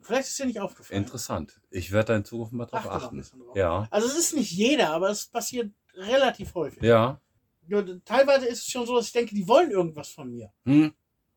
Vielleicht 0.00 0.28
ist 0.28 0.38
dir 0.38 0.46
nicht 0.46 0.60
aufgefallen. 0.60 1.02
Interessant. 1.02 1.60
Ich 1.70 1.92
werde 1.92 2.08
da 2.12 2.16
in 2.16 2.24
Zukunft 2.24 2.52
mal 2.52 2.66
drauf 2.66 2.80
Achte 2.86 2.90
achten. 3.06 3.20
drauf. 3.20 3.56
Ja, 3.56 3.86
Also 3.90 4.06
es 4.08 4.16
ist 4.16 4.34
nicht 4.34 4.50
jeder, 4.52 4.90
aber 4.92 5.10
es 5.10 5.26
passiert 5.26 5.70
relativ 5.94 6.54
häufig. 6.54 6.82
ja. 6.82 7.20
Nur, 7.70 8.02
teilweise 8.06 8.46
ist 8.46 8.60
es 8.60 8.70
schon 8.70 8.86
so, 8.86 8.96
dass 8.96 9.08
ich 9.08 9.12
denke, 9.12 9.34
die 9.34 9.46
wollen 9.46 9.70
irgendwas 9.70 10.08
von 10.08 10.30
mir. 10.30 10.50
Hm? 10.64 10.94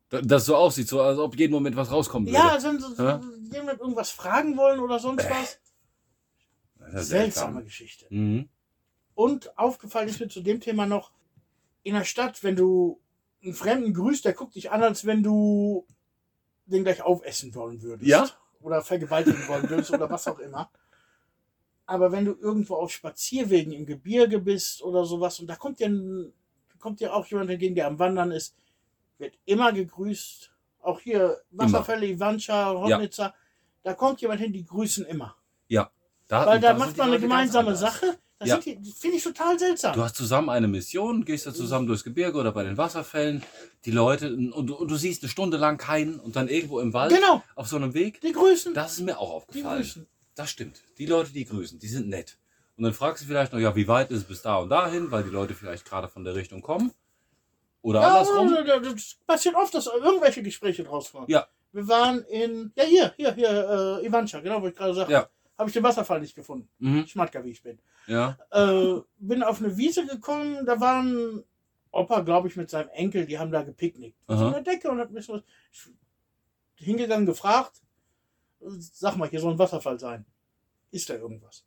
Da- 0.07 0.21
Dass 0.21 0.45
so 0.45 0.55
aussieht, 0.55 0.87
so 0.87 1.01
als 1.01 1.19
ob 1.19 1.37
jeden 1.37 1.51
Moment 1.51 1.75
was 1.75 1.91
rauskommen 1.91 2.25
würde. 2.29 2.37
Ja, 2.37 2.47
also 2.53 2.69
wenn 2.69 2.79
sie 2.79 3.03
Ja. 3.03 3.19
jemand 3.51 3.81
irgendwas 3.81 4.11
fragen 4.11 4.55
wollen 4.55 4.79
oder 4.79 4.97
sonst 4.99 5.27
was. 5.29 5.59
Seltsame 7.05 7.63
Geschichte. 7.63 8.05
Mhm. 8.09 8.47
Und 9.13 9.57
aufgefallen 9.57 10.07
ist 10.07 10.19
mir 10.19 10.29
zu 10.29 10.41
dem 10.41 10.59
Thema 10.61 10.85
noch, 10.85 11.11
in 11.83 11.93
der 11.93 12.03
Stadt, 12.03 12.43
wenn 12.43 12.55
du 12.55 12.99
einen 13.43 13.53
Fremden 13.53 13.93
grüßt, 13.93 14.25
der 14.25 14.33
guckt 14.33 14.55
dich 14.55 14.71
an, 14.71 14.83
als 14.83 15.05
wenn 15.05 15.23
du 15.23 15.85
den 16.65 16.83
gleich 16.83 17.01
aufessen 17.01 17.53
wollen 17.55 17.81
würdest. 17.81 18.09
Ja? 18.09 18.29
Oder 18.61 18.81
vergewaltigen 18.81 19.47
wollen 19.47 19.69
würdest 19.69 19.91
oder 19.91 20.09
was 20.09 20.27
auch 20.27 20.39
immer. 20.39 20.69
Aber 21.85 22.11
wenn 22.11 22.25
du 22.25 22.35
irgendwo 22.39 22.75
auf 22.75 22.91
Spazierwegen 22.91 23.73
im 23.73 23.85
Gebirge 23.85 24.39
bist 24.39 24.81
oder 24.83 25.03
sowas 25.05 25.39
und 25.39 25.47
da 25.47 25.55
kommt 25.55 25.79
dir, 25.79 25.89
ein, 25.89 26.31
kommt 26.79 26.99
dir 26.99 27.13
auch 27.13 27.25
jemand 27.25 27.49
entgegen, 27.49 27.75
der 27.75 27.87
am 27.87 27.99
Wandern 27.99 28.31
ist, 28.31 28.55
wird 29.17 29.37
immer 29.45 29.73
gegrüßt. 29.73 30.51
Auch 30.81 30.99
hier 30.99 31.41
Wasserfälle, 31.51 32.07
Ivancha, 32.07 32.73
Hodnitzer, 32.73 33.33
da 33.83 33.93
kommt 33.93 34.21
jemand 34.21 34.41
hin, 34.41 34.53
die 34.53 34.65
grüßen 34.65 35.05
immer. 35.05 35.35
Da, 36.27 36.45
Weil 36.45 36.59
da 36.59 36.73
macht 36.73 36.97
man 36.97 37.07
eine 37.07 37.19
gemeinsame. 37.19 37.75
Sache. 37.75 38.17
Das 38.41 38.49
Ja. 38.49 38.57
die- 38.57 38.91
finde 38.97 39.17
ich 39.17 39.23
total 39.23 39.59
seltsam. 39.59 39.93
Du 39.93 40.01
hast 40.01 40.15
zusammen 40.15 40.49
eine 40.49 40.67
Mission, 40.67 41.23
gehst 41.25 41.45
da 41.45 41.53
zusammen 41.53 41.85
durchs 41.85 42.03
Gebirge 42.03 42.39
oder 42.39 42.51
bei 42.51 42.63
den 42.63 42.75
Wasserfällen, 42.75 43.43
die 43.85 43.91
Leute, 43.91 44.33
und, 44.35 44.65
du- 44.65 44.75
und 44.75 44.89
du 44.89 44.95
siehst 44.95 45.21
eine 45.21 45.29
Stunde 45.29 45.57
lang 45.57 45.77
keinen 45.77 46.19
und 46.19 46.35
dann 46.35 46.47
irgendwo 46.47 46.79
im 46.79 46.91
Wald 46.91 47.13
Genau, 47.13 47.43
auf 47.53 47.67
so 47.67 47.75
einem 47.75 47.93
Weg. 47.93 48.19
die 48.21 48.31
grüßen. 48.31 48.73
Das 48.73 48.93
ist 48.93 49.01
mir 49.01 49.19
auch 49.19 49.29
die 49.29 49.35
aufgefallen. 49.35 49.77
grüßen. 49.83 50.07
Das 50.33 50.49
stimmt. 50.49 50.81
Die 50.97 51.05
Leute, 51.05 51.31
die 51.31 51.45
grüßen, 51.45 51.77
die 51.77 51.87
sind 51.87 52.09
nett. 52.09 52.39
Und 52.77 52.83
dann 52.85 52.93
fragst 52.93 53.21
du 53.23 53.27
vielleicht 53.27 53.53
noch, 53.53 53.59
ja, 53.59 53.75
wie 53.75 53.87
weit 53.87 54.09
ist 54.09 54.17
es 54.17 54.23
bis 54.23 54.41
da 54.41 54.55
und 54.57 54.69
dahin, 54.69 55.11
weil 55.11 55.23
die 55.23 55.29
Leute 55.29 55.53
vielleicht 55.53 55.85
gerade 55.85 56.07
von 56.07 56.23
der 56.23 56.33
Richtung 56.33 56.63
kommen. 56.63 56.91
Oder 57.83 58.01
Ja, 58.01 58.07
andersrum. 58.21 58.55
das 58.83 59.17
passiert 59.27 59.53
oft, 59.53 59.73
dass 59.75 59.85
irgendwelche 59.85 60.41
Gespräche 60.41 60.83
draus 60.83 61.11
kommen. 61.11 61.25
Ja. 61.29 61.47
Wir 61.73 61.87
waren 61.87 62.23
in, 62.25 62.71
ja 62.75 62.83
hier, 62.85 63.13
hier, 63.17 63.33
hier, 63.35 63.99
äh, 64.01 64.05
Ivancha, 64.07 64.39
genau, 64.39 64.61
wo 64.63 64.67
ich 64.67 64.75
gerade 64.75 64.93
sagte. 64.95 65.13
Ja. 65.13 65.29
Habe 65.61 65.69
ich 65.69 65.75
den 65.75 65.83
Wasserfall 65.83 66.19
nicht 66.19 66.33
gefunden. 66.33 66.67
Mhm. 66.79 67.05
Schmatka, 67.05 67.43
wie 67.45 67.51
ich 67.51 67.61
bin. 67.61 67.77
Ja. 68.07 68.35
Äh, 68.49 69.01
bin 69.19 69.43
auf 69.43 69.61
eine 69.61 69.77
Wiese 69.77 70.07
gekommen, 70.07 70.65
da 70.65 70.79
waren 70.79 71.43
Opa, 71.91 72.21
glaube 72.21 72.47
ich, 72.47 72.55
mit 72.55 72.67
seinem 72.67 72.89
Enkel, 72.89 73.27
die 73.27 73.37
haben 73.37 73.51
da 73.51 73.61
gepicknickt. 73.61 74.17
Auf 74.25 74.39
so 74.39 74.47
einer 74.47 74.63
Decke 74.63 74.89
und 74.89 74.97
hat 74.97 75.11
mich 75.11 75.27
so 75.27 75.39
hingegangen, 76.73 77.27
gefragt, 77.27 77.79
sag 78.59 79.17
mal, 79.17 79.29
hier 79.29 79.39
soll 79.39 79.51
ein 79.51 79.59
Wasserfall 79.59 79.99
sein. 79.99 80.25
Ist 80.89 81.11
da 81.11 81.13
irgendwas? 81.13 81.63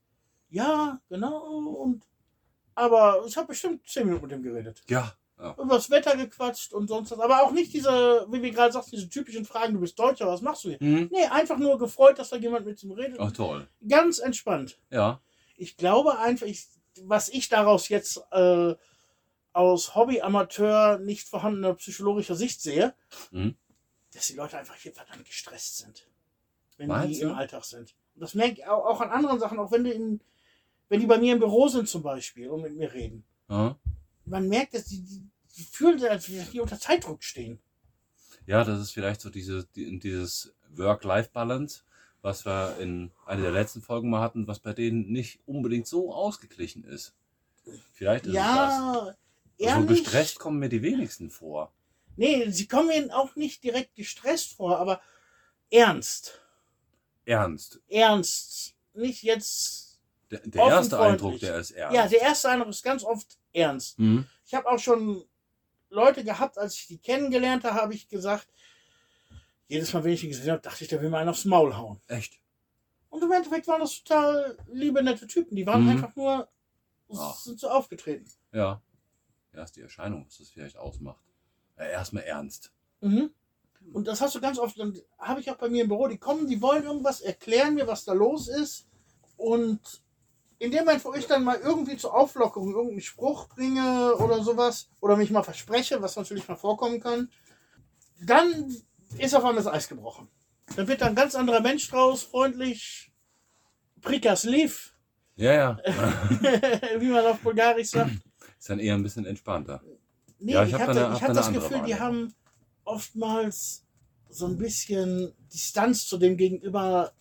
Ja, 0.50 1.00
genau. 1.08 1.76
Und 1.76 2.04
aber 2.74 3.22
ich 3.28 3.36
habe 3.36 3.46
bestimmt 3.46 3.86
zehn 3.86 4.06
Minuten 4.06 4.24
mit 4.24 4.32
dem 4.32 4.42
geredet. 4.42 4.82
Ja. 4.88 5.12
Ja. 5.44 5.54
Über 5.62 5.74
das 5.74 5.90
Wetter 5.90 6.16
gequatscht 6.16 6.72
und 6.72 6.88
sonst 6.88 7.10
was. 7.10 7.18
Aber 7.20 7.42
auch 7.42 7.52
nicht 7.52 7.72
diese, 7.72 8.26
wie 8.30 8.42
wir 8.42 8.50
gerade 8.50 8.72
sagten, 8.72 8.92
diese 8.92 9.08
typischen 9.08 9.44
Fragen, 9.44 9.74
du 9.74 9.80
bist 9.80 9.98
Deutscher, 9.98 10.26
was 10.26 10.40
machst 10.40 10.64
du 10.64 10.70
hier? 10.70 10.78
Mhm. 10.80 11.08
Nee, 11.12 11.24
einfach 11.26 11.58
nur 11.58 11.78
gefreut, 11.78 12.18
dass 12.18 12.30
da 12.30 12.36
jemand 12.36 12.66
mit 12.66 12.82
ihm 12.82 12.92
redet. 12.92 13.18
Ach, 13.20 13.30
toll. 13.32 13.68
Ganz 13.88 14.18
entspannt. 14.18 14.78
Ja. 14.90 15.20
Ich 15.56 15.76
glaube 15.76 16.18
einfach, 16.18 16.46
ich, 16.46 16.66
was 17.02 17.28
ich 17.28 17.48
daraus 17.48 17.88
jetzt 17.88 18.20
äh, 18.32 18.74
aus 19.52 19.94
Hobby-Amateur 19.94 20.98
nicht 20.98 21.28
vorhandener 21.28 21.74
psychologischer 21.74 22.34
Sicht 22.34 22.60
sehe, 22.60 22.94
Mhm. 23.30 23.54
dass 24.12 24.26
die 24.26 24.34
Leute 24.34 24.58
einfach 24.58 24.74
hier 24.76 24.92
verdammt 24.92 25.24
gestresst 25.26 25.78
sind. 25.78 26.08
Wenn 26.76 26.88
Meinst 26.88 27.16
die 27.16 27.20
du? 27.20 27.28
im 27.28 27.34
Alltag 27.34 27.64
sind. 27.64 27.94
Und 28.14 28.20
das 28.22 28.34
merke 28.34 28.54
ich 28.60 28.66
auch, 28.66 29.00
an 29.00 29.10
anderen 29.10 29.38
Sachen, 29.38 29.58
auch 29.60 29.70
wenn 29.70 29.84
die, 29.84 29.90
in, 29.92 30.20
wenn 30.88 31.00
die 31.00 31.06
bei 31.06 31.18
mir 31.18 31.32
im 31.34 31.38
Büro 31.38 31.68
sind 31.68 31.88
zum 31.88 32.02
Beispiel 32.02 32.48
und 32.50 32.62
mit 32.62 32.74
mir 32.76 32.92
reden. 32.92 33.24
Ja. 33.48 33.76
Man 34.24 34.48
merkt, 34.48 34.74
dass 34.74 34.86
die, 34.86 35.02
die 35.02 35.22
fühlen 35.62 35.98
sich, 35.98 36.10
als 36.10 36.30
wenn 36.30 36.50
die 36.50 36.60
unter 36.60 36.78
Zeitdruck 36.80 37.22
stehen. 37.22 37.60
Ja, 38.46 38.64
das 38.64 38.80
ist 38.80 38.90
vielleicht 38.90 39.20
so 39.20 39.30
diese, 39.30 39.66
die, 39.74 39.98
dieses 39.98 40.54
Work-Life-Balance, 40.70 41.82
was 42.22 42.44
wir 42.44 42.76
in 42.80 43.10
einer 43.26 43.42
der 43.42 43.52
letzten 43.52 43.80
Folgen 43.80 44.10
mal 44.10 44.20
hatten, 44.20 44.46
was 44.46 44.58
bei 44.58 44.72
denen 44.72 45.10
nicht 45.12 45.40
unbedingt 45.46 45.86
so 45.86 46.12
ausgeglichen 46.12 46.84
ist. 46.84 47.14
Vielleicht 47.92 48.24
ist 48.26 48.30
es 48.30 48.36
Ja, 48.36 49.04
das. 49.06 49.16
eher 49.58 49.80
so 49.80 49.86
gestresst 49.86 50.38
kommen 50.38 50.58
mir 50.58 50.68
die 50.68 50.82
wenigsten 50.82 51.30
vor. 51.30 51.72
Nee, 52.16 52.50
sie 52.50 52.66
kommen 52.68 52.90
ihnen 52.90 53.10
auch 53.10 53.34
nicht 53.36 53.62
direkt 53.64 53.94
gestresst 53.94 54.54
vor, 54.54 54.78
aber 54.78 55.00
ernst. 55.70 56.40
Ernst. 57.24 57.80
Ernst. 57.88 58.74
Nicht 58.92 59.22
jetzt. 59.22 60.00
Der, 60.30 60.40
der 60.40 60.62
erste. 60.66 61.00
Eindruck, 61.00 61.38
der 61.40 61.58
ist 61.58 61.70
ernst. 61.72 61.96
Ja, 61.96 62.06
der 62.08 62.20
erste 62.20 62.48
Eindruck 62.50 62.68
ist 62.70 62.82
ganz 62.82 63.02
oft 63.04 63.38
ernst. 63.52 63.98
Mhm. 63.98 64.26
Ich 64.46 64.54
habe 64.54 64.68
auch 64.68 64.78
schon 64.78 65.24
Leute 65.94 66.24
gehabt, 66.24 66.58
als 66.58 66.74
ich 66.74 66.86
die 66.88 66.98
kennengelernt 66.98 67.64
habe, 67.64 67.74
habe 67.80 67.94
ich 67.94 68.08
gesagt, 68.08 68.48
jedes 69.68 69.92
Mal, 69.92 70.04
wenn 70.04 70.12
ich 70.12 70.22
ihn 70.24 70.30
gesehen 70.30 70.50
habe, 70.50 70.60
dachte 70.62 70.84
ich, 70.84 70.88
der 70.90 71.00
will 71.00 71.08
mir 71.10 71.18
einen 71.18 71.30
aufs 71.30 71.44
Maul 71.46 71.76
hauen. 71.76 72.00
Echt. 72.08 72.38
Und 73.08 73.22
im 73.22 73.32
Endeffekt 73.32 73.66
waren 73.68 73.80
das 73.80 74.02
total 74.02 74.58
liebe, 74.70 75.02
nette 75.02 75.26
Typen. 75.26 75.56
Die 75.56 75.66
waren 75.66 75.84
Mhm. 75.84 75.90
einfach 75.90 76.14
nur, 76.16 76.48
Ach. 77.16 77.36
sind 77.38 77.58
so 77.60 77.70
aufgetreten. 77.70 78.28
Ja. 78.52 78.82
Ist 79.52 79.76
die 79.76 79.82
Erscheinung, 79.82 80.26
was 80.26 80.38
das 80.38 80.48
vielleicht 80.50 80.76
ausmacht. 80.76 81.22
Ja, 81.78 81.84
erstmal 81.84 82.24
ernst. 82.24 82.72
Mhm. 83.00 83.30
Und 83.92 84.08
das 84.08 84.20
hast 84.20 84.34
du 84.34 84.40
ganz 84.40 84.58
oft, 84.58 84.78
dann 84.78 84.98
habe 85.18 85.40
ich 85.40 85.50
auch 85.50 85.56
bei 85.56 85.68
mir 85.68 85.82
im 85.82 85.88
Büro, 85.88 86.08
die 86.08 86.18
kommen, 86.18 86.48
die 86.48 86.60
wollen 86.60 86.82
irgendwas 86.84 87.20
erklären 87.20 87.74
mir, 87.74 87.86
was 87.86 88.04
da 88.04 88.12
los 88.14 88.48
ist. 88.48 88.86
Und 89.36 90.02
in 90.58 90.70
dem 90.70 90.84
Moment, 90.84 91.04
wo 91.04 91.14
ich 91.14 91.26
dann 91.26 91.44
mal 91.44 91.58
irgendwie 91.58 91.96
zur 91.96 92.14
Auflockerung 92.14 92.72
irgendeinen 92.72 93.00
Spruch 93.00 93.48
bringe 93.48 94.14
oder 94.16 94.42
sowas, 94.42 94.88
oder 95.00 95.16
mich 95.16 95.30
mal 95.30 95.42
verspreche, 95.42 96.00
was 96.00 96.16
natürlich 96.16 96.48
mal 96.48 96.56
vorkommen 96.56 97.00
kann, 97.00 97.28
dann 98.20 98.74
ist 99.18 99.34
auf 99.34 99.44
einmal 99.44 99.62
das 99.62 99.72
Eis 99.72 99.88
gebrochen. 99.88 100.28
Dann 100.76 100.88
wird 100.88 101.02
da 101.02 101.06
ein 101.06 101.14
ganz 101.14 101.34
anderer 101.34 101.60
Mensch 101.60 101.88
draus, 101.90 102.22
freundlich, 102.22 103.12
Prikas 104.00 104.44
Liv, 104.44 104.94
Ja, 105.36 105.52
ja. 105.52 105.78
wie 106.98 107.08
man 107.08 107.24
auf 107.26 107.40
Bulgarisch 107.40 107.88
sagt. 107.88 108.12
Ist 108.58 108.70
dann 108.70 108.78
eher 108.78 108.94
ein 108.94 109.02
bisschen 109.02 109.26
entspannter. 109.26 109.82
Nee, 110.38 110.52
Ja, 110.52 110.62
ich 110.62 110.68
ich, 110.68 110.74
hab 110.74 110.88
hatte, 110.88 111.00
da 111.00 111.12
hab 111.12 111.26
da 111.26 111.32
das 111.32 111.52
Gefühl, 111.52 111.78
andere 111.78 111.86
die 111.86 111.98
haben 111.98 112.34
oftmals 112.84 113.84
so 114.28 114.46
ein 114.46 114.58
bisschen 114.58 115.32
Distanz 115.52 116.06
zu 116.06 116.18
dem 116.18 116.36
Gegenüber. 116.36 117.12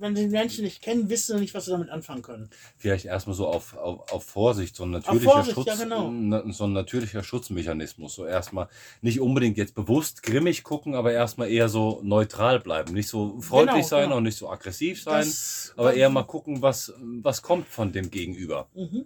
Wenn 0.00 0.16
sie 0.16 0.22
den 0.22 0.30
Menschen 0.30 0.64
nicht 0.64 0.80
kennen, 0.80 1.10
wissen 1.10 1.36
sie 1.36 1.40
nicht, 1.42 1.52
was 1.52 1.66
sie 1.66 1.72
damit 1.72 1.90
anfangen 1.90 2.22
können. 2.22 2.48
Vielleicht 2.78 3.04
erstmal 3.04 3.36
so 3.36 3.46
auf, 3.46 3.76
auf, 3.76 4.10
auf 4.10 4.24
Vorsicht, 4.24 4.74
so 4.74 4.84
ein 4.84 4.90
natürlicher 4.92 5.30
Vorsicht, 5.30 5.54
Schutz, 5.54 5.66
ja, 5.66 5.74
genau. 5.74 6.10
na- 6.10 6.50
so 6.52 6.64
ein 6.64 6.72
natürlicher 6.72 7.22
Schutzmechanismus. 7.22 8.14
So 8.14 8.24
erstmal 8.24 8.68
nicht 9.02 9.20
unbedingt 9.20 9.58
jetzt 9.58 9.74
bewusst 9.74 10.22
grimmig 10.22 10.62
gucken, 10.64 10.94
aber 10.94 11.12
erstmal 11.12 11.50
eher 11.50 11.68
so 11.68 12.00
neutral 12.02 12.60
bleiben. 12.60 12.94
Nicht 12.94 13.08
so 13.08 13.40
freundlich 13.42 13.76
Genau, 13.76 13.88
sein 13.88 14.04
genau. 14.04 14.16
und 14.16 14.22
nicht 14.22 14.38
so 14.38 14.48
aggressiv 14.48 15.02
sein, 15.02 15.20
Das- 15.26 15.74
aber 15.76 15.92
eher 15.92 16.08
mal 16.08 16.22
gucken, 16.24 16.62
was, 16.62 16.94
was 16.98 17.42
kommt 17.42 17.68
von 17.68 17.92
dem 17.92 18.10
Gegenüber. 18.10 18.68
Mhm. 18.74 19.04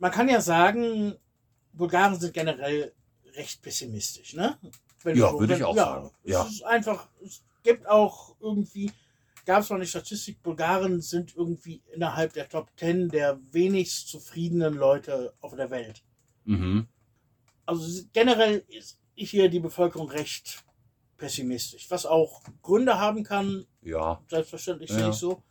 Man 0.00 0.10
kann 0.10 0.28
ja 0.28 0.40
sagen, 0.40 1.14
Bulgaren 1.72 2.18
sind 2.18 2.34
generell 2.34 2.92
recht 3.34 3.62
pessimistisch, 3.62 4.34
ne? 4.34 4.58
Wenn 5.04 5.16
Ja, 5.16 5.32
würde 5.38 5.54
ich 5.56 5.62
auch 5.62 5.76
sagen. 5.76 6.10
Es 6.24 6.32
Ja. 6.32 6.42
ist 6.44 6.64
einfach, 6.64 7.06
es 7.24 7.42
gibt 7.62 7.88
auch 7.88 8.34
irgendwie, 8.40 8.90
gab 9.48 9.62
es 9.62 9.70
noch 9.70 9.76
eine 9.76 9.86
Statistik, 9.86 10.42
Bulgaren 10.42 11.00
sind 11.00 11.34
irgendwie 11.34 11.82
innerhalb 11.94 12.34
der 12.34 12.50
Top 12.50 12.70
10 12.76 13.08
der 13.08 13.40
wenigst 13.50 14.08
zufriedenen 14.08 14.74
Leute 14.74 15.32
auf 15.40 15.56
der 15.56 15.70
Welt. 15.70 16.04
Mhm. 16.44 16.86
Also 17.64 18.02
generell 18.12 18.62
ist 18.68 19.00
hier 19.14 19.48
die 19.48 19.60
Bevölkerung 19.60 20.10
recht 20.10 20.62
pessimistisch, 21.16 21.90
was 21.90 22.04
auch 22.04 22.42
Gründe 22.60 22.98
haben 22.98 23.24
kann, 23.24 23.64
Ja, 23.80 24.22
selbstverständlich 24.28 24.90
Ja. 24.90 24.96
sehe 24.96 25.08
ich 25.08 25.14
so. 25.14 25.42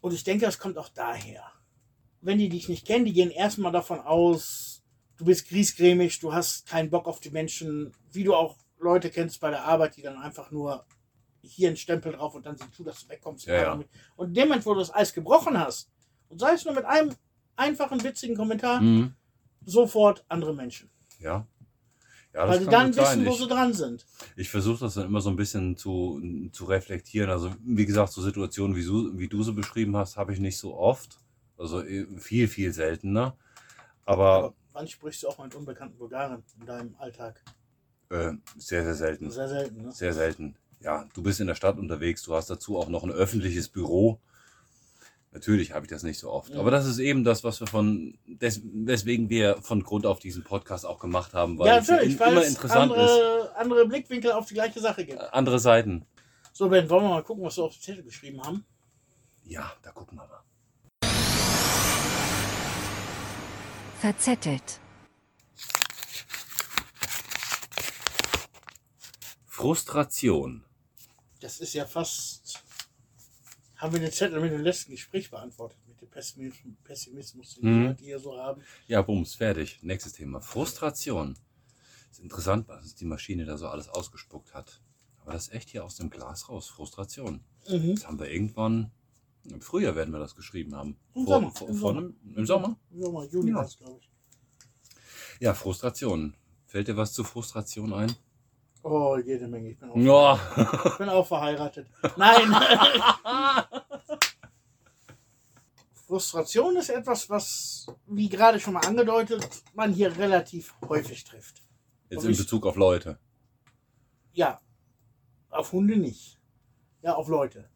Und 0.00 0.14
ich 0.14 0.24
denke, 0.24 0.46
das 0.46 0.58
kommt 0.58 0.78
auch 0.78 0.88
daher. 0.88 1.44
Wenn 2.22 2.38
die 2.38 2.48
dich 2.48 2.70
nicht 2.70 2.86
kennen, 2.86 3.04
die 3.04 3.12
gehen 3.12 3.30
erstmal 3.30 3.70
davon 3.70 4.00
aus, 4.00 4.82
du 5.18 5.26
bist 5.26 5.46
griesgrämig, 5.46 6.20
du 6.20 6.32
hast 6.32 6.66
keinen 6.66 6.88
Bock 6.88 7.06
auf 7.06 7.20
die 7.20 7.28
Menschen, 7.28 7.92
wie 8.12 8.24
du 8.24 8.34
auch 8.34 8.56
Leute 8.78 9.10
kennst 9.10 9.40
bei 9.40 9.50
der 9.50 9.66
Arbeit, 9.66 9.98
die 9.98 10.02
dann 10.02 10.16
einfach 10.16 10.50
nur 10.50 10.86
hier 11.42 11.68
einen 11.68 11.76
Stempel 11.76 12.12
drauf 12.12 12.34
und 12.34 12.46
dann 12.46 12.56
sieh 12.56 12.70
zu, 12.72 12.84
dass 12.84 13.02
du 13.04 13.08
wegkommst. 13.08 13.46
Ja, 13.46 13.54
ja. 13.54 13.80
Und 14.16 14.28
in 14.28 14.34
dem 14.34 14.48
Moment, 14.48 14.66
wo 14.66 14.74
du 14.74 14.80
das 14.80 14.94
Eis 14.94 15.12
gebrochen 15.12 15.58
hast, 15.58 15.90
und 16.28 16.38
sei 16.38 16.52
es 16.52 16.64
nur 16.64 16.74
mit 16.74 16.84
einem 16.84 17.14
einfachen, 17.56 18.02
witzigen 18.04 18.36
Kommentar, 18.36 18.80
mhm. 18.80 19.14
sofort 19.64 20.24
andere 20.28 20.54
Menschen. 20.54 20.90
ja. 21.18 21.46
Ja, 22.32 22.48
Weil 22.48 22.60
kann 22.60 22.70
dann 22.70 22.96
wissen, 22.96 23.26
wo 23.26 23.30
Ich, 23.30 23.38
sie 23.38 23.48
dran 23.48 23.74
sind. 23.74 24.06
ich 24.36 24.48
versuche 24.50 24.78
das 24.84 24.94
dann 24.94 25.06
immer 25.06 25.20
so 25.20 25.30
ein 25.30 25.34
bisschen 25.36 25.76
zu, 25.76 26.22
zu 26.52 26.64
reflektieren. 26.64 27.28
Also, 27.28 27.52
wie 27.64 27.84
gesagt, 27.84 28.12
so 28.12 28.22
Situationen, 28.22 28.76
wie 28.76 28.84
du, 28.84 29.18
wie 29.18 29.26
du 29.26 29.42
sie 29.42 29.52
beschrieben 29.52 29.96
hast, 29.96 30.16
habe 30.16 30.32
ich 30.32 30.38
nicht 30.38 30.56
so 30.56 30.76
oft. 30.76 31.18
Also 31.58 31.82
eh, 31.82 32.06
viel, 32.18 32.46
viel 32.46 32.72
seltener. 32.72 33.36
Aber 34.04 34.32
Aber 34.32 34.54
wann 34.72 34.86
sprichst 34.86 35.24
du 35.24 35.28
auch 35.28 35.42
mit 35.42 35.56
unbekannten 35.56 35.98
Bulgaren 35.98 36.44
in 36.60 36.66
deinem 36.66 36.94
Alltag? 37.00 37.42
äh, 38.10 38.34
sehr, 38.56 38.84
sehr 38.84 38.94
selten. 38.94 39.28
Sehr 39.32 39.48
selten, 39.48 39.82
ne? 39.82 39.90
Sehr 39.90 40.12
selten. 40.12 40.54
Ja, 40.80 41.06
du 41.14 41.22
bist 41.22 41.40
in 41.40 41.46
der 41.46 41.54
Stadt 41.54 41.78
unterwegs, 41.78 42.22
du 42.22 42.34
hast 42.34 42.48
dazu 42.48 42.78
auch 42.78 42.88
noch 42.88 43.04
ein 43.04 43.10
öffentliches 43.10 43.68
Büro. 43.68 44.18
Natürlich 45.32 45.72
habe 45.72 45.84
ich 45.84 45.90
das 45.90 46.02
nicht 46.02 46.18
so 46.18 46.30
oft. 46.30 46.50
Ja. 46.50 46.58
Aber 46.58 46.70
das 46.72 46.86
ist 46.86 46.98
eben 46.98 47.22
das, 47.22 47.44
was 47.44 47.60
wir 47.60 47.68
von, 47.68 48.18
des, 48.26 48.62
weswegen 48.64 49.30
wir 49.30 49.58
von 49.62 49.84
Grund 49.84 50.04
auf 50.06 50.18
diesen 50.18 50.42
Podcast 50.42 50.84
auch 50.84 50.98
gemacht 50.98 51.34
haben, 51.34 51.58
weil 51.58 51.68
ja, 51.68 51.78
es 51.78 51.86
ja 51.86 51.94
natürlich, 51.94 52.14
in, 52.14 52.20
weil 52.20 52.32
immer 52.32 52.40
es 52.42 52.48
interessant 52.48 52.92
ist. 52.92 52.98
andere, 52.98 53.56
andere 53.56 53.86
Blickwinkel 53.86 54.32
auf 54.32 54.46
die 54.46 54.54
gleiche 54.54 54.80
Sache 54.80 55.04
gibt. 55.04 55.20
Andere 55.32 55.60
Seiten. 55.60 56.06
So, 56.52 56.68
Ben, 56.68 56.90
wollen 56.90 57.04
wir 57.04 57.10
mal 57.10 57.22
gucken, 57.22 57.44
was 57.44 57.56
wir 57.56 57.64
auf 57.64 57.74
den 57.74 57.82
Zettel 57.82 58.02
geschrieben 58.02 58.42
haben? 58.42 58.64
Ja, 59.44 59.72
da 59.82 59.92
gucken 59.92 60.18
wir 60.18 60.26
mal. 60.26 60.42
Verzettelt. 64.00 64.80
Frustration. 69.46 70.64
Das 71.40 71.60
ist 71.60 71.74
ja 71.74 71.86
fast. 71.86 72.62
Haben 73.76 73.94
wir 73.94 74.00
den 74.00 74.12
Zettel 74.12 74.40
mit 74.40 74.52
dem 74.52 74.60
letzten 74.60 74.90
Gespräch 74.92 75.30
beantwortet, 75.30 75.78
mit 75.86 76.00
dem 76.02 76.08
Pessimismus, 76.84 77.54
den 77.54 77.86
Mhm. 77.88 77.96
die 77.96 78.04
hier 78.04 78.18
so 78.18 78.36
haben. 78.36 78.62
Ja, 78.86 79.00
bums, 79.00 79.34
fertig. 79.34 79.78
Nächstes 79.82 80.12
Thema. 80.12 80.40
Frustration. 80.42 81.38
Ist 82.10 82.20
interessant, 82.20 82.68
was 82.68 82.94
die 82.94 83.06
Maschine 83.06 83.46
da 83.46 83.56
so 83.56 83.68
alles 83.68 83.88
ausgespuckt 83.88 84.52
hat. 84.52 84.82
Aber 85.22 85.32
das 85.32 85.48
ist 85.48 85.54
echt 85.54 85.70
hier 85.70 85.82
aus 85.84 85.96
dem 85.96 86.10
Glas 86.10 86.48
raus. 86.50 86.68
Frustration. 86.68 87.42
Mhm. 87.68 87.94
Das 87.94 88.06
haben 88.06 88.18
wir 88.18 88.30
irgendwann, 88.30 88.90
im 89.44 89.62
Frühjahr 89.62 89.94
werden 89.96 90.12
wir 90.12 90.18
das 90.18 90.34
geschrieben 90.36 90.74
haben. 90.74 90.98
Im 91.14 91.24
Vor, 91.24 91.34
Sommer, 91.40 91.50
vor, 91.52 91.68
im 91.68 91.74
vor 91.76 91.88
Sommer. 91.94 92.00
einem, 92.00 92.36
Im 92.36 92.46
Sommer? 92.46 92.78
Im 92.90 93.02
Sommer, 93.02 93.24
Juni 93.28 93.50
Ja. 93.52 93.62
glaube 93.78 94.00
ich. 94.00 94.10
Ja, 95.40 95.54
Frustration. 95.54 96.34
Fällt 96.66 96.88
dir 96.88 96.96
was 96.98 97.14
zu 97.14 97.24
Frustration 97.24 97.94
ein? 97.94 98.14
Oh, 98.82 99.16
jede 99.18 99.46
Menge. 99.48 99.70
Ich 99.70 99.78
bin 99.78 99.90
auch, 99.90 99.96
Ja. 99.96 100.40
ich 100.86 100.98
bin 100.98 101.08
auch 101.08 101.26
verheiratet. 101.26 101.86
Nein! 102.16 102.54
Frustration 106.06 106.76
ist 106.76 106.88
etwas, 106.90 107.30
was, 107.30 107.86
wie 108.06 108.28
gerade 108.28 108.58
schon 108.58 108.74
mal 108.74 108.84
angedeutet, 108.84 109.46
man 109.74 109.92
hier 109.92 110.16
relativ 110.16 110.74
häufig 110.88 111.22
trifft. 111.24 111.62
Jetzt 112.08 112.24
in 112.24 112.36
Bezug 112.36 112.66
auf 112.66 112.74
Leute. 112.76 113.18
Ja, 114.32 114.60
auf 115.50 115.70
Hunde 115.72 115.96
nicht. 115.96 116.40
Ja, 117.02 117.14
auf 117.14 117.28
Leute. 117.28 117.70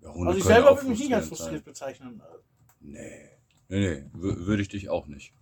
Ja, 0.00 0.12
Hunde 0.12 0.28
Also 0.28 0.38
ich 0.38 0.44
selber 0.44 0.76
würde 0.76 0.88
mich 0.88 1.00
nicht 1.00 1.14
als 1.14 1.28
frustriert 1.28 1.64
sein. 1.64 1.64
bezeichnen. 1.64 2.22
Nee. 2.80 3.30
Nee, 3.68 3.78
nee, 3.80 4.10
wür- 4.14 4.46
würde 4.46 4.62
ich 4.62 4.68
dich 4.68 4.88
auch 4.88 5.06
nicht. 5.06 5.34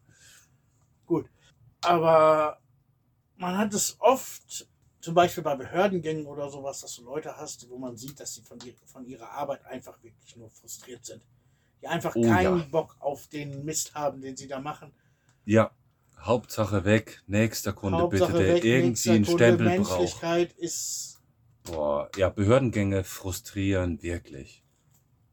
Gut. 1.04 1.28
Aber 1.82 2.60
man 3.36 3.58
hat 3.58 3.74
es 3.74 3.96
oft, 4.00 4.68
zum 5.02 5.14
Beispiel 5.14 5.42
bei 5.42 5.56
Behördengängen 5.56 6.26
oder 6.26 6.48
sowas, 6.48 6.80
dass 6.80 6.94
du 6.94 7.04
Leute 7.04 7.36
hast, 7.36 7.68
wo 7.68 7.76
man 7.76 7.96
sieht, 7.96 8.20
dass 8.20 8.34
sie 8.34 8.42
von, 8.42 8.58
ihr, 8.64 8.74
von 8.86 9.04
ihrer 9.04 9.30
Arbeit 9.32 9.66
einfach 9.66 10.00
wirklich 10.02 10.36
nur 10.36 10.48
frustriert 10.48 11.04
sind. 11.04 11.22
Die 11.82 11.88
einfach 11.88 12.14
Oh, 12.14 12.22
keinen 12.22 12.58
ja. 12.60 12.66
Bock 12.70 12.96
auf 13.00 13.26
den 13.26 13.64
Mist 13.64 13.94
haben, 13.94 14.20
den 14.20 14.36
sie 14.36 14.46
da 14.46 14.60
machen. 14.60 14.92
Ja, 15.44 15.72
Hauptsache 16.20 16.84
weg, 16.84 17.20
nächster 17.26 17.72
Kunde 17.72 17.98
Hauptsache 17.98 18.32
bitte, 18.32 18.44
der 18.44 18.54
weg, 18.54 18.64
irgendwie 18.64 19.10
einen 19.10 19.24
Kunde, 19.24 19.44
Stempel 19.44 19.66
braucht. 19.66 19.98
Menschlichkeit 19.98 20.52
ist 20.52 21.20
Boah, 21.64 22.08
ja, 22.16 22.28
Behördengänge 22.28 23.02
frustrieren 23.04 24.02
wirklich. 24.02 24.64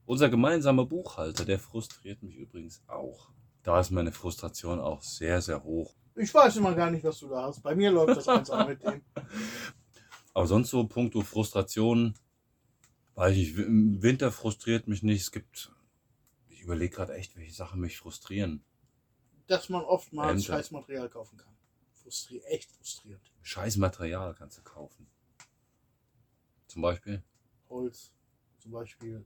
Unser 0.05 0.30
gemeinsamer 0.30 0.86
Buchhalter, 0.86 1.45
der 1.45 1.59
frustriert 1.59 2.24
mich 2.24 2.36
übrigens 2.36 2.82
auch. 2.88 3.30
Da 3.61 3.80
ist 3.80 3.91
meine 3.91 4.11
Frustration 4.11 4.80
auch 4.80 5.03
sehr, 5.03 5.41
sehr 5.41 5.63
hoch. 5.63 5.95
Ich 6.16 6.34
weiß 6.34 6.57
immer 6.57 6.74
gar 6.76 6.91
nicht, 6.91 7.03
was 7.03 7.20
du 7.20 7.30
da 7.30 7.43
hast. 7.43 7.62
Bei 7.62 7.76
mir 7.76 7.91
läuft 7.91 8.18
das 8.18 8.26
ganz 8.26 8.49
an 8.49 8.68
mit 8.68 8.84
dem. 8.84 9.01
Aber 10.34 10.47
sonst 10.47 10.70
so 10.70 10.86
puncto 10.88 11.22
Frustration, 11.22 12.16
weiß 13.16 13.36
ich, 13.36 13.57
im 13.57 14.01
Winter 14.01 14.32
frustriert 14.32 14.88
mich 14.88 15.03
nicht. 15.03 15.22
Es 15.22 15.32
gibt, 15.32 15.72
ich 16.47 16.62
überlege 16.62 16.95
gerade 16.95 17.14
echt, 17.16 17.36
welche 17.36 17.53
Sachen 17.53 17.80
mich 17.80 17.97
frustrieren. 17.97 18.64
Dass 19.47 19.70
man 19.70 19.84
oftmals 19.84 20.41
Ämter. 20.43 20.53
Scheißmaterial 20.53 21.10
kaufen 21.10 21.38
kann. 21.38 21.53
Frustri 21.93 22.39
echt 22.45 22.72
frustriert. 22.72 23.22
Scheiß 23.41 23.78
Material 23.78 24.36
kannst 24.36 24.57
du 24.57 24.62
kaufen. 24.62 25.07
Zum 26.68 26.82
Beispiel 26.84 27.24
Holz, 27.70 28.14
zum 28.60 28.72
Beispiel 28.72 29.26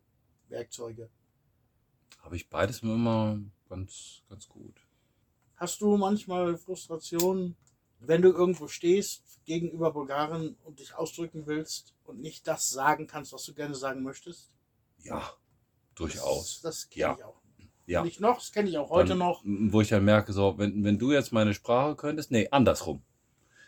Werkzeuge. 0.50 1.10
habe 2.20 2.36
ich 2.36 2.50
beides 2.50 2.82
immer 2.82 3.40
ganz, 3.68 4.24
ganz 4.30 4.48
gut. 4.48 4.83
Hast 5.64 5.80
du 5.80 5.96
manchmal 5.96 6.58
Frustration, 6.58 7.56
wenn 8.02 8.22
du 8.22 8.34
irgendwo 8.34 8.68
stehst 8.68 9.40
gegenüber 9.46 9.94
Bulgaren 9.94 10.58
und 10.66 10.82
dich 10.82 10.94
ausdrücken 10.94 11.48
willst 11.48 11.96
und 12.04 12.20
nicht 12.20 12.46
das 12.50 12.70
sagen 12.70 13.08
kannst, 13.08 13.32
was 13.32 13.46
du 13.46 13.54
gerne 13.54 13.74
sagen 13.74 14.04
möchtest? 14.04 14.52
Ja, 15.04 15.24
durchaus. 15.96 16.60
Das, 16.62 16.82
das 16.82 16.90
kenne 16.90 17.02
Ja. 17.02 17.16
ich 17.18 17.24
auch. 17.24 17.42
Ja. 17.86 18.04
Nicht 18.04 18.20
noch, 18.20 18.40
das 18.40 18.52
kenne 18.52 18.68
ich 18.68 18.78
auch 18.78 18.90
heute 18.90 19.10
dann, 19.10 19.20
noch. 19.20 19.42
Wo 19.46 19.80
ich 19.80 19.88
dann 19.88 20.04
merke, 20.04 20.34
so, 20.34 20.58
wenn, 20.58 20.84
wenn 20.84 21.00
du 21.00 21.14
jetzt 21.14 21.32
meine 21.32 21.54
Sprache 21.54 21.96
könntest, 21.96 22.30
nee, 22.30 22.50
andersrum. 22.52 23.02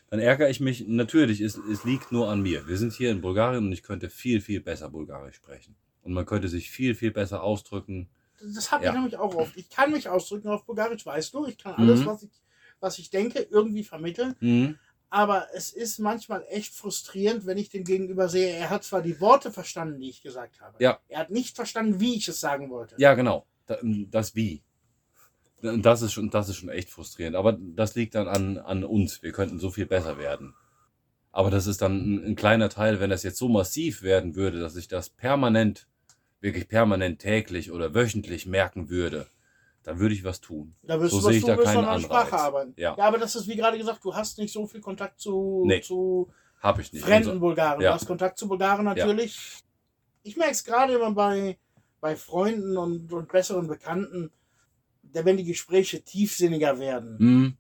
Dann 0.10 0.20
ärgere 0.20 0.50
ich 0.50 0.60
mich, 0.60 0.86
natürlich, 0.90 1.40
es, 1.40 1.56
es 1.56 1.86
liegt 1.86 2.12
nur 2.12 2.28
an 2.28 2.42
mir. 2.42 2.68
Wir 2.68 2.78
sind 2.78 2.92
hier 2.92 3.10
in 3.10 3.22
Bulgarien 3.22 3.68
und 3.68 3.72
ich 3.72 3.84
könnte 3.84 4.10
viel, 4.10 4.42
viel 4.42 4.60
besser 4.60 4.90
Bulgarisch 4.90 5.38
sprechen. 5.38 5.78
Und 6.02 6.12
man 6.12 6.26
könnte 6.26 6.50
sich 6.50 6.70
viel, 6.70 6.94
viel 6.94 7.12
besser 7.12 7.42
ausdrücken. 7.42 8.10
Das 8.54 8.72
habe 8.72 8.86
Ja. 8.86 8.92
ich 8.92 8.96
nämlich 8.96 9.18
auch 9.18 9.34
oft. 9.36 9.56
Ich 9.58 9.70
kann 9.70 9.92
mich 9.92 10.10
ausdrücken 10.10 10.50
auf 10.50 10.66
Bulgarisch, 10.66 11.06
weißt 11.06 11.34
du. 11.34 11.46
Ich 11.48 11.58
kann 11.58 11.76
alles, 11.76 12.02
Mhm. 12.02 12.06
was, 12.06 12.24
ich, 12.24 12.32
was 12.80 13.00
ich 13.00 13.10
denke, 13.10 13.40
irgendwie 13.50 13.84
vermitteln. 13.84 14.36
Mhm. 14.40 14.78
Aber 15.10 15.48
es 15.54 15.72
ist 15.72 16.00
manchmal 16.00 16.46
echt 16.50 16.74
frustrierend, 16.74 17.46
wenn 17.46 17.58
ich 17.58 17.70
dem 17.70 17.84
Gegenüber 17.86 18.28
sehe, 18.28 18.50
er 18.52 18.70
hat 18.70 18.84
zwar 18.84 19.02
die 19.02 19.22
Worte 19.22 19.52
verstanden, 19.52 20.00
die 20.02 20.10
ich 20.10 20.22
gesagt 20.22 20.60
habe. 20.60 20.76
Ja. 20.84 21.00
Er 21.08 21.20
hat 21.20 21.30
nicht 21.32 21.56
verstanden, 21.56 22.00
wie 22.00 22.16
ich 22.16 22.28
es 22.28 22.40
sagen 22.40 22.70
wollte. 22.70 22.96
Ja, 22.98 23.14
genau. 23.14 23.46
Da- 23.66 23.78
Das 24.10 24.36
Wie. 24.36 24.62
Das 25.62 26.02
ist 26.02 26.14
schon, 26.14 26.30
das 26.30 26.50
ist 26.50 26.58
schon 26.58 26.70
echt 26.70 26.90
frustrierend. 26.90 27.36
Aber 27.36 27.54
das 27.60 27.96
liegt 27.96 28.14
dann 28.16 28.28
an, 28.28 28.58
an 28.58 28.84
uns. 28.84 29.24
Wir 29.24 29.32
könnten 29.32 29.58
so 29.58 29.72
viel 29.72 29.86
besser 29.86 30.18
werden. 30.18 30.54
Aber 31.32 31.50
das 31.50 31.66
ist 31.68 31.82
dann 31.82 31.98
ein, 31.98 32.26
ein 32.26 32.36
kleiner 32.36 32.70
Teil, 32.70 33.00
wenn 33.00 33.10
das 33.10 33.24
jetzt 33.24 33.38
so 33.38 33.48
massiv 33.50 34.02
werden 34.02 34.36
würde, 34.36 34.60
dass 34.60 34.76
ich 34.76 34.88
das 34.88 35.10
permanent 35.10 35.88
wirklich 36.46 36.68
permanent 36.70 37.20
täglich 37.20 37.72
oder 37.72 37.94
wöchentlich 37.94 38.46
merken 38.46 38.90
würde, 38.90 39.28
dann 39.84 40.00
würde 40.00 40.16
ich 40.16 40.24
was 40.24 40.40
tun. 40.42 40.76
Da 40.84 41.00
wirst 41.02 41.12
So 41.12 41.20
du 41.20 41.26
was 41.26 41.30
sehe 41.32 41.40
ich 41.40 41.46
da 41.46 41.56
keinen 41.58 41.86
an 41.86 42.00
der 42.02 42.08
Sprache 42.08 42.28
Anreiz. 42.28 42.42
arbeiten. 42.42 42.74
Ja. 42.78 42.96
ja, 42.98 43.04
aber 43.04 43.18
das 43.18 43.36
ist 43.36 43.48
wie 43.48 43.56
gerade 43.56 43.78
gesagt, 43.78 44.04
du 44.06 44.14
hast 44.16 44.38
nicht 44.38 44.54
so 44.54 44.66
viel 44.66 44.82
Kontakt 44.82 45.20
zu, 45.20 45.64
Nee. 45.66 45.82
zu 45.82 46.32
Habe 46.60 46.82
ich 46.82 46.94
nicht. 46.94 47.04
fremden 47.04 47.28
Also, 47.30 47.40
Bulgaren. 47.40 47.82
ja. 47.82 47.90
Du 47.90 47.96
hast 47.96 48.06
Kontakt 48.08 48.38
zu 48.38 48.48
Bulgaren 48.48 48.86
natürlich. 48.86 49.60
Ich 50.24 50.38
merke 50.38 50.54
es 50.54 50.64
gerade 50.64 50.94
immer 50.94 51.12
bei, 51.12 51.58
bei 52.02 52.16
Freunden 52.16 52.78
und, 52.78 53.12
und 53.14 53.32
besseren 53.32 53.68
Bekannten, 53.68 54.32
wenn 55.04 55.38
die 55.38 55.44
Gespräche 55.46 56.02
tiefsinniger 56.04 56.80
werden, 56.80 57.18
hm, 57.20 57.58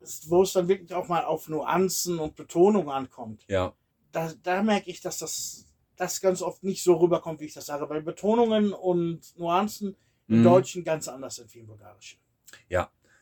ist- 0.00 0.28
wo 0.30 0.42
es 0.42 0.52
dann 0.52 0.68
wirklich 0.68 0.92
auch 0.94 1.08
mal 1.08 1.24
auf 1.24 1.48
Nuancen 1.48 2.18
und 2.18 2.36
Betonung 2.36 2.90
ankommt, 2.90 3.44
ja, 3.48 3.72
da, 4.12 4.30
da 4.42 4.62
merke 4.62 4.90
ich, 4.90 5.00
dass 5.00 5.18
das, 5.18 5.64
das 5.96 6.20
ganz 6.20 6.42
oft 6.42 6.62
nicht 6.64 6.82
so 6.82 6.94
rüberkommt, 6.94 7.40
wie 7.40 7.46
ich 7.46 7.54
das 7.54 7.66
sage, 7.66 7.88
weil 7.88 8.02
Betonungen 8.02 8.72
und 8.72 9.20
Nuancen 9.38 9.96
im 10.28 10.36
hm, 10.36 10.44
Deutschen 10.44 10.84
ganz 10.84 11.08
anders 11.08 11.36
sind 11.36 11.54
wie 11.54 11.60
im 11.60 11.66
Bulgarischen. 11.66 12.18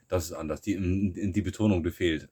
das 0.09 0.27
ist 0.27 0.33
anders. 0.33 0.61
Die, 0.61 0.77
die 0.77 1.43
Betonung, 1.43 1.83
die 1.83 1.91
fehlt. 1.91 2.29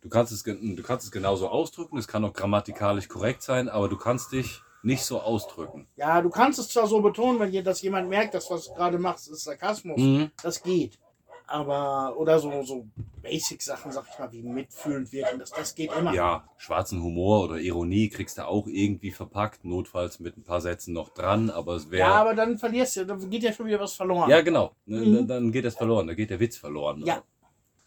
Du 0.00 0.08
kannst, 0.08 0.32
es, 0.32 0.42
du 0.42 0.82
kannst 0.82 1.06
es 1.06 1.12
genauso 1.12 1.48
ausdrücken, 1.48 1.96
es 1.96 2.08
kann 2.08 2.24
auch 2.24 2.32
grammatikalisch 2.32 3.08
korrekt 3.08 3.42
sein, 3.42 3.68
aber 3.68 3.88
du 3.88 3.96
kannst 3.96 4.32
dich 4.32 4.60
nicht 4.82 5.04
so 5.04 5.20
ausdrücken. 5.20 5.86
Ja, 5.94 6.20
du 6.20 6.28
kannst 6.28 6.58
es 6.58 6.68
zwar 6.68 6.88
so 6.88 7.00
betonen, 7.00 7.38
wenn 7.38 7.52
dir 7.52 7.62
das 7.62 7.80
jemand 7.82 8.08
merkt, 8.08 8.34
dass 8.34 8.50
was 8.50 8.66
du 8.66 8.74
gerade 8.74 8.98
machst, 8.98 9.30
ist 9.30 9.44
Sarkasmus. 9.44 10.00
Mhm. 10.00 10.32
Das 10.42 10.60
geht. 10.60 10.98
Aber, 11.52 12.16
oder 12.16 12.38
so, 12.38 12.62
so 12.62 12.86
Basic-Sachen, 13.20 13.92
sag 13.92 14.06
ich 14.10 14.18
mal, 14.18 14.32
wie 14.32 14.42
mitfühlend 14.42 15.12
wirken, 15.12 15.38
das, 15.38 15.50
das 15.50 15.74
geht 15.74 15.92
immer. 15.94 16.14
Ja, 16.14 16.48
schwarzen 16.56 17.02
Humor 17.02 17.44
oder 17.44 17.58
Ironie 17.58 18.08
kriegst 18.08 18.38
du 18.38 18.46
auch 18.48 18.66
irgendwie 18.66 19.10
verpackt, 19.10 19.62
notfalls 19.64 20.18
mit 20.18 20.36
ein 20.38 20.44
paar 20.44 20.62
Sätzen 20.62 20.94
noch 20.94 21.10
dran, 21.10 21.50
aber 21.50 21.74
es 21.76 21.90
wäre. 21.90 22.08
Ja, 22.08 22.14
aber 22.14 22.34
dann 22.34 22.56
verlierst 22.58 22.96
du, 22.96 23.04
dann 23.06 23.28
geht 23.28 23.42
ja 23.42 23.52
schon 23.52 23.66
wieder 23.66 23.80
was 23.80 23.92
verloren. 23.92 24.30
Ja, 24.30 24.40
genau. 24.40 24.72
Ne, 24.86 25.00
Mhm. 25.00 25.26
Dann 25.28 25.52
geht 25.52 25.64
das 25.66 25.76
verloren, 25.76 26.06
da 26.06 26.14
geht 26.14 26.30
der 26.30 26.40
Witz 26.40 26.56
verloren. 26.56 27.04
Ja. 27.04 27.22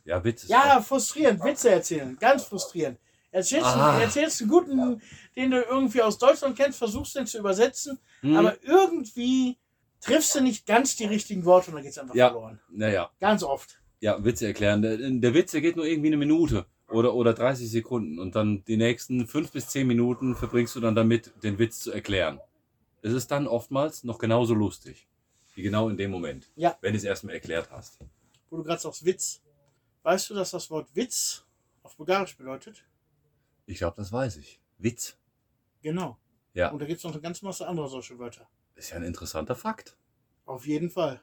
Ja, 0.06 0.24
Witz 0.24 0.44
ist 0.44 0.50
Ja, 0.52 0.80
frustrierend, 0.82 1.44
Witze 1.44 1.72
erzählen, 1.72 2.16
ganz 2.20 2.44
frustrierend. 2.44 3.00
Erzählst, 3.32 3.66
Ah. 3.66 3.98
du, 3.98 4.04
erzählst 4.04 4.42
einen 4.42 4.50
guten, 4.52 5.02
den 5.36 5.50
du 5.52 5.62
irgendwie 5.62 6.02
aus 6.04 6.18
Deutschland 6.20 6.56
kennst, 6.56 6.78
versuchst 6.78 7.16
den 7.16 7.26
zu 7.26 7.40
übersetzen, 7.40 8.00
Hm, 8.22 8.38
aber 8.38 8.54
irgendwie 8.64 9.58
triffst 10.06 10.36
du 10.36 10.42
nicht 10.42 10.66
ganz 10.66 10.96
die 10.96 11.06
richtigen 11.06 11.46
Worte 11.46 11.70
und 11.72 11.76
dann 11.76 11.84
geht's 11.84 11.98
einfach 11.98 12.16
Ja. 12.16 12.30
verloren. 12.30 12.60
Naja, 12.70 13.10
Ganz 13.20 13.44
oft. 13.44 13.80
ja, 14.00 14.24
Witze 14.24 14.48
erklären. 14.48 14.82
Der, 14.82 14.98
der 14.98 15.34
Witz, 15.34 15.52
der 15.52 15.62
geht 15.62 15.76
nur 15.76 15.86
irgendwie 15.86 16.08
eine 16.08 16.18
Minute 16.18 16.66
oder, 16.90 17.14
oder 17.14 17.34
30 17.34 17.70
Sekunden 17.70 18.20
und 18.20 18.36
dann 18.36 18.64
die 18.66 18.78
nächsten 18.78 19.28
fünf 19.28 19.52
bis 19.52 19.68
zehn 19.70 19.88
Minuten 19.88 20.36
verbringst 20.36 20.76
du 20.76 20.80
dann 20.80 20.96
damit, 20.96 21.34
den 21.44 21.58
Witz 21.60 21.80
zu 21.80 21.92
erklären. 21.92 22.40
Es 23.02 23.14
ist 23.14 23.30
dann 23.32 23.48
oftmals 23.48 24.04
noch 24.04 24.18
genauso 24.20 24.54
lustig. 24.54 25.08
Wie 25.54 25.62
genau 25.62 25.90
in 25.90 25.98
dem 25.98 26.12
Moment. 26.12 26.52
Ja. 26.56 26.78
Wenn 26.82 26.94
du 26.94 26.98
es 26.98 27.04
erstmal 27.04 27.36
erklärt 27.36 27.70
hast. 27.72 28.00
Wo 28.50 28.58
du 28.58 28.64
gerade 28.64 28.82
sagst, 28.82 29.06
Witz. 29.06 29.42
Weißt 30.04 30.30
du, 30.30 30.34
dass 30.36 30.52
das 30.52 30.70
Wort 30.70 30.94
Witz 30.96 31.46
auf 31.82 31.96
Bulgarisch 31.96 32.36
bedeutet? 32.38 32.84
Ich 33.66 33.78
glaube, 33.80 33.96
das 33.98 34.12
weiß 34.12 34.38
ich. 34.38 34.60
Witz. 34.78 35.18
Genau. 35.82 36.18
Ja. 36.54 36.72
Und 36.72 36.80
da 36.82 36.86
gibt 36.86 36.98
es 37.00 37.04
noch 37.04 37.14
eine 37.14 37.22
ganze 37.22 37.44
Masse 37.46 37.68
anderer 37.68 37.88
solche 37.88 38.18
Wörter. 38.20 38.48
Ist 38.76 38.90
ja 38.92 38.98
ein 38.98 39.04
interessanter 39.04 39.56
Fakt. 39.56 39.96
Auf 40.46 40.66
jeden 40.68 40.90
Fall. 40.90 41.22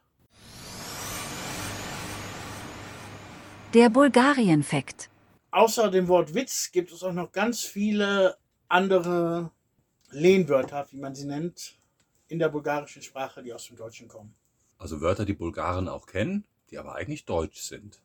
Der 3.75 3.89
Bulgarien-Fakt. 3.89 5.09
Außer 5.51 5.91
dem 5.91 6.09
Wort 6.09 6.35
Witz 6.35 6.73
gibt 6.73 6.93
es 6.93 7.03
auch 7.03 7.13
noch 7.13 7.31
ganz 7.33 7.61
viele 7.61 8.37
andere 8.69 9.51
Lehnwörter, 10.11 10.87
wie 10.91 10.97
man 10.99 11.15
sie 11.15 11.27
nennt, 11.27 11.79
in 12.29 12.39
der 12.39 12.49
bulgarischen 12.49 13.03
Sprache, 13.03 13.43
die 13.43 13.53
aus 13.53 13.67
dem 13.67 13.77
Deutschen 13.77 14.09
kommen. 14.09 14.35
Also 14.79 15.01
Wörter, 15.01 15.25
die 15.25 15.35
Bulgaren 15.35 15.89
auch 15.89 16.07
kennen, 16.07 16.45
die 16.71 16.79
aber 16.79 16.95
eigentlich 16.95 17.25
deutsch 17.25 17.61
sind. 17.61 18.01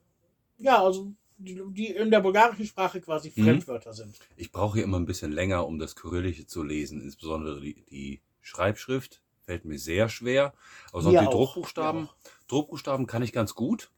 Ja, 0.57 0.83
also 0.83 1.11
die, 1.37 1.61
die 1.71 1.87
in 1.87 2.11
der 2.11 2.19
bulgarischen 2.19 2.65
Sprache 2.65 2.99
quasi 3.01 3.31
Mhm. 3.35 3.43
Fremdwörter 3.43 3.93
sind. 3.93 4.17
Ich 4.35 4.51
brauche 4.51 4.75
hier 4.75 4.83
immer 4.83 4.99
ein 4.99 5.05
bisschen 5.05 5.31
länger, 5.31 5.65
um 5.65 5.79
das 5.79 5.95
Kyrillische 5.95 6.47
zu 6.47 6.63
lesen. 6.63 7.01
Insbesondere 7.01 7.61
die, 7.61 7.83
die 7.89 8.21
Schreibschrift 8.41 9.21
fällt 9.47 9.63
mir 9.63 9.79
sehr 9.79 10.09
schwer. 10.09 10.53
Aber 10.91 11.01
sonst 11.01 11.13
die 11.13 11.25
auch, 11.25 11.31
Druckbuchstaben, 11.31 12.01
mir 12.01 12.09
Druckbuchstaben 12.47 13.07
kann 13.07 13.23
ich 13.23 13.31
ganz 13.31 13.55
gut. 13.55 13.89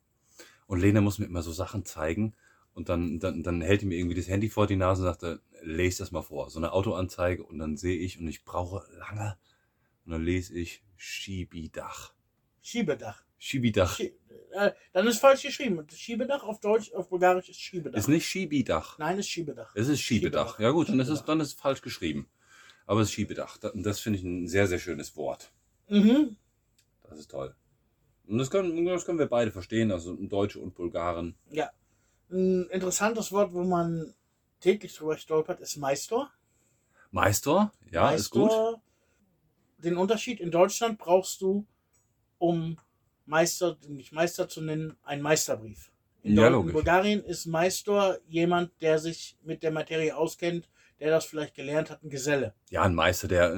Und 0.68 0.80
Lena 0.80 1.02
muss 1.02 1.18
mir 1.18 1.26
immer 1.26 1.42
so 1.42 1.52
Sachen 1.52 1.86
zeigen. 1.86 2.36
Und 2.74 2.88
dann, 2.88 3.20
dann, 3.20 3.42
dann 3.42 3.62
hält 3.62 3.82
die 3.82 3.88
mir 3.88 3.98
irgendwie 3.98 4.16
das 4.16 4.28
Handy 4.28 4.50
vor 4.50 4.68
die 4.68 4.76
Nase 4.76 5.02
und 5.02 5.08
sagt, 5.08 5.24
äh, 5.24 5.38
lese 5.64 6.00
das 6.00 6.12
mal 6.12 6.22
vor. 6.22 6.52
So 6.52 6.60
eine 6.60 6.72
Autoanzeige 6.72 7.44
und 7.44 7.58
dann 7.58 7.76
sehe 7.76 7.98
ich 7.98 8.20
und 8.20 8.28
ich 8.28 8.46
brauche 8.46 8.88
lange. 8.94 9.38
Und 10.06 10.12
dann 10.12 10.24
lese 10.24 10.54
ich 10.54 10.84
Schiebidach. 10.96 12.14
Schiebedach. 12.62 13.24
Schiebidach. 13.40 13.96
Schie 13.96 14.14
äh, 14.52 14.72
dann 14.94 15.08
ist 15.08 15.20
falsch 15.20 15.42
geschrieben. 15.42 15.86
Schiebedach 15.92 16.44
auf 16.44 16.60
Deutsch, 16.60 16.94
auf 16.94 17.10
Bulgarisch 17.10 17.50
ist 17.50 17.60
Schiebedach. 17.60 17.98
Ist 17.98 18.08
nicht 18.08 18.28
Schiebidach. 18.28 19.00
Nein, 19.00 19.18
ist 19.18 19.30
Schiebedach. 19.30 19.76
Es 19.76 19.88
ist 19.88 20.02
Schiebedach. 20.02 20.52
Schiebedach. 20.52 20.60
Ja 20.60 20.72
gut, 20.72 20.90
dann 20.90 21.00
ist 21.00 21.08
es 21.08 21.20
Schiebedach. 21.20 21.26
dann 21.26 21.40
ist 21.42 21.48
es 21.48 21.54
falsch 21.54 21.82
geschrieben. 21.82 22.30
Aber 22.90 23.02
es 23.02 23.10
ist 23.10 23.14
Schiebedach. 23.14 23.58
Da- 23.60 23.72
Das 23.76 24.00
finde 24.00 24.18
ich 24.18 24.26
ein 24.26 24.48
sehr, 24.48 24.66
sehr 24.66 24.80
schönes 24.80 25.16
Wort. 25.16 25.52
Mhm. 25.90 26.36
Das 27.08 27.20
ist 27.20 27.30
toll. 27.30 27.54
Und 28.26 28.40
das 28.40 28.50
können, 28.50 28.84
das 28.86 29.06
können 29.06 29.20
wir 29.20 29.28
beide 29.28 29.52
verstehen, 29.52 29.92
also 29.92 30.16
Deutsche 30.16 30.60
und 30.60 30.74
Bulgaren. 30.74 31.36
Ja. 31.52 31.70
Ein 32.32 32.68
interessantes 32.72 33.32
Wort, 33.32 33.54
wo 33.54 33.64
man 33.64 34.16
täglich 34.60 34.96
drüber 34.96 35.18
stolpert, 35.18 35.60
ist 35.60 35.78
Meister. 35.78 36.32
Meister, 37.12 37.72
ja, 37.92 38.10
ist 38.12 38.32
gut. 38.32 38.46
Meister, 38.50 38.82
Den 39.78 39.96
Unterschied 39.98 40.40
in 40.40 40.50
Deutschland 40.50 40.98
brauchst 40.98 41.42
du, 41.42 41.68
um 42.40 42.80
Meister, 43.28 43.78
nicht 43.88 44.12
Meister 44.14 44.50
zu 44.50 44.62
nennen, 44.62 44.96
einen 45.04 45.22
Meisterbrief. 45.22 45.92
In, 46.24 46.36
Ja, 46.36 46.48
in. 46.48 46.72
Bulgarien 46.72 47.24
ist 47.24 47.46
Meister 47.46 48.18
jemand, 48.28 48.72
der 48.82 48.98
sich 48.98 49.38
mit 49.44 49.62
der 49.62 49.70
Materie 49.72 50.16
auskennt, 50.18 50.68
der 51.00 51.10
das 51.12 51.26
vielleicht 51.26 51.56
gelernt 51.56 51.90
hat, 51.90 52.04
ein 52.04 52.10
Geselle. 52.10 52.54
Ja, 52.70 52.84
ein 52.84 52.94
Meister, 52.96 53.28
der 53.28 53.54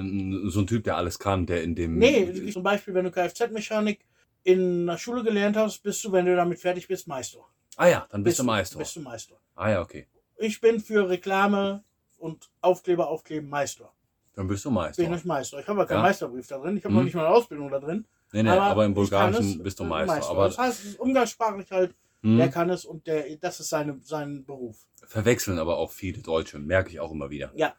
so 0.46 0.60
ein 0.62 0.68
Typ, 0.68 0.84
der 0.84 0.98
alles 0.98 1.20
kann, 1.20 1.46
der 1.46 1.64
in 1.64 1.76
dem. 1.76 1.98
Nee, 1.98 2.52
zum 2.52 2.64
Beispiel, 2.64 2.94
wenn 2.94 3.06
du 3.06 3.12
Kfz-Mechanik 3.12 4.06
in 4.44 4.88
der 4.88 4.98
Schule 4.98 5.24
gelernt 5.24 5.58
hast, 5.58 5.84
bist 5.84 6.04
du, 6.04 6.12
wenn 6.12 6.26
du 6.26 6.36
damit 6.36 6.60
fertig 6.60 6.88
bist, 6.88 7.08
Meister. 7.08 7.40
Ah 7.78 7.88
ja, 7.88 8.08
dann 8.10 8.24
bist 8.24 8.40
du 8.40 8.44
Meister. 8.44 8.78
Bist 8.80 8.96
du 8.96 9.02
Meister. 9.02 9.36
Ah 9.56 9.70
ja, 9.70 9.82
okay. 9.82 10.08
Ich 10.38 10.60
bin 10.60 10.80
für 10.80 11.08
Reklame 11.10 11.84
und 12.18 12.50
Aufkleber 12.62 13.08
aufkleben 13.08 13.50
Meister. 13.50 13.92
Dann 14.34 14.48
bist 14.48 14.66
du 14.66 14.72
Meister. 14.72 15.04
Bin 15.04 15.14
ich 15.14 15.26
Meister. 15.26 15.60
Ich 15.60 15.68
habe 15.68 15.80
ja 15.80 15.86
keinen 15.86 15.98
Ja. 15.98 16.04
Meisterbrief 16.04 16.48
da 16.48 16.58
drin. 16.58 16.78
Ich 16.78 16.84
habe 16.84 16.94
Mhm. 16.94 17.00
noch 17.00 17.04
nicht 17.06 17.14
mal 17.16 17.26
eine 17.26 17.36
Ausbildung 17.36 17.70
da 17.70 17.80
drin. 17.80 18.06
nee, 18.34 18.44
nee, 18.44 18.50
aber, 18.50 18.86
im 18.86 18.92
ich 18.92 19.10
kann 19.10 19.32
Bulgarischen 19.34 19.62
bist 19.64 19.80
du 19.80 19.84
äh, 19.84 19.88
Meister. 19.88 20.30
Aber 20.30 20.46
das 20.46 20.58
heißt, 20.58 21.00
umgangssprachlich 21.00 21.70
halt, 21.72 21.94
hm, 22.24 22.38
der 22.38 22.50
kann 22.50 22.70
es 22.70 22.86
und 22.86 23.06
der, 23.08 23.36
das 23.38 23.60
ist 23.60 23.70
seine, 23.70 24.00
sein 24.04 24.46
Beruf. 24.46 24.86
Verwechseln 25.12 25.60
aber 25.60 25.78
auch 25.78 25.92
viele 25.92 26.22
Deutsche, 26.22 26.58
merke 26.60 26.90
ich 26.90 27.00
auch 27.00 27.12
immer 27.12 27.30
wieder. 27.30 27.52
Ja. 27.56 27.76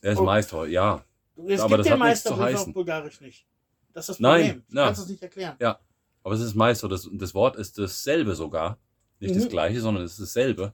Er 0.00 0.12
ist 0.12 0.18
Oh. 0.18 0.24
Meister, 0.24 0.66
ja. 0.66 1.04
Es 1.46 1.60
Aber 1.60 1.76
gibt 1.76 1.80
das 1.80 1.86
den 1.86 2.00
hat 2.00 2.08
nichts 2.08 2.22
zu 2.22 2.30
Meisterbrief 2.30 2.54
auf 2.54 2.60
heißen. 2.60 2.72
Bulgarisch 2.74 3.20
nicht. 3.20 3.46
Das 3.92 4.04
ist 4.04 4.08
das 4.16 4.20
Nein, 4.20 4.40
Problem. 4.42 4.64
Du 4.68 4.76
ja. 4.76 4.84
kannst 4.86 5.02
es 5.02 5.08
nicht 5.08 5.22
erklären. 5.22 5.56
Aber 6.22 6.34
es 6.34 6.40
ist 6.40 6.54
Meister, 6.54 6.88
das, 6.88 7.08
das 7.12 7.34
Wort 7.34 7.56
ist 7.56 7.78
dasselbe 7.78 8.34
sogar. 8.34 8.78
Nicht 9.20 9.36
das 9.36 9.44
Mhm. 9.44 9.48
gleiche, 9.48 9.80
sondern 9.80 10.04
es 10.04 10.12
ist 10.12 10.20
dasselbe. 10.20 10.72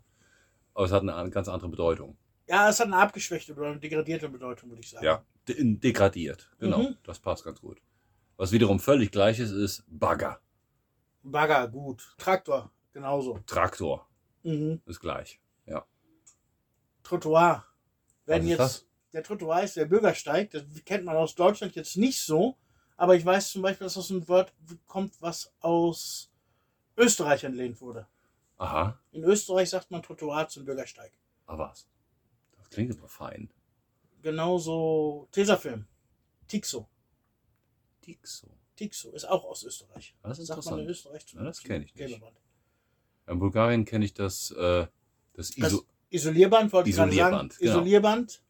Aber 0.75 0.87
es 0.87 0.93
hat 0.93 1.03
eine 1.03 1.15
an- 1.15 1.31
ganz 1.31 1.49
andere 1.49 1.69
Bedeutung. 1.71 2.17
Ja, 2.49 2.69
es 2.69 2.81
hat 2.81 2.87
eine 2.87 2.97
abgeschwächte 2.97 3.53
oder 3.55 3.69
eine 3.69 3.79
degradierte 3.81 4.29
Bedeutung, 4.29 4.71
würde 4.71 4.81
ich 4.83 4.91
sagen. 4.91 5.05
Ja, 5.05 5.25
de 5.49 5.57
degradiert. 5.79 6.51
Genau, 6.59 6.79
Mhm. 6.79 6.97
das 7.05 7.19
passt 7.19 7.45
ganz 7.45 7.61
gut. 7.61 7.81
Was 8.37 8.53
wiederum 8.53 8.81
völlig 8.81 9.11
gleich 9.13 9.39
ist, 9.39 9.51
ist 9.53 9.85
Bagger. 9.89 10.41
Bagger, 11.23 11.69
gut. 11.69 12.15
Traktor, 12.19 12.71
genauso. 12.93 13.39
Traktor 13.47 14.09
Mhm. 14.43 14.81
ist 14.87 15.01
gleich. 15.01 15.40
Trottoir. 17.11 17.67
Ist 18.27 18.45
jetzt, 18.45 18.59
das? 18.61 18.87
der 19.13 19.25
Trottoir 19.25 19.65
ist 19.65 19.77
der 19.77 19.87
Bürgersteig, 19.87 20.53
das 20.53 20.63
kennt 20.85 21.05
man 21.05 21.17
aus 21.17 21.35
Deutschland 21.35 21.75
jetzt 21.75 21.97
nicht 21.97 22.21
so, 22.21 22.57
aber 22.97 23.17
ich 23.17 23.25
weiß 23.25 23.51
zum 23.51 23.63
Beispiel, 23.63 23.87
dass 23.87 23.95
das 23.95 24.11
ein 24.11 24.29
Wort 24.29 24.53
kommt, 24.87 25.21
was 25.21 25.53
aus 25.59 26.31
Österreich 26.97 27.43
entlehnt 27.43 27.81
wurde. 27.81 28.07
Aha. 28.59 28.97
In 29.11 29.25
Österreich 29.25 29.71
sagt 29.71 29.91
man 29.91 30.05
Trottoir 30.05 30.47
zum 30.49 30.65
Bürgersteig. 30.65 31.11
Ah, 31.47 31.59
was? 31.59 31.89
Das 32.57 32.71
klingt 32.71 32.97
aber 32.97 33.09
fein. 33.09 33.51
Genauso 34.23 35.27
Tesafilm. 35.33 35.87
Tixo. 36.47 36.89
Dixo. 38.07 38.47
Tixo 38.77 39.11
ist 39.11 39.25
auch 39.25 39.45
aus 39.45 39.65
Österreich. 39.65 40.15
Das 40.23 40.39
ist 40.39 40.47
sagt 40.47 40.65
man 40.67 40.81
in. 40.81 40.89
Österreich 40.89 41.27
Ja, 41.33 41.43
das 41.43 41.61
kenn 41.61 41.83
ich 41.83 41.93
nicht. 41.93 42.23
In 43.27 43.39
Bulgarien 43.41 43.85
kenne 43.85 44.05
ich 44.05 44.15
das, 44.15 44.53
äh, 44.53 44.87
das 45.33 45.51
Das 45.51 45.73
ISO. 45.73 45.85
Isolierband 46.11 46.73
wollte 46.73 46.91
ich 46.91 46.97
gerade 46.97 47.13
sagen. 47.13 47.21
Isolierband, 47.21 47.59
genau. 47.59 47.71
Isolierband. 47.73 48.43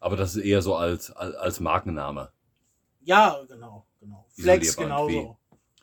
Aber 0.00 0.16
das 0.16 0.36
ist 0.36 0.44
eher 0.44 0.62
so 0.62 0.74
als, 0.76 1.10
als, 1.10 1.60
Markenname. 1.60 2.30
Ja, 3.00 3.40
genau, 3.48 3.86
genau. 4.00 4.26
Flex 4.30 4.76
genauso. 4.76 5.38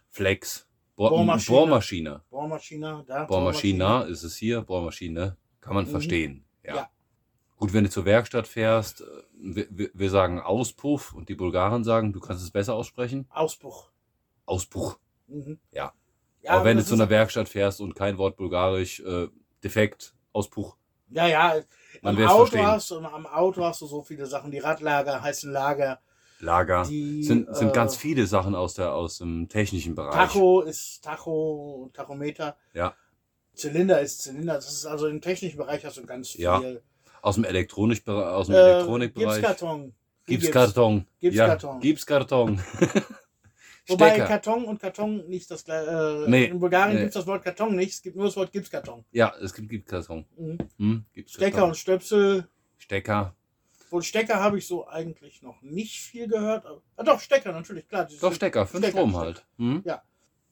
Flex. 0.09 0.67
Bohr, 0.95 1.09
Bohrmaschine. 1.09 1.57
Bohrmaschine. 1.57 2.21
Bohrmaschine, 2.29 3.03
da. 3.07 3.25
Bohrmaschine 3.25 4.03
ist 4.03 4.23
es 4.23 4.35
hier. 4.35 4.61
Bohrmaschine 4.61 5.37
kann 5.59 5.73
man 5.73 5.85
Mhm. 5.85 5.89
verstehen. 5.89 6.45
Ja. 6.63 6.75
Ja. 6.75 6.89
Gut, 7.57 7.73
wenn 7.73 7.83
du 7.85 7.89
zur 7.89 8.05
Werkstatt 8.05 8.47
fährst, 8.47 9.01
äh, 9.01 9.05
wir, 9.33 9.89
wir- 9.93 10.09
sagen 10.09 10.39
Auspuff 10.39 11.13
und 11.13 11.29
die 11.29 11.35
Bulgaren 11.35 11.83
sagen, 11.83 12.13
du 12.13 12.19
kannst 12.19 12.43
es 12.43 12.51
besser 12.51 12.75
aussprechen. 12.75 13.25
Ausbruch. 13.29 13.89
Auspuch. 14.45 14.99
Mhm. 15.27 15.59
Ja. 15.71 15.93
ja 16.41 16.51
Aber 16.51 16.65
wenn 16.65 16.77
du 16.77 16.85
zu 16.85 16.93
einer 16.93 17.09
Werkstatt 17.09 17.49
fährst 17.49 17.81
und 17.81 17.95
kein 17.95 18.17
Wort 18.17 18.35
Bulgarisch, 18.37 18.99
äh, 18.99 19.29
defekt, 19.63 20.13
Auspuch, 20.33 20.77
Ja, 21.13 21.27
ja. 21.27 21.55
Man 22.01 22.15
am 22.15 22.17
wird's 22.17 22.31
Auto, 22.31 22.45
verstehen. 22.47 22.67
hast, 22.67 22.91
du- 22.91 22.97
am 22.99 23.25
Auto 23.25 23.63
hast 23.63 23.81
du 23.81 23.85
so 23.87 24.01
viele 24.01 24.25
Sachen. 24.25 24.51
Die 24.51 24.59
Radlager 24.59 25.21
heißen 25.21 25.51
Lager. 25.51 25.99
Lager, 26.39 26.83
Die, 26.89 27.23
sind, 27.23 27.55
sind 27.55 27.69
äh, 27.69 27.71
ganz 27.73 27.95
viele 27.95 28.27
Sachen 28.27 28.53
aus, 28.55 28.73
der, 28.73 28.93
aus 28.93 29.19
dem 29.19 29.47
technischen 29.47 29.95
Bereich. 29.95 30.13
Tacho 30.13 30.61
ist 30.61 31.01
Tacho, 31.03 31.89
Tachometer. 31.93 32.57
Ja. 32.73 32.93
Zylinder 33.53 34.01
ist 34.01 34.21
Zylinder. 34.23 34.55
Das 34.55 34.69
ist 34.69 34.85
also 34.85 35.07
im 35.07 35.21
technischen 35.21 35.57
Bereich 35.57 35.85
hast 35.85 35.97
du 35.97 36.05
ganz 36.05 36.31
viel. 36.31 36.41
Ja. 36.41 36.61
Aus 37.21 37.35
dem, 37.35 37.45
Elektronisch, 37.45 38.05
aus 38.07 38.47
dem 38.47 38.55
Äh, 38.55 38.59
Elektronikbereich. 38.71 39.35
Gipskarton. 39.35 39.93
Gipskarton. 40.25 41.05
Gipskarton. 41.21 41.75
Ja, 41.75 41.79
Gipskarton. 41.81 42.61
Wobei 43.87 44.09
Stecker. 44.11 44.27
Karton 44.27 44.65
und 44.65 44.79
Karton 44.79 45.27
nicht 45.27 45.51
das 45.51 45.65
gleiche. 45.65 46.25
Äh, 46.25 46.29
Nee, 46.29 46.45
in 46.45 46.59
Bulgarien 46.59 46.95
nee. 46.95 47.01
gibt 47.01 47.09
es 47.09 47.15
das 47.15 47.27
Wort 47.27 47.43
Karton 47.43 47.75
nicht, 47.75 47.91
es 47.93 48.01
gibt 48.01 48.15
nur 48.15 48.25
das 48.25 48.35
Wort 48.37 48.51
Gipskarton. 48.51 49.03
Ja, 49.11 49.33
es 49.41 49.53
gibt 49.53 49.69
Gipskarton. 49.69 50.25
Mhm. 50.37 50.57
Hm, 50.77 51.05
Gipskarton. 51.13 51.47
Stecker 51.51 51.65
und 51.65 51.77
Stöpsel. 51.77 52.47
Stecker. 52.77 53.35
Wohl 53.89 54.01
Stecker 54.01 54.39
habe 54.39 54.57
ich 54.57 54.65
so 54.67 54.87
eigentlich 54.87 55.41
noch 55.41 55.61
nicht 55.61 55.99
viel 55.99 56.27
gehört. 56.27 56.65
Ah, 56.95 57.03
doch, 57.03 57.19
Stecker, 57.19 57.51
natürlich, 57.51 57.87
klar. 57.87 58.07
Doch, 58.21 58.33
Stecker, 58.33 58.65
für 58.65 58.77
den 58.77 58.83
Stecker, 58.85 58.97
Strom 58.97 59.15
halt. 59.17 59.45
Hm? 59.57 59.83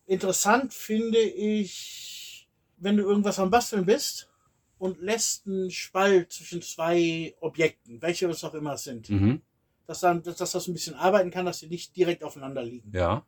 Interessant 0.06 0.74
finde 0.74 1.20
ich, 1.20 2.48
wenn 2.78 2.98
du 2.98 3.04
irgendwas 3.04 3.40
am 3.40 3.50
Basteln 3.50 3.86
bist 3.86 4.30
und 4.78 5.00
lässt 5.02 5.48
einen 5.48 5.72
Spalt 5.72 6.32
zwischen 6.34 6.62
zwei 6.62 7.34
Objekten, 7.40 8.02
welche 8.02 8.28
es 8.28 8.44
auch 8.44 8.54
immer 8.54 8.78
sind, 8.78 9.10
Mhm. 9.10 9.42
Dass, 9.88 10.00
dann, 10.02 10.22
dass, 10.24 10.38
dass 10.38 10.52
das 10.52 10.68
ein 10.68 10.74
bisschen 10.74 10.96
arbeiten 10.96 11.32
kann, 11.32 11.46
dass 11.46 11.60
sie 11.60 11.68
nicht 11.68 11.96
direkt 11.96 12.24
aufeinander 12.24 12.64
liegen. 12.64 12.92
Ja. 12.96 13.24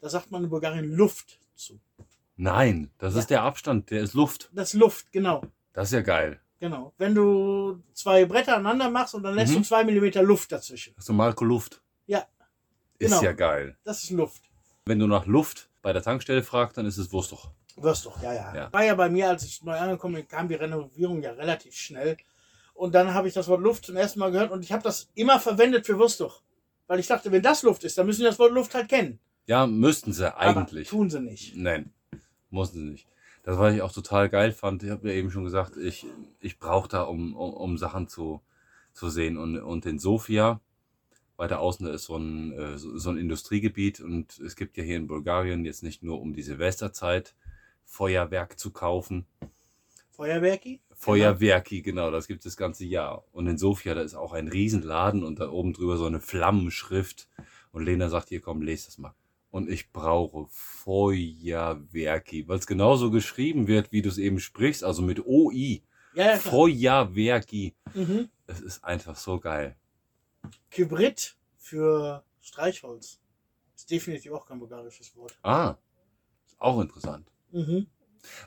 Da 0.00 0.08
sagt 0.08 0.30
man 0.30 0.44
in 0.44 0.50
Bulgarien 0.50 0.92
Luft 0.92 1.38
zu. 1.54 1.80
Nein, 2.36 2.90
das 2.98 3.14
Ja. 3.14 3.20
ist 3.20 3.30
der 3.30 3.42
Abstand, 3.42 3.90
der 3.90 4.02
ist 4.02 4.14
Luft. 4.14 4.50
Das 4.52 4.74
ist 4.74 4.78
Luft, 4.80 5.10
genau. 5.12 5.42
Das 5.72 5.88
ist 5.88 5.92
ja 5.92 6.00
geil. 6.02 6.40
Genau. 6.60 6.92
Wenn 6.98 7.14
du 7.14 7.82
zwei 7.92 8.24
Bretter 8.24 8.56
aneinander 8.56 8.90
machst 8.90 9.14
und 9.14 9.22
dann 9.22 9.34
lässt 9.34 9.52
Mhm. 9.52 9.58
du 9.58 9.62
zwei 9.62 9.84
Millimeter 9.84 10.22
Luft 10.22 10.52
dazwischen. 10.52 10.94
Hast 10.96 11.08
du 11.08 11.12
Marco 11.12 11.44
Luft? 11.44 11.82
Ja. 12.06 12.26
Ist 12.98 13.10
Genau. 13.10 13.22
ja 13.22 13.32
geil. 13.32 13.76
Das 13.84 14.02
ist 14.02 14.10
Luft. 14.10 14.42
Wenn 14.86 14.98
du 14.98 15.06
nach 15.06 15.26
Luft 15.26 15.68
bei 15.82 15.92
der 15.92 16.02
Tankstelle 16.02 16.42
fragst, 16.42 16.76
dann 16.78 16.86
ist 16.86 16.96
es 16.98 17.12
Wurst 17.12 17.32
doch. 17.32 17.50
Wirst 17.76 18.06
doch, 18.06 18.22
ja, 18.22 18.32
ja, 18.32 18.54
Ja. 18.54 18.72
War 18.72 18.84
ja 18.84 18.94
bei 18.94 19.10
mir, 19.10 19.28
als 19.28 19.44
ich 19.44 19.62
neu 19.62 19.76
angekommen 19.78 20.14
bin, 20.14 20.28
kam 20.28 20.48
die 20.48 20.54
Renovierung 20.54 21.22
ja 21.22 21.32
relativ 21.32 21.74
schnell. 21.74 22.16
Und 22.76 22.94
dann 22.94 23.14
habe 23.14 23.26
ich 23.26 23.34
das 23.34 23.48
Wort 23.48 23.62
Luft 23.62 23.86
zum 23.86 23.96
ersten 23.96 24.20
Mal 24.20 24.30
gehört 24.30 24.52
und 24.52 24.62
ich 24.62 24.70
habe 24.70 24.82
das 24.82 25.08
immer 25.14 25.40
verwendet 25.40 25.86
für 25.86 25.98
Würstdoch. 25.98 26.42
Weil 26.86 27.00
ich 27.00 27.06
dachte, 27.06 27.32
wenn 27.32 27.42
das 27.42 27.62
Luft 27.62 27.84
ist, 27.84 27.96
dann 27.96 28.06
müssen 28.06 28.20
die 28.20 28.26
das 28.26 28.38
Wort 28.38 28.52
Luft 28.52 28.74
halt 28.74 28.88
kennen. 28.88 29.18
Ja, 29.46 29.66
müssten 29.66 30.12
sie 30.12 30.36
eigentlich. 30.36 30.88
Aber 30.88 30.98
tun 30.98 31.10
sie 31.10 31.20
nicht. 31.20 31.56
Nein, 31.56 31.92
mussten 32.50 32.78
sie 32.78 32.84
nicht. 32.84 33.06
Das, 33.42 33.58
was 33.58 33.74
ich 33.74 33.80
auch 33.80 33.92
total 33.92 34.28
geil 34.28 34.52
fand, 34.52 34.82
ich 34.82 34.90
habe 34.90 35.08
ja 35.08 35.14
eben 35.14 35.30
schon 35.30 35.44
gesagt, 35.44 35.76
ich, 35.76 36.04
ich 36.40 36.58
brauche 36.58 36.88
da, 36.88 37.02
um, 37.02 37.34
um, 37.34 37.54
um 37.54 37.78
Sachen 37.78 38.08
zu, 38.08 38.40
zu 38.92 39.08
sehen. 39.08 39.38
Und, 39.38 39.58
und 39.58 39.86
in 39.86 39.98
Sofia, 39.98 40.60
weiter 41.36 41.60
außen, 41.60 41.86
da 41.86 41.92
ist 41.92 42.04
so 42.04 42.16
ein, 42.16 42.52
äh, 42.52 42.76
so, 42.76 42.98
so 42.98 43.10
ein 43.10 43.18
Industriegebiet 43.18 44.00
und 44.00 44.38
es 44.40 44.56
gibt 44.56 44.76
ja 44.76 44.82
hier 44.82 44.96
in 44.96 45.06
Bulgarien 45.06 45.64
jetzt 45.64 45.82
nicht 45.82 46.02
nur 46.02 46.20
um 46.20 46.34
die 46.34 46.42
Silvesterzeit 46.42 47.34
Feuerwerk 47.84 48.58
zu 48.58 48.70
kaufen. 48.70 49.26
Feuerwerki? 50.10 50.80
Feuerwerki, 50.96 51.82
genau, 51.82 52.10
das 52.10 52.26
gibt 52.26 52.40
es 52.40 52.44
das 52.44 52.56
ganze 52.56 52.86
Jahr. 52.86 53.24
Und 53.32 53.46
in 53.46 53.58
Sofia, 53.58 53.94
da 53.94 54.00
ist 54.00 54.14
auch 54.14 54.32
ein 54.32 54.48
Riesenladen 54.48 55.24
und 55.24 55.38
da 55.38 55.50
oben 55.50 55.74
drüber 55.74 55.98
so 55.98 56.06
eine 56.06 56.20
Flammenschrift. 56.20 57.28
Und 57.70 57.84
Lena 57.84 58.08
sagt, 58.08 58.30
hier 58.30 58.40
komm, 58.40 58.62
lese 58.62 58.86
das 58.86 58.98
mal. 58.98 59.14
Und 59.50 59.70
ich 59.70 59.92
brauche 59.92 60.46
Feuerwerki, 60.48 62.48
weil 62.48 62.58
es 62.58 62.66
genauso 62.66 63.10
geschrieben 63.10 63.68
wird, 63.68 63.92
wie 63.92 64.02
du 64.02 64.08
es 64.08 64.18
eben 64.18 64.40
sprichst, 64.40 64.84
also 64.84 65.02
mit 65.02 65.24
OI. 65.26 65.82
Ja, 66.14 66.30
ja. 66.30 66.36
Feuerwerki. 66.36 67.74
Mhm. 67.94 68.30
Es 68.46 68.60
ist 68.60 68.82
einfach 68.82 69.16
so 69.16 69.38
geil. 69.38 69.76
Kybrit 70.70 71.36
für 71.58 72.24
Streichholz. 72.40 73.20
Ist 73.74 73.90
definitiv 73.90 74.32
auch 74.32 74.46
kein 74.46 74.58
bulgarisches 74.58 75.14
Wort. 75.14 75.38
Ah, 75.42 75.76
ist 76.46 76.56
auch 76.58 76.80
interessant. 76.80 77.30
Mhm. 77.52 77.86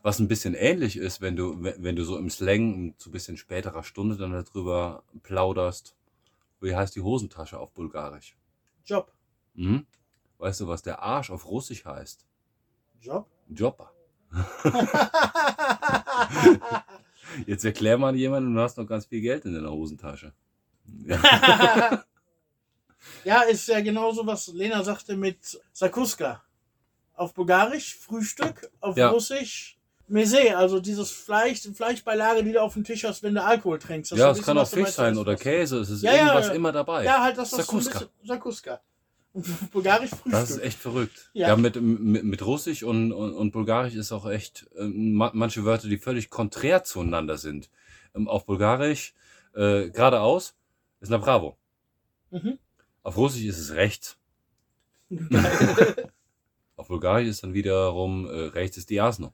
Was 0.02 0.20
ein 0.20 0.28
bisschen 0.28 0.54
ähnlich 0.54 0.98
ist, 0.98 1.22
wenn 1.22 1.36
du, 1.36 1.56
wenn 1.62 1.96
du 1.96 2.04
so 2.04 2.18
im 2.18 2.30
Slang 2.30 2.96
zu 2.98 3.10
ein 3.10 3.12
bisschen 3.12 3.38
späterer 3.38 3.84
Stunde 3.84 4.18
dann 4.18 4.32
darüber 4.32 5.04
plauderst. 5.24 5.96
Wie 6.62 6.76
heißt 6.76 6.96
die 6.96 7.02
Hosentasche 7.02 7.58
auf 7.58 7.72
Bulgarisch? 7.72 8.36
Job. 8.86 9.14
Mhm. 9.54 9.86
Weißt 10.38 10.62
du, 10.62 10.68
was 10.68 10.82
der 10.82 11.02
Arsch 11.02 11.32
auf 11.32 11.48
Russisch 11.48 11.86
heißt? 11.86 12.26
Job? 13.02 13.28
Joppa. 13.50 13.92
Jetzt 17.46 17.66
erklär 17.66 17.98
mal 17.98 18.16
jemandem, 18.16 18.56
du 18.56 18.62
hast 18.62 18.78
noch 18.78 18.88
ganz 18.88 19.06
viel 19.06 19.22
Geld 19.22 19.46
in 19.46 19.54
deiner 19.54 19.72
Hosentasche. 19.72 20.34
Ja. 21.06 21.20
ja, 23.24 23.42
ist 23.44 23.68
ja 23.68 23.82
genauso, 23.82 24.26
was 24.26 24.48
Lena 24.48 24.84
sagte 24.84 25.16
mit 25.16 25.62
Sakuska. 25.72 26.44
Auf 27.20 27.34
Bulgarisch 27.34 27.98
Frühstück, 27.98 28.72
auf 28.80 28.96
Ja. 28.96 29.10
Russisch 29.10 29.78
Mese, 30.08 30.56
also 30.58 30.80
dieses 30.80 31.12
Fleisch, 31.12 31.62
Fleischbeilage, 31.74 32.44
die 32.46 32.54
du 32.54 32.62
auf 32.62 32.74
dem 32.74 32.84
Tisch 32.86 33.04
hast, 33.04 33.22
wenn 33.24 33.36
du 33.36 33.44
Alkohol 33.44 33.78
trinkst. 33.78 34.12
Ja, 34.14 34.32
es 34.32 34.42
kann 34.42 34.58
auch 34.58 34.68
Fisch 34.68 34.90
sein 34.92 35.18
oder 35.18 35.36
Käse. 35.36 35.80
Es 35.80 35.90
ist 35.90 36.02
Ja, 36.02 36.14
irgendwas 36.14 36.48
ja. 36.48 36.54
immer 36.54 36.72
dabei. 36.72 37.04
Ja, 37.04 37.22
halt 37.22 37.38
das, 37.38 37.52
was 37.52 37.66
Sakuska. 37.68 38.06
Sakuska. 38.24 38.80
Bulgarisch 39.72 40.10
Frühstück. 40.12 40.32
Das 40.32 40.50
ist 40.50 40.60
echt 40.64 40.80
verrückt. 40.80 41.30
Ja. 41.34 41.50
Ja, 41.50 41.56
mit, 41.58 41.76
mit, 41.80 42.24
mit 42.24 42.46
Russisch 42.46 42.84
und, 42.84 43.12
und, 43.12 43.34
und 43.34 43.52
Bulgarisch 43.52 43.96
ist 43.96 44.12
auch 44.14 44.28
echt 44.30 44.68
ma- 44.78 45.32
manche 45.34 45.66
Wörter, 45.66 45.90
die 45.90 45.98
völlig 45.98 46.30
konträr 46.30 46.84
zueinander 46.86 47.38
sind. 47.38 47.70
Ähm, 48.16 48.28
auf 48.30 48.46
Bulgarisch 48.46 49.14
äh, 49.54 49.90
geradeaus 49.90 50.56
ist 51.02 51.10
na 51.10 51.18
bravo. 51.18 51.58
Mhm. 52.32 52.58
Auf 53.04 53.18
Russisch 53.18 53.44
ist 53.44 53.60
es 53.60 53.74
rechts. 53.74 54.18
Bulgarisch 56.90 57.28
ist 57.28 57.44
dann 57.44 57.54
wiederum 57.54 58.26
äh, 58.26 58.48
rechts 58.48 58.76
ist 58.78 58.90
Diasno. 58.90 59.32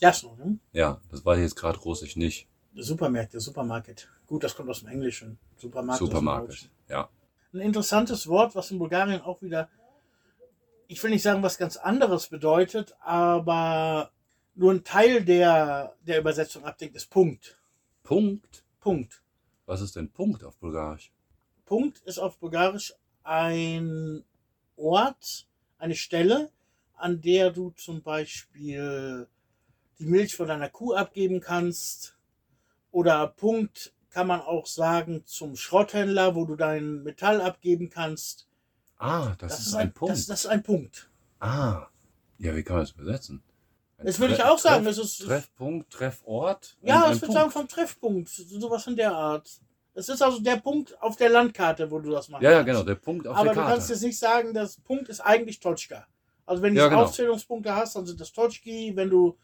Jasno, 0.00 0.34
ne? 0.36 0.58
Ja, 0.72 1.02
das 1.10 1.20
ich 1.20 1.42
jetzt 1.42 1.54
gerade 1.54 1.78
Russisch 1.78 2.16
nicht. 2.16 2.48
Supermärkte, 2.74 3.38
Supermarket. 3.40 4.08
Gut, 4.26 4.42
das 4.42 4.56
kommt 4.56 4.70
aus 4.70 4.80
dem 4.80 4.88
Englischen. 4.88 5.38
Supermarkt. 5.58 6.00
Deutschen. 6.00 6.70
Ja. 6.88 7.10
Ein 7.52 7.60
interessantes 7.60 8.26
Wort, 8.26 8.54
was 8.54 8.70
in 8.70 8.78
Bulgarien 8.78 9.20
auch 9.20 9.42
wieder, 9.42 9.68
ich 10.88 11.00
will 11.02 11.10
nicht 11.10 11.22
sagen, 11.22 11.42
was 11.42 11.58
ganz 11.58 11.76
anderes 11.76 12.28
bedeutet, 12.28 12.96
aber 13.00 14.10
nur 14.54 14.72
ein 14.72 14.82
Teil 14.82 15.22
der, 15.26 15.94
der 16.06 16.20
Übersetzung 16.20 16.64
abdeckt, 16.64 16.96
ist 16.96 17.10
Punkt. 17.10 17.60
Punkt. 18.02 18.64
Punkt. 18.80 19.22
Was 19.66 19.82
ist 19.82 19.94
denn 19.94 20.10
Punkt 20.10 20.42
auf 20.42 20.56
Bulgarisch? 20.56 21.12
Punkt 21.66 21.98
ist 22.06 22.18
auf 22.18 22.38
Bulgarisch 22.38 22.94
ein 23.24 24.24
Ort, 24.76 25.46
eine 25.76 25.94
Stelle, 25.94 26.50
an 26.96 27.20
der 27.20 27.50
du 27.50 27.70
zum 27.70 28.02
Beispiel 28.02 29.26
die 29.98 30.06
Milch 30.06 30.34
von 30.36 30.48
deiner 30.48 30.68
Kuh 30.68 30.94
abgeben 30.94 31.40
kannst. 31.40 32.16
Oder 32.90 33.26
Punkt 33.28 33.92
kann 34.10 34.26
man 34.28 34.40
auch 34.40 34.66
sagen 34.66 35.22
zum 35.26 35.56
Schrotthändler, 35.56 36.34
wo 36.34 36.44
du 36.44 36.54
dein 36.56 37.02
Metall 37.02 37.40
abgeben 37.40 37.90
kannst. 37.90 38.46
Ah, 38.98 39.34
das, 39.38 39.58
ist 39.58 39.74
ein, 39.74 39.92
Punkt. 39.92 40.12
Das, 40.14 40.26
das 40.26 40.40
ist 40.44 40.46
ein 40.50 40.62
Punkt. 40.62 41.10
ah. 41.40 41.86
Ja, 42.38 42.54
wie 42.56 42.62
kann 42.64 42.76
man 42.76 42.84
das 42.84 42.92
übersetzen? 42.92 43.42
Ein 43.98 44.06
Das 44.06 44.18
würde 44.18 44.34
ich 44.34 44.42
auch 44.42 44.58
sagen, 44.58 44.84
Treff, 44.84 44.96
das 44.96 45.04
ist- 45.04 45.18
Treffpunkt, 45.24 45.92
Treffort. 45.92 46.76
Ja, 46.82 47.04
ein, 47.06 47.14
ich 47.14 47.22
würde 47.22 47.32
sagen 47.32 47.50
vom 47.52 47.68
Treffpunkt. 47.68 48.28
Sowas 48.28 48.86
in 48.88 48.96
der 48.96 49.12
Art. 49.12 49.48
Es 49.94 50.08
ist 50.08 50.20
also 50.20 50.40
der 50.40 50.56
Punkt 50.56 51.00
auf 51.00 51.16
der 51.16 51.28
Landkarte, 51.30 51.88
wo 51.90 52.00
du 52.00 52.10
das 52.10 52.28
machst. 52.28 52.42
Ja, 52.42 52.50
ja, 52.50 52.62
genau, 52.62 52.82
der 52.82 52.96
Punkt 52.96 53.28
auf 53.28 53.36
Aber 53.36 53.44
der 53.44 53.54
du 53.54 53.60
Karte. 53.60 53.72
kannst 53.74 53.90
jetzt 53.90 54.02
nicht 54.02 54.18
sagen, 54.18 54.52
das 54.52 54.76
Punkt 54.80 55.08
ist 55.08 55.20
eigentlich 55.20 55.60
Totschka. 55.60 56.06
Also 56.46 56.62
wenn 56.62 56.74
du 56.74 56.80
Ja, 56.80 56.88
genau. 56.88 57.02
Aufzählungspunkte 57.04 57.74
hast, 57.74 57.96
dann 57.96 58.06
sind 58.06 58.20
das 58.20 58.32
Totschki. 58.32 58.92
Wenn 58.94 59.10
du 59.10 59.38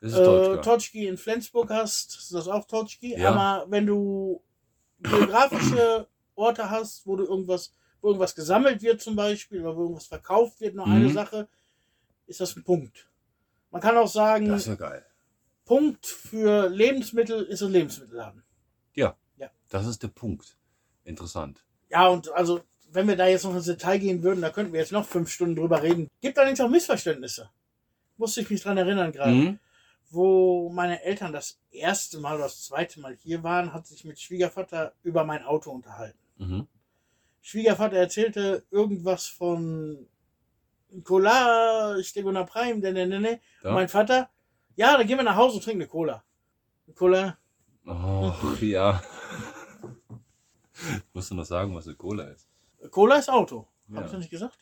äh. 0.00 0.60
Totschki 0.60 1.06
in 1.06 1.16
Flensburg 1.16 1.70
hast, 1.70 2.16
ist 2.16 2.32
das 2.32 2.48
auch 2.48 2.66
Totschki. 2.66 3.18
Ja. 3.18 3.30
Aber 3.32 3.70
wenn 3.70 3.86
du 3.86 4.42
geografische 5.00 6.06
Orte 6.34 6.70
hast, 6.70 7.06
wo 7.06 7.16
du 7.16 7.24
irgendwas, 7.24 7.74
wo 8.00 8.08
irgendwas 8.08 8.34
gesammelt 8.34 8.82
wird 8.82 9.00
zum 9.00 9.16
Beispiel 9.16 9.60
oder 9.60 9.76
wo 9.76 9.82
irgendwas 9.82 10.06
verkauft 10.06 10.60
wird, 10.60 10.74
nur 10.74 10.86
Mhm. 10.86 10.92
eine 10.94 11.12
Sache, 11.12 11.48
ist 12.26 12.40
das 12.40 12.56
ein 12.56 12.64
Punkt. 12.64 13.08
Man 13.70 13.80
kann 13.82 13.96
auch 13.96 14.08
sagen, 14.08 14.48
Das 14.48 14.62
ist 14.62 14.68
ja 14.68 14.74
geil. 14.76 15.04
Punkt 15.64 16.06
für 16.06 16.68
Lebensmittel 16.68 17.42
ist 17.44 17.62
ein 17.62 17.72
Lebensmittelladen. 17.72 18.42
Das 19.70 19.86
ist 19.86 20.02
der 20.02 20.08
Punkt. 20.08 20.56
Interessant. 21.04 21.62
Ja, 21.90 22.08
und 22.08 22.32
also, 22.32 22.60
wenn 22.90 23.06
wir 23.08 23.16
da 23.16 23.26
jetzt 23.26 23.44
noch 23.44 23.54
ins 23.54 23.66
Detail 23.66 23.98
gehen 23.98 24.22
würden, 24.22 24.40
da 24.40 24.50
könnten 24.50 24.72
wir 24.72 24.80
jetzt 24.80 24.92
noch 24.92 25.06
fünf 25.06 25.30
Stunden 25.30 25.56
drüber 25.56 25.82
reden. 25.82 26.08
Gibt 26.20 26.38
allerdings 26.38 26.60
auch 26.60 26.68
Missverständnisse. 26.68 27.50
Musste 28.16 28.40
ich 28.40 28.50
mich 28.50 28.62
dran 28.62 28.76
erinnern 28.78 29.12
gerade. 29.12 29.32
Mhm. 29.32 29.58
wo 30.10 30.70
meine 30.70 31.02
Eltern 31.04 31.32
das 31.34 31.58
erste 31.70 32.18
Mal 32.18 32.36
oder 32.36 32.44
das 32.44 32.64
zweite 32.64 32.98
Mal 33.00 33.14
hier 33.22 33.42
waren, 33.42 33.74
hat 33.74 33.86
sich 33.86 34.04
mit 34.06 34.18
Schwiegervater 34.18 34.94
über 35.02 35.22
mein 35.24 35.44
Auto 35.44 35.70
unterhalten. 35.70 36.18
Mhm. 36.38 36.66
Schwiegervater 37.42 37.96
erzählte 37.98 38.64
irgendwas 38.70 39.26
von 39.26 40.06
Cola, 41.04 42.02
Steguna 42.02 42.44
Prime, 42.44 42.78
ne, 42.80 42.92
ne, 42.92 43.06
ne, 43.06 43.20
ne. 43.20 43.40
Und 43.62 43.74
mein 43.74 43.88
Vater, 43.88 44.30
ja, 44.76 44.96
dann 44.96 45.06
gehen 45.06 45.18
wir 45.18 45.24
nach 45.24 45.36
Hause 45.36 45.56
und 45.56 45.64
trinken 45.64 45.82
eine 45.82 45.88
Cola. 45.90 46.24
Eine 46.86 46.94
Cola, 46.94 47.38
Oh, 47.86 48.32
ja. 48.60 49.02
Musst 51.12 51.30
du 51.30 51.34
noch 51.34 51.44
sagen, 51.44 51.74
was 51.74 51.86
eine 51.86 51.96
Cola 51.96 52.24
ist? 52.24 52.47
Cola 52.90 53.16
ist 53.16 53.28
Auto. 53.30 53.66
Hab 53.88 54.00
Ja. 54.00 54.06
ich 54.06 54.12
noch 54.12 54.18
nicht 54.20 54.30
gesagt? 54.30 54.58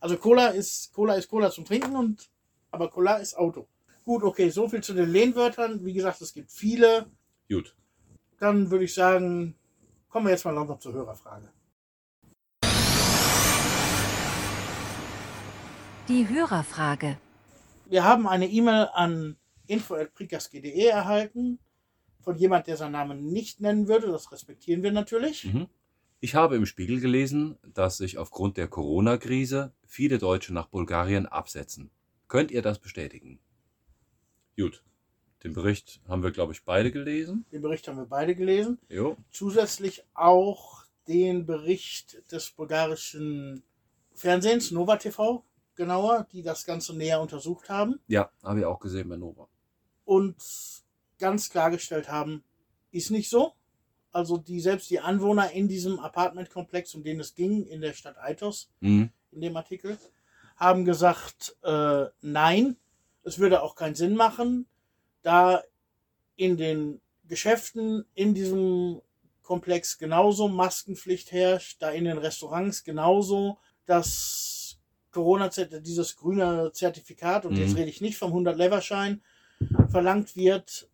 Also 0.00 0.16
Cola 0.16 0.48
ist 0.48 0.92
Cola 0.92 1.14
ist 1.14 1.28
Cola 1.28 1.50
zum 1.50 1.64
Trinken 1.64 1.94
und 1.96 2.30
aber 2.70 2.90
Cola 2.90 3.16
ist 3.16 3.34
Auto. 3.36 3.68
Gut, 4.04 4.22
okay, 4.24 4.48
so 4.50 4.68
viel 4.68 4.82
zu 4.82 4.94
den 4.94 5.10
Lehnwörtern. 5.10 5.84
Wie 5.84 5.92
gesagt, 5.92 6.20
es 6.22 6.32
gibt 6.32 6.50
viele. 6.50 7.06
Gut. 7.48 7.76
Dann 8.38 8.70
würde 8.70 8.84
ich 8.86 8.94
sagen, 8.94 9.54
kommen 10.08 10.26
wir 10.26 10.32
jetzt 10.32 10.44
mal 10.44 10.50
langsam 10.54 10.80
zur 10.80 10.92
Hörerfrage. 10.92 11.48
Die 16.08 16.28
Hörerfrage. 16.28 17.18
Wir 17.86 18.04
haben 18.04 18.26
eine 18.26 18.48
E-Mail 18.48 18.88
an 18.92 19.36
info.prikaski.de 19.66 20.84
erhalten 20.86 21.58
von 22.20 22.36
jemand, 22.36 22.66
der 22.66 22.76
seinen 22.76 22.92
Namen 22.92 23.26
nicht 23.26 23.60
nennen 23.60 23.86
würde. 23.86 24.08
Das 24.10 24.32
respektieren 24.32 24.82
wir 24.82 24.90
natürlich. 24.92 25.44
Mhm. 25.44 25.68
Ich 26.24 26.36
habe 26.36 26.54
im 26.54 26.66
Spiegel 26.66 27.00
gelesen, 27.00 27.58
dass 27.74 27.96
sich 27.96 28.16
aufgrund 28.16 28.56
der 28.56 28.68
Corona-Krise 28.68 29.72
viele 29.84 30.18
Deutsche 30.18 30.54
nach 30.54 30.68
Bulgarien 30.68 31.26
absetzen. 31.26 31.90
Könnt 32.28 32.52
ihr 32.52 32.62
das 32.62 32.78
bestätigen? 32.78 33.40
Gut. 34.56 34.84
Den 35.42 35.52
Bericht 35.52 36.00
haben 36.06 36.22
wir, 36.22 36.30
glaube 36.30 36.52
ich, 36.52 36.62
beide 36.62 36.92
gelesen. 36.92 37.44
Den 37.50 37.60
Bericht 37.60 37.88
haben 37.88 37.96
wir 37.96 38.06
beide 38.06 38.36
gelesen. 38.36 38.78
Jo. 38.88 39.16
Zusätzlich 39.32 40.04
auch 40.14 40.84
den 41.08 41.44
Bericht 41.44 42.22
des 42.30 42.52
bulgarischen 42.52 43.64
Fernsehens, 44.14 44.70
Nova 44.70 44.98
TV, 44.98 45.44
genauer, 45.74 46.28
die 46.30 46.44
das 46.44 46.64
Ganze 46.64 46.96
näher 46.96 47.20
untersucht 47.20 47.68
haben 47.68 47.98
Ja, 48.06 48.30
habe 48.44 48.60
ich 48.60 48.64
auch 48.64 48.78
gesehen 48.78 49.08
bei 49.08 49.16
Nova. 49.16 49.48
und 50.04 50.36
ganz 51.18 51.50
klargestellt 51.50 52.08
haben, 52.08 52.44
ist 52.92 53.10
nicht 53.10 53.28
so. 53.28 53.54
Also 54.12 54.36
die 54.36 54.60
selbst 54.60 54.90
die 54.90 55.00
Anwohner 55.00 55.50
in 55.52 55.68
diesem 55.68 55.98
Apartmentkomplex, 55.98 56.94
um 56.94 57.02
den 57.02 57.18
es 57.20 57.34
ging, 57.34 57.64
in 57.66 57.80
der 57.80 57.94
Stadt 57.94 58.18
Aitos, 58.18 58.70
Mhm. 58.80 59.10
in 59.32 59.40
dem 59.40 59.56
Artikel, 59.56 59.98
haben 60.56 60.84
gesagt, 60.84 61.56
äh, 61.62 62.04
nein, 62.20 62.76
es 63.24 63.38
würde 63.38 63.62
auch 63.62 63.74
keinen 63.74 63.94
Sinn 63.94 64.14
machen, 64.14 64.66
da 65.22 65.62
in 66.36 66.56
den 66.56 67.00
Geschäften 67.26 68.04
in 68.14 68.34
diesem 68.34 69.00
Komplex 69.42 69.96
genauso 69.98 70.48
Maskenpflicht 70.48 71.32
herrscht, 71.32 71.80
da 71.80 71.90
in 71.90 72.04
den 72.04 72.18
Restaurants 72.18 72.84
genauso 72.84 73.58
das 73.86 74.78
Corona, 75.10 75.48
dieses 75.48 76.16
grüne 76.16 76.70
Zertifikat, 76.72 77.44
und 77.46 77.52
Mhm. 77.54 77.58
jetzt 77.60 77.76
rede 77.76 77.88
ich 77.90 78.00
nicht 78.00 78.18
vom 78.18 78.32
100-Lever-Schein, 78.32 79.22
verlangt 79.88 80.36
wird, 80.36 80.88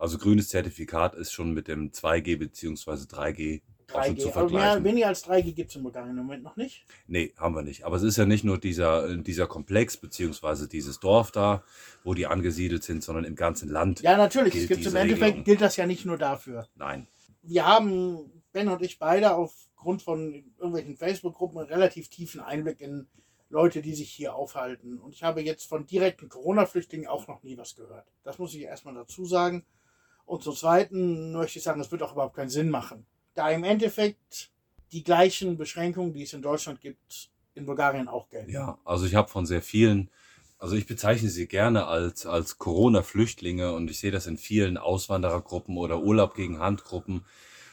Also 0.00 0.18
grünes 0.18 0.48
Zertifikat 0.48 1.14
ist 1.14 1.32
schon 1.32 1.52
mit 1.52 1.68
dem 1.68 1.90
2G 1.92 2.38
bzw. 2.38 2.90
3G 3.04 3.60
auch 3.92 4.04
schon 4.04 4.16
3G. 4.16 4.18
zu 4.18 4.28
Aber 4.30 4.40
mehr, 4.42 4.48
vergleichen. 4.48 4.84
weniger 4.84 5.06
als 5.08 5.26
3G 5.26 5.52
gibt 5.52 5.74
es 5.74 5.82
Bulgarien 5.82 6.16
im 6.16 6.24
Moment 6.24 6.42
noch 6.42 6.56
nicht. 6.56 6.84
Nee, 7.06 7.34
haben 7.36 7.54
wir 7.54 7.62
nicht. 7.62 7.84
Aber 7.84 7.96
es 7.96 8.02
ist 8.02 8.16
ja 8.16 8.24
nicht 8.24 8.44
nur 8.44 8.58
dieser, 8.58 9.16
dieser 9.16 9.46
Komplex 9.46 9.96
beziehungsweise 9.96 10.68
dieses 10.68 11.00
Dorf 11.00 11.32
da, 11.32 11.62
wo 12.04 12.14
die 12.14 12.26
angesiedelt 12.26 12.82
sind, 12.82 13.02
sondern 13.02 13.24
im 13.24 13.34
ganzen 13.36 13.68
Land. 13.68 14.00
Ja, 14.00 14.16
natürlich. 14.16 14.52
Gilt 14.52 14.64
Es 14.64 14.68
gibt 14.68 14.86
im 14.86 14.96
Endeffekt 14.96 15.22
Regelung. 15.26 15.44
gilt 15.44 15.60
das 15.60 15.76
ja 15.76 15.86
nicht 15.86 16.04
nur 16.06 16.18
dafür. 16.18 16.68
Nein. 16.76 17.06
wir 17.42 17.66
haben, 17.66 18.30
Ben 18.52 18.68
und 18.68 18.82
ich 18.82 18.98
beide, 18.98 19.34
aufgrund 19.34 20.02
von 20.02 20.32
irgendwelchen 20.58 20.96
Facebook-Gruppen 20.96 21.58
einen 21.58 21.68
relativ 21.68 22.08
tiefen 22.08 22.40
Einblick 22.40 22.80
in 22.80 23.06
Leute, 23.48 23.82
die 23.82 23.94
sich 23.94 24.10
hier 24.10 24.34
aufhalten. 24.34 24.98
Und 24.98 25.12
ich 25.12 25.24
habe 25.24 25.42
jetzt 25.42 25.68
von 25.68 25.84
direkten 25.84 26.28
Corona-Flüchtlingen 26.28 27.08
auch 27.08 27.26
noch 27.26 27.42
nie 27.42 27.58
was 27.58 27.74
gehört. 27.74 28.06
Das 28.22 28.38
muss 28.38 28.54
ich 28.54 28.62
erstmal 28.62 28.94
dazu 28.94 29.24
sagen. 29.24 29.64
Und 30.30 30.44
zum 30.44 30.54
Zweiten 30.54 31.32
möchte 31.32 31.58
ich 31.58 31.64
sagen, 31.64 31.80
es 31.80 31.90
wird 31.90 32.04
auch 32.04 32.12
überhaupt 32.12 32.36
keinen 32.36 32.50
Sinn 32.50 32.70
machen. 32.70 33.04
Da 33.34 33.50
im 33.50 33.64
Endeffekt 33.64 34.52
die 34.92 35.02
gleichen 35.02 35.56
Beschränkungen, 35.56 36.12
die 36.12 36.22
es 36.22 36.32
in 36.32 36.40
Deutschland 36.40 36.80
gibt, 36.80 37.30
in 37.56 37.66
Bulgarien 37.66 38.06
auch 38.06 38.28
gelten. 38.28 38.48
Ja, 38.48 38.78
also 38.84 39.06
ich 39.06 39.16
habe 39.16 39.28
von 39.28 39.44
sehr 39.44 39.60
vielen, 39.60 40.08
also 40.56 40.76
ich 40.76 40.86
bezeichne 40.86 41.30
sie 41.30 41.48
gerne 41.48 41.88
als, 41.88 42.26
als 42.26 42.58
Corona-Flüchtlinge 42.58 43.72
und 43.72 43.90
ich 43.90 43.98
sehe 43.98 44.12
das 44.12 44.28
in 44.28 44.36
vielen 44.38 44.78
Auswanderergruppen 44.78 45.76
oder 45.76 46.00
Urlaub 46.00 46.36
gegen 46.36 46.60
Handgruppen, 46.60 47.24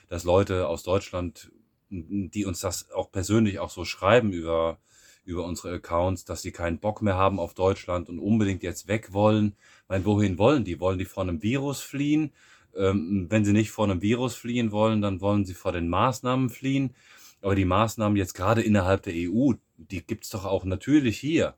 dass 0.10 0.24
Leute 0.24 0.68
aus 0.68 0.82
Deutschland, 0.82 1.52
die 1.92 2.44
uns 2.44 2.60
das 2.60 2.90
auch 2.90 3.12
persönlich 3.12 3.60
auch 3.60 3.70
so 3.70 3.86
schreiben 3.86 4.32
über, 4.32 4.80
über 5.28 5.44
unsere 5.44 5.76
Accounts, 5.76 6.26
dass 6.26 6.42
sie 6.42 6.52
keinen 6.52 6.80
Bock 6.80 7.02
mehr 7.02 7.16
haben 7.16 7.40
auf 7.40 7.54
Deutschland 7.54 8.10
und 8.10 8.20
unbedingt 8.20 8.64
jetzt 8.64 8.88
weg 8.88 9.14
wollen. 9.14 9.56
Ich 9.84 9.90
meine, 9.90 10.06
wohin 10.06 10.38
wollen 10.38 10.64
die? 10.64 10.80
Wollen 10.80 10.98
die 10.98 11.06
vor 11.06 11.24
einem 11.24 11.44
Virus 11.44 11.82
fliehen? 11.82 12.32
Ähm, 12.76 13.28
wenn 13.30 13.44
sie 13.44 13.54
nicht 13.54 13.72
vor 13.72 13.86
einem 13.86 14.02
Virus 14.02 14.36
fliehen 14.36 14.72
wollen, 14.72 15.02
dann 15.02 15.20
wollen 15.20 15.46
sie 15.46 15.54
vor 15.54 15.74
den 15.74 15.90
Maßnahmen 15.90 16.50
fliehen. 16.50 16.96
Aber 17.42 17.56
die 17.56 17.66
Maßnahmen 17.66 18.18
jetzt 18.18 18.34
gerade 18.34 18.62
innerhalb 18.62 19.04
der 19.04 19.14
EU, 19.16 19.54
die 19.78 20.02
gibt's 20.02 20.30
doch 20.30 20.46
auch 20.46 20.64
natürlich 20.64 21.20
hier. 21.20 21.56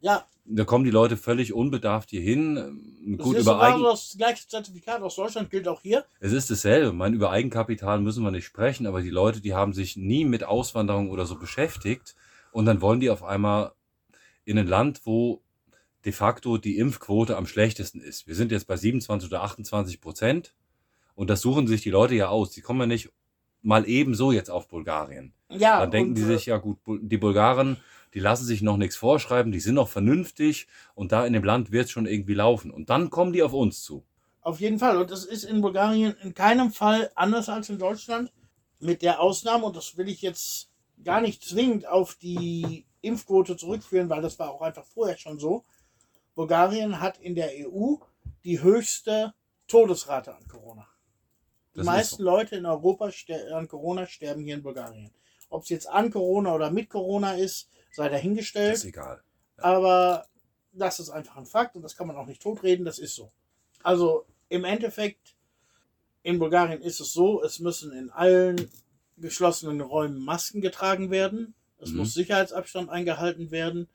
Ja, 0.00 0.24
Da 0.44 0.64
kommen 0.64 0.84
die 0.84 0.90
Leute 0.90 1.16
völlig 1.16 1.52
unbedarft 1.52 2.10
hier 2.10 2.22
hin. 2.22 2.54
Das 3.16 3.24
Gut, 3.24 3.34
über 3.34 3.42
sogar 3.42 3.62
Eigen, 3.62 3.82
das 3.82 4.14
gleiche 4.16 4.46
Zertifikat 4.48 5.02
aus 5.02 5.16
Deutschland 5.16 5.50
gilt 5.50 5.68
auch 5.68 5.80
hier. 5.82 6.04
es 6.20 6.32
ist 6.32 6.50
dasselbe. 6.50 6.92
Mein, 6.92 7.14
über 7.14 7.30
Eigenkapital 7.30 8.00
müssen 8.00 8.22
wir 8.24 8.30
nicht 8.30 8.46
sprechen, 8.46 8.86
aber 8.86 9.02
die 9.02 9.10
Leute, 9.10 9.40
die 9.40 9.54
haben 9.54 9.72
sich 9.72 9.96
nie 9.96 10.24
mit 10.24 10.44
Auswanderung 10.44 11.10
oder 11.10 11.26
so 11.26 11.36
beschäftigt 11.38 12.14
und 12.52 12.66
dann 12.66 12.80
wollen 12.80 13.00
die 13.00 13.10
auf 13.10 13.24
einmal 13.24 13.72
in 14.44 14.58
ein 14.58 14.66
Land, 14.66 15.02
wo 15.04 15.42
de 16.04 16.12
facto 16.12 16.58
die 16.58 16.78
Impfquote 16.78 17.36
am 17.36 17.46
schlechtesten 17.46 18.00
ist. 18.00 18.26
Wir 18.26 18.34
sind 18.34 18.52
jetzt 18.52 18.66
bei 18.66 18.76
27 18.76 19.28
oder 19.28 19.42
28 19.42 20.00
Prozent 20.00 20.54
und 21.14 21.30
das 21.30 21.40
suchen 21.40 21.66
sich 21.66 21.82
die 21.82 21.90
Leute 21.90 22.14
ja 22.14 22.28
aus. 22.28 22.50
Die 22.50 22.60
kommen 22.60 22.80
ja 22.80 22.86
nicht 22.86 23.10
mal 23.62 23.88
ebenso 23.88 24.32
jetzt 24.32 24.50
auf 24.50 24.68
Bulgarien. 24.68 25.32
Ja, 25.48 25.80
Dann 25.80 25.90
denken 25.90 26.14
die 26.14 26.22
äh, 26.22 26.26
sich, 26.26 26.46
ja 26.46 26.58
gut, 26.58 26.78
die 26.86 27.18
Bulgaren, 27.18 27.76
die 28.14 28.20
lassen 28.20 28.44
sich 28.44 28.62
noch 28.62 28.76
nichts 28.76 28.96
vorschreiben, 28.96 29.52
die 29.52 29.60
sind 29.60 29.76
noch 29.76 29.88
vernünftig 29.88 30.66
und 30.94 31.12
da 31.12 31.24
in 31.24 31.32
dem 31.32 31.44
Land 31.44 31.72
wird 31.72 31.86
es 31.86 31.90
schon 31.92 32.06
irgendwie 32.06 32.34
laufen. 32.34 32.70
Und 32.70 32.90
dann 32.90 33.10
kommen 33.10 33.32
die 33.32 33.42
auf 33.42 33.52
uns 33.52 33.82
zu. 33.82 34.04
Auf 34.40 34.60
jeden 34.60 34.80
Fall. 34.80 34.96
Und 34.98 35.10
das 35.10 35.24
ist 35.24 35.44
in 35.44 35.60
Bulgarien 35.60 36.14
in 36.22 36.34
keinem 36.34 36.72
Fall 36.72 37.10
anders 37.14 37.48
als 37.48 37.70
in 37.70 37.78
Deutschland. 37.78 38.32
Mit 38.80 39.02
der 39.02 39.20
Ausnahme, 39.20 39.66
und 39.66 39.76
das 39.76 39.96
will 39.96 40.08
ich 40.08 40.22
jetzt 40.22 40.71
gar 41.04 41.20
nicht 41.20 41.42
zwingend 41.42 41.86
auf 41.86 42.14
die 42.14 42.86
Impfquote 43.00 43.56
zurückführen, 43.56 44.08
weil 44.08 44.22
das 44.22 44.38
war 44.38 44.50
auch 44.50 44.62
einfach 44.62 44.84
vorher 44.84 45.16
schon 45.18 45.38
so. 45.38 45.64
Bulgarien 46.34 47.00
hat 47.00 47.18
in 47.18 47.34
der 47.34 47.50
EU 47.68 47.96
die 48.44 48.62
höchste 48.62 49.34
Todesrate 49.66 50.34
an 50.34 50.46
Corona. 50.48 50.86
Die 51.74 51.78
Das 51.78 51.82
ist 51.82 51.86
meisten 51.86 52.22
Leute 52.22 52.56
in 52.56 52.66
Europa 52.66 53.10
an 53.52 53.68
Corona 53.68 54.06
sterben 54.06 54.44
hier 54.44 54.54
in 54.54 54.62
Bulgarien. 54.62 55.10
Ob 55.48 55.62
es 55.64 55.68
jetzt 55.68 55.88
an 55.88 56.10
Corona 56.10 56.54
oder 56.54 56.70
mit 56.70 56.88
Corona 56.88 57.34
ist, 57.34 57.68
sei 57.92 58.08
Das 58.08 58.12
dahingestellt. 58.18 58.74
ist 58.74 58.84
egal. 58.84 59.22
Aber 59.58 60.26
das 60.72 61.00
ist 61.00 61.10
einfach 61.10 61.36
ein 61.36 61.46
Fakt 61.46 61.76
und 61.76 61.82
das 61.82 61.96
kann 61.96 62.06
man 62.06 62.16
auch 62.16 62.26
nicht 62.26 62.42
totreden, 62.42 62.84
das 62.84 62.98
ist 62.98 63.14
so. 63.14 63.30
Also 63.82 64.26
im 64.48 64.64
Endeffekt, 64.64 65.36
in 66.22 66.38
Bulgarien 66.38 66.80
ist 66.80 67.00
es 67.00 67.12
so, 67.12 67.42
es 67.42 67.58
müssen 67.58 67.92
in 67.92 68.10
allen 68.10 68.70
geschlossenen 69.18 69.80
Räumen 69.80 70.18
Masken 70.18 70.60
getragen 70.60 71.10
werden, 71.10 71.54
es 71.78 71.90
Mhm. 71.90 71.98
muss 71.98 72.14
Sicherheitsabstand 72.14 72.88
eingehalten 72.90 73.50
werden 73.50 73.88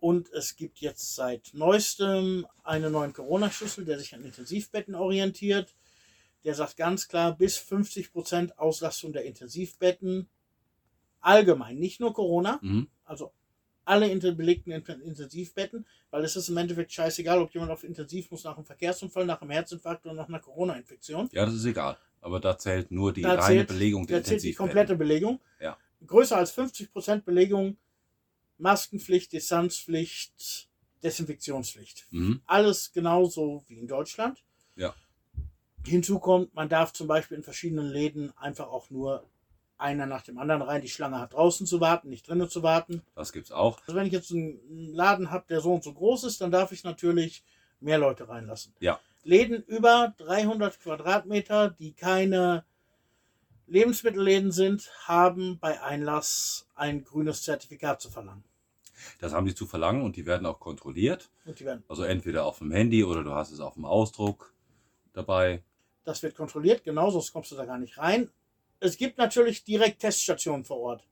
und 0.00 0.30
es 0.32 0.56
gibt 0.56 0.78
jetzt 0.80 1.14
seit 1.14 1.50
neuestem 1.54 2.46
einen 2.62 2.92
neuen 2.92 3.12
Corona-Schlüssel, 3.12 3.84
der 3.84 3.98
sich 3.98 4.14
an 4.14 4.24
Intensivbetten 4.24 4.94
orientiert. 4.94 5.74
Der 6.44 6.54
sagt 6.54 6.76
ganz 6.76 7.08
klar, 7.08 7.36
bis 7.36 7.56
50% 7.58 8.58
Auslastung 8.58 9.12
der 9.12 9.24
Intensivbetten 9.24 10.28
allgemein, 11.20 11.78
nicht 11.78 12.00
nur 12.00 12.12
Corona, 12.12 12.58
Mhm. 12.62 12.88
also 13.04 13.32
alle 13.84 14.08
belegten 14.32 14.72
Int- 14.72 14.88
Intensivbetten, 15.02 15.86
weil 16.10 16.24
es 16.24 16.34
ist 16.36 16.48
im 16.48 16.56
Endeffekt 16.56 16.92
scheißegal, 16.92 17.40
ob 17.40 17.52
jemand 17.54 17.70
auf 17.70 17.84
Intensiv 17.84 18.30
muss 18.30 18.42
nach 18.44 18.56
einem 18.56 18.64
Verkehrsunfall, 18.64 19.24
nach 19.26 19.40
einem 19.40 19.50
Herzinfarkt 19.50 20.04
oder 20.06 20.14
nach 20.14 20.28
einer 20.28 20.40
Corona-Infektion. 20.40 21.28
Ja, 21.32 21.46
das 21.46 21.54
ist 21.54 21.64
egal. 21.64 21.96
Aber 22.26 22.40
da 22.40 22.58
zählt 22.58 22.90
nur 22.90 23.12
die 23.12 23.22
Da 23.22 23.34
reine 23.34 23.58
zählt- 23.60 23.68
Belegung 23.68 24.04
der 24.08 24.18
Da 24.18 24.24
zählt 24.24 24.42
die 24.42 24.52
komplette 24.52 24.96
Belegung. 24.96 25.38
Ja. 25.60 25.78
Größer 26.04 26.36
als 26.36 26.50
50% 26.50 27.24
Belegung, 27.24 27.76
Maskenpflicht, 28.58 29.32
Distanzpflicht, 29.32 30.68
Desinfektionspflicht. 31.04 32.08
Mhm. 32.10 32.40
Alles 32.46 32.90
genauso 32.92 33.62
wie 33.68 33.78
in 33.78 33.86
Deutschland. 33.86 34.42
Ja. 34.74 34.92
Hinzu 35.86 36.18
kommt, 36.18 36.52
man 36.52 36.68
darf 36.68 36.92
zum 36.92 37.06
Beispiel 37.06 37.36
in 37.36 37.44
verschiedenen 37.44 37.86
Läden 37.86 38.36
einfach 38.36 38.66
auch 38.66 38.90
nur 38.90 39.24
einer 39.78 40.06
nach 40.06 40.22
dem 40.22 40.38
anderen 40.38 40.62
rein. 40.62 40.82
Die 40.82 40.88
Schlange 40.88 41.20
hat 41.20 41.32
draußen 41.32 41.64
zu 41.64 41.80
warten, 41.80 42.08
nicht 42.08 42.26
drinnen 42.28 42.48
zu 42.50 42.64
warten. 42.64 43.02
Das 43.14 43.32
gibt's 43.32 43.52
auch. 43.52 43.78
Also 43.82 43.94
wenn 43.94 44.06
ich 44.08 44.12
jetzt 44.12 44.32
einen 44.32 44.58
Laden 44.92 45.30
habe, 45.30 45.44
der 45.48 45.60
so 45.60 45.72
und 45.74 45.84
so 45.84 45.92
groß 45.92 46.24
ist, 46.24 46.40
dann 46.40 46.50
darf 46.50 46.72
ich 46.72 46.82
natürlich 46.82 47.44
mehr 47.78 47.98
Leute 47.98 48.28
reinlassen. 48.28 48.74
Ja. 48.80 48.98
Läden 49.26 49.62
über 49.64 50.14
300 50.18 50.78
Quadratmeter, 50.80 51.70
die 51.70 51.92
keine 51.92 52.64
Lebensmittelläden 53.66 54.52
sind, 54.52 54.88
haben 55.04 55.58
bei 55.58 55.82
Einlass 55.82 56.68
ein 56.76 57.02
grünes 57.04 57.42
Zertifikat 57.42 58.00
zu 58.00 58.10
verlangen. 58.10 58.44
Das 59.18 59.32
haben 59.32 59.46
die 59.46 59.54
zu 59.54 59.66
verlangen 59.66 60.02
und 60.02 60.16
die 60.16 60.26
werden 60.26 60.46
auch 60.46 60.60
kontrolliert. 60.60 61.28
Und 61.44 61.58
die 61.58 61.64
werden, 61.64 61.82
Also 61.88 62.04
entweder 62.04 62.44
auf 62.46 62.58
dem 62.58 62.70
Handy 62.70 63.04
oder 63.04 63.24
du 63.24 63.32
hast 63.32 63.50
es 63.50 63.60
auf 63.60 63.74
dem 63.74 63.84
Ausdruck 63.84 64.54
dabei. 65.12 65.62
das 66.04 66.22
wird 66.22 66.36
kontrolliert, 66.36 66.84
genau, 66.84 67.10
sonst 67.10 67.32
kommst 67.32 67.50
du 67.50 67.56
da 67.56 67.64
gar 67.64 67.78
nicht 67.78 67.98
rein. 67.98 68.30
Es 68.78 68.96
gibt 68.96 69.18
natürlich 69.18 69.64
direkt 69.64 70.00
Teststationen 70.00 70.64
vor 70.64 70.78
Ort. 70.78 71.04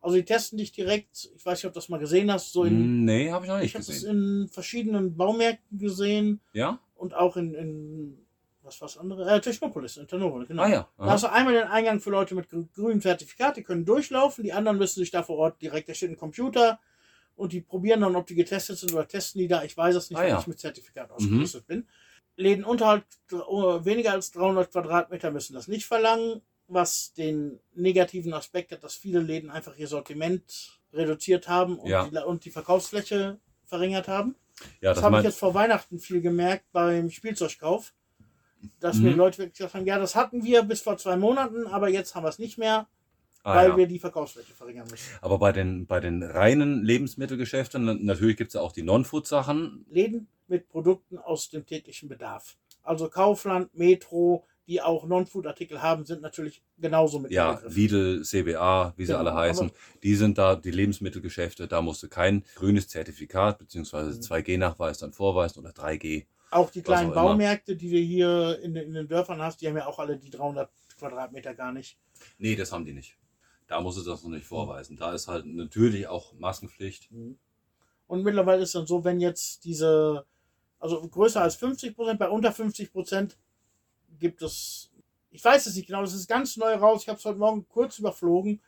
Also 0.00 0.16
die 0.16 0.24
testen 0.24 0.58
dich 0.58 0.70
direkt, 0.70 1.28
ich 1.34 1.44
weiß 1.44 1.58
nicht, 1.58 1.64
ob 1.66 1.72
du 1.72 1.80
das 1.80 1.88
mal 1.88 1.98
gesehen 1.98 2.30
hast, 2.30 2.52
so 2.52 2.62
in, 2.62 3.04
nee, 3.04 3.32
habe 3.32 3.44
ich 3.46 3.50
noch 3.50 3.56
ich 3.56 3.62
nicht 3.62 3.74
habe 3.74 3.82
es 3.82 3.88
gesehen. 3.88 4.42
in 4.42 4.48
verschiedenen 4.48 5.16
Baumärkten 5.16 5.78
gesehen 5.78 6.40
Ja? 6.52 6.78
Und 6.98 7.14
auch 7.14 7.36
in, 7.36 7.54
in 7.54 8.26
was 8.62 8.80
war's 8.82 8.98
andere? 8.98 9.30
Äh, 9.30 9.40
Technopolis, 9.40 9.96
in 9.96 10.06
Ternopil, 10.08 10.44
genau. 10.46 10.62
Ah 10.64 10.68
ja. 10.68 10.88
Da 10.98 11.06
hast 11.06 11.24
du 11.24 11.32
einmal 11.32 11.54
den 11.54 11.64
Eingang 11.68 12.00
für 12.00 12.10
Leute 12.10 12.34
mit 12.34 12.48
grü- 12.50 12.66
grünem 12.74 13.00
Zertifikat, 13.00 13.56
die 13.56 13.62
können 13.62 13.86
durchlaufen, 13.86 14.44
die 14.44 14.52
anderen 14.52 14.76
müssen 14.78 15.00
sich 15.00 15.10
da 15.10 15.22
vor 15.22 15.38
Ort 15.38 15.62
direkt, 15.62 15.88
da 15.88 15.94
steht 15.94 16.10
ein 16.10 16.16
Computer 16.18 16.78
und 17.36 17.52
die 17.54 17.60
probieren 17.62 18.00
dann, 18.02 18.16
ob 18.16 18.26
die 18.26 18.34
getestet 18.34 18.76
sind 18.78 18.92
oder 18.92 19.06
testen 19.08 19.40
die 19.40 19.48
da. 19.48 19.62
Ich 19.62 19.76
weiß 19.76 19.94
es 19.96 20.10
nicht, 20.10 20.18
Ah, 20.18 20.22
weil 20.22 20.28
ja. 20.30 20.38
ich 20.40 20.46
mit 20.48 20.58
Zertifikat 20.58 21.10
ausgerüstet 21.10 21.66
bin. 21.66 21.86
Läden 22.36 22.64
unterhalb 22.64 23.04
dr- 23.28 23.84
weniger 23.84 24.12
als 24.12 24.30
300 24.32 24.70
Quadratmeter 24.70 25.30
müssen 25.30 25.54
das 25.54 25.66
nicht 25.68 25.86
verlangen, 25.86 26.42
was 26.66 27.14
den 27.14 27.58
negativen 27.74 28.34
Aspekt 28.34 28.72
hat, 28.72 28.84
dass 28.84 28.94
viele 28.94 29.20
Läden 29.20 29.50
einfach 29.50 29.76
ihr 29.78 29.86
Sortiment 29.88 30.78
reduziert 30.92 31.48
haben 31.48 31.78
und, 31.78 31.88
Ja. 31.88 32.06
die, 32.08 32.16
und 32.18 32.44
die 32.44 32.50
Verkaufsfläche 32.50 33.38
verringert 33.64 34.08
haben. 34.08 34.34
Ja, 34.80 34.90
Das, 34.90 34.96
das 34.96 35.04
habe 35.04 35.18
ich 35.18 35.24
jetzt 35.24 35.38
vor 35.38 35.54
Weihnachten 35.54 35.98
viel 35.98 36.20
gemerkt 36.20 36.64
beim 36.72 37.10
Spielzeugkauf. 37.10 37.92
Dass 38.80 38.96
Mhm. 38.96 39.02
mir 39.04 39.10
Leute 39.14 39.38
wirklich 39.38 39.58
gesagt 39.58 39.74
haben, 39.74 39.86
ja, 39.86 39.98
das 40.00 40.16
hatten 40.16 40.42
wir 40.42 40.62
bis 40.64 40.80
vor 40.80 40.96
zwei 40.98 41.16
Monaten, 41.16 41.66
aber 41.68 41.88
jetzt 41.88 42.14
haben 42.16 42.24
wir 42.24 42.28
es 42.28 42.40
nicht 42.40 42.58
mehr, 42.58 42.88
ah, 43.44 43.54
weil 43.54 43.68
ja. 43.70 43.76
wir 43.76 43.86
die 43.86 44.00
Verkaufsfläche 44.00 44.52
verringern 44.52 44.88
müssen. 44.90 45.08
Aber 45.20 45.38
bei 45.38 45.52
den, 45.52 45.86
bei 45.86 46.00
den 46.00 46.24
reinen 46.24 46.82
Lebensmittelgeschäften, 46.84 47.84
na- 47.84 47.94
natürlich 47.94 48.36
gibt 48.36 48.48
es 48.48 48.54
ja 48.54 48.60
auch 48.60 48.72
die 48.72 48.82
Non-Food-Sachen. 48.82 49.86
Läden 49.90 50.26
mit 50.48 50.68
Produkten 50.68 51.18
aus 51.18 51.50
dem 51.50 51.66
täglichen 51.66 52.08
Bedarf. 52.08 52.56
Also 52.82 53.08
Kaufland, 53.08 53.72
Metro, 53.76 54.44
die 54.68 54.80
auch 54.82 55.06
Non-Food-Artikel 55.06 55.80
haben, 55.82 56.04
sind 56.04 56.20
natürlich 56.22 56.62
genauso 56.76 57.18
mit 57.18 57.30
Ja. 57.32 57.60
Lidl, 57.66 58.22
CBA, 58.22 58.92
wie 58.96 59.04
sie 59.06 59.12
Genau, 59.12 59.20
alle 59.20 59.34
heißen. 59.34 59.70
Die 60.02 60.14
sind 60.14 60.36
da, 60.38 60.54
die 60.56 60.70
Lebensmittelgeschäfte, 60.70 61.66
da 61.66 61.80
musst 61.80 62.02
du 62.02 62.08
kein 62.08 62.44
grünes 62.54 62.86
Zertifikat 62.86 63.58
bzw. 63.58 64.02
Mhm. 64.02 64.20
2G-Nachweis 64.20 64.98
dann 64.98 65.12
vorweisen 65.12 65.60
oder 65.60 65.70
3G. 65.72 66.26
Auch 66.50 66.70
die 66.70 66.82
kleinen 66.82 67.10
auch. 67.10 67.14
Baumärkte, 67.14 67.76
die 67.76 67.90
du 67.90 67.96
hier 67.98 68.58
in, 68.62 68.74
den- 68.74 68.88
in 68.88 68.94
den 68.94 69.08
Dörfern 69.08 69.40
hast, 69.40 69.60
die 69.62 69.68
haben 69.68 69.76
ja 69.76 69.86
auch 69.86 69.98
alle 69.98 70.18
die 70.18 70.30
300 70.30 70.70
Quadratmeter 70.98 71.54
gar 71.54 71.72
nicht. 71.72 71.98
Nee, 72.38 72.54
das 72.54 72.70
haben 72.70 72.84
die 72.84 72.92
nicht. 72.92 73.16
Da 73.66 73.80
musst 73.80 73.98
du 73.98 74.02
das 74.02 74.22
noch 74.22 74.30
nicht 74.30 74.46
vorweisen. 74.46 74.96
Da 74.96 75.12
ist 75.14 75.28
halt 75.28 75.46
natürlich 75.46 76.06
auch 76.08 76.32
Maskenpflicht. 76.34 77.08
Und 78.06 78.22
mittlerweile 78.22 78.62
ist 78.62 78.74
dann 78.74 78.86
so, 78.86 79.04
wenn 79.04 79.20
jetzt 79.20 79.64
diese, 79.64 80.24
also 80.78 81.00
größer 81.08 81.42
als 81.42 81.56
50 81.56 81.94
Prozent, 81.94 82.18
bei 82.18 82.28
unter 82.28 82.52
50 82.52 82.92
Prozent 82.92 83.36
gibt 84.18 84.42
es, 84.42 84.90
ich 85.30 85.44
weiß 85.44 85.66
es 85.66 85.76
nicht 85.76 85.86
genau, 85.86 86.02
das 86.02 86.14
ist 86.14 86.28
ganz 86.28 86.56
neu 86.56 86.74
raus, 86.74 87.02
ich 87.02 87.08
habe 87.08 87.18
es 87.18 87.24
heute 87.24 87.38
Morgen 87.38 87.66
kurz 87.68 87.98
überflogen. 87.98 88.60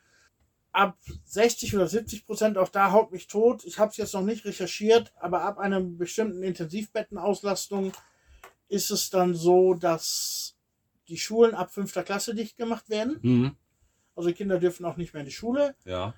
Ab 0.73 0.97
60 1.25 1.75
oder 1.75 1.87
70 1.87 2.25
Prozent, 2.25 2.57
auch 2.57 2.69
da 2.69 2.91
haut 2.93 3.11
mich 3.11 3.27
tot. 3.27 3.65
Ich 3.65 3.77
habe 3.77 3.91
es 3.91 3.97
jetzt 3.97 4.13
noch 4.13 4.21
nicht 4.21 4.45
recherchiert, 4.45 5.11
aber 5.19 5.41
ab 5.41 5.57
einer 5.57 5.81
bestimmten 5.81 6.43
Intensivbettenauslastung 6.43 7.91
ist 8.69 8.89
es 8.89 9.09
dann 9.09 9.35
so, 9.35 9.73
dass 9.73 10.55
die 11.09 11.17
Schulen 11.17 11.55
ab 11.55 11.73
fünfter 11.73 12.03
Klasse 12.03 12.33
dicht 12.33 12.57
gemacht 12.57 12.89
werden. 12.89 13.19
Mhm. 13.21 13.55
Also 14.15 14.29
die 14.29 14.35
Kinder 14.35 14.59
dürfen 14.59 14.85
auch 14.85 14.95
nicht 14.95 15.13
mehr 15.13 15.21
in 15.21 15.25
die 15.25 15.33
Schule 15.33 15.75
Ja. 15.83 16.13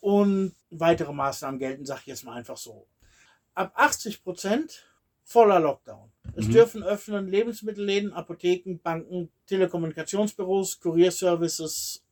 und 0.00 0.54
weitere 0.70 1.12
Maßnahmen 1.12 1.58
gelten, 1.58 1.84
sag 1.84 2.00
ich 2.02 2.06
jetzt 2.06 2.24
mal 2.24 2.34
einfach 2.34 2.56
so. 2.56 2.86
Ab 3.54 3.72
80 3.74 4.22
Prozent 4.22 4.86
voller 5.26 5.58
Lockdown. 5.60 6.10
Es 6.36 6.46
Mhm. 6.46 6.52
dürfen 6.52 6.82
öffnen 6.84 7.26
Lebensmittelläden, 7.28 8.12
Apotheken, 8.12 8.78
Banken, 8.82 9.30
Telekommunikationsbüros, 9.46 10.78
Kurierservices 10.80 12.04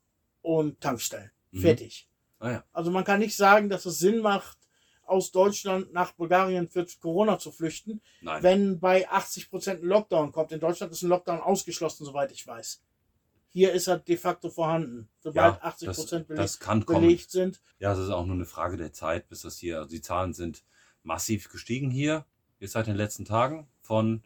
und 0.43 0.81
Tankstellen. 0.81 1.31
Mhm. 1.53 1.61
Fertig. 1.61 2.09
Ah 2.41 2.51
ja. 2.51 2.65
Also 2.73 2.91
man 2.91 3.05
kann 3.05 3.20
nicht 3.20 3.36
sagen, 3.36 3.69
dass 3.69 3.86
es 3.86 3.99
Sinn 3.99 4.20
macht, 4.20 4.59
aus 5.07 5.31
Deutschland 5.32 5.93
nach 5.93 6.12
Bulgarien 6.12 6.66
für 6.69 6.86
Corona 7.01 7.39
zu 7.39 7.53
flüchten, 7.53 8.01
Nein. 8.23 8.43
wenn 8.43 8.81
bei 8.81 9.09
80 9.09 9.51
Prozent 9.51 9.82
ein 9.82 9.86
Lockdown 9.89 10.32
kommt. 10.32 10.51
In 10.51 10.61
Deutschland 10.61 10.93
ist 10.93 11.03
ein 11.03 11.11
Lockdown 11.11 11.41
ausgeschlossen, 11.41 12.05
soweit 12.07 12.32
ich 12.32 12.47
weiß. 12.47 12.82
Hier 13.51 13.73
ist 13.73 13.86
er 13.86 13.99
de 13.99 14.16
facto 14.16 14.49
vorhanden. 14.51 15.09
Sobald 15.20 15.62
80 15.62 15.86
das, 15.86 15.97
Prozent 15.97 16.27
das 16.31 16.59
kann 16.59 16.85
kommen. 16.86 17.03
belegt 17.03 17.31
sind, 17.31 17.61
Ja, 17.78 17.93
es 17.93 17.99
ist 17.99 18.09
auch 18.11 18.24
nur 18.27 18.35
eine 18.35 18.47
Frage 18.47 18.77
der 18.78 18.93
Zeit, 18.93 19.28
bis 19.28 19.43
das 19.43 19.59
hier, 19.59 19.77
also 19.78 19.91
die 19.91 20.01
Zahlen 20.01 20.32
sind 20.32 20.65
massiv 21.03 21.51
gestiegen 21.51 21.91
hier, 21.91 22.24
jetzt 22.61 22.73
seit 22.73 22.87
den 22.87 22.97
letzten 22.97 23.25
Tagen, 23.25 23.67
von, 23.81 24.23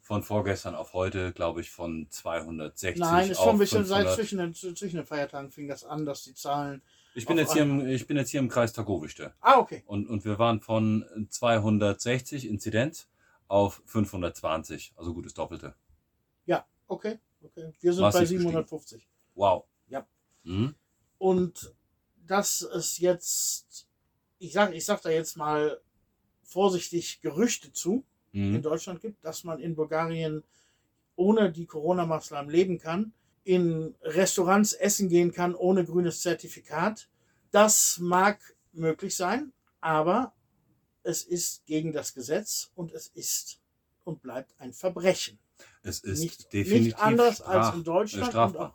von 0.00 0.22
vorgestern 0.22 0.74
auf 0.74 0.92
heute, 0.92 1.32
glaube 1.32 1.60
ich, 1.60 1.70
von 1.70 2.06
260 2.10 3.00
Nein, 3.00 3.30
ist 3.30 3.38
schon 3.38 3.50
ein 3.50 3.58
bisschen 3.58 3.84
seit 3.84 4.06
500. 4.06 4.14
zwischen 4.16 4.38
den, 4.38 4.76
zwischen 4.76 4.96
den 4.96 5.06
Feiertagen 5.06 5.50
fing 5.50 5.68
das 5.68 5.84
an, 5.84 6.06
dass 6.06 6.24
die 6.24 6.34
Zahlen. 6.34 6.82
Ich 7.14 7.26
bin, 7.26 7.36
jetzt 7.36 7.52
hier 7.52 7.62
im, 7.62 7.86
ich 7.86 8.06
bin 8.06 8.16
jetzt 8.16 8.30
hier 8.30 8.40
im 8.40 8.48
Kreis 8.48 8.72
Targowischte 8.72 9.32
Ah, 9.40 9.58
okay. 9.58 9.82
und, 9.86 10.08
und 10.08 10.24
wir 10.24 10.38
waren 10.38 10.60
von 10.60 11.04
260 11.28 12.46
Inzidenz 12.46 13.08
auf 13.48 13.82
520, 13.86 14.92
also 14.96 15.14
gutes 15.14 15.34
Doppelte. 15.34 15.74
Ja, 16.46 16.64
okay. 16.86 17.18
okay. 17.42 17.72
Wir 17.80 17.92
sind 17.92 18.02
Massiv 18.02 18.14
bei 18.14 18.20
gestiegen. 18.20 18.42
750. 18.42 19.08
Wow. 19.34 19.64
Ja. 19.88 20.06
Mhm. 20.44 20.74
Und 21.18 21.74
dass 22.26 22.60
es 22.60 22.98
jetzt, 22.98 23.88
ich 24.38 24.52
sag, 24.52 24.72
ich 24.74 24.84
sag 24.84 25.02
da 25.02 25.10
jetzt 25.10 25.36
mal 25.36 25.80
vorsichtig 26.48 27.20
Gerüchte 27.20 27.72
zu, 27.72 28.04
in 28.32 28.52
Mhm. 28.52 28.62
Deutschland 28.62 29.00
gibt, 29.00 29.24
dass 29.24 29.44
man 29.44 29.58
in 29.58 29.74
Bulgarien 29.74 30.42
ohne 31.16 31.50
die 31.50 31.66
Corona-Maßnahmen 31.66 32.50
leben 32.50 32.78
kann, 32.78 33.12
in 33.44 33.94
Restaurants 34.02 34.72
essen 34.74 35.08
gehen 35.08 35.32
kann 35.32 35.54
ohne 35.54 35.84
grünes 35.84 36.20
Zertifikat. 36.20 37.08
Das 37.50 37.98
mag 38.00 38.38
möglich 38.72 39.16
sein, 39.16 39.52
aber 39.80 40.34
es 41.02 41.22
ist 41.22 41.64
gegen 41.66 41.92
das 41.92 42.12
Gesetz 42.14 42.70
und 42.74 42.92
es 42.92 43.08
ist 43.08 43.60
und 44.04 44.20
bleibt 44.22 44.54
ein 44.58 44.72
Verbrechen. 44.72 45.38
Es 45.82 46.00
ist 46.00 46.20
Nicht, 46.20 46.52
definitiv 46.52 46.84
nicht 46.84 46.98
anders 47.00 47.40
als 47.40 47.74
in 47.74 47.84
Deutschland 47.84 48.34
und 48.34 48.56
auch, 48.56 48.74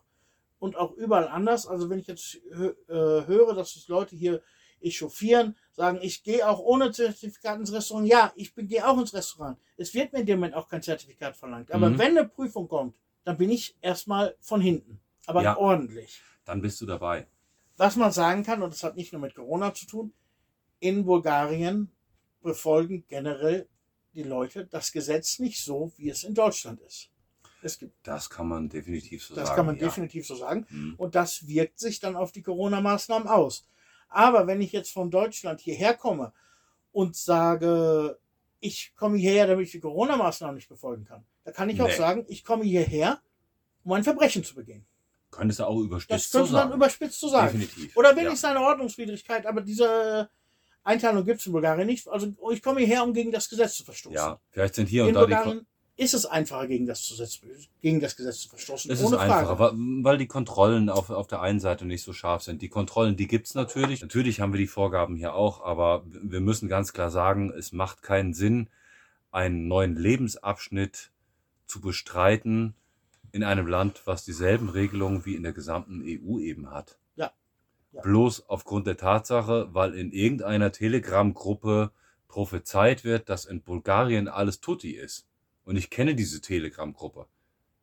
und 0.59 0.75
auch 0.75 0.93
überall 0.93 1.27
anders. 1.27 1.67
Also 1.67 1.89
wenn 1.89 1.99
ich 1.99 2.07
jetzt 2.07 2.35
äh, 2.35 2.73
höre, 2.87 3.53
dass 3.53 3.73
sich 3.73 3.87
Leute 3.87 4.15
hier 4.15 4.41
echauffieren, 4.83 5.55
sagen, 5.71 5.99
ich 6.01 6.23
gehe 6.23 6.47
auch 6.47 6.59
ohne 6.59 6.91
Zertifikat 6.91 7.59
ins 7.59 7.71
Restaurant. 7.73 8.07
Ja, 8.07 8.33
ich 8.35 8.53
gehe 8.55 8.87
auch 8.87 8.97
ins 8.99 9.13
Restaurant. 9.13 9.57
Es 9.77 9.93
wird 9.93 10.13
mir 10.13 10.19
in 10.19 10.25
dem 10.25 10.39
Moment 10.39 10.55
auch 10.55 10.67
kein 10.67 10.81
Zertifikat 10.83 11.35
verlangt. 11.37 11.71
Aber 11.71 11.89
Mhm. 11.89 11.97
wenn 11.99 12.17
eine 12.17 12.27
Prüfung 12.27 12.67
kommt, 12.67 12.95
dann 13.23 13.37
bin 13.37 13.49
ich 13.49 13.75
erstmal 13.81 14.35
von 14.41 14.61
hinten. 14.61 14.99
Aber 15.25 15.41
Ja. 15.41 15.57
ordentlich. 15.57 16.21
Dann 16.45 16.61
bist 16.61 16.79
du 16.81 16.85
dabei. 16.85 17.27
Was 17.77 17.95
man 17.95 18.11
sagen 18.11 18.43
kann, 18.43 18.61
und 18.61 18.71
das 18.73 18.83
hat 18.83 18.95
nicht 18.97 19.13
nur 19.13 19.21
mit 19.21 19.33
Corona 19.33 19.73
zu 19.73 19.85
tun, 19.87 20.13
in 20.79 21.05
Bulgarien 21.05 21.89
befolgen 22.41 23.05
generell 23.07 23.67
die 24.13 24.23
Leute 24.23 24.65
das 24.65 24.91
Gesetz 24.91 25.39
nicht 25.39 25.63
so, 25.63 25.91
wie 25.97 26.09
es 26.09 26.23
in 26.23 26.33
Deutschland 26.35 26.79
ist. 26.81 27.09
Es 27.61 27.79
gibt, 27.79 27.95
Das 28.05 28.29
kann 28.29 28.49
man 28.49 28.67
definitiv 28.67 29.23
so 29.23 29.33
das 29.35 29.47
sagen. 29.47 29.55
kann 29.55 29.65
man 29.67 29.77
ja. 29.77 29.85
definitiv 29.85 30.27
so 30.27 30.35
sagen. 30.35 30.67
Mhm. 30.69 30.95
Und 30.97 31.15
das 31.15 31.47
wirkt 31.47 31.79
sich 31.79 31.99
dann 32.01 32.17
auf 32.17 32.33
die 32.33 32.41
Corona-Maßnahmen 32.43 33.27
aus. 33.29 33.65
Aber 34.13 34.47
wenn 34.47 34.61
ich 34.61 34.71
jetzt 34.71 34.91
von 34.91 35.09
Deutschland 35.09 35.59
hierher 35.59 35.95
komme 35.95 36.33
und 36.91 37.15
sage, 37.15 38.19
ich 38.59 38.93
komme 38.95 39.17
hierher, 39.17 39.47
damit 39.47 39.65
ich 39.65 39.71
die 39.71 39.79
Corona-Maßnahmen 39.79 40.55
nicht 40.55 40.69
befolgen 40.69 41.03
kann, 41.05 41.25
da 41.43 41.51
kann 41.51 41.69
ich 41.69 41.81
auch 41.81 41.87
Nee. 41.87 41.95
sagen, 41.95 42.25
ich 42.29 42.43
komme 42.45 42.63
hierher, 42.63 43.19
um 43.83 43.91
ein 43.93 44.03
Verbrechen 44.03 44.43
zu 44.43 44.55
begehen. 44.55 44.85
Könntest 45.31 45.59
du 45.59 45.63
auch 45.65 45.75
Das 45.75 45.85
überspitzt 45.85 46.31
so 46.31 46.37
könnte 46.39 46.53
man 46.53 46.61
sagen. 46.61 46.73
überspitzt 46.75 47.19
so 47.19 47.27
sagen. 47.27 47.59
Definitiv. 47.59 47.97
Oder 47.97 48.15
wenn 48.15 48.25
ja. 48.25 48.33
ich 48.33 48.39
seine 48.39 48.61
Ordnungswidrigkeit, 48.61 49.47
aber 49.47 49.61
diese 49.61 50.29
Einteilung 50.83 51.25
gibt 51.25 51.39
es 51.39 51.47
in 51.47 51.51
Bulgarien 51.53 51.87
nicht. 51.87 52.07
Also 52.07 52.31
ich 52.51 52.61
komme 52.61 52.81
hierher, 52.81 53.03
um 53.03 53.13
gegen 53.13 53.31
das 53.31 53.49
Gesetz 53.49 53.73
zu 53.75 53.83
verstoßen. 53.83 54.15
Ja, 54.15 54.39
vielleicht 54.51 54.75
sind 54.75 54.87
hier 54.89 55.03
in 55.03 55.07
und 55.09 55.13
da 55.15 55.25
die. 55.25 55.33
Bulgarien 55.33 55.65
ist 55.95 56.13
es 56.13 56.25
einfacher, 56.25 56.67
gegen 56.67 56.85
das, 56.85 57.07
Gesetz, 57.07 57.39
gegen 57.81 57.99
das 57.99 58.15
Gesetz 58.15 58.39
zu 58.39 58.49
verstoßen. 58.49 58.91
Es 58.91 58.99
ist 58.99 59.05
ohne 59.05 59.19
einfacher, 59.19 59.57
Frage. 59.57 59.77
weil, 59.77 60.03
weil 60.03 60.17
die 60.17 60.27
Kontrollen 60.27 60.89
auf, 60.89 61.09
auf 61.09 61.27
der 61.27 61.41
einen 61.41 61.59
Seite 61.59 61.85
nicht 61.85 62.03
so 62.03 62.13
scharf 62.13 62.41
sind. 62.41 62.61
Die 62.61 62.69
Kontrollen, 62.69 63.15
die 63.15 63.27
gibt's 63.27 63.53
natürlich. 63.53 64.01
Natürlich 64.01 64.41
haben 64.41 64.53
wir 64.53 64.59
die 64.59 64.67
Vorgaben 64.67 65.15
hier 65.15 65.35
auch, 65.35 65.63
aber 65.63 66.03
wir 66.05 66.41
müssen 66.41 66.67
ganz 66.67 66.93
klar 66.93 67.11
sagen, 67.11 67.51
es 67.51 67.73
macht 67.73 68.01
keinen 68.01 68.33
Sinn, 68.33 68.69
einen 69.31 69.67
neuen 69.67 69.95
Lebensabschnitt 69.95 71.11
zu 71.67 71.79
bestreiten 71.79 72.73
in 73.31 73.43
einem 73.43 73.67
Land, 73.67 74.01
was 74.05 74.25
dieselben 74.25 74.69
Regelungen 74.69 75.25
wie 75.25 75.35
in 75.35 75.43
der 75.43 75.53
gesamten 75.53 76.03
EU 76.03 76.39
eben 76.39 76.71
hat. 76.71 76.97
Ja. 77.15 77.31
Ja. 77.91 78.01
Bloß 78.01 78.49
aufgrund 78.49 78.87
der 78.87 78.97
Tatsache, 78.97 79.69
weil 79.73 79.93
in 79.93 80.11
irgendeiner 80.11 80.71
Telegram-Gruppe 80.71 81.91
prophezeit 82.27 83.03
wird, 83.03 83.29
dass 83.29 83.45
in 83.45 83.61
Bulgarien 83.61 84.27
alles 84.27 84.59
tutti 84.59 84.91
ist. 84.91 85.27
Und 85.65 85.75
ich 85.77 85.89
kenne 85.89 86.15
diese 86.15 86.41
Telegram-Gruppe. 86.41 87.25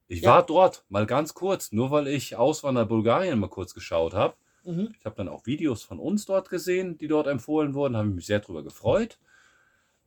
Ich 0.09 0.23
Ja. 0.23 0.31
war 0.31 0.47
dort 0.47 0.85
mal 0.89 1.07
ganz 1.07 1.35
kurz, 1.35 1.73
nur 1.73 1.91
weil 1.91 2.09
ich 2.09 2.37
Auswander 2.37 2.85
Bulgarien 2.85 3.39
mal 3.39 3.49
kurz 3.49 3.75
geschaut 3.75 4.13
habe. 4.13 4.35
Mhm. 4.65 4.95
Ich 4.99 5.05
habe 5.07 5.17
dann 5.17 5.29
auch 5.29 5.47
Videos 5.47 5.83
von 5.83 5.99
uns 5.99 6.27
dort 6.27 6.51
gesehen, 6.51 6.99
die 6.99 7.09
dort 7.09 7.27
empfohlen 7.27 7.75
wurden, 7.75 7.97
habe 7.97 8.09
mich 8.09 8.27
sehr 8.27 8.41
darüber 8.41 8.63
gefreut. 8.63 9.19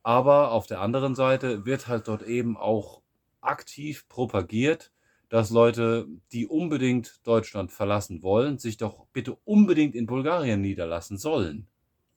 Aber 0.02 0.52
auf 0.52 0.66
der 0.66 0.80
anderen 0.80 1.14
Seite 1.14 1.64
wird 1.64 1.88
halt 1.88 2.08
dort 2.08 2.22
eben 2.22 2.56
auch 2.56 3.00
aktiv 3.40 4.06
propagiert, 4.08 4.92
dass 5.30 5.50
Leute, 5.50 6.06
die 6.32 6.46
unbedingt 6.46 7.26
Deutschland 7.26 7.72
verlassen 7.72 8.22
wollen, 8.22 8.58
sich 8.58 8.76
doch 8.76 9.06
bitte 9.12 9.36
unbedingt 9.44 9.94
in 9.94 10.06
Bulgarien 10.06 10.60
niederlassen 10.60 11.16
sollen. 11.16 11.66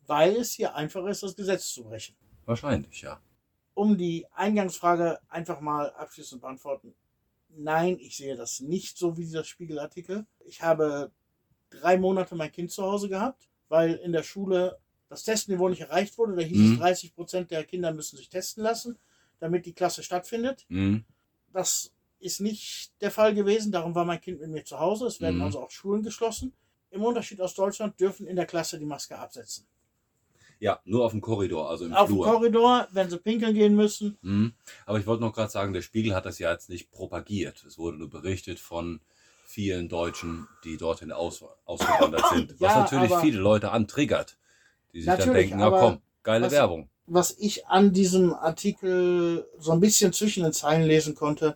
Weil 0.06 0.36
es 0.36 0.52
hier 0.52 0.76
einfacher 0.76 1.08
ist, 1.08 1.24
das 1.24 1.36
Gesetz 1.36 1.74
zu 1.74 1.86
brechen. 1.86 2.16
Wahrscheinlich, 2.46 3.02
ja. 3.02 3.20
Um 3.78 3.96
die 3.96 4.26
Eingangsfrage 4.34 5.20
einfach 5.30 5.62
mal 5.62 5.92
abschließend 5.92 6.42
beantworten. 6.42 6.96
Nein, 7.50 8.00
ich 8.00 8.18
sehe 8.18 8.36
das 8.36 8.60
nicht 8.60 8.98
so 8.98 9.18
wie 9.18 9.22
dieser 9.24 9.44
Spiegelartikel. 9.44 10.26
Ich 10.46 10.64
habe 10.64 11.12
drei 11.70 11.96
Monate 12.00 12.34
mein 12.34 12.52
Kind 12.52 12.72
zu 12.72 12.82
Hause 12.82 13.08
gehabt, 13.08 13.48
weil 13.70 13.94
in 13.94 14.14
der 14.14 14.24
Schule 14.24 14.80
das 15.10 15.22
Testniveau 15.24 15.70
nicht 15.70 15.82
erreicht 15.82 16.18
wurde. 16.18 16.36
Da 16.36 16.42
hieß 16.42 16.58
Mhm. 16.58 16.72
es, 16.74 16.80
30 16.80 17.14
Prozent 17.14 17.52
der 17.52 17.64
Kinder 17.66 17.94
müssen 17.94 18.18
sich 18.18 18.30
testen 18.30 18.64
lassen, 18.64 18.98
damit 19.40 19.68
die 19.68 19.74
Klasse 19.74 20.02
stattfindet. 20.02 20.66
Mhm. 20.70 21.06
Das 21.54 21.92
ist 22.20 22.40
nicht 22.42 22.92
der 23.02 23.12
Fall 23.12 23.36
gewesen. 23.36 23.72
Darum 23.72 23.94
war 23.94 24.06
mein 24.06 24.20
Kind 24.20 24.40
mit 24.42 24.50
mir 24.50 24.66
zu 24.66 24.80
Hause. 24.80 25.06
Es 25.06 25.22
werden 25.22 25.36
Mhm. 25.38 25.44
also 25.44 25.62
auch 25.62 25.70
Schulen 25.70 26.02
geschlossen. 26.02 26.52
Im 26.90 27.04
Unterschied 27.04 27.40
aus 27.42 27.54
Deutschland 27.54 28.00
dürfen 28.00 28.26
in 28.26 28.38
der 28.38 28.48
Klasse 28.48 28.80
die 28.80 28.86
Maske 28.88 29.20
absetzen. 29.20 29.68
Ja, 30.60 30.80
nur 30.86 31.06
auf 31.06 31.12
dem 31.12 31.22
Korridor, 31.22 31.70
also 31.70 31.86
im 31.86 31.94
Auf 31.94 32.08
dem 32.08 32.16
Flur. 32.16 32.26
Korridor, 32.26 32.88
wenn 32.92 33.10
sie 33.10 33.18
pinkeln 33.18 33.54
gehen 33.54 33.76
müssen. 33.76 34.18
Mhm. 34.22 34.54
Aber 34.86 35.00
ich 35.00 35.06
wollte 35.06 35.22
noch 35.24 35.34
gerade 35.34 35.52
sagen, 35.52 35.74
der 35.74 35.82
Spiegel 35.84 36.16
hat 36.16 36.26
das 36.26 36.40
ja 36.40 36.52
jetzt 36.52 36.70
nicht 36.70 36.90
propagiert. 36.92 37.64
Es 37.68 37.78
wurde 37.78 37.98
nur 37.98 38.10
berichtet 38.10 38.60
von 38.60 39.00
vielen 39.46 39.88
Deutschen, 39.88 40.48
die 40.64 40.78
dorthin 40.78 41.12
aus, 41.12 41.44
ausgewandert 41.66 42.24
sind. 42.34 42.60
Was 42.60 42.74
Ja, 42.74 42.80
natürlich 42.82 43.14
viele 43.22 43.40
Leute 43.40 43.72
antriggert, 43.72 44.38
die 44.94 45.02
sich 45.02 45.14
dann 45.14 45.34
denken, 45.34 45.62
aber 45.62 45.80
komm, 45.80 46.02
geile 46.24 46.46
was- 46.48 46.54
Werbung. 46.54 46.90
was 47.06 47.36
ich 47.38 47.68
an 47.68 47.94
diesem 47.94 48.34
Artikel 48.34 49.48
so 49.60 49.72
ein 49.72 49.80
bisschen 49.80 50.12
zwischen 50.12 50.44
den 50.44 50.54
Zeilen 50.54 50.84
lesen 50.88 51.14
konnte, 51.16 51.56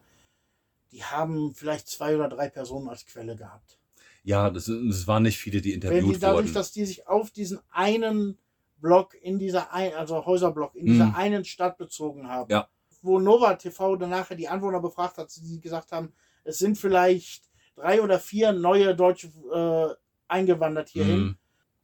die 0.91 1.03
haben 1.03 1.53
vielleicht 1.56 1.88
zwei 1.88 2.15
oder 2.15 2.30
drei 2.30 2.49
Personen 2.49 2.88
als 2.88 3.06
Quelle 3.06 3.36
gehabt. 3.36 3.78
Ja, 4.23 4.49
das, 4.52 4.65
das 4.65 5.07
waren 5.07 5.23
nicht 5.23 5.38
viele, 5.40 5.60
die 5.61 5.72
Wenn 5.73 5.80
die 5.82 5.88
interviewt 5.88 6.22
dadurch, 6.22 6.45
wurden. 6.45 6.53
dass 6.53 6.72
die 6.72 6.86
sich 6.86 7.07
auf 7.07 7.32
diesen 7.32 7.60
einen 7.72 8.38
Block 8.82 9.14
in 9.22 9.38
dieser 9.40 9.72
ein, 9.74 9.94
also 9.94 10.26
Häuserblock 10.26 10.76
in 10.76 10.88
dieser 10.88 11.06
Mhm. 11.08 11.16
einen 11.16 11.45
Stadt 11.45 11.78
bezogen 11.78 12.28
haben, 12.28 12.52
Ja. 12.52 12.68
wo 13.02 13.20
Nova 13.20 13.53
TV 13.56 13.95
dann 13.95 14.10
nachher 14.10 14.36
die 14.36 14.48
Anwohner 14.48 14.80
befragt 14.82 15.18
hat, 15.18 15.32
die 15.36 15.60
gesagt 15.62 15.91
haben, 15.91 16.14
es 16.44 16.58
sind 16.60 16.78
vielleicht 16.78 17.44
drei 17.76 18.02
oder 18.02 18.20
vier 18.20 18.52
neue 18.52 18.95
Deutsche 18.95 19.28
äh, 19.53 19.95
eingewandert 20.28 20.90
hierhin. 20.90 21.20
Mhm. 21.20 21.38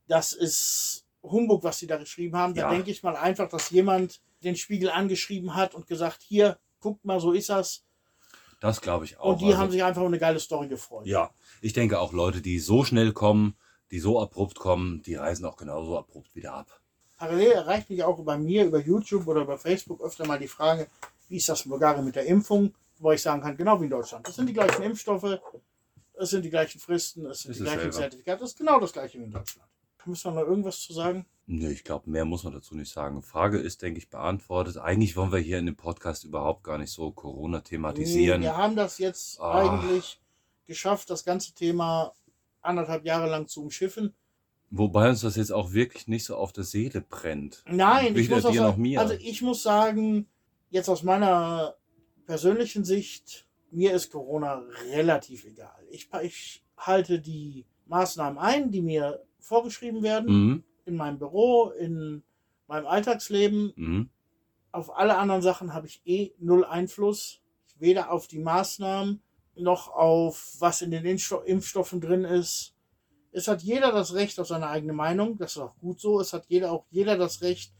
das 0.10 0.32
ist 0.32 1.06
Humbug, 1.22 1.64
was 1.66 1.80
sie 1.80 1.88
da 1.88 1.98
geschrieben 1.98 2.38
haben. 2.38 2.54
Da 2.56 2.62
Ja. 2.62 2.70
denke 2.70 2.90
ich 2.92 3.04
mal 3.04 3.18
einfach, 3.18 3.50
dass 3.50 3.70
jemand 3.72 4.22
den 4.42 4.56
Spiegel 4.56 4.90
angeschrieben 4.90 5.54
hat 5.56 5.76
und 5.76 5.86
gesagt, 5.88 6.22
hier, 6.22 6.58
guckt 6.80 7.04
mal, 7.04 7.20
so 7.20 7.34
ist 7.34 7.50
das. 7.50 7.84
Das 8.62 8.80
glaube 8.80 9.04
ich 9.04 9.18
auch. 9.20 9.26
Und 9.34 9.42
die 9.42 9.48
Also, 9.48 9.58
haben 9.58 9.72
sich 9.72 9.84
einfach 9.84 10.02
um 10.02 10.08
eine 10.08 10.18
geile 10.20 10.40
Story 10.40 10.68
gefreut. 10.70 11.06
ja, 11.06 11.30
ich 11.62 11.74
denke 11.74 12.00
auch 12.00 12.14
Leute, 12.14 12.42
die 12.42 12.60
so 12.60 12.86
schnell 12.86 13.12
kommen, 13.12 13.58
die 13.92 14.00
so 14.00 14.22
abrupt 14.22 14.58
kommen, 14.58 15.02
die 15.04 15.16
reisen 15.16 15.46
auch 15.46 15.58
genauso 15.58 15.98
abrupt 15.98 16.34
wieder 16.36 16.54
ab. 16.54 16.80
Parallel 17.18 17.52
erreicht 17.52 17.90
mich 17.90 18.04
auch 18.04 18.20
bei 18.24 18.38
mir 18.38 18.66
über 18.66 18.80
YouTube 18.80 19.28
oder 19.28 19.42
über 19.42 19.58
Facebook 19.58 20.02
öfter 20.02 20.26
mal 20.28 20.40
die 20.40 20.48
Frage, 20.48 20.88
wie 21.30 21.38
ist 21.38 21.50
das 21.50 21.62
in 21.66 21.70
Bulgarien 21.70 22.06
mit 22.06 22.16
der 22.16 22.26
Impfung? 22.26 22.74
Wo 23.00 23.12
ich 23.12 23.22
sagen 23.22 23.42
kann, 23.42 23.56
genau 23.58 23.80
wie 23.80 23.86
in 23.86 23.92
Deutschland. 23.92 24.28
Das 24.28 24.36
sind 24.36 24.48
die 24.48 24.54
gleichen 24.54 24.82
Impfstoffe, 24.82 25.40
es 26.20 26.30
sind 26.32 26.44
die 26.44 26.50
gleichen 26.50 26.80
Fristen, 26.80 27.26
es 27.28 27.42
sind 27.42 27.52
Ist 27.52 27.58
die 27.60 27.64
gleichen 27.64 27.78
dasselbe. 27.78 27.96
Zertifikate, 27.98 28.44
es 28.44 28.52
ist 28.52 28.58
genau 28.58 28.80
das 28.80 28.94
gleiche 28.94 29.20
wie 29.20 29.24
in 29.24 29.32
Deutschland. 29.32 29.68
Müssen 30.06 30.34
wir 30.34 30.42
noch 30.42 30.48
irgendwas 30.48 30.80
zu 30.80 30.94
sagen? 30.94 31.26
Nee, 31.48 31.70
ich 31.70 31.84
glaube, 31.84 32.10
mehr 32.10 32.24
muss 32.26 32.44
man 32.46 32.54
dazu 32.54 32.76
nicht 32.76 32.92
sagen. 32.92 33.22
Frage 33.22 33.58
ist, 33.58 33.82
denke 33.82 34.00
ich, 34.00 34.10
beantwortet. 34.10 34.78
Eigentlich 34.78 35.16
wollen 35.18 35.32
wir 35.34 35.40
hier 35.40 35.60
in 35.60 35.66
dem 35.66 35.76
Podcast 35.76 36.24
überhaupt 36.24 36.64
gar 36.64 36.78
nicht 36.78 36.92
so 36.92 37.12
Corona 37.12 37.60
thematisieren. 37.60 38.42
Wir 38.42 38.56
haben 38.56 38.76
das 38.78 39.00
jetzt 39.00 39.40
Ah. 39.42 39.60
eigentlich 39.60 40.20
geschafft, 40.66 41.10
das 41.10 41.26
ganze 41.26 41.54
Thema 41.54 42.14
anderthalb 42.62 43.04
Jahre 43.06 43.30
lang 43.30 43.48
zu 43.48 43.62
umschiffen. 43.62 44.14
Wobei 44.70 45.10
uns 45.10 45.22
das 45.22 45.36
jetzt 45.38 45.52
auch 45.52 45.72
wirklich 45.72 46.08
nicht 46.08 46.26
so 46.26 46.36
auf 46.36 46.52
der 46.52 46.64
Seele 46.66 47.02
brennt. 47.02 47.64
Nein, 47.70 48.16
ich 48.18 48.30
muss 48.30 48.46
auch 48.46 48.52
dir 48.52 48.60
sagen, 48.62 48.82
mir. 48.82 49.00
also 49.00 49.14
ich 49.14 49.42
muss 49.42 49.64
sagen, 49.64 50.28
jetzt 50.70 50.90
aus 50.90 51.04
meiner 51.04 51.76
persönlichen 52.26 52.84
Sicht, 52.84 53.48
mir 53.72 53.94
ist 53.94 54.12
Corona 54.12 54.64
relativ 54.92 55.46
egal. 55.46 55.76
Ich, 55.90 56.10
ich 56.22 56.64
halte 56.78 57.20
die 57.20 57.66
Maßnahmen 57.86 58.38
ein, 58.38 58.72
die 58.72 58.82
mir 58.82 59.24
vorgeschrieben 59.40 60.04
werden, 60.04 60.28
Mhm. 60.48 60.64
in 60.86 60.96
meinem 60.98 61.18
Büro, 61.20 61.70
in 61.70 62.24
meinem 62.68 62.88
Alltagsleben. 62.88 63.72
Mhm. 63.76 64.10
Auf 64.74 64.96
alle 64.98 65.18
anderen 65.18 65.42
Sachen 65.42 65.74
habe 65.74 65.88
ich 65.88 66.02
eh 66.06 66.34
null 66.40 66.66
Einfluss. 66.66 67.40
Weder 67.80 68.12
auf 68.12 68.28
die 68.28 68.40
Maßnahmen 68.40 69.22
noch 69.56 69.88
auf 69.90 70.56
was 70.60 70.82
in 70.82 70.92
den 70.92 71.06
Impfsto- 71.06 71.44
Impfstoffen 71.44 72.02
drin 72.02 72.26
ist. 72.26 72.74
Es 73.32 73.48
hat 73.48 73.62
jeder 73.62 73.92
das 73.92 74.14
Recht 74.14 74.40
auf 74.40 74.48
seine 74.48 74.68
eigene 74.68 74.94
Meinung. 74.94 75.38
Das 75.38 75.52
ist 75.52 75.62
auch 75.62 75.76
gut 75.78 76.00
so. 76.00 76.20
Es 76.20 76.34
hat 76.34 76.46
jeder 76.48 76.72
auch 76.72 76.86
jeder 76.90 77.18
das 77.18 77.42
Recht, 77.42 77.74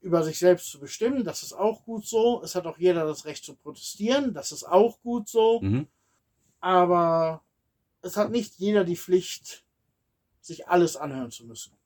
über 0.00 0.22
sich 0.22 0.38
selbst 0.38 0.70
zu 0.70 0.78
bestimmen. 0.78 1.24
Das 1.24 1.42
ist 1.42 1.52
auch 1.52 1.84
gut 1.84 2.06
so. 2.06 2.42
Es 2.42 2.54
hat 2.54 2.66
auch 2.66 2.78
jeder 2.78 3.04
das 3.04 3.24
Recht 3.24 3.44
zu 3.44 3.54
protestieren. 3.54 4.34
Das 4.34 4.52
ist 4.52 4.64
auch 4.64 5.00
gut 5.00 5.28
so. 5.28 5.60
Mhm. 5.60 5.88
Aber 6.60 7.42
es 8.02 8.16
hat 8.16 8.30
nicht 8.30 8.54
jeder 8.58 8.84
die 8.84 8.96
Pflicht, 8.96 9.64
sich 10.40 10.68
alles 10.68 10.96
anhören 10.96 11.30
zu 11.30 11.44
müssen. 11.46 11.76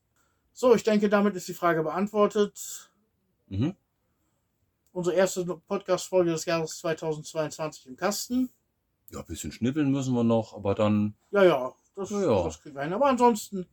So, 0.53 0.75
ich 0.75 0.83
denke, 0.83 1.09
damit 1.09 1.35
ist 1.35 1.49
die 1.49 1.55
Frage 1.55 1.83
beantwortet. 1.83 2.91
Mhm. 3.49 3.75
Unsere 4.93 5.17
erste 5.17 5.45
Podcast-Folge 5.45 6.33
des 6.33 6.45
Jahres 6.45 6.79
2022 6.79 7.87
im 7.87 7.97
Kasten. 7.97 8.51
Ja, 9.11 9.21
ein 9.21 9.27
bisschen 9.27 9.53
schnippeln 9.53 9.91
müssen 9.91 10.15
wir 10.15 10.25
noch, 10.25 10.55
aber 10.55 10.75
dann 10.75 11.15
Ja, 11.31 11.45
ja, 11.45 11.75
das, 11.95 12.11
Ja, 12.11 12.43
das 12.45 12.61
kriegen 12.61 12.75
wir 12.75 12.83
hin. 12.83 12.93
Aber 12.93 13.07
ansonsten 13.07 13.67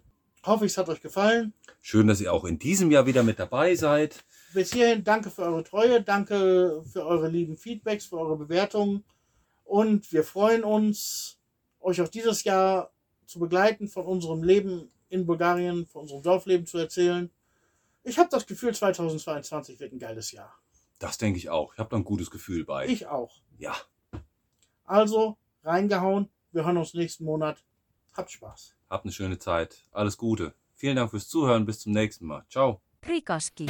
hoffe 0.46 0.66
ich, 0.66 0.72
es 0.72 0.78
hat 0.78 0.90
euch 0.90 1.02
gefallen. 1.02 1.54
schön, 1.82 2.08
dass 2.08 2.22
ihr 2.22 2.34
auch 2.34 2.46
in 2.46 2.60
diesem 2.60 2.92
Jahr 2.92 3.06
wieder 3.06 3.24
mit 3.24 3.40
dabei 3.40 3.76
seid. 3.76 4.24
Bis 4.54 4.74
hierhin 4.74 5.04
danke 5.04 5.30
für 5.30 5.44
eure 5.44 5.64
Treue, 5.64 6.02
danke 6.02 6.84
für 6.92 7.06
eure 7.06 7.28
lieben 7.28 7.58
Feedbacks, 7.58 8.06
für 8.06 8.18
eure 8.18 8.38
Bewertungen. 8.38 9.04
Und 9.64 10.12
wir 10.12 10.24
freuen 10.24 10.64
uns, 10.64 11.38
euch 11.80 12.02
auch 12.02 12.08
dieses 12.08 12.44
Jahr 12.44 12.92
zu 13.26 13.40
begleiten, 13.40 13.88
von 13.88 14.06
unserem 14.06 14.42
Leben 14.44 14.92
in 15.10 15.26
Bulgarien, 15.26 15.86
von 15.86 16.02
unserem 16.02 16.24
Dorfleben 16.24 16.66
zu 16.66 16.80
erzählen. 16.80 17.30
Ich 18.04 18.18
habe 18.18 18.30
das 18.32 18.48
Gefühl, 18.48 18.74
2022 18.74 19.80
wird 19.80 19.94
ein 19.94 20.00
geiles 20.00 20.32
Jahr. 20.32 20.54
Das 20.98 21.18
denke 21.20 21.38
ich 21.38 21.50
auch. 21.50 21.74
Ich 21.74 21.80
habe 21.80 21.90
da 21.90 21.98
ein 21.98 22.04
gutes 22.04 22.32
Gefühl 22.32 22.66
bei. 22.66 22.88
Ich 22.88 23.06
auch. 23.06 23.42
ja, 23.58 23.76
Also, 24.86 25.38
reingehauen. 25.64 26.30
Wir 26.52 26.66
hören 26.66 26.78
uns 26.78 26.94
nächsten 26.96 27.26
Monat. 27.26 27.64
Habt 28.14 28.32
Spaß. 28.32 28.76
habt 28.90 29.06
eine 29.06 29.12
schöne 29.12 29.38
Zeit. 29.40 29.88
Alles 29.92 30.18
Gute. 30.18 30.54
Vielen 30.76 30.96
Dank 30.96 31.12
fürs 31.12 31.28
Zuhören. 31.28 31.66
Bis 31.66 31.80
zum 31.80 31.94
nächsten 31.94 32.26
Mal. 32.26 32.46
Ciao. 32.50 32.82
Krikoski. 33.02 33.68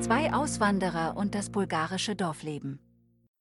Zwei 0.00 0.32
Auswanderer 0.32 1.16
und 1.16 1.34
das 1.34 1.50
bulgarische 1.50 2.14
Dorfleben. 2.14 2.80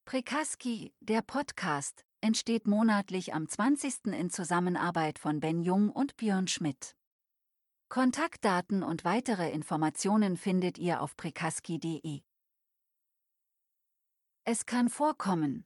Prikaski, 0.05 0.93
der 0.99 1.21
Podcast, 1.21 2.05
entsteht 2.21 2.67
monatlich 2.67 3.33
am 3.33 3.47
20. 3.47 4.05
in 4.07 4.29
Zusammenarbeit 4.29 5.19
von 5.19 5.39
Ben 5.39 5.61
Jung 5.61 5.89
und 5.89 6.15
Björn 6.17 6.47
Schmidt. 6.47 6.95
Kontaktdaten 7.89 8.83
und 8.83 9.05
weitere 9.05 9.51
Informationen 9.51 10.37
findet 10.37 10.77
ihr 10.77 11.01
auf 11.01 11.15
prikaski.de. 11.17 12.21
Es 14.43 14.65
kann 14.65 14.89
vorkommen, 14.89 15.65